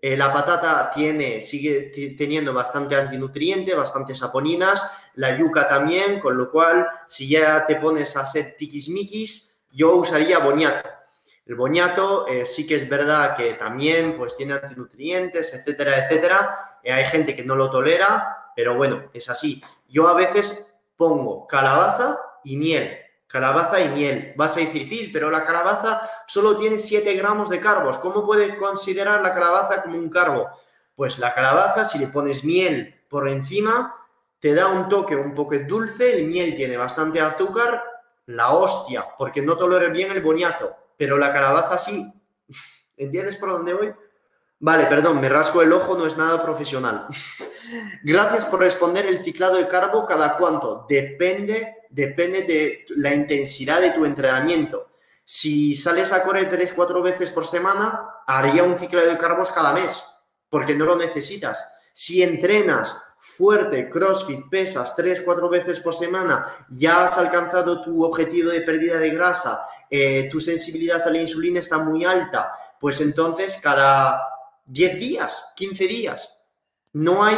Eh, 0.00 0.16
la 0.16 0.32
patata 0.32 0.90
tiene, 0.90 1.42
sigue 1.42 2.14
teniendo 2.16 2.54
bastante 2.54 2.96
antinutriente, 2.96 3.74
bastantes 3.74 4.18
saponinas, 4.18 4.82
la 5.16 5.38
yuca 5.38 5.68
también, 5.68 6.18
con 6.18 6.38
lo 6.38 6.50
cual, 6.50 6.88
si 7.06 7.28
ya 7.28 7.66
te 7.66 7.76
pones 7.76 8.16
a 8.16 8.22
hacer 8.22 8.56
tiquismiquis, 8.56 9.62
yo 9.72 9.96
usaría 9.96 10.38
boniato. 10.38 10.88
El 11.44 11.56
boniato 11.56 12.26
eh, 12.26 12.46
sí 12.46 12.66
que 12.66 12.76
es 12.76 12.88
verdad 12.88 13.36
que 13.36 13.52
también 13.52 14.14
pues, 14.16 14.34
tiene 14.38 14.54
antinutrientes, 14.54 15.52
etcétera, 15.52 16.06
etcétera. 16.06 16.78
Eh, 16.82 16.92
hay 16.92 17.04
gente 17.04 17.36
que 17.36 17.44
no 17.44 17.56
lo 17.56 17.70
tolera, 17.70 18.52
pero 18.56 18.74
bueno, 18.74 19.10
es 19.12 19.28
así. 19.28 19.62
Yo 19.86 20.08
a 20.08 20.14
veces 20.14 20.80
pongo 20.96 21.46
calabaza 21.46 22.18
y 22.42 22.56
miel 22.56 22.99
calabaza 23.30 23.80
y 23.80 23.88
miel. 23.90 24.34
Vas 24.36 24.56
a 24.56 24.60
decir, 24.60 24.88
Phil, 24.88 25.10
pero 25.12 25.30
la 25.30 25.44
calabaza 25.44 26.02
solo 26.26 26.56
tiene 26.56 26.78
7 26.78 27.14
gramos 27.14 27.48
de 27.48 27.60
carbos. 27.60 27.98
¿Cómo 27.98 28.26
puede 28.26 28.56
considerar 28.56 29.22
la 29.22 29.32
calabaza 29.32 29.82
como 29.82 29.96
un 29.96 30.10
carbo? 30.10 30.48
Pues 30.94 31.18
la 31.18 31.32
calabaza, 31.32 31.84
si 31.84 31.98
le 31.98 32.08
pones 32.08 32.44
miel 32.44 33.02
por 33.08 33.28
encima, 33.28 33.96
te 34.40 34.54
da 34.54 34.66
un 34.68 34.88
toque 34.88 35.14
un 35.16 35.32
poco 35.32 35.54
dulce. 35.58 36.12
El 36.14 36.26
miel 36.26 36.56
tiene 36.56 36.76
bastante 36.76 37.20
azúcar. 37.20 37.84
La 38.26 38.50
hostia, 38.50 39.06
porque 39.16 39.42
no 39.42 39.56
tolera 39.56 39.88
bien 39.88 40.10
el 40.12 40.20
boniato. 40.20 40.74
Pero 40.96 41.16
la 41.16 41.32
calabaza 41.32 41.78
sí. 41.78 42.12
¿Entiendes 42.96 43.36
por 43.36 43.50
dónde 43.50 43.74
voy? 43.74 43.94
Vale, 44.58 44.86
perdón, 44.86 45.20
me 45.20 45.28
rasco 45.28 45.62
el 45.62 45.72
ojo, 45.72 45.96
no 45.96 46.04
es 46.06 46.18
nada 46.18 46.42
profesional. 46.42 47.06
Gracias 48.02 48.44
por 48.44 48.60
responder 48.60 49.06
el 49.06 49.24
ciclado 49.24 49.56
de 49.56 49.68
carbo 49.68 50.04
cada 50.04 50.36
cuánto. 50.36 50.84
Depende, 50.86 51.79
depende 51.90 52.42
de 52.42 52.86
la 52.96 53.14
intensidad 53.14 53.80
de 53.80 53.90
tu 53.90 54.04
entrenamiento. 54.04 54.90
Si 55.24 55.76
sales 55.76 56.12
a 56.12 56.22
correr 56.22 56.50
3-4 56.50 57.02
veces 57.02 57.30
por 57.30 57.46
semana, 57.46 58.08
haría 58.26 58.64
un 58.64 58.78
ciclado 58.78 59.08
de 59.08 59.18
carbos 59.18 59.50
cada 59.50 59.72
mes, 59.72 60.02
porque 60.48 60.74
no 60.74 60.84
lo 60.84 60.96
necesitas. 60.96 61.64
Si 61.92 62.22
entrenas 62.22 63.00
fuerte, 63.20 63.88
CrossFit, 63.88 64.48
pesas 64.48 64.96
3-4 64.96 65.50
veces 65.50 65.80
por 65.80 65.94
semana, 65.94 66.66
ya 66.70 67.04
has 67.04 67.18
alcanzado 67.18 67.82
tu 67.82 68.02
objetivo 68.04 68.50
de 68.50 68.62
pérdida 68.62 68.98
de 68.98 69.10
grasa, 69.10 69.62
eh, 69.88 70.28
tu 70.30 70.40
sensibilidad 70.40 71.06
a 71.06 71.10
la 71.10 71.20
insulina 71.20 71.60
está 71.60 71.78
muy 71.78 72.04
alta, 72.04 72.52
pues 72.80 73.00
entonces 73.00 73.58
cada 73.62 74.20
10 74.66 74.98
días, 74.98 75.44
15 75.56 75.86
días. 75.86 76.32
No 76.92 77.24
hay 77.24 77.36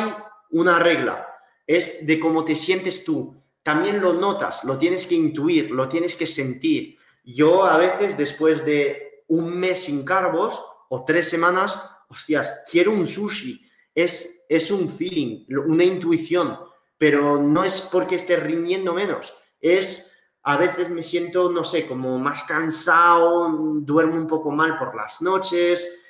una 0.50 0.78
regla, 0.78 1.26
es 1.66 2.06
de 2.06 2.20
cómo 2.20 2.44
te 2.44 2.54
sientes 2.54 3.04
tú. 3.04 3.41
También 3.62 4.00
lo 4.00 4.12
notas, 4.14 4.64
lo 4.64 4.76
tienes 4.76 5.06
que 5.06 5.14
intuir, 5.14 5.70
lo 5.70 5.88
tienes 5.88 6.14
que 6.14 6.26
sentir. 6.26 6.98
Yo 7.24 7.64
a 7.64 7.76
veces 7.78 8.16
después 8.16 8.64
de 8.64 9.24
un 9.28 9.56
mes 9.56 9.84
sin 9.84 10.04
carbos 10.04 10.62
o 10.88 11.04
tres 11.04 11.28
semanas, 11.28 11.90
hostias, 12.08 12.64
quiero 12.70 12.92
un 12.92 13.06
sushi. 13.06 13.64
Es, 13.94 14.44
es 14.48 14.70
un 14.70 14.88
feeling, 14.88 15.44
una 15.66 15.84
intuición, 15.84 16.58
pero 16.98 17.40
no 17.40 17.62
es 17.62 17.82
porque 17.92 18.16
esté 18.16 18.36
rindiendo 18.36 18.94
menos. 18.94 19.34
Es 19.60 20.12
a 20.44 20.56
veces 20.56 20.90
me 20.90 21.02
siento, 21.02 21.50
no 21.50 21.62
sé, 21.62 21.86
como 21.86 22.18
más 22.18 22.42
cansado, 22.42 23.48
duermo 23.80 24.16
un 24.16 24.26
poco 24.26 24.50
mal 24.50 24.76
por 24.78 24.96
las 24.96 25.22
noches, 25.22 26.00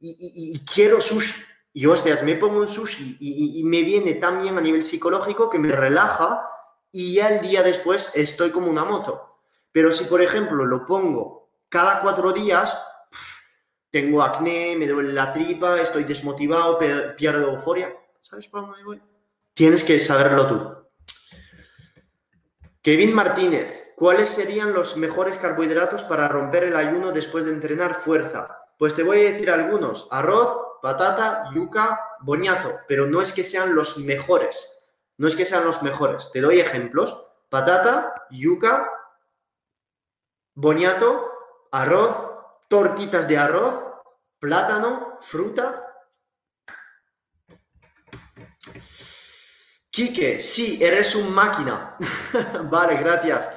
y, 0.00 0.58
quiero 0.60 1.00
sushi. 1.00 1.34
Y 1.74 1.86
hostias, 1.86 2.22
me 2.22 2.34
pongo 2.34 2.60
un 2.60 2.68
sushi 2.68 3.16
y, 3.20 3.64
me 3.64 3.82
viene 3.82 4.14
tan 4.14 4.42
bien 4.42 4.58
a 4.58 4.60
nivel 4.60 4.82
psicológico 4.82 5.48
que 5.48 5.58
me 5.58 5.68
relaja 5.68 6.42
y 6.92 7.14
ya 7.14 7.28
el 7.30 7.40
día 7.40 7.62
después 7.62 8.12
estoy 8.14 8.50
como 8.50 8.70
una 8.70 8.84
moto. 8.84 9.40
Pero 9.72 9.90
si, 9.90 10.04
por 10.04 10.20
ejemplo, 10.20 10.66
lo 10.66 10.86
pongo 10.86 11.50
cada 11.70 12.00
cuatro 12.00 12.32
días, 12.32 12.78
tengo 13.90 14.22
acné, 14.22 14.76
me 14.76 14.86
duele 14.86 15.12
la 15.12 15.32
tripa, 15.32 15.80
estoy 15.80 16.04
desmotivado, 16.04 16.78
pierdo 17.16 17.52
euforia. 17.52 17.96
¿Sabes 18.20 18.46
por 18.46 18.66
dónde 18.66 18.84
voy? 18.84 19.02
Tienes 19.54 19.82
que 19.82 19.98
saberlo 19.98 20.46
tú. 20.46 20.82
Kevin 22.82 23.14
Martínez, 23.14 23.92
¿cuáles 23.96 24.30
serían 24.30 24.72
los 24.72 24.96
mejores 24.96 25.38
carbohidratos 25.38 26.04
para 26.04 26.28
romper 26.28 26.64
el 26.64 26.76
ayuno 26.76 27.12
después 27.12 27.44
de 27.44 27.52
entrenar 27.52 27.94
fuerza? 27.94 28.58
Pues 28.78 28.94
te 28.94 29.02
voy 29.02 29.20
a 29.20 29.30
decir 29.30 29.50
algunos. 29.50 30.08
Arroz, 30.10 30.80
patata, 30.82 31.50
yuca, 31.54 32.00
boniato, 32.20 32.80
pero 32.88 33.06
no 33.06 33.22
es 33.22 33.32
que 33.32 33.44
sean 33.44 33.74
los 33.74 33.98
mejores. 33.98 34.81
No 35.18 35.28
es 35.28 35.36
que 35.36 35.46
sean 35.46 35.64
los 35.64 35.82
mejores. 35.82 36.30
Te 36.32 36.40
doy 36.40 36.60
ejemplos. 36.60 37.26
Patata, 37.48 38.14
yuca, 38.30 38.90
boniato, 40.54 41.30
arroz, 41.70 42.16
tortitas 42.68 43.28
de 43.28 43.38
arroz, 43.38 43.74
plátano, 44.38 45.18
fruta. 45.20 45.86
Quique, 49.90 50.40
sí, 50.40 50.78
eres 50.82 51.14
un 51.14 51.34
máquina. 51.34 51.96
vale, 52.70 52.96
gracias. 52.96 53.50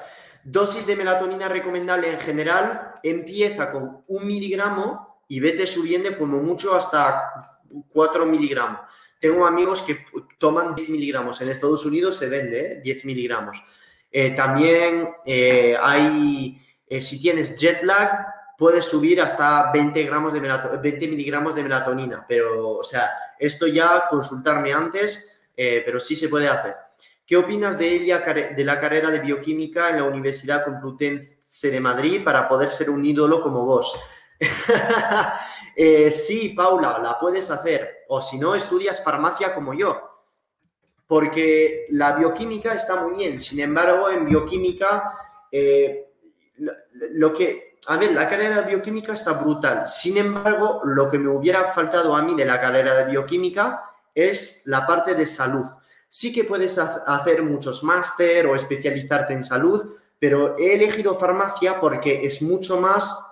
Dosis 0.44 0.86
de 0.86 0.96
melatonina 0.96 1.48
recomendable 1.48 2.12
en 2.12 2.20
general 2.20 3.00
empieza 3.02 3.72
con 3.72 4.04
un 4.08 4.28
miligramo 4.28 5.24
y 5.28 5.40
vete 5.40 5.66
subiendo 5.66 6.16
como 6.18 6.40
mucho 6.40 6.76
hasta 6.76 7.32
4 7.90 8.26
miligramos. 8.26 8.82
Tengo 9.26 9.48
amigos 9.48 9.82
que 9.82 10.06
toman 10.38 10.76
10 10.76 10.90
miligramos. 10.90 11.42
En 11.42 11.50
Estados 11.50 11.84
Unidos 11.84 12.16
se 12.16 12.30
vende 12.30 12.80
10 12.84 12.98
¿eh? 12.98 13.02
miligramos. 13.06 13.64
Eh, 14.12 14.36
también 14.36 15.10
eh, 15.26 15.76
hay, 15.82 16.62
si 17.02 17.20
tienes 17.20 17.58
jet 17.58 17.82
lag, 17.82 18.28
puedes 18.56 18.86
subir 18.86 19.20
hasta 19.20 19.72
20, 19.72 20.04
gramos 20.04 20.32
de 20.32 20.42
20 20.42 21.08
miligramos 21.08 21.56
de 21.56 21.64
melatonina. 21.64 22.24
Pero, 22.30 22.78
o 22.78 22.84
sea, 22.84 23.10
esto 23.40 23.66
ya 23.66 24.04
consultarme 24.12 24.74
antes, 24.74 25.40
pero 25.56 26.00
sí 26.00 26.16
se 26.16 26.30
puede 26.30 26.48
hacer. 26.48 26.76
¿Qué 27.26 27.36
opinas 27.36 27.80
de, 27.80 27.96
ella, 27.96 28.20
de 28.20 28.64
la 28.64 28.80
carrera 28.80 29.10
de 29.10 29.22
bioquímica 29.22 29.90
en 29.90 29.96
la 29.96 30.04
Universidad 30.04 30.64
Complutense 30.64 31.72
de 31.72 31.80
Madrid 31.80 32.24
para 32.24 32.48
poder 32.48 32.70
ser 32.70 32.92
un 32.92 33.04
ídolo 33.04 33.42
como 33.42 33.66
vos? 33.66 34.00
Eh, 35.76 36.10
sí, 36.10 36.50
Paula, 36.50 37.00
la 37.00 37.20
puedes 37.20 37.52
hacer. 37.52 38.06
O 38.08 38.22
si 38.22 38.38
no, 38.38 38.56
estudias 38.56 39.04
farmacia 39.04 39.54
como 39.54 39.74
yo. 39.74 40.02
Porque 41.08 41.88
la 41.90 42.14
bioquímica 42.14 42.74
está 42.74 43.04
muy 43.04 43.18
bien. 43.18 43.40
Sin 43.40 43.60
embargo, 43.60 44.10
en 44.10 44.26
bioquímica, 44.26 45.18
eh, 45.52 46.14
lo, 46.58 47.34
que... 47.34 47.76
A 47.88 47.98
ver, 47.98 48.14
la 48.14 48.28
carrera 48.28 48.62
de 48.62 48.70
bioquímica 48.70 49.14
está 49.14 49.34
brutal. 49.34 49.88
Sin 49.88 50.18
embargo, 50.18 50.82
lo 50.86 51.10
que 51.10 51.20
me 51.20 51.30
hubiera 51.30 51.74
faltado 51.74 52.16
a 52.16 52.22
mí 52.24 52.34
de 52.34 52.46
la 52.46 52.60
carrera 52.60 52.96
de 52.96 53.12
bioquímica 53.12 53.92
es 54.16 54.64
la 54.66 54.88
parte 54.88 55.14
de 55.14 55.28
salud. 55.28 55.66
Sí 56.08 56.34
que 56.34 56.46
puedes 56.46 56.78
hacer 56.78 57.44
muchos 57.44 57.84
máster 57.84 58.48
o 58.48 58.56
especializarte 58.56 59.34
en 59.34 59.44
salud, 59.44 59.96
pero 60.18 60.58
he 60.58 60.74
elegido 60.74 61.14
farmacia 61.14 61.80
porque 61.80 62.26
es 62.26 62.42
mucho 62.42 62.80
más 62.80 63.28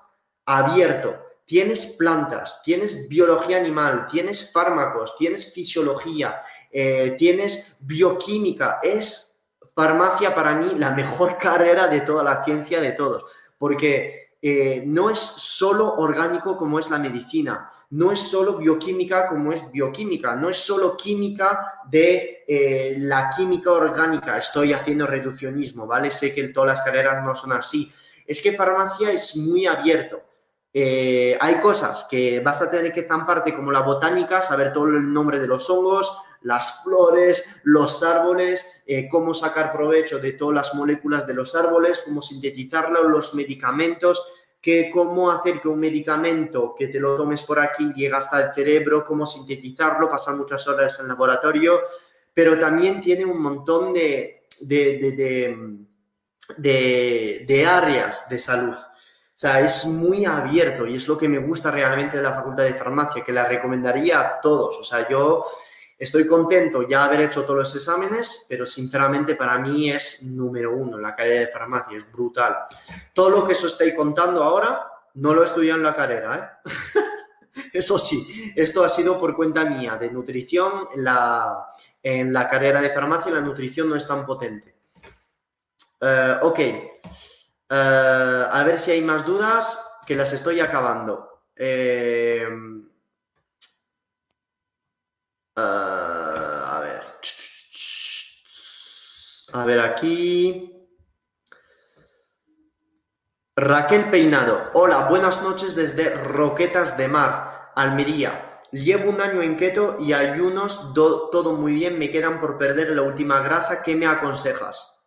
abierto. 0.45 1.22
Tienes 1.45 1.95
plantas, 1.97 2.61
tienes 2.63 3.07
biología 3.09 3.57
animal, 3.57 4.07
tienes 4.09 4.51
fármacos, 4.51 5.17
tienes 5.17 5.53
fisiología, 5.53 6.41
eh, 6.71 7.15
tienes 7.17 7.77
bioquímica. 7.81 8.79
Es 8.81 9.41
farmacia 9.75 10.33
para 10.33 10.55
mí 10.55 10.73
la 10.77 10.91
mejor 10.91 11.37
carrera 11.41 11.87
de 11.87 12.01
toda 12.01 12.23
la 12.23 12.43
ciencia 12.43 12.79
de 12.79 12.91
todos, 12.91 13.25
porque 13.57 14.35
eh, 14.41 14.83
no 14.85 15.09
es 15.09 15.19
solo 15.19 15.95
orgánico 15.95 16.57
como 16.57 16.79
es 16.79 16.89
la 16.89 16.99
medicina, 16.99 17.71
no 17.91 18.11
es 18.11 18.19
solo 18.19 18.57
bioquímica 18.57 19.27
como 19.27 19.53
es 19.53 19.71
bioquímica, 19.71 20.35
no 20.35 20.49
es 20.49 20.57
solo 20.57 20.97
química 20.97 21.79
de 21.89 22.43
eh, 22.47 22.95
la 22.97 23.29
química 23.29 23.71
orgánica. 23.71 24.37
Estoy 24.37 24.73
haciendo 24.73 25.05
reduccionismo, 25.05 25.85
¿vale? 25.85 26.09
Sé 26.09 26.33
que 26.33 26.47
todas 26.47 26.77
las 26.77 26.85
carreras 26.85 27.23
no 27.23 27.35
son 27.35 27.51
así. 27.51 27.91
Es 28.25 28.41
que 28.41 28.53
farmacia 28.53 29.11
es 29.11 29.35
muy 29.35 29.67
abierto. 29.67 30.21
Eh, 30.75 31.37
hay 31.39 31.59
cosas 31.59 32.07
que 32.09 32.39
vas 32.39 32.59
a 32.63 32.71
tener 32.71 32.91
que 32.91 33.03
zamparte 33.03 33.53
como 33.53 33.71
la 33.71 33.81
botánica, 33.81 34.41
saber 34.41 34.73
todo 34.73 34.87
el 34.87 35.13
nombre 35.13 35.39
de 35.39 35.45
los 35.45 35.69
hongos, 35.69 36.17
las 36.41 36.83
flores, 36.83 37.45
los 37.63 38.01
árboles, 38.01 38.81
eh, 38.87 39.07
cómo 39.07 39.35
sacar 39.35 39.71
provecho 39.71 40.17
de 40.17 40.33
todas 40.33 40.55
las 40.55 40.73
moléculas 40.73 41.27
de 41.27 41.35
los 41.35 41.55
árboles, 41.55 42.01
cómo 42.03 42.23
sintetizarlo, 42.23 43.07
los 43.07 43.35
medicamentos, 43.35 44.25
que, 44.59 44.89
cómo 44.89 45.29
hacer 45.29 45.61
que 45.61 45.67
un 45.67 45.79
medicamento 45.79 46.73
que 46.77 46.87
te 46.87 46.99
lo 46.99 47.15
tomes 47.15 47.43
por 47.43 47.59
aquí 47.59 47.93
llegue 47.93 48.15
hasta 48.15 48.47
el 48.47 48.53
cerebro, 48.53 49.05
cómo 49.05 49.27
sintetizarlo, 49.27 50.09
pasar 50.09 50.35
muchas 50.35 50.67
horas 50.67 50.95
en 50.97 51.03
el 51.03 51.09
laboratorio, 51.09 51.81
pero 52.33 52.57
también 52.57 52.99
tiene 52.99 53.25
un 53.25 53.39
montón 53.39 53.93
de, 53.93 54.47
de 54.59 55.65
áreas 57.65 58.27
de 58.27 58.39
salud. 58.39 58.75
Sea, 59.43 59.59
es 59.59 59.87
muy 59.87 60.23
abierto 60.23 60.87
y 60.87 60.95
es 60.95 61.05
lo 61.05 61.17
que 61.17 61.27
me 61.27 61.37
gusta 61.37 61.69
realmente 61.69 62.15
de 62.15 62.23
la 62.23 62.33
Facultad 62.33 62.63
de 62.63 62.73
Farmacia, 62.75 63.25
que 63.25 63.33
la 63.33 63.43
recomendaría 63.43 64.21
a 64.21 64.39
todos. 64.39 64.79
O 64.79 64.85
sea, 64.85 65.05
yo 65.09 65.43
estoy 65.99 66.25
contento 66.25 66.87
ya 66.87 67.03
haber 67.03 67.19
hecho 67.19 67.43
todos 67.43 67.59
los 67.59 67.75
exámenes, 67.75 68.45
pero 68.47 68.65
sinceramente 68.65 69.35
para 69.35 69.59
mí 69.59 69.91
es 69.91 70.23
número 70.23 70.73
uno 70.73 70.97
la 70.97 71.13
carrera 71.13 71.41
de 71.41 71.47
farmacia, 71.47 71.97
es 71.97 72.09
brutal. 72.09 72.55
Todo 73.11 73.31
lo 73.31 73.43
que 73.43 73.51
os 73.51 73.65
estoy 73.65 73.93
contando 73.93 74.41
ahora 74.41 74.87
no 75.15 75.33
lo 75.33 75.43
he 75.43 75.45
estudiado 75.45 75.77
en 75.77 75.83
la 75.83 75.95
carrera, 75.97 76.61
¿eh? 76.63 76.69
Eso 77.73 77.99
sí, 77.99 78.53
esto 78.55 78.81
ha 78.81 78.89
sido 78.89 79.19
por 79.19 79.35
cuenta 79.35 79.65
mía 79.65 79.97
de 79.97 80.09
nutrición. 80.09 80.87
En 80.93 81.03
la, 81.03 81.67
en 82.01 82.31
la 82.31 82.47
carrera 82.47 82.79
de 82.79 82.91
farmacia 82.91 83.29
la 83.29 83.41
nutrición 83.41 83.89
no 83.89 83.97
es 83.97 84.07
tan 84.07 84.25
potente. 84.25 84.73
Eh, 85.99 86.37
ok. 86.43 86.59
Eh, 87.75 88.47
a 88.51 88.63
ver 88.63 88.77
si 88.77 88.91
hay 88.91 89.01
más 89.01 89.25
dudas, 89.25 89.83
que 90.05 90.15
las 90.15 90.31
estoy 90.31 90.59
acabando. 90.59 91.41
Eh, 91.55 92.47
a 95.55 96.79
ver. 96.81 97.03
A 99.53 99.65
ver 99.65 99.79
aquí. 99.79 100.69
Raquel 103.55 104.11
Peinado. 104.11 104.69
Hola, 104.73 105.07
buenas 105.09 105.41
noches 105.41 105.75
desde 105.75 106.13
Roquetas 106.13 106.95
de 106.95 107.07
Mar, 107.07 107.71
Almería. 107.75 108.61
Llevo 108.71 109.09
un 109.09 109.19
año 109.19 109.41
en 109.41 109.57
keto 109.57 109.97
y 109.99 110.13
ayunos, 110.13 110.93
todo 110.93 111.53
muy 111.53 111.73
bien, 111.73 111.97
me 111.97 112.11
quedan 112.11 112.39
por 112.39 112.59
perder 112.59 112.89
la 112.89 113.01
última 113.01 113.41
grasa. 113.41 113.81
¿Qué 113.81 113.95
me 113.95 114.05
aconsejas? 114.05 115.02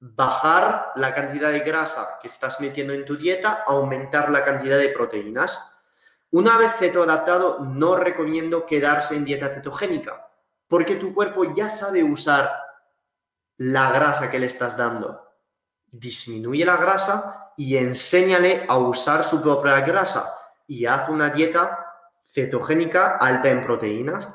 Bajar 0.00 0.92
la 0.96 1.14
cantidad 1.14 1.50
de 1.50 1.60
grasa 1.60 2.18
que 2.20 2.28
estás 2.28 2.60
metiendo 2.60 2.92
en 2.92 3.04
tu 3.04 3.16
dieta, 3.16 3.64
aumentar 3.66 4.30
la 4.30 4.44
cantidad 4.44 4.78
de 4.78 4.90
proteínas. 4.90 5.76
Una 6.30 6.56
vez 6.56 6.72
ceto 6.78 7.02
adaptado, 7.02 7.60
no 7.60 7.96
recomiendo 7.96 8.66
quedarse 8.66 9.16
en 9.16 9.24
dieta 9.24 9.48
cetogénica, 9.48 10.28
porque 10.68 10.96
tu 10.96 11.14
cuerpo 11.14 11.54
ya 11.54 11.68
sabe 11.68 12.04
usar 12.04 12.52
la 13.56 13.90
grasa 13.90 14.30
que 14.30 14.38
le 14.38 14.46
estás 14.46 14.76
dando 14.76 15.28
disminuye 15.90 16.64
la 16.64 16.76
grasa 16.76 17.52
y 17.56 17.76
enséñale 17.76 18.64
a 18.68 18.78
usar 18.78 19.24
su 19.24 19.42
propia 19.42 19.80
grasa 19.80 20.34
y 20.66 20.86
haz 20.86 21.08
una 21.08 21.30
dieta 21.30 21.86
cetogénica 22.32 23.16
alta 23.16 23.48
en 23.48 23.64
proteínas. 23.64 24.28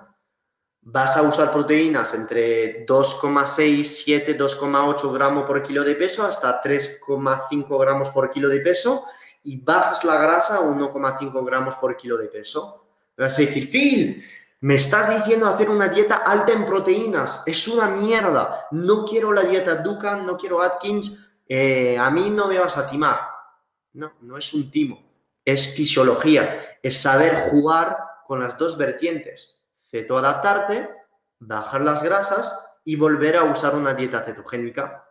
Vas 0.86 1.16
a 1.16 1.22
usar 1.22 1.52
proteínas 1.54 2.14
entre 2.14 2.86
2,6, 2.86 3.84
7, 3.84 4.38
2,8 4.38 5.14
gramos 5.14 5.46
por 5.46 5.64
kilo 5.64 5.84
de 5.84 5.96
peso 5.96 6.26
hasta 6.26 6.62
3,5 6.62 7.80
gramos 7.80 8.10
por 8.10 8.30
kilo 8.30 8.50
de 8.50 8.60
peso 8.60 9.06
y 9.44 9.62
bajas 9.62 10.04
la 10.04 10.18
grasa 10.18 10.58
a 10.58 10.62
1,5 10.62 11.46
gramos 11.46 11.76
por 11.76 11.96
kilo 11.96 12.18
de 12.18 12.28
peso. 12.28 12.86
Vas 13.18 13.38
a 13.38 13.42
decir, 13.42 13.70
Phil, 13.70 14.24
me 14.62 14.76
estás 14.76 15.14
diciendo 15.16 15.48
hacer 15.48 15.70
una 15.70 15.88
dieta 15.88 16.18
alta 16.18 16.52
en 16.52 16.66
proteínas. 16.66 17.44
Es 17.46 17.68
una 17.68 17.88
mierda. 17.88 18.68
No 18.72 19.06
quiero 19.06 19.32
la 19.32 19.44
dieta 19.44 19.76
Dukan, 19.76 20.26
no 20.26 20.38
quiero 20.38 20.62
Atkins, 20.62 21.34
eh, 21.48 21.98
a 21.98 22.10
mí 22.10 22.30
no 22.30 22.48
me 22.48 22.60
vas 22.60 22.78
a 22.78 22.90
timar. 22.90 23.20
No, 23.94 24.14
no 24.22 24.38
es 24.38 24.54
un 24.54 24.72
timo, 24.72 25.04
es 25.46 25.76
fisiología, 25.76 26.78
es 26.82 26.98
saber 26.98 27.50
jugar 27.50 27.98
con 28.26 28.40
las 28.40 28.58
dos 28.58 28.78
vertientes. 28.78 29.63
Cetoadaptarte, 29.94 30.90
bajar 31.38 31.82
las 31.82 32.02
grasas 32.02 32.68
y 32.84 32.96
volver 32.96 33.38
a 33.38 33.44
usar 33.44 33.76
una 33.76 33.94
dieta 33.94 34.24
cetogénica. 34.24 35.08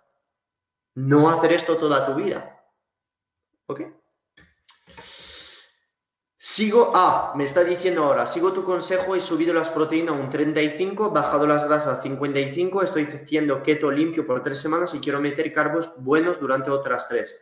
No 0.97 1.31
hacer 1.31 1.53
esto 1.53 1.77
toda 1.77 2.05
tu 2.05 2.17
vida. 2.17 2.61
¿Ok? 3.67 3.83
Sigo, 6.37 6.91
ah, 6.97 7.33
me 7.37 7.45
está 7.45 7.63
diciendo 7.63 8.03
ahora, 8.03 8.27
sigo 8.27 8.53
tu 8.53 8.65
consejo, 8.65 9.15
he 9.15 9.21
subido 9.21 9.55
las 9.55 9.69
proteínas 9.69 10.17
a 10.17 10.19
un 10.19 10.29
35, 10.29 11.11
bajado 11.11 11.47
las 11.47 11.65
grasas 11.65 12.01
a 12.01 12.03
55, 12.03 12.83
estoy 12.83 13.05
haciendo 13.05 13.63
keto 13.63 13.89
limpio 13.89 14.27
por 14.27 14.43
tres 14.43 14.59
semanas 14.59 14.93
y 14.95 14.99
quiero 14.99 15.21
meter 15.21 15.53
carbos 15.53 15.93
buenos 15.99 16.41
durante 16.41 16.73
otras 16.73 17.09
tres. 17.09 17.37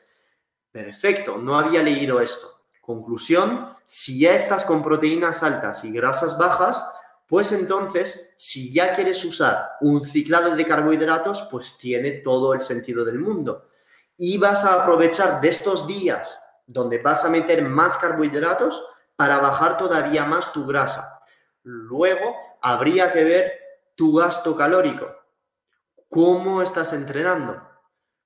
Perfecto, 0.71 1.39
no 1.39 1.59
había 1.59 1.83
leído 1.83 2.21
esto. 2.21 2.67
Conclusión, 2.83 3.75
si 3.87 4.21
ya 4.21 4.35
estás 4.35 4.67
con 4.67 4.83
proteínas 4.83 5.43
altas 5.43 5.83
y 5.85 5.91
grasas 5.91 6.37
bajas, 6.37 7.00
pues 7.31 7.52
entonces, 7.52 8.35
si 8.36 8.74
ya 8.74 8.93
quieres 8.93 9.24
usar 9.24 9.77
un 9.82 10.05
ciclado 10.05 10.57
de 10.57 10.66
carbohidratos, 10.66 11.43
pues 11.43 11.78
tiene 11.78 12.11
todo 12.11 12.55
el 12.55 12.61
sentido 12.61 13.05
del 13.05 13.20
mundo. 13.20 13.69
Y 14.16 14.36
vas 14.36 14.65
a 14.65 14.82
aprovechar 14.82 15.40
de 15.40 15.48
estos 15.48 15.86
días 15.86 16.43
donde 16.66 16.98
vas 16.98 17.24
a 17.24 17.31
meter 17.31 17.62
más 17.62 17.98
carbohidratos 17.98 18.85
para 19.15 19.39
bajar 19.39 19.78
todavía 19.78 20.24
más 20.24 20.52
tu 20.52 20.66
grasa. 20.66 21.23
Luego 21.62 22.35
habría 22.61 23.12
que 23.12 23.23
ver 23.23 23.52
tu 23.94 24.12
gasto 24.16 24.57
calórico. 24.57 25.07
¿Cómo 26.09 26.62
estás 26.62 26.93
entrenando? 26.94 27.62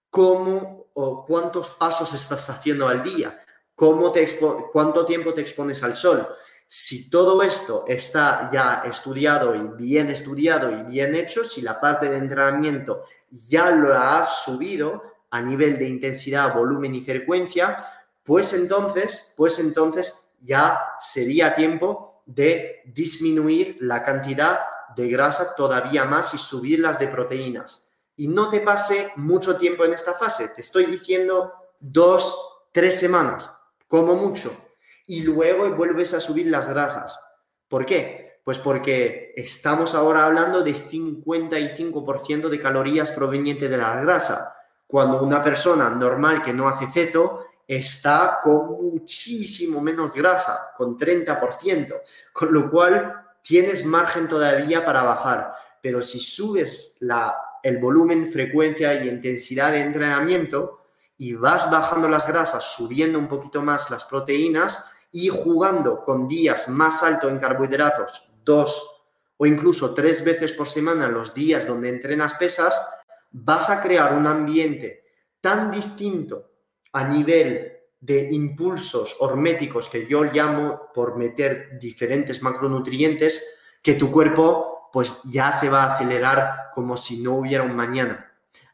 ¿Cómo 0.08 0.86
o 0.94 1.26
cuántos 1.26 1.72
pasos 1.72 2.14
estás 2.14 2.48
haciendo 2.48 2.88
al 2.88 3.02
día? 3.02 3.38
¿Cómo 3.74 4.12
te 4.12 4.26
¿Cuánto 4.72 5.04
tiempo 5.04 5.34
te 5.34 5.42
expones 5.42 5.82
al 5.82 5.94
sol? 5.94 6.26
Si 6.66 7.10
todo 7.10 7.42
esto 7.42 7.84
está 7.86 8.50
ya 8.52 8.82
estudiado 8.86 9.54
y 9.54 9.62
bien 9.76 10.10
estudiado 10.10 10.70
y 10.70 10.82
bien 10.84 11.14
hecho, 11.14 11.44
si 11.44 11.62
la 11.62 11.80
parte 11.80 12.08
de 12.08 12.16
entrenamiento 12.16 13.04
ya 13.30 13.70
lo 13.70 13.96
has 13.96 14.42
subido 14.44 15.02
a 15.30 15.40
nivel 15.40 15.78
de 15.78 15.88
intensidad, 15.88 16.54
volumen 16.54 16.94
y 16.94 17.04
frecuencia, 17.04 17.76
pues 18.22 18.52
entonces, 18.54 19.34
pues 19.36 19.58
entonces 19.58 20.34
ya 20.40 20.80
sería 21.00 21.54
tiempo 21.54 22.22
de 22.26 22.82
disminuir 22.86 23.76
la 23.80 24.02
cantidad 24.02 24.60
de 24.96 25.08
grasa 25.08 25.54
todavía 25.54 26.04
más 26.04 26.34
y 26.34 26.38
subir 26.38 26.80
las 26.80 26.98
de 26.98 27.08
proteínas. 27.08 27.88
Y 28.16 28.28
no 28.28 28.48
te 28.48 28.60
pase 28.60 29.12
mucho 29.16 29.56
tiempo 29.56 29.84
en 29.84 29.92
esta 29.94 30.14
fase, 30.14 30.48
te 30.48 30.60
estoy 30.60 30.86
diciendo 30.86 31.52
dos, 31.80 32.66
tres 32.72 32.98
semanas, 32.98 33.52
como 33.88 34.14
mucho. 34.14 34.63
Y 35.06 35.22
luego 35.22 35.70
vuelves 35.70 36.14
a 36.14 36.20
subir 36.20 36.46
las 36.46 36.68
grasas. 36.68 37.20
¿Por 37.68 37.84
qué? 37.84 38.40
Pues 38.44 38.58
porque 38.58 39.32
estamos 39.36 39.94
ahora 39.94 40.26
hablando 40.26 40.62
de 40.62 40.74
55% 40.74 42.48
de 42.48 42.60
calorías 42.60 43.12
provenientes 43.12 43.70
de 43.70 43.76
la 43.76 44.00
grasa. 44.00 44.56
Cuando 44.86 45.22
una 45.22 45.42
persona 45.42 45.90
normal 45.90 46.42
que 46.42 46.52
no 46.52 46.68
hace 46.68 46.86
ceto 46.92 47.46
está 47.66 48.38
con 48.42 48.66
muchísimo 48.66 49.80
menos 49.80 50.12
grasa, 50.12 50.70
con 50.76 50.98
30%, 50.98 52.00
con 52.32 52.52
lo 52.52 52.70
cual 52.70 53.24
tienes 53.42 53.84
margen 53.84 54.28
todavía 54.28 54.84
para 54.84 55.02
bajar. 55.02 55.54
Pero 55.80 56.02
si 56.02 56.18
subes 56.18 56.98
la, 57.00 57.36
el 57.62 57.78
volumen, 57.78 58.30
frecuencia 58.30 58.94
y 59.02 59.08
intensidad 59.08 59.72
de 59.72 59.80
entrenamiento 59.80 60.80
y 61.16 61.34
vas 61.34 61.70
bajando 61.70 62.08
las 62.08 62.26
grasas, 62.26 62.64
subiendo 62.64 63.18
un 63.18 63.28
poquito 63.28 63.62
más 63.62 63.90
las 63.90 64.04
proteínas 64.04 64.84
y 65.16 65.28
jugando 65.28 66.04
con 66.04 66.26
días 66.26 66.68
más 66.68 67.04
alto 67.04 67.28
en 67.28 67.38
carbohidratos, 67.38 68.32
dos 68.44 69.06
o 69.36 69.46
incluso 69.46 69.94
tres 69.94 70.24
veces 70.24 70.50
por 70.50 70.68
semana 70.68 71.06
los 71.06 71.32
días 71.32 71.68
donde 71.68 71.88
entrenas 71.88 72.34
pesas, 72.34 72.84
vas 73.30 73.70
a 73.70 73.80
crear 73.80 74.14
un 74.14 74.26
ambiente 74.26 75.04
tan 75.40 75.70
distinto 75.70 76.50
a 76.92 77.04
nivel 77.04 77.74
de 78.00 78.32
impulsos 78.32 79.16
horméticos 79.20 79.88
que 79.88 80.04
yo 80.08 80.24
llamo 80.24 80.88
por 80.92 81.16
meter 81.16 81.78
diferentes 81.78 82.42
macronutrientes 82.42 83.60
que 83.80 83.94
tu 83.94 84.10
cuerpo 84.10 84.90
pues 84.92 85.18
ya 85.22 85.52
se 85.52 85.70
va 85.70 85.84
a 85.84 85.94
acelerar 85.94 86.70
como 86.74 86.96
si 86.96 87.22
no 87.22 87.36
hubiera 87.36 87.62
un 87.62 87.76
mañana. 87.76 88.32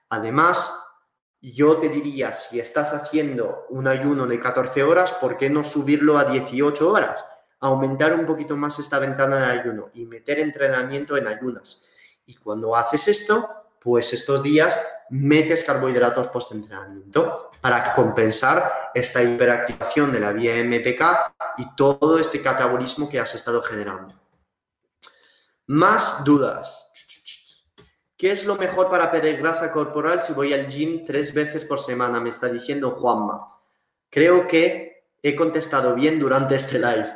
Además, 0.08 0.89
yo 1.40 1.78
te 1.78 1.88
diría, 1.88 2.32
si 2.32 2.60
estás 2.60 2.92
haciendo 2.92 3.66
un 3.70 3.88
ayuno 3.88 4.26
de 4.26 4.38
14 4.38 4.82
horas, 4.82 5.12
¿por 5.12 5.36
qué 5.36 5.48
no 5.48 5.64
subirlo 5.64 6.18
a 6.18 6.24
18 6.24 6.90
horas? 6.90 7.24
Aumentar 7.60 8.12
un 8.14 8.26
poquito 8.26 8.56
más 8.56 8.78
esta 8.78 8.98
ventana 8.98 9.38
de 9.38 9.60
ayuno 9.60 9.90
y 9.94 10.06
meter 10.06 10.38
entrenamiento 10.38 11.16
en 11.16 11.26
ayunas. 11.26 11.82
Y 12.26 12.36
cuando 12.36 12.76
haces 12.76 13.08
esto, 13.08 13.48
pues 13.80 14.12
estos 14.12 14.42
días 14.42 14.86
metes 15.08 15.64
carbohidratos 15.64 16.26
post-entrenamiento 16.28 17.50
para 17.60 17.94
compensar 17.94 18.90
esta 18.94 19.22
hiperactivación 19.22 20.12
de 20.12 20.20
la 20.20 20.32
vía 20.32 20.62
MPK 20.62 21.02
y 21.58 21.74
todo 21.74 22.18
este 22.18 22.42
catabolismo 22.42 23.08
que 23.08 23.18
has 23.18 23.34
estado 23.34 23.62
generando. 23.62 24.14
Más 25.66 26.24
dudas. 26.24 26.89
¿Qué 28.20 28.32
es 28.32 28.44
lo 28.44 28.56
mejor 28.56 28.90
para 28.90 29.10
perder 29.10 29.38
grasa 29.38 29.72
corporal 29.72 30.20
si 30.20 30.34
voy 30.34 30.52
al 30.52 30.68
gym 30.68 31.06
tres 31.06 31.32
veces 31.32 31.64
por 31.64 31.78
semana? 31.78 32.20
Me 32.20 32.28
está 32.28 32.48
diciendo 32.48 32.90
Juanma. 32.90 33.56
Creo 34.10 34.46
que 34.46 35.06
he 35.22 35.34
contestado 35.34 35.94
bien 35.94 36.18
durante 36.18 36.54
este 36.54 36.78
live. 36.78 37.14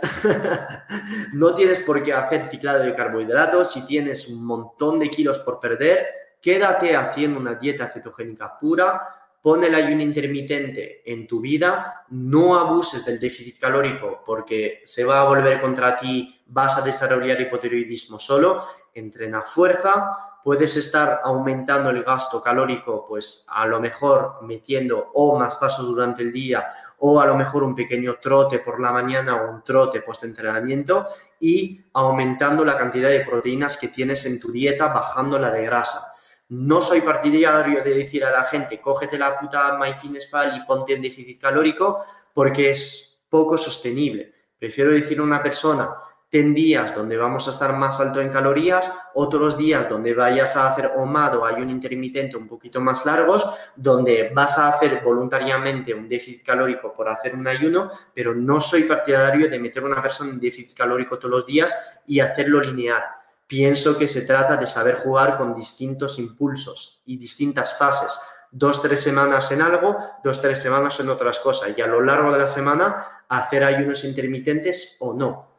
no 1.34 1.54
tienes 1.54 1.80
por 1.80 2.02
qué 2.02 2.14
hacer 2.14 2.48
ciclado 2.48 2.84
de 2.84 2.94
carbohidratos 2.94 3.72
si 3.72 3.84
tienes 3.84 4.30
un 4.30 4.46
montón 4.46 4.98
de 4.98 5.10
kilos 5.10 5.40
por 5.40 5.60
perder 5.60 6.06
quédate 6.40 6.96
haciendo 6.96 7.38
una 7.38 7.56
dieta 7.56 7.86
cetogénica 7.86 8.58
pura, 8.58 9.06
pon 9.42 9.62
el 9.62 9.74
ayuno 9.74 10.00
intermitente 10.00 11.02
en 11.04 11.26
tu 11.26 11.40
vida, 11.40 12.06
no 12.08 12.58
abuses 12.58 13.04
del 13.04 13.20
déficit 13.20 13.58
calórico 13.58 14.22
porque 14.24 14.82
se 14.86 15.04
va 15.04 15.20
a 15.20 15.28
volver 15.28 15.60
contra 15.60 15.98
ti, 15.98 16.42
vas 16.46 16.78
a 16.78 16.80
desarrollar 16.80 17.38
hipotiroidismo 17.42 18.18
solo, 18.18 18.66
entrena 18.94 19.42
fuerza, 19.42 20.33
puedes 20.44 20.76
estar 20.76 21.22
aumentando 21.24 21.88
el 21.88 22.04
gasto 22.04 22.42
calórico, 22.42 23.06
pues 23.08 23.46
a 23.48 23.66
lo 23.66 23.80
mejor 23.80 24.42
metiendo 24.42 25.10
o 25.14 25.38
más 25.38 25.56
pasos 25.56 25.86
durante 25.86 26.22
el 26.22 26.30
día 26.30 26.70
o 26.98 27.18
a 27.18 27.24
lo 27.24 27.34
mejor 27.34 27.64
un 27.64 27.74
pequeño 27.74 28.18
trote 28.20 28.58
por 28.58 28.78
la 28.78 28.92
mañana 28.92 29.36
o 29.36 29.50
un 29.50 29.64
trote 29.64 30.02
post-entrenamiento 30.02 31.08
y 31.40 31.82
aumentando 31.94 32.62
la 32.62 32.76
cantidad 32.76 33.08
de 33.08 33.20
proteínas 33.24 33.78
que 33.78 33.88
tienes 33.88 34.26
en 34.26 34.38
tu 34.38 34.52
dieta, 34.52 34.88
bajando 34.88 35.38
la 35.38 35.50
de 35.50 35.64
grasa. 35.64 36.12
No 36.50 36.82
soy 36.82 37.00
partidario 37.00 37.82
de 37.82 37.94
decir 37.94 38.22
a 38.22 38.30
la 38.30 38.44
gente, 38.44 38.82
cógete 38.82 39.18
la 39.18 39.40
puta 39.40 39.78
MyFitnessPal 39.78 40.58
y 40.58 40.66
ponte 40.66 40.92
en 40.92 41.00
déficit 41.00 41.40
calórico 41.40 42.04
porque 42.34 42.70
es 42.70 43.24
poco 43.30 43.56
sostenible. 43.56 44.34
Prefiero 44.58 44.92
decir 44.92 45.20
a 45.20 45.22
una 45.22 45.42
persona, 45.42 45.90
ten 46.34 46.52
días 46.52 46.92
donde 46.96 47.16
vamos 47.16 47.46
a 47.46 47.50
estar 47.50 47.76
más 47.76 48.00
alto 48.00 48.20
en 48.20 48.28
calorías, 48.28 48.90
otros 49.14 49.56
días 49.56 49.88
donde 49.88 50.14
vayas 50.14 50.56
a 50.56 50.66
hacer 50.66 50.90
OMAD 50.96 51.36
o 51.36 51.44
un 51.44 51.70
intermitente 51.70 52.36
un 52.36 52.48
poquito 52.48 52.80
más 52.80 53.06
largos, 53.06 53.48
donde 53.76 54.32
vas 54.34 54.58
a 54.58 54.66
hacer 54.66 55.00
voluntariamente 55.04 55.94
un 55.94 56.08
déficit 56.08 56.42
calórico 56.42 56.92
por 56.92 57.08
hacer 57.08 57.36
un 57.36 57.46
ayuno, 57.46 57.88
pero 58.12 58.34
no 58.34 58.60
soy 58.60 58.82
partidario 58.82 59.48
de 59.48 59.60
meter 59.60 59.84
a 59.84 59.86
una 59.86 60.02
persona 60.02 60.32
en 60.32 60.40
déficit 60.40 60.76
calórico 60.76 61.20
todos 61.20 61.30
los 61.30 61.46
días 61.46 61.72
y 62.04 62.18
hacerlo 62.18 62.58
lineal. 62.58 63.04
Pienso 63.46 63.96
que 63.96 64.08
se 64.08 64.22
trata 64.22 64.56
de 64.56 64.66
saber 64.66 64.96
jugar 64.96 65.36
con 65.36 65.54
distintos 65.54 66.18
impulsos 66.18 67.00
y 67.06 67.16
distintas 67.16 67.78
fases. 67.78 68.18
Dos, 68.50 68.82
tres 68.82 69.00
semanas 69.04 69.52
en 69.52 69.62
algo, 69.62 69.98
dos, 70.24 70.42
tres 70.42 70.60
semanas 70.60 70.98
en 70.98 71.10
otras 71.10 71.38
cosas. 71.38 71.70
Y 71.76 71.80
a 71.80 71.86
lo 71.86 72.00
largo 72.00 72.32
de 72.32 72.40
la 72.40 72.48
semana 72.48 73.22
hacer 73.28 73.62
ayunos 73.62 74.02
intermitentes 74.02 74.96
o 74.98 75.14
no 75.14 75.53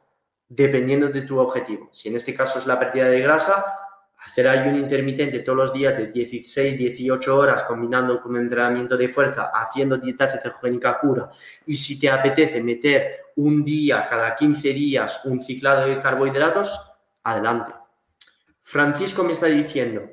dependiendo 0.47 1.09
de 1.09 1.21
tu 1.21 1.39
objetivo. 1.39 1.89
Si 1.91 2.09
en 2.09 2.15
este 2.15 2.35
caso 2.35 2.59
es 2.59 2.67
la 2.67 2.79
pérdida 2.79 3.05
de 3.05 3.21
grasa, 3.21 3.63
hacer 4.25 4.47
ayuno 4.47 4.77
intermitente 4.77 5.39
todos 5.39 5.57
los 5.57 5.73
días 5.73 5.97
de 5.97 6.07
16, 6.07 6.77
18 6.77 7.37
horas 7.37 7.63
combinando 7.63 8.21
con 8.21 8.35
entrenamiento 8.37 8.97
de 8.97 9.07
fuerza, 9.07 9.51
haciendo 9.53 9.97
dieta 9.97 10.27
cetogénica 10.27 10.99
pura 10.99 11.29
y 11.65 11.75
si 11.75 11.99
te 11.99 12.09
apetece 12.09 12.61
meter 12.61 13.25
un 13.35 13.63
día 13.63 14.07
cada 14.09 14.35
15 14.35 14.69
días 14.69 15.25
un 15.25 15.43
ciclado 15.43 15.87
de 15.87 15.99
carbohidratos, 15.99 16.91
adelante. 17.23 17.73
Francisco 18.63 19.23
me 19.23 19.33
está 19.33 19.45
diciendo, 19.45 20.09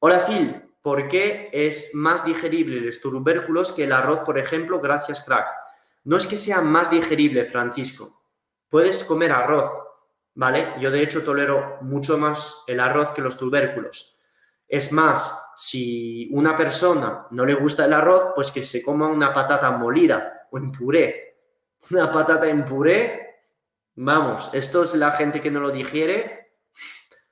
hola 0.00 0.20
Phil, 0.26 0.62
¿por 0.82 1.08
qué 1.08 1.50
es 1.52 1.94
más 1.94 2.24
digerible 2.24 2.80
los 2.80 3.00
tubérculos 3.00 3.72
que 3.72 3.84
el 3.84 3.92
arroz, 3.92 4.20
por 4.20 4.38
ejemplo? 4.38 4.80
Gracias, 4.80 5.20
crack. 5.20 5.46
No 6.04 6.16
es 6.16 6.26
que 6.26 6.38
sea 6.38 6.62
más 6.62 6.90
digerible, 6.90 7.44
Francisco, 7.44 8.22
puedes 8.68 9.04
comer 9.04 9.32
arroz, 9.32 9.70
¿vale? 10.34 10.74
Yo 10.80 10.90
de 10.90 11.02
hecho 11.02 11.22
tolero 11.22 11.78
mucho 11.82 12.18
más 12.18 12.62
el 12.66 12.80
arroz 12.80 13.12
que 13.12 13.22
los 13.22 13.36
tubérculos. 13.36 14.16
Es 14.68 14.92
más, 14.92 15.52
si 15.56 16.28
una 16.32 16.56
persona 16.56 17.26
no 17.30 17.44
le 17.46 17.54
gusta 17.54 17.84
el 17.84 17.92
arroz, 17.92 18.32
pues 18.34 18.50
que 18.50 18.62
se 18.64 18.82
coma 18.82 19.06
una 19.06 19.32
patata 19.32 19.70
molida 19.70 20.48
o 20.50 20.58
en 20.58 20.72
puré. 20.72 21.38
Una 21.90 22.10
patata 22.10 22.48
en 22.48 22.64
puré, 22.64 23.36
vamos, 23.94 24.50
esto 24.52 24.82
es 24.82 24.94
la 24.94 25.12
gente 25.12 25.40
que 25.40 25.52
no 25.52 25.60
lo 25.60 25.70
digiere, 25.70 26.54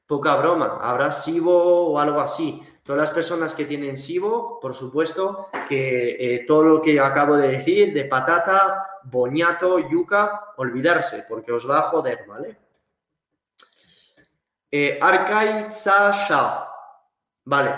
poca 0.06 0.36
broma, 0.36 0.78
habrá 0.80 1.10
SIBO 1.10 1.88
o 1.90 1.98
algo 1.98 2.20
así. 2.20 2.62
Todas 2.84 3.00
las 3.00 3.10
personas 3.10 3.54
que 3.54 3.64
tienen 3.64 3.96
SIBO, 3.96 4.60
por 4.60 4.74
supuesto, 4.74 5.48
que 5.68 6.16
eh, 6.36 6.44
todo 6.46 6.64
lo 6.64 6.82
que 6.82 7.00
acabo 7.00 7.36
de 7.36 7.48
decir 7.48 7.92
de 7.92 8.04
patata, 8.04 8.86
boñato, 9.04 9.78
yuca, 9.88 10.52
olvidarse, 10.56 11.24
porque 11.28 11.52
os 11.52 11.68
va 11.68 11.78
a 11.78 11.82
joder, 11.82 12.24
¿vale? 12.26 12.58
Eh, 14.70 14.98
Sasha, 15.70 16.68
vale. 17.44 17.74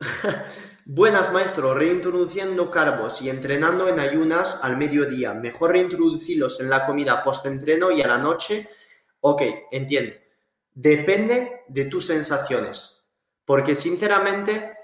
Buenas, 0.84 1.32
maestro. 1.32 1.74
Reintroduciendo 1.74 2.70
carbos 2.70 3.22
y 3.22 3.30
entrenando 3.30 3.86
en 3.88 4.00
ayunas 4.00 4.64
al 4.64 4.76
mediodía. 4.76 5.34
Mejor 5.34 5.72
reintroducirlos 5.72 6.60
en 6.60 6.70
la 6.70 6.86
comida 6.86 7.22
post-entreno 7.22 7.90
y 7.90 8.02
a 8.02 8.08
la 8.08 8.18
noche. 8.18 8.68
Ok, 9.20 9.42
entiendo. 9.70 10.14
Depende 10.74 11.64
de 11.68 11.84
tus 11.84 12.06
sensaciones. 12.06 13.10
Porque 13.44 13.76
sinceramente, 13.76 14.76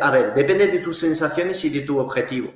a 0.00 0.10
ver, 0.10 0.34
depende 0.34 0.68
de 0.68 0.78
tus 0.80 0.98
sensaciones 0.98 1.64
y 1.64 1.70
de 1.70 1.80
tu 1.80 1.98
objetivo. 1.98 2.52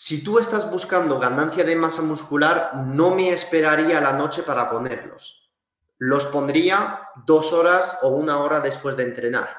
Si 0.00 0.22
tú 0.22 0.38
estás 0.38 0.70
buscando 0.70 1.18
ganancia 1.18 1.64
de 1.64 1.74
masa 1.74 2.02
muscular, 2.02 2.70
no 2.86 3.16
me 3.16 3.32
esperaría 3.32 4.00
la 4.00 4.12
noche 4.12 4.44
para 4.44 4.70
ponerlos. 4.70 5.50
Los 5.98 6.26
pondría 6.26 7.00
dos 7.26 7.52
horas 7.52 7.98
o 8.02 8.10
una 8.10 8.38
hora 8.38 8.60
después 8.60 8.96
de 8.96 9.02
entrenar. 9.02 9.56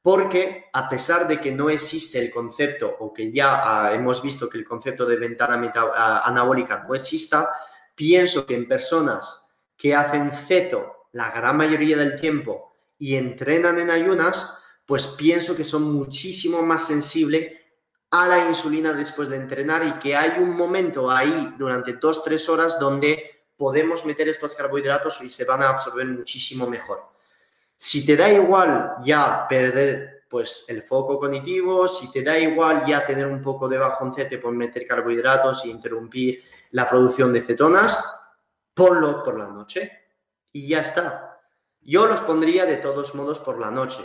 Porque 0.00 0.70
a 0.72 0.88
pesar 0.88 1.28
de 1.28 1.38
que 1.38 1.52
no 1.52 1.68
existe 1.68 2.18
el 2.18 2.30
concepto 2.30 2.96
o 2.98 3.12
que 3.12 3.30
ya 3.30 3.60
ah, 3.62 3.92
hemos 3.92 4.22
visto 4.22 4.48
que 4.48 4.56
el 4.56 4.64
concepto 4.64 5.04
de 5.04 5.16
ventana 5.16 5.70
ah, 5.76 6.22
anabólica 6.24 6.86
no 6.88 6.94
exista, 6.94 7.50
pienso 7.94 8.46
que 8.46 8.54
en 8.54 8.66
personas 8.66 9.54
que 9.76 9.94
hacen 9.94 10.32
ceto 10.32 11.08
la 11.12 11.30
gran 11.30 11.58
mayoría 11.58 11.98
del 11.98 12.18
tiempo 12.18 12.72
y 12.98 13.16
entrenan 13.16 13.78
en 13.78 13.90
ayunas, 13.90 14.62
pues 14.86 15.08
pienso 15.08 15.54
que 15.54 15.64
son 15.64 15.92
muchísimo 15.92 16.62
más 16.62 16.86
sensibles 16.86 17.63
a 18.14 18.28
la 18.28 18.48
insulina 18.48 18.92
después 18.92 19.28
de 19.28 19.36
entrenar 19.36 19.84
y 19.84 19.98
que 19.98 20.14
hay 20.14 20.40
un 20.40 20.56
momento 20.56 21.10
ahí 21.10 21.52
durante 21.58 21.94
dos, 21.94 22.22
tres 22.22 22.48
horas 22.48 22.78
donde 22.78 23.48
podemos 23.56 24.06
meter 24.06 24.28
estos 24.28 24.54
carbohidratos 24.54 25.20
y 25.22 25.30
se 25.30 25.44
van 25.44 25.62
a 25.62 25.70
absorber 25.70 26.06
muchísimo 26.06 26.68
mejor. 26.68 27.08
Si 27.76 28.06
te 28.06 28.16
da 28.16 28.30
igual 28.30 28.98
ya 29.02 29.48
perder 29.48 30.26
pues 30.28 30.66
el 30.68 30.84
foco 30.84 31.18
cognitivo, 31.18 31.88
si 31.88 32.08
te 32.12 32.22
da 32.22 32.38
igual 32.38 32.84
ya 32.86 33.04
tener 33.04 33.26
un 33.26 33.42
poco 33.42 33.68
de 33.68 33.78
bajoncete 33.78 34.38
por 34.38 34.52
meter 34.52 34.86
carbohidratos 34.86 35.64
y 35.64 35.70
interrumpir 35.70 36.44
la 36.70 36.88
producción 36.88 37.32
de 37.32 37.42
cetonas, 37.42 37.98
ponlo 38.72 39.24
por 39.24 39.36
la 39.36 39.48
noche 39.48 39.90
y 40.52 40.68
ya 40.68 40.82
está. 40.82 41.40
Yo 41.80 42.06
los 42.06 42.20
pondría 42.20 42.64
de 42.64 42.76
todos 42.76 43.16
modos 43.16 43.40
por 43.40 43.58
la 43.58 43.72
noche 43.72 44.04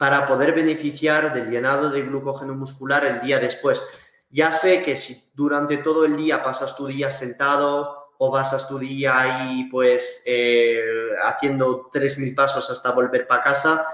para 0.00 0.26
poder 0.26 0.54
beneficiar 0.54 1.30
del 1.34 1.50
llenado 1.50 1.90
de 1.90 2.00
glucógeno 2.00 2.54
muscular 2.54 3.04
el 3.04 3.20
día 3.20 3.38
después. 3.38 3.82
Ya 4.30 4.50
sé 4.50 4.82
que 4.82 4.96
si 4.96 5.30
durante 5.34 5.76
todo 5.76 6.06
el 6.06 6.16
día 6.16 6.42
pasas 6.42 6.74
tu 6.74 6.86
día 6.86 7.10
sentado 7.10 8.08
o 8.16 8.32
pasas 8.32 8.66
tu 8.66 8.78
día 8.78 9.20
ahí 9.20 9.64
pues 9.64 10.22
eh, 10.24 10.80
haciendo 11.22 11.90
3.000 11.92 12.34
pasos 12.34 12.70
hasta 12.70 12.92
volver 12.92 13.26
para 13.26 13.42
casa, 13.42 13.86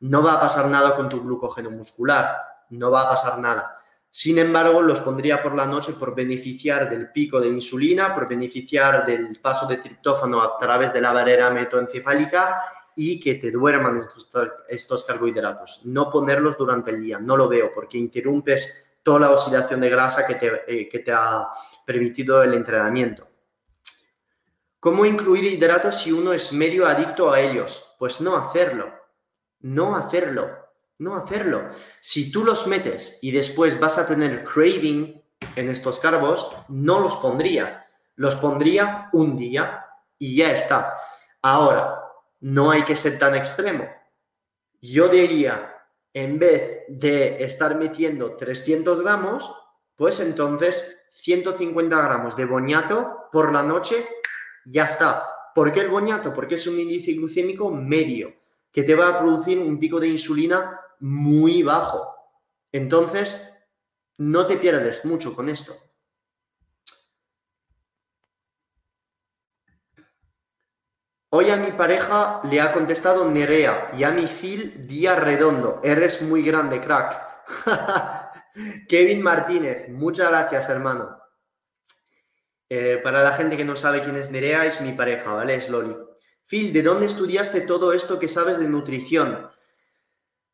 no 0.00 0.22
va 0.22 0.32
a 0.32 0.40
pasar 0.40 0.66
nada 0.66 0.96
con 0.96 1.10
tu 1.10 1.22
glucógeno 1.22 1.70
muscular, 1.70 2.38
no 2.70 2.90
va 2.90 3.02
a 3.02 3.10
pasar 3.10 3.38
nada. 3.38 3.76
Sin 4.10 4.38
embargo, 4.38 4.80
los 4.80 5.00
pondría 5.00 5.42
por 5.42 5.54
la 5.54 5.66
noche 5.66 5.92
por 5.92 6.14
beneficiar 6.14 6.88
del 6.88 7.12
pico 7.12 7.38
de 7.38 7.48
insulina, 7.48 8.14
por 8.14 8.26
beneficiar 8.26 9.04
del 9.04 9.38
paso 9.42 9.66
de 9.66 9.76
triptófano 9.76 10.40
a 10.40 10.56
través 10.56 10.90
de 10.94 11.02
la 11.02 11.12
barrera 11.12 11.50
metoencefálica 11.50 12.62
y 12.96 13.20
que 13.20 13.36
te 13.36 13.50
duerman 13.50 14.00
estos, 14.68 15.04
carbohidratos. 15.04 15.82
No 15.86 16.10
ponerlos 16.10 16.56
durante 16.56 16.90
el 16.90 17.02
día, 17.02 17.18
no 17.18 17.36
lo 17.36 17.48
veo, 17.48 17.72
porque 17.74 17.98
interrumpes 17.98 18.86
toda 19.02 19.20
la 19.20 19.30
oxidación 19.30 19.80
de 19.80 19.90
grasa 19.90 20.26
que 20.26 20.34
te, 20.34 20.62
eh, 20.66 20.88
que 20.88 20.98
te 21.00 21.12
ha 21.12 21.48
permitido 21.84 22.42
el 22.42 22.54
entrenamiento. 22.54 23.26
¿Cómo 24.78 25.04
incluir 25.04 25.44
hidratos 25.44 26.00
si 26.02 26.12
uno 26.12 26.32
es 26.32 26.52
medio 26.52 26.86
adicto 26.86 27.30
a 27.30 27.40
ellos? 27.40 27.94
Pues 27.98 28.20
no 28.20 28.36
hacerlo, 28.36 28.90
no 29.60 29.94
hacerlo, 29.94 30.48
no 30.98 31.16
hacerlo. 31.16 31.70
Si 32.00 32.32
tú 32.32 32.44
los 32.44 32.66
metes 32.66 33.18
y 33.20 33.30
después 33.30 33.78
vas 33.78 33.98
a 33.98 34.06
tener 34.06 34.42
craving 34.42 35.22
en 35.56 35.68
estos 35.68 35.98
carbos, 36.00 36.50
no 36.68 37.00
los 37.00 37.16
pondría. 37.16 37.86
Los 38.16 38.36
pondría 38.36 39.08
un 39.12 39.36
día 39.36 39.86
y 40.18 40.36
ya 40.36 40.52
está. 40.52 40.94
Ahora, 41.42 41.99
no 42.40 42.70
hay 42.70 42.84
que 42.84 42.96
ser 42.96 43.18
tan 43.18 43.34
extremo. 43.34 43.88
Yo 44.80 45.08
diría, 45.08 45.74
en 46.12 46.38
vez 46.38 46.84
de 46.88 47.44
estar 47.44 47.76
metiendo 47.76 48.36
300 48.36 49.02
gramos, 49.02 49.54
pues 49.96 50.20
entonces 50.20 50.96
150 51.12 52.02
gramos 52.02 52.36
de 52.36 52.46
boñato 52.46 53.28
por 53.32 53.52
la 53.52 53.62
noche, 53.62 54.08
ya 54.64 54.84
está. 54.84 55.26
¿Por 55.54 55.72
qué 55.72 55.80
el 55.80 55.90
boñato? 55.90 56.32
Porque 56.32 56.54
es 56.54 56.66
un 56.66 56.78
índice 56.78 57.12
glucémico 57.12 57.70
medio, 57.70 58.34
que 58.72 58.82
te 58.82 58.94
va 58.94 59.08
a 59.08 59.18
producir 59.18 59.58
un 59.58 59.78
pico 59.78 60.00
de 60.00 60.08
insulina 60.08 60.80
muy 61.00 61.62
bajo. 61.62 62.14
Entonces, 62.72 63.58
no 64.16 64.46
te 64.46 64.56
pierdes 64.56 65.04
mucho 65.04 65.34
con 65.34 65.48
esto. 65.48 65.74
Hoy 71.32 71.48
a 71.48 71.56
mi 71.56 71.70
pareja 71.70 72.40
le 72.50 72.60
ha 72.60 72.72
contestado 72.72 73.30
Nerea 73.30 73.92
y 73.96 74.02
a 74.02 74.10
mi 74.10 74.26
Phil 74.26 74.84
Día 74.88 75.14
Redondo. 75.14 75.80
Eres 75.84 76.22
muy 76.22 76.42
grande, 76.42 76.80
crack. 76.80 77.46
Kevin 78.88 79.22
Martínez, 79.22 79.88
muchas 79.90 80.28
gracias, 80.28 80.68
hermano. 80.68 81.20
Eh, 82.68 82.98
para 83.04 83.22
la 83.22 83.32
gente 83.32 83.56
que 83.56 83.64
no 83.64 83.76
sabe 83.76 84.02
quién 84.02 84.16
es 84.16 84.32
Nerea, 84.32 84.66
es 84.66 84.80
mi 84.80 84.90
pareja, 84.90 85.32
¿vale? 85.32 85.54
Es 85.54 85.68
Loli. 85.68 85.96
Phil, 86.46 86.72
¿de 86.72 86.82
dónde 86.82 87.06
estudiaste 87.06 87.60
todo 87.60 87.92
esto 87.92 88.18
que 88.18 88.26
sabes 88.26 88.58
de 88.58 88.66
nutrición? 88.66 89.48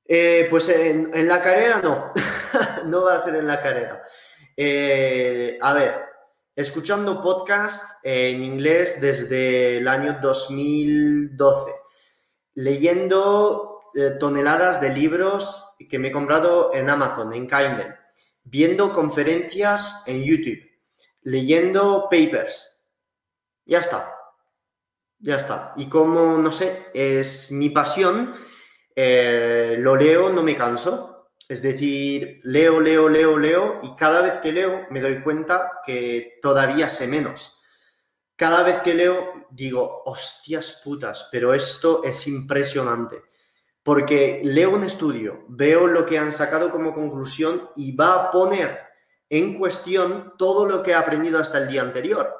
Eh, 0.05 0.47
pues 0.51 0.69
en, 0.69 1.27
la 1.27 1.40
carrera 1.40 1.81
no, 1.82 2.12
no 2.85 3.03
va 3.03 3.15
a 3.15 3.19
ser 3.19 3.36
en 3.36 3.47
la 3.47 3.62
carrera. 3.62 4.03
Eh, 4.55 5.57
a 5.59 5.73
ver, 5.73 6.05
escuchando 6.57 7.23
podcasts 7.23 7.99
en 8.03 8.43
inglés 8.43 8.99
desde 8.99 9.77
el 9.77 9.87
año 9.87 10.19
2012, 10.23 11.73
leyendo 12.55 13.91
eh, 13.95 14.16
toneladas 14.19 14.81
de 14.81 14.89
libros 14.89 15.77
que 15.89 15.99
me 15.99 16.09
he 16.09 16.12
comprado 16.12 16.74
en 16.74 16.89
Amazon, 16.89 17.35
en 17.35 17.47
Kindle, 17.47 17.95
viendo 18.43 18.91
conferencias 18.91 20.03
en 20.07 20.24
YouTube, 20.24 20.61
leyendo 21.23 22.09
papers. 22.11 22.89
Ya 23.66 23.81
está. 23.81 24.15
Ya 25.19 25.37
está. 25.37 25.74
Y 25.77 25.91
como, 25.91 26.39
no 26.39 26.53
sé, 26.53 26.87
es 26.95 27.53
mi 27.53 27.69
pasión, 27.69 28.35
eh, 28.95 29.77
lo 29.78 29.95
leo, 29.95 30.31
no 30.31 30.43
me 30.43 30.57
canso. 30.57 31.15
Es 31.48 31.62
decir, 31.62 32.40
leo, 32.43 32.81
leo, 32.81 33.09
leo, 33.09 33.39
leo 33.39 33.81
y 33.82 33.94
cada 33.94 34.20
vez 34.20 34.39
que 34.39 34.51
leo 34.51 34.86
me 34.90 35.01
doy 35.01 35.23
cuenta 35.23 35.81
que 35.85 36.39
todavía 36.43 36.89
sé 36.89 37.06
menos. 37.06 37.62
Cada 38.35 38.64
vez 38.64 38.78
que 38.78 38.94
leo 38.94 39.47
digo, 39.51 40.02
hostias 40.05 40.81
putas, 40.85 41.28
pero 41.31 41.55
esto 41.55 42.02
es 42.05 42.27
impresionante. 42.27 43.23
Porque 43.82 44.40
leo 44.43 44.70
un 44.74 44.82
estudio, 44.82 45.44
veo 45.48 45.86
lo 45.86 46.05
que 46.05 46.18
han 46.18 46.32
sacado 46.32 46.70
como 46.70 46.93
conclusión 46.93 47.70
y 47.77 47.94
va 47.94 48.14
a 48.14 48.31
poner 48.32 48.81
en 49.31 49.56
cuestión 49.56 50.35
todo 50.36 50.66
lo 50.66 50.82
que 50.82 50.90
he 50.90 50.94
aprendido 50.94 51.39
hasta 51.39 51.59
el 51.59 51.68
día 51.68 51.82
anterior, 51.82 52.35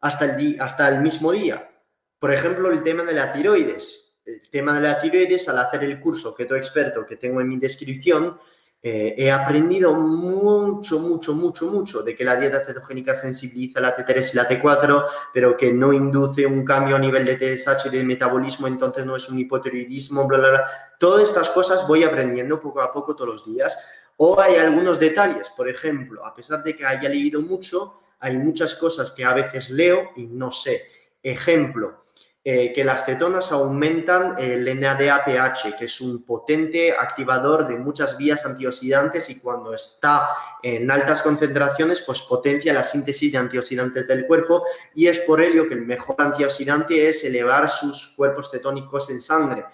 hasta 0.00 0.26
el, 0.26 0.60
hasta 0.60 0.88
el 0.88 1.00
mismo 1.00 1.32
día. 1.32 1.70
Por 2.18 2.32
ejemplo, 2.32 2.70
el 2.70 2.82
tema 2.82 3.04
de 3.04 3.14
la 3.14 3.32
tiroides 3.32 4.09
el 4.34 4.42
tema 4.50 4.74
de 4.74 4.80
la 4.80 5.00
tiroides, 5.00 5.48
al 5.48 5.58
hacer 5.58 5.84
el 5.84 6.00
curso 6.00 6.34
Keto 6.34 6.56
Experto 6.56 7.06
que 7.06 7.16
tengo 7.16 7.40
en 7.40 7.48
mi 7.48 7.58
descripción, 7.58 8.38
eh, 8.82 9.14
he 9.18 9.30
aprendido 9.30 9.92
mucho, 9.92 11.00
mucho, 11.00 11.34
mucho, 11.34 11.66
mucho 11.66 12.02
de 12.02 12.14
que 12.14 12.24
la 12.24 12.36
dieta 12.36 12.64
cetogénica 12.64 13.14
sensibiliza 13.14 13.78
la 13.78 13.94
T3 13.94 14.32
y 14.32 14.36
la 14.36 14.48
T4, 14.48 15.04
pero 15.34 15.54
que 15.54 15.70
no 15.70 15.92
induce 15.92 16.46
un 16.46 16.64
cambio 16.64 16.96
a 16.96 16.98
nivel 16.98 17.26
de 17.26 17.36
TSH 17.36 17.86
y 17.86 17.90
de 17.90 18.04
metabolismo, 18.04 18.66
entonces 18.66 19.04
no 19.04 19.16
es 19.16 19.28
un 19.28 19.38
hipotiroidismo, 19.38 20.26
bla, 20.26 20.38
bla, 20.38 20.50
bla. 20.50 20.64
Todas 20.98 21.24
estas 21.24 21.50
cosas 21.50 21.86
voy 21.86 22.04
aprendiendo 22.04 22.58
poco 22.58 22.80
a 22.80 22.90
poco 22.90 23.14
todos 23.14 23.34
los 23.34 23.44
días. 23.44 23.76
O 24.16 24.40
hay 24.40 24.56
algunos 24.56 24.98
detalles, 24.98 25.50
por 25.50 25.68
ejemplo, 25.68 26.24
a 26.24 26.34
pesar 26.34 26.62
de 26.62 26.74
que 26.74 26.86
haya 26.86 27.08
leído 27.08 27.42
mucho, 27.42 28.00
hay 28.18 28.38
muchas 28.38 28.74
cosas 28.74 29.10
que 29.10 29.24
a 29.24 29.34
veces 29.34 29.70
leo 29.70 30.10
y 30.16 30.26
no 30.26 30.50
sé. 30.50 30.86
Ejemplo, 31.22 31.99
eh, 32.42 32.72
que 32.72 32.84
las 32.84 33.04
cetonas 33.04 33.52
aumentan 33.52 34.36
el 34.38 34.64
NADAPH, 34.80 35.76
que 35.78 35.84
es 35.84 36.00
un 36.00 36.22
potente 36.24 36.90
activador 36.90 37.68
de 37.68 37.76
muchas 37.76 38.16
vías 38.16 38.46
antioxidantes 38.46 39.28
y 39.28 39.38
cuando 39.38 39.74
está 39.74 40.26
en 40.62 40.90
altas 40.90 41.20
concentraciones, 41.20 42.00
pues 42.00 42.22
potencia 42.22 42.72
la 42.72 42.82
síntesis 42.82 43.30
de 43.30 43.36
antioxidantes 43.36 44.08
del 44.08 44.26
cuerpo 44.26 44.64
y 44.94 45.06
es 45.08 45.18
por 45.18 45.42
ello 45.42 45.68
que 45.68 45.74
el 45.74 45.84
mejor 45.84 46.16
antioxidante 46.18 47.10
es 47.10 47.22
elevar 47.24 47.68
sus 47.68 48.14
cuerpos 48.16 48.50
cetónicos 48.50 49.10
en 49.10 49.20
sangre. 49.20 49.66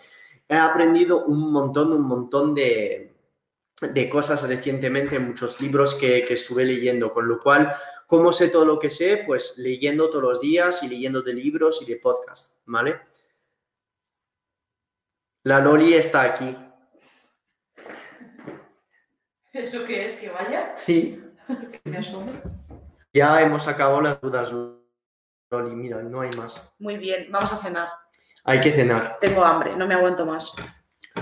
He 0.49 0.57
aprendido 0.57 1.25
un 1.25 1.53
montón, 1.53 1.93
un 1.93 2.03
montón 2.03 2.53
de, 2.53 3.16
de 3.81 4.09
cosas 4.09 4.47
recientemente 4.49 5.17
en 5.17 5.29
muchos 5.29 5.61
libros 5.61 5.95
que, 5.95 6.25
estuve 6.29 6.65
leyendo, 6.65 7.11
con 7.11 7.29
lo 7.29 7.39
cual, 7.39 7.75
¿cómo 8.07 8.33
sé 8.33 8.49
todo 8.49 8.65
lo 8.65 8.79
que 8.79 8.89
sé? 8.89 9.23
Pues 9.27 9.59
leyendo 9.59 10.09
todos 10.09 10.23
los 10.23 10.41
días 10.41 10.83
y 10.83 10.89
leyendo 10.89 11.23
de 11.23 11.35
libros 11.35 11.83
y 11.83 11.85
de 11.85 11.97
podcasts, 11.97 12.63
¿vale? 12.65 13.01
La 15.43 15.61
Loli 15.61 15.95
está 15.95 16.23
aquí. 16.23 16.57
¿Eso 19.53 19.85
qué 19.85 20.07
es? 20.07 20.15
¿Que 20.15 20.31
vaya? 20.31 20.75
Sí. 20.77 21.23
Ya 23.13 23.41
hemos 23.41 23.67
acabado 23.67 24.03
las 24.03 24.21
dudas, 24.21 24.53
Loli. 24.53 25.75
Mira, 25.75 26.03
no 26.03 26.21
hay 26.21 26.31
más. 26.33 26.75
Muy 26.79 26.99
bien, 26.99 27.29
vamos 27.33 27.51
a 27.51 27.57
cenar. 27.57 27.89
Hay 28.45 28.61
que 28.61 28.73
cenar. 28.73 29.17
Tengo 29.23 29.43
hambre, 29.43 29.75
no 29.75 29.87
me 29.87 29.95
aguanto 29.95 30.27
más. 30.27 30.53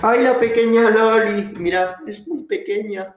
¡Ay, 0.03 0.23
la 0.23 0.37
pequeña 0.37 0.91
Loli! 0.91 1.55
Mira, 1.57 2.01
es 2.07 2.27
muy 2.27 2.45
pequeña. 2.45 3.15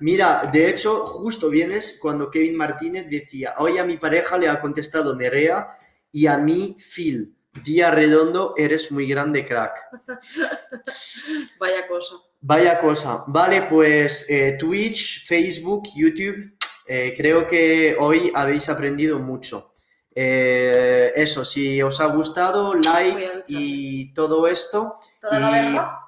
Mira, 0.00 0.50
de 0.52 0.68
hecho, 0.68 1.06
justo 1.06 1.48
vienes 1.48 1.98
cuando 2.00 2.30
Kevin 2.30 2.56
Martínez 2.56 3.08
decía, 3.08 3.54
hoy 3.58 3.78
a 3.78 3.84
mi 3.84 3.96
pareja 3.96 4.36
le 4.38 4.48
ha 4.48 4.60
contestado 4.60 5.16
Nerea 5.16 5.76
y 6.12 6.26
a 6.26 6.36
mí 6.38 6.76
Phil. 6.94 7.34
Día 7.64 7.90
redondo, 7.90 8.54
eres 8.56 8.92
muy 8.92 9.08
grande, 9.08 9.44
crack. 9.44 9.74
Vaya 11.58 11.88
cosa. 11.88 12.14
Vaya 12.40 12.78
cosa. 12.78 13.24
Vale, 13.26 13.62
pues 13.62 14.30
eh, 14.30 14.56
Twitch, 14.58 15.26
Facebook, 15.26 15.88
YouTube, 15.96 16.56
eh, 16.86 17.12
creo 17.16 17.48
que 17.48 17.96
hoy 17.98 18.30
habéis 18.34 18.68
aprendido 18.68 19.18
mucho. 19.18 19.72
Eh, 20.14 21.12
eso, 21.14 21.44
si 21.44 21.80
os 21.82 22.00
ha 22.00 22.06
gustado, 22.06 22.74
like 22.74 23.44
y 23.46 24.12
todo 24.12 24.46
esto. 24.46 24.98
¿Toda 25.20 25.38
la 25.38 25.50
verga? 25.50 26.00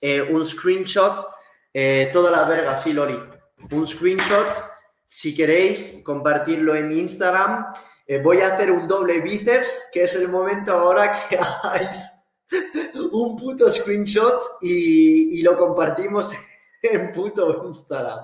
Eh, 0.00 0.22
un 0.22 0.44
screenshot, 0.44 1.18
eh, 1.72 2.10
toda 2.12 2.30
la 2.30 2.44
verga, 2.44 2.74
sí, 2.74 2.92
Lori. 2.92 3.18
Un 3.70 3.86
screenshot, 3.86 4.48
si 5.06 5.34
queréis 5.34 6.02
compartirlo 6.04 6.74
en 6.74 6.88
mi 6.88 6.98
Instagram. 7.00 7.72
voy 8.22 8.40
a 8.40 8.54
hacer 8.54 8.70
un 8.70 8.86
doble 8.86 9.20
bíceps, 9.20 9.88
que 9.92 10.04
es 10.04 10.14
el 10.16 10.28
momento 10.28 10.72
ahora 10.72 11.26
que 11.28 11.38
hagáis 11.38 12.12
un 13.12 13.36
puto 13.36 13.70
screenshot 13.70 14.38
y, 14.60 15.38
y 15.38 15.42
lo 15.42 15.56
compartimos 15.56 16.32
en 16.82 17.12
puto 17.12 17.64
Instagram. 17.66 18.20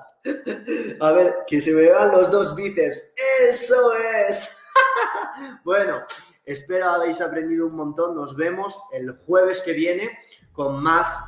A 1.01 1.13
ver, 1.13 1.35
que 1.47 1.61
se 1.61 1.73
me 1.73 1.83
vean 1.83 2.11
los 2.11 2.31
dos 2.31 2.55
bíceps. 2.55 3.03
¡Eso 3.49 3.93
es! 4.29 4.58
bueno, 5.65 6.03
espero 6.45 6.89
habéis 6.91 7.21
aprendido 7.21 7.67
un 7.67 7.77
montón. 7.77 8.15
Nos 8.15 8.37
vemos 8.37 8.85
el 8.93 9.13
jueves 9.13 9.61
que 9.61 9.73
viene 9.73 10.19
con 10.53 10.83
más. 10.83 11.25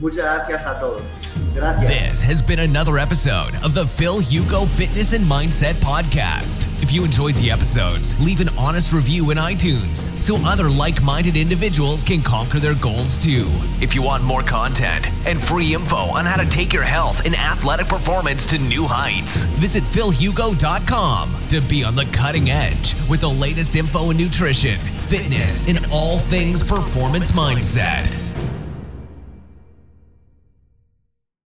Muchas 0.00 0.22
gracias 0.24 0.66
a 0.66 0.78
todos. 0.78 1.02
Gracias. 1.54 1.88
This 1.88 2.22
has 2.22 2.40
been 2.40 2.60
another 2.60 2.98
episode 2.98 3.54
of 3.62 3.74
the 3.74 3.86
Phil 3.86 4.20
Hugo 4.20 4.64
Fitness 4.64 5.12
and 5.12 5.24
Mindset 5.24 5.74
Podcast. 5.74 6.66
If 6.82 6.92
you 6.92 7.04
enjoyed 7.04 7.34
the 7.34 7.50
episodes, 7.50 8.18
leave 8.24 8.40
an 8.40 8.48
honest 8.56 8.92
review 8.92 9.30
in 9.30 9.38
iTunes 9.38 10.10
so 10.22 10.36
other 10.46 10.70
like 10.70 11.02
minded 11.02 11.36
individuals 11.36 12.04
can 12.04 12.22
conquer 12.22 12.58
their 12.58 12.74
goals 12.76 13.18
too. 13.18 13.46
If 13.80 13.94
you 13.94 14.02
want 14.02 14.22
more 14.22 14.42
content 14.42 15.08
and 15.26 15.42
free 15.42 15.74
info 15.74 15.96
on 15.96 16.24
how 16.24 16.36
to 16.36 16.48
take 16.48 16.72
your 16.72 16.84
health 16.84 17.24
and 17.26 17.34
athletic 17.34 17.88
performance 17.88 18.46
to 18.46 18.58
new 18.58 18.84
heights, 18.84 19.44
visit 19.58 19.82
philhugo.com 19.82 21.34
to 21.48 21.60
be 21.62 21.82
on 21.82 21.96
the 21.96 22.06
cutting 22.06 22.48
edge 22.50 22.94
with 23.08 23.20
the 23.20 23.30
latest 23.30 23.74
info 23.74 24.10
in 24.10 24.16
nutrition, 24.16 24.78
fitness, 24.78 25.68
and 25.68 25.84
all 25.90 26.18
things 26.18 26.62
performance 26.62 27.32
mindset. 27.32 28.21